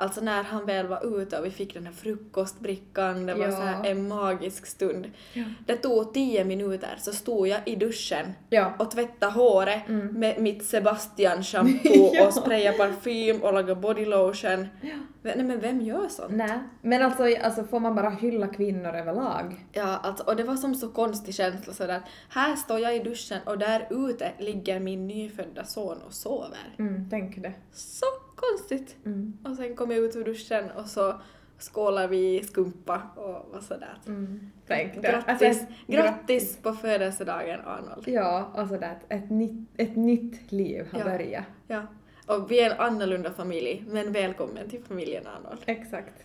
Alltså 0.00 0.20
när 0.20 0.42
han 0.42 0.66
väl 0.66 0.86
var 0.86 1.20
ute 1.20 1.38
och 1.38 1.44
vi 1.46 1.50
fick 1.50 1.74
den 1.74 1.86
här 1.86 1.92
frukostbrickan, 1.92 3.26
det 3.26 3.34
var 3.34 3.44
Ja. 3.44 3.50
så 3.52 3.60
här 3.62 3.90
en 3.90 4.08
magisk 4.08 4.66
stund. 4.66 5.10
Ja. 5.32 5.44
Det 5.66 5.76
tog 5.76 6.14
tio 6.14 6.44
minuter 6.44 6.94
så 6.98 7.12
stod 7.12 7.48
jag 7.48 7.60
i 7.66 7.76
duschen 7.76 8.26
Ja. 8.50 8.72
och 8.78 8.90
tvättade 8.90 9.32
håret 9.32 9.88
Mm. 9.88 10.06
med 10.06 10.40
mitt 10.42 10.64
Sebastian 10.64 11.42
shampoo 11.42 12.10
Ja. 12.12 12.26
och 12.26 12.34
sprayade 12.34 12.78
parfym 12.78 13.42
och 13.42 13.52
lagade 13.52 13.80
body 13.80 14.04
lotion. 14.04 14.68
Ja. 14.82 14.94
V- 15.22 15.32
Nej 15.36 15.44
men 15.44 15.60
vem 15.60 15.80
gör 15.80 16.08
sånt? 16.08 16.30
Nej. 16.32 16.58
Men 16.82 17.02
alltså, 17.02 17.22
alltså 17.42 17.64
får 17.64 17.80
man 17.80 17.94
bara 17.94 18.10
hylla 18.10 18.46
kvinnor 18.48 18.94
överlag? 18.94 19.66
Ja, 19.72 19.96
alltså, 20.02 20.24
och 20.24 20.36
det 20.36 20.44
var 20.44 20.56
som 20.56 20.74
så 20.74 20.88
konstig 20.88 21.34
känsla 21.34 21.72
sådär 21.72 21.96
att 21.96 22.02
här 22.28 22.56
står 22.56 22.78
jag 22.80 22.96
i 22.96 22.98
duschen 22.98 23.38
och 23.46 23.58
där 23.58 23.86
ute 23.90 24.32
ligger 24.38 24.80
min 24.80 25.06
nyfödda 25.06 25.64
son 25.64 25.98
och 26.06 26.12
sover. 26.12 26.74
Mm, 26.78 27.06
tänk 27.10 27.42
det. 27.42 27.52
Så 27.72 28.06
konstigt! 28.40 28.96
Mm. 29.04 29.38
Och 29.44 29.56
sen 29.56 29.76
kom 29.76 29.90
jag 29.90 30.00
ut 30.00 30.16
ur 30.16 30.24
duschen 30.24 30.70
och 30.70 30.86
så 30.86 31.20
skålar 31.58 32.08
vi 32.08 32.42
skumpa 32.44 33.02
och 33.16 33.52
var 33.52 33.60
sådär. 33.60 33.98
Mm. 34.06 34.50
Tänk. 34.66 34.94
Grattis, 35.02 35.24
Alltså, 35.28 35.44
ett- 35.64 35.68
grattis 35.86 36.56
på 36.62 36.72
födelsedagen 36.72 37.60
Arnold. 37.60 38.08
Ja, 38.08 38.52
och 38.54 38.68
sådär 38.68 38.90
att 38.92 39.12
ett 39.12 39.30
nytt, 39.30 39.68
ett 39.76 39.96
nytt 39.96 40.52
liv 40.52 40.88
har 40.92 40.98
Ja. 40.98 41.04
börjat. 41.04 41.44
Ja. 41.66 41.82
Och 42.26 42.50
vi 42.50 42.60
är 42.60 42.70
en 42.70 42.80
annorlunda 42.80 43.30
familj, 43.32 43.84
men 43.88 44.12
välkommen 44.12 44.68
till 44.68 44.82
familjen 44.84 45.24
Arnold. 45.26 45.60
Exakt. 45.66 46.24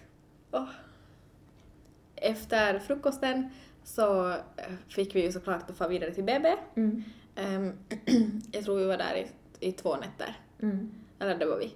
Åh. 0.51 0.65
Efter 2.15 2.79
frukosten 2.79 3.49
så 3.83 4.29
eh, 4.29 4.37
fick 4.89 5.15
vi 5.15 5.23
ju 5.23 5.31
såklart 5.31 5.69
att 5.69 5.77
få 5.77 5.87
vidare 5.87 6.11
till 6.11 6.23
BB. 6.23 6.55
Mm. 6.75 7.03
Ehm, 7.35 7.73
jag 8.51 8.63
tror 8.63 8.77
vi 8.77 8.85
var 8.85 8.97
där 8.97 9.15
i, 9.15 9.27
i 9.67 9.71
två 9.71 9.95
nätter. 9.95 10.35
Mm. 10.61 10.91
Eller 11.19 11.37
det 11.37 11.45
var 11.45 11.57
vi. 11.57 11.73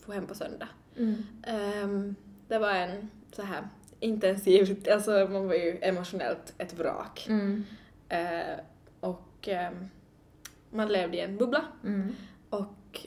Får 0.00 0.12
hem 0.12 0.26
på 0.26 0.34
söndag. 0.34 0.68
Mm. 0.96 1.22
Ehm, 1.46 2.14
det 2.48 2.58
var 2.58 2.70
en 2.70 3.10
så 3.32 3.42
här 3.42 3.68
intensiv, 4.00 4.84
alltså 4.92 5.10
man 5.10 5.46
var 5.46 5.54
ju 5.54 5.78
emotionellt 5.82 6.54
ett 6.58 6.74
vrak. 6.74 7.26
Mm. 7.28 7.64
Eh, 8.08 8.58
och 9.00 9.48
ehm, 9.48 9.88
man 10.70 10.88
levde 10.88 11.16
i 11.16 11.20
en 11.20 11.36
bubbla. 11.36 11.64
Mm. 11.84 12.14
Och 12.50 13.06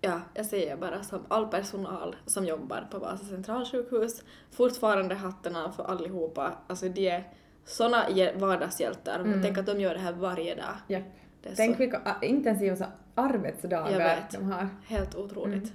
ja, 0.00 0.20
jag 0.34 0.46
säger 0.46 0.76
bara 0.76 1.02
som 1.02 1.20
all 1.28 1.46
personal 1.46 2.16
som 2.26 2.44
jobbar 2.44 2.88
på 2.90 2.98
Vasa 2.98 3.24
centralsjukhus, 3.24 4.24
fortfarande 4.50 5.14
hatten 5.14 5.56
av 5.56 5.70
för 5.70 5.84
allihopa. 5.84 6.52
Alltså 6.66 6.88
de 6.88 7.08
är 7.08 7.24
såna 7.64 8.04
vardagshjältar. 8.34 9.20
Mm. 9.20 9.42
Tänk 9.42 9.58
att 9.58 9.66
de 9.66 9.80
gör 9.80 9.94
det 9.94 10.00
här 10.00 10.12
varje 10.12 10.54
dag. 10.54 10.74
Ja. 10.86 11.00
Tänk 11.56 11.80
vilka 11.80 12.16
intensiva 12.22 12.86
arbetsdagar 13.14 14.26
de 14.32 14.44
har. 14.52 14.68
helt 14.86 15.14
otroligt. 15.14 15.72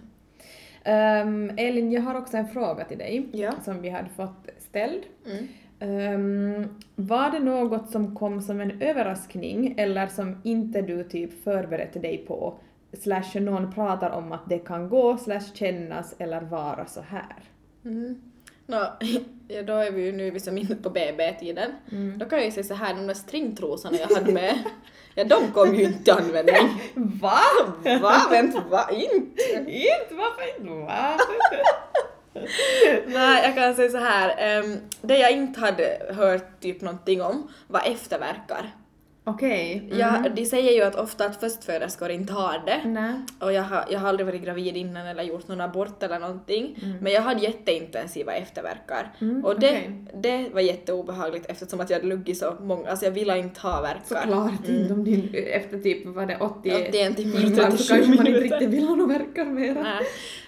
Ehm, 0.83 1.51
Elin, 1.57 1.91
jag 1.91 2.01
har 2.01 2.15
också 2.15 2.37
en 2.37 2.47
fråga 2.47 2.85
till 2.85 2.97
dig 2.97 3.29
Ja. 3.31 3.51
som 3.63 3.81
vi 3.81 3.89
hade 3.89 4.09
fått 4.09 4.49
ställd. 4.57 5.03
Mm. 5.25 5.47
Ehm, 5.79 6.67
var 6.95 7.31
det 7.31 7.39
något 7.39 7.89
som 7.89 8.15
kom 8.15 8.41
som 8.41 8.61
en 8.61 8.81
överraskning 8.81 9.73
eller 9.77 10.07
som 10.07 10.41
inte 10.43 10.81
du 10.81 11.03
typ 11.03 11.43
förberedde 11.43 11.99
dig 11.99 12.17
på? 12.17 12.53
Slash 12.93 13.39
någon 13.41 13.71
pratar 13.73 14.09
om 14.09 14.31
att 14.31 14.49
det 14.49 14.59
kan 14.59 14.89
gå, 14.89 15.17
slash 15.17 15.53
kännas 15.53 16.15
eller 16.19 16.41
vara 16.41 16.85
så 16.85 17.01
här. 17.01 17.35
Mm. 17.85 18.21
Nå, 18.71 18.87
ja, 19.47 19.61
då 19.63 19.73
är 19.73 19.91
vi 19.91 20.01
ju 20.05 20.11
nu 20.11 20.31
liksom 20.31 20.57
inne 20.57 20.75
på 20.75 20.89
BB-tiden. 20.89 21.71
Mm. 21.91 22.17
Då 22.17 22.25
kan 22.25 22.37
jag 22.37 22.45
ju 22.45 22.51
säga 22.51 22.63
så 22.63 22.73
här, 22.73 22.93
de 22.93 23.07
där 23.07 23.13
stringtrosorna 23.13 23.97
jag 23.97 24.15
hade 24.15 24.31
med, 24.31 24.59
ja 25.15 25.23
de 25.23 25.51
kom 25.51 25.75
ju 25.75 25.83
inte 25.83 26.03
till 26.03 26.13
användning. 26.13 26.81
Va? 27.21 27.41
Va? 28.01 28.27
Vänta, 28.31 28.63
va? 28.69 28.89
Inte? 28.91 29.43
inte? 29.67 30.07
Varför 30.11 30.59
inte? 30.59 30.69
Va? 30.69 31.17
Nej, 33.05 33.43
jag 33.43 33.55
kan 33.55 33.75
säga 33.75 33.89
så 33.89 33.97
här. 33.97 34.35
ehm, 34.37 34.77
det 35.01 35.17
jag 35.17 35.31
inte 35.31 35.59
hade 35.59 36.13
hört 36.15 36.61
typ 36.61 36.81
någonting 36.81 37.21
om 37.21 37.51
var 37.67 37.81
efterverkar. 37.85 38.75
Okej. 39.23 39.77
mm. 39.85 39.99
Ja, 39.99 40.23
de 40.35 40.45
säger 40.45 40.71
ju 40.71 40.81
att 40.81 40.95
ofta 40.95 41.25
att 41.25 41.39
förstföderskor 41.39 42.09
inte 42.09 42.33
har 42.33 42.61
det. 42.65 42.81
Nej. 42.89 43.13
Och 43.39 43.53
jag 43.53 43.63
har, 43.63 43.85
jag 43.91 43.99
har 43.99 44.09
aldrig 44.09 44.25
varit 44.25 44.41
gravid 44.43 44.77
innan 44.77 45.07
eller 45.07 45.23
gjort 45.23 45.47
någon 45.47 45.61
abort 45.61 46.03
eller 46.03 46.19
någonting. 46.19 46.79
Mm. 46.83 46.97
Men 47.01 47.13
jag 47.13 47.21
hade 47.21 47.41
jätteintensiva 47.41 48.33
efterverkar. 48.33 49.11
och 49.43 49.59
det, 49.59 49.67
okej. 49.69 49.91
det 50.13 50.49
var 50.53 50.61
jätteobehagligt 50.61 51.45
eftersom 51.45 51.79
att 51.79 51.89
jag 51.89 51.97
hade 51.97 52.07
luggit 52.07 52.37
så 52.37 52.55
många, 52.61 52.89
alltså 52.89 53.05
jag 53.05 53.11
ville 53.11 53.37
inte 53.37 53.61
ha 53.61 53.81
verkar. 53.81 54.21
Såklart 54.21 54.67
inte 54.69 54.93
om 54.93 55.03
din, 55.03 55.35
efter 55.35 55.79
typ, 55.79 56.05
vad 56.05 56.27
det 56.27 56.37
80 56.37 56.73
81 56.89 57.17
timmar, 57.17 57.39
så 57.41 57.47
37 57.55 57.63
kanske 57.87 57.95
man 58.15 58.27
inte 58.27 58.39
riktigt 58.39 58.69
vill 58.69 58.87
ha 58.87 58.95
några 58.95 59.17
verkar 59.17 59.45
mera. 59.45 59.83
Nej. 59.83 60.03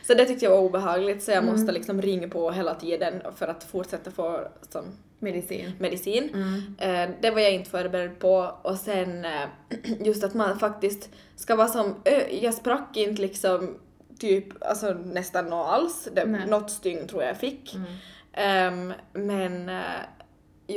Så 0.07 0.13
det 0.13 0.25
tyckte 0.25 0.45
jag 0.45 0.51
var 0.51 0.59
obehagligt 0.61 1.23
så 1.23 1.31
jag 1.31 1.43
Mm. 1.43 1.51
måste 1.55 1.71
liksom 1.71 2.01
ringa 2.01 2.27
på 2.27 2.51
hela 2.51 2.75
tiden 2.75 3.13
för 3.35 3.47
att 3.47 3.63
fortsätta 3.63 4.11
få 4.11 4.39
som 4.69 4.83
Medicin. 5.23 5.71
medicin. 5.79 6.29
Mm. 6.33 6.75
Eh, 6.77 7.15
det 7.21 7.31
var 7.31 7.39
jag 7.39 7.53
inte 7.53 7.69
förberedd 7.69 8.19
på 8.19 8.51
och 8.61 8.75
sen 8.75 9.25
eh, 9.25 9.47
just 9.99 10.23
att 10.23 10.33
man 10.33 10.59
faktiskt 10.59 11.09
ska 11.35 11.55
vara 11.55 11.67
som, 11.67 11.95
ö, 12.05 12.21
jag 12.41 12.53
sprack 12.53 12.97
inte 12.97 13.21
liksom 13.21 13.77
typ 14.19 14.63
alltså 14.65 14.93
nästan 14.93 15.45
nå 15.45 15.63
alls, 15.63 16.07
det, 16.15 16.25
något 16.25 16.71
stygn 16.71 17.07
tror 17.07 17.21
jag 17.21 17.29
jag 17.29 17.37
fick. 17.37 17.75
Mm. 17.75 17.87
Ehm, 18.33 18.93
men 19.13 19.69
eh, 19.69 20.01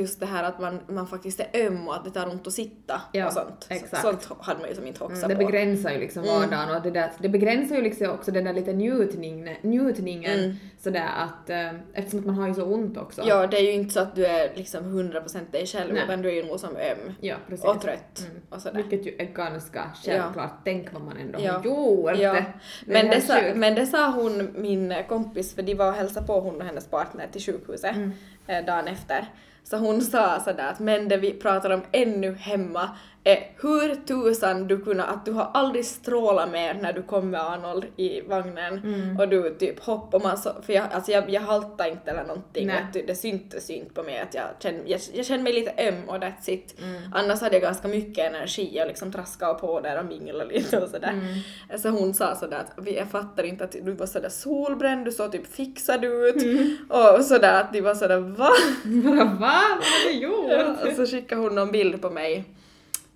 just 0.01 0.21
det 0.21 0.27
här 0.27 0.45
att 0.45 0.61
man, 0.61 0.81
man 0.89 1.07
faktiskt 1.07 1.41
är 1.41 1.67
öm 1.67 1.89
och 1.89 1.95
att 1.97 2.05
det 2.05 2.11
tar 2.11 2.31
ont 2.31 2.47
att 2.47 2.53
sitta 2.53 3.01
Ja, 3.13 3.27
och 3.27 3.33
sånt. 3.33 3.67
exakt. 3.71 4.03
Sånt 4.03 4.29
hade 4.41 4.61
man 4.61 4.69
ju 4.69 4.75
som 4.75 4.87
inte 4.87 5.01
hoxat 5.05 5.25
Mm, 5.25 5.29
det 5.39 5.45
på. 5.45 5.51
begränsar 5.51 5.91
ju 5.91 5.99
liksom 5.99 6.23
Mm. 6.25 6.35
vardagen 6.41 6.77
och 6.77 6.83
det, 6.83 6.91
där, 6.91 7.11
det 7.19 7.29
begränsar 7.29 7.77
ju 7.77 7.83
liksom 7.83 8.11
också 8.11 8.31
den 8.31 8.45
där 8.45 8.53
lite 8.53 8.73
njutningen, 8.73 9.57
njutningen 9.63 10.39
Mm. 10.41 10.57
sådär 10.79 11.09
att 11.17 11.51
eh, 11.51 11.71
eftersom 11.95 12.19
att 12.21 12.27
man 12.27 12.35
har 12.35 12.49
ju 12.49 12.55
så 12.55 12.65
ont 12.65 12.97
också. 12.99 13.23
Ja, 13.27 13.47
det 13.47 13.57
är 13.57 13.63
ju 13.63 13.73
inte 13.73 13.95
så 13.95 14.01
att 14.01 14.15
du 14.15 14.27
är 14.27 14.51
liksom 14.55 14.85
100% 14.85 15.53
dig 15.53 15.67
själv 15.67 15.95
Nej. 15.95 16.03
utan 16.05 16.23
du 16.23 16.29
är 16.29 16.33
ju 16.35 16.45
nog 16.45 16.61
som 16.61 16.71
öm 16.77 17.13
Ja, 17.21 17.35
precis. 17.49 17.65
och 17.65 17.81
trött 17.81 18.25
Mm. 18.31 18.43
och 18.51 18.61
sådär. 18.63 18.83
Vilket 18.83 19.07
ju 19.07 19.17
är 19.19 19.25
ganska 19.35 19.91
självklart. 20.05 20.53
Tänk 20.65 20.93
vad 20.93 21.03
man 21.03 21.17
ändå 21.17 21.39
Ja. 21.43 21.53
har 21.53 21.65
gjort. 21.65 22.19
Ja. 22.19 22.33
Det 22.33 22.43
Men, 22.87 23.07
det 23.11 23.21
sa, 23.21 23.35
men 23.55 23.75
det 23.75 23.87
sa 23.87 24.11
hon, 24.11 24.49
min 24.63 24.95
kompis, 25.09 25.55
för 25.55 25.63
de 25.63 25.75
var 25.75 25.89
och 25.89 25.95
hälsade 25.95 26.27
på 26.27 26.41
hon 26.41 26.57
och 26.57 26.65
hennes 26.67 26.87
partner 26.87 27.27
till 27.33 27.43
sjukhuset 27.43 27.97
Mm. 27.97 28.13
eh, 28.47 28.65
dagen 28.65 28.89
efter. 28.89 29.25
Så 29.71 29.77
hon 29.77 30.03
sa 30.03 30.41
sådär 30.41 30.69
att 30.69 30.79
men 30.79 31.09
det 31.09 31.17
vi 31.17 31.33
pratar 31.33 31.71
om 31.71 31.83
ännu 31.93 32.35
hemma 32.35 32.91
är 33.29 33.51
hur 33.63 33.95
tusan 34.07 34.67
du 34.69 34.79
kunna, 34.85 35.05
att 35.05 35.25
du 35.25 35.33
har 35.33 35.51
aldrig 35.55 35.85
strålat 35.85 36.51
mer 36.51 36.75
när 36.75 36.93
du 36.93 37.03
kom 37.03 37.31
med 37.31 37.41
Arnold 37.41 37.85
i 37.97 38.21
vagnen 38.21 38.79
Mm. 38.85 39.21
och 39.21 39.29
du 39.29 39.51
typ 39.59 39.81
hopp 39.85 40.15
och 40.15 40.23
man 40.23 40.39
så, 40.39 40.51
för 40.63 40.73
jag, 40.73 40.85
alltså 40.93 41.13
jag, 41.13 41.31
jag 41.31 41.41
haltade 41.41 41.91
inte 41.91 42.11
eller 42.11 42.25
någonting, 42.25 42.67
Nej. 42.67 42.87
du, 42.93 43.03
det 43.03 43.15
syntes 43.15 43.71
inte 43.71 43.95
på 43.95 44.03
mig 44.03 44.19
att 44.21 44.35
jag 44.35 44.45
kände, 44.59 44.81
jag, 44.87 45.01
jag 45.15 45.27
kände 45.27 45.43
mig 45.45 45.53
lite 45.53 45.89
öm 45.89 46.09
och 46.09 46.17
that's 46.17 46.51
it. 46.51 46.75
Mm. 46.83 47.03
Annars 47.15 47.41
hade 47.41 47.55
jag 47.55 47.63
ganska 47.63 47.89
mycket 47.89 48.33
energi 48.33 48.81
och 48.83 48.87
liksom 48.89 49.13
traska 49.13 49.55
på 49.55 49.81
där 49.81 49.99
och 49.99 50.07
mingla 50.07 50.45
lite 50.45 50.79
och 50.83 50.89
sådär. 50.91 51.13
Mm. 51.13 51.79
Så 51.79 51.89
hon 51.89 52.15
sa 52.15 52.35
sådär 52.35 52.57
att 52.59 52.85
vi- 52.85 52.97
jag 52.97 53.11
fattar 53.11 53.43
inte 53.45 53.65
att 53.65 53.73
du 53.73 53.93
var 53.93 54.07
sådär 54.07 54.29
solbränd, 54.29 55.05
du 55.05 55.13
såg 55.13 55.33
typ 55.33 55.47
fixad 55.55 56.05
ut 56.05 56.43
Mm. 56.43 56.77
och 56.89 57.25
sådär 57.25 57.61
att 57.61 57.73
de 57.73 57.81
var 57.81 57.95
sådär 57.95 58.19
va? 58.19 58.51
Va? 59.15 59.37
Vad 59.41 59.51
har 59.51 60.09
du 60.09 60.19
gjort? 60.19 60.47
Ja, 60.51 60.75
och 60.91 60.97
så 60.97 61.07
skickade 61.07 61.41
hon 61.41 61.55
någon 61.55 61.73
bild 61.73 62.03
på 62.03 62.11
mig 62.11 62.45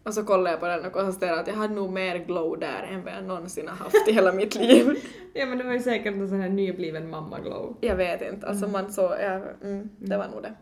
och 0.02 0.14
så 0.14 0.24
kollade 0.24 0.50
jag 0.50 0.60
på 0.60 0.66
den 0.66 0.86
och 0.86 0.92
konstaterade 0.92 1.40
att 1.40 1.46
jag 1.46 1.54
hade 1.54 1.74
nog 1.74 1.92
mer 1.92 2.18
glow 2.18 2.58
där 2.58 2.82
än 2.82 3.04
vad 3.04 3.14
jag 3.14 3.24
någonsin 3.24 3.68
har 3.68 3.76
haft 3.76 4.08
i 4.08 4.12
hela 4.12 4.32
mitt 4.32 4.54
liv. 4.54 4.96
Ja 5.34 5.46
men 5.46 5.58
det 5.58 5.64
var 5.64 5.72
ju 5.72 5.80
säkert 5.80 6.14
en 6.14 6.28
sån 6.28 6.40
här 6.40 6.48
nybliven 6.48 7.10
mamma-glow. 7.10 7.76
Jag 7.80 7.96
vet 7.96 8.22
inte, 8.22 8.46
alltså 8.46 8.68
man 8.68 8.92
så, 8.92 9.00
ja, 9.00 9.40
mm, 9.62 9.90
det 9.98 10.16
var 10.16 10.28
nog 10.28 10.42
det. 10.42 10.54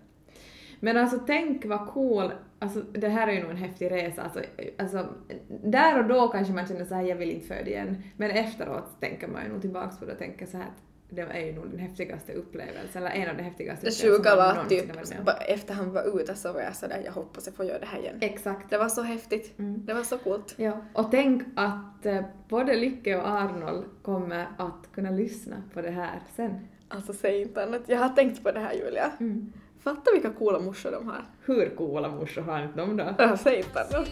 Men 0.80 0.96
alltså 0.96 1.18
tänk 1.26 1.66
vad 1.66 1.88
cool, 1.88 2.32
alltså 2.58 2.80
det 2.80 3.08
här 3.08 3.28
är 3.28 3.32
ju 3.32 3.42
nog 3.42 3.50
en 3.50 3.56
häftig 3.56 3.90
resa, 3.90 4.22
alltså, 4.22 4.40
alltså 4.78 5.06
där 5.48 5.98
och 5.98 6.08
då 6.08 6.28
kanske 6.28 6.52
man 6.52 6.66
känner 6.66 6.84
så 6.84 6.94
här 6.94 7.02
jag 7.02 7.16
vill 7.16 7.30
inte 7.30 7.46
föda 7.46 7.70
igen, 7.70 8.02
men 8.16 8.30
efteråt 8.30 9.00
tänker 9.00 9.28
man 9.28 9.44
ju 9.44 9.52
nog 9.52 9.60
tillbaks 9.60 9.98
på 9.98 10.04
det 10.04 10.12
och 10.12 10.18
tänker 10.18 10.46
så 10.46 10.56
här 10.56 10.64
att 10.64 10.82
det 11.10 11.20
är 11.20 11.46
ju 11.46 11.52
nog 11.52 11.70
den 11.70 11.78
häftigaste 11.78 12.32
upplevelsen, 12.32 13.02
eller 13.02 13.10
en 13.10 13.30
av 13.30 13.36
de 13.36 13.42
häftigaste 13.42 13.86
Det 13.86 14.08
upplevelserna 14.08 14.36
man 14.36 14.48
att 14.48 14.54
någonsin 14.54 14.80
typ 14.80 14.88
har 14.88 14.96
varit 14.96 15.24
med 15.24 15.44
efter 15.48 15.74
han 15.74 15.92
var 15.92 16.20
ute 16.20 16.34
så 16.34 16.52
var 16.52 16.60
jag 16.60 16.76
sådär 16.76 17.02
jag 17.04 17.12
hoppas 17.12 17.46
jag 17.46 17.54
får 17.54 17.66
göra 17.66 17.78
det 17.78 17.86
här 17.86 17.98
igen. 17.98 18.18
Exakt. 18.20 18.70
Det 18.70 18.78
var 18.78 18.88
så 18.88 19.02
häftigt. 19.02 19.58
Mm. 19.58 19.86
Det 19.86 19.94
var 19.94 20.02
så 20.02 20.18
coolt. 20.18 20.54
Ja, 20.56 20.82
och 20.92 21.10
tänk 21.10 21.42
att 21.56 22.06
eh, 22.06 22.20
både 22.48 22.76
Lycke 22.76 23.16
och 23.16 23.28
Arnold 23.28 23.84
kommer 24.02 24.46
att 24.58 24.92
kunna 24.94 25.10
lyssna 25.10 25.62
på 25.74 25.82
det 25.82 25.90
här 25.90 26.20
sen. 26.36 26.68
Alltså 26.88 27.12
säg 27.12 27.42
inte 27.42 27.62
annat. 27.64 27.82
Jag 27.86 27.98
har 27.98 28.08
tänkt 28.08 28.42
på 28.42 28.52
det 28.52 28.60
här 28.60 28.72
Julia. 28.72 29.10
Mm. 29.20 29.52
Fatta 29.80 30.12
vilka 30.12 30.30
coola 30.30 30.58
morsor 30.60 30.90
de 30.90 31.06
har. 31.08 31.24
Hur 31.44 31.76
coola 31.76 32.08
morsor 32.08 32.42
har 32.42 32.62
inte 32.62 32.78
de 32.78 32.96
då? 32.96 33.14
Ja, 33.18 33.36
säg 33.36 33.56
inte 33.56 33.80
annat. 33.80 34.08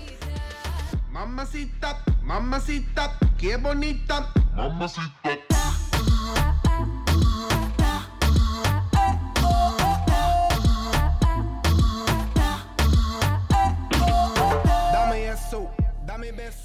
Mamacita, 1.12 1.88
mamacita, 2.28 3.02
qué 3.40 3.58
bonita. 3.58 4.14
Dame 4.56 4.84
eso, 4.84 5.00
dame 5.22 5.36
beso. 5.48 5.75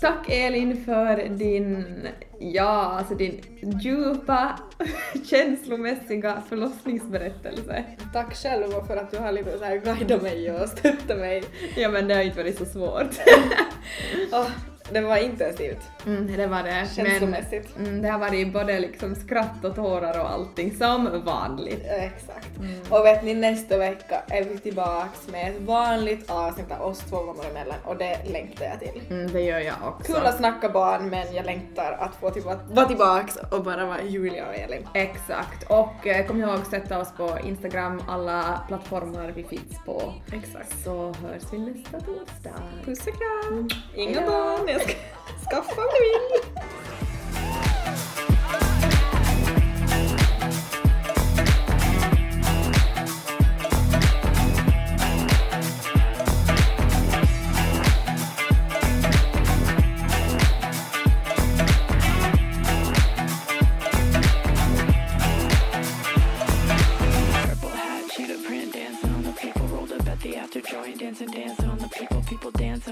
Tack 0.02 0.30
Elin 0.30 0.86
för 0.86 1.30
din, 1.30 2.08
ja, 2.40 2.96
alltså 2.98 3.16
din 3.16 3.42
djupa 3.82 4.60
känslomässiga 5.30 6.44
förlossningsberättelse. 6.50 7.84
Tack 8.14 8.36
själv 8.36 8.72
för 8.88 8.98
att 8.98 9.12
du 9.12 9.18
har 9.18 9.32
lite 9.32 9.58
så 9.58 9.66
här 9.66 9.78
guidat 9.78 10.22
mig 10.22 10.52
och 10.52 10.70
stöttat 10.70 11.18
mig. 11.18 11.44
Ja 11.76 11.90
men 11.90 12.08
det 12.08 12.16
har 12.16 12.22
inte 12.22 12.38
varit 12.38 12.58
så 12.58 12.66
svårt. 12.66 13.20
Åh, 14.32 14.48
det 14.92 15.02
var 15.02 15.18
intensivt. 15.18 15.82
Mm, 16.06 16.38
det 16.38 16.48
var 16.48 16.64
det. 16.64 16.88
Känslomässigt. 16.96 17.70
Men, 17.78 17.86
mm, 17.88 18.02
det 18.02 18.10
har 18.10 18.20
varit 18.20 18.54
både 18.54 18.80
liksom 18.80 19.16
skratt 19.16 19.66
och 19.66 19.76
tårar 19.76 20.20
och 20.20 20.32
allting 20.32 20.76
som 20.78 21.22
vanligt. 21.26 21.86
Exakt. 21.86 22.50
Och 22.90 23.06
vet 23.06 23.24
ni, 23.24 23.34
nästa 23.34 23.78
vecka 23.78 24.22
är 24.28 24.44
vi 24.44 24.58
tillbaks 24.58 25.28
med 25.32 25.52
ett 25.52 25.62
vanligt 25.62 26.32
avsnitt 26.32 26.72
av 26.72 26.82
oss 26.82 27.00
två 27.00 27.18
gånger 27.18 27.50
emellan 27.50 27.78
och 27.86 27.98
det 27.98 28.18
längtar 28.26 28.66
jag 28.66 28.80
till. 28.80 29.02
Mm, 29.10 29.32
det 29.32 29.42
gör 29.42 29.60
jag 29.60 29.76
också. 29.88 30.14
Kul 30.14 30.26
att 30.26 30.38
snacka 30.38 30.70
barn 30.70 31.10
men 31.10 31.34
jag 31.36 31.46
längtar 31.46 31.92
att 32.00 32.16
få 32.16 32.30
tillbaka, 32.30 32.60
vara 32.70 32.88
tillbaks 32.88 33.36
och 33.52 33.64
bara 33.64 33.86
vara 33.86 34.02
Julia 34.04 34.48
och 34.48 34.56
Elin. 34.56 34.88
Exakt. 34.94 35.64
Och 35.72 36.08
eh, 36.08 36.28
kom 36.28 36.42
ihåg 36.42 36.60
sätta 36.70 37.00
oss 37.00 37.12
på 37.18 37.38
Instagram, 37.44 38.04
alla 38.08 38.60
plattformar 38.68 39.32
vi 39.36 39.44
finns 39.44 39.80
på. 39.86 40.14
Exakt. 40.34 40.84
Så 40.84 41.14
hörs 41.14 41.44
vi 41.52 41.58
nästa 41.58 42.00
torsdag. 42.00 42.54
Puss 42.86 43.08
och 43.08 43.14
kram! 43.14 43.70
Inga 43.96 44.20
Hejdå. 44.20 44.32
barn, 44.32 44.70
jag 44.72 44.82
ska 44.82 44.94
skaffa 45.50 45.82
om 45.82 45.88
du 46.00 46.06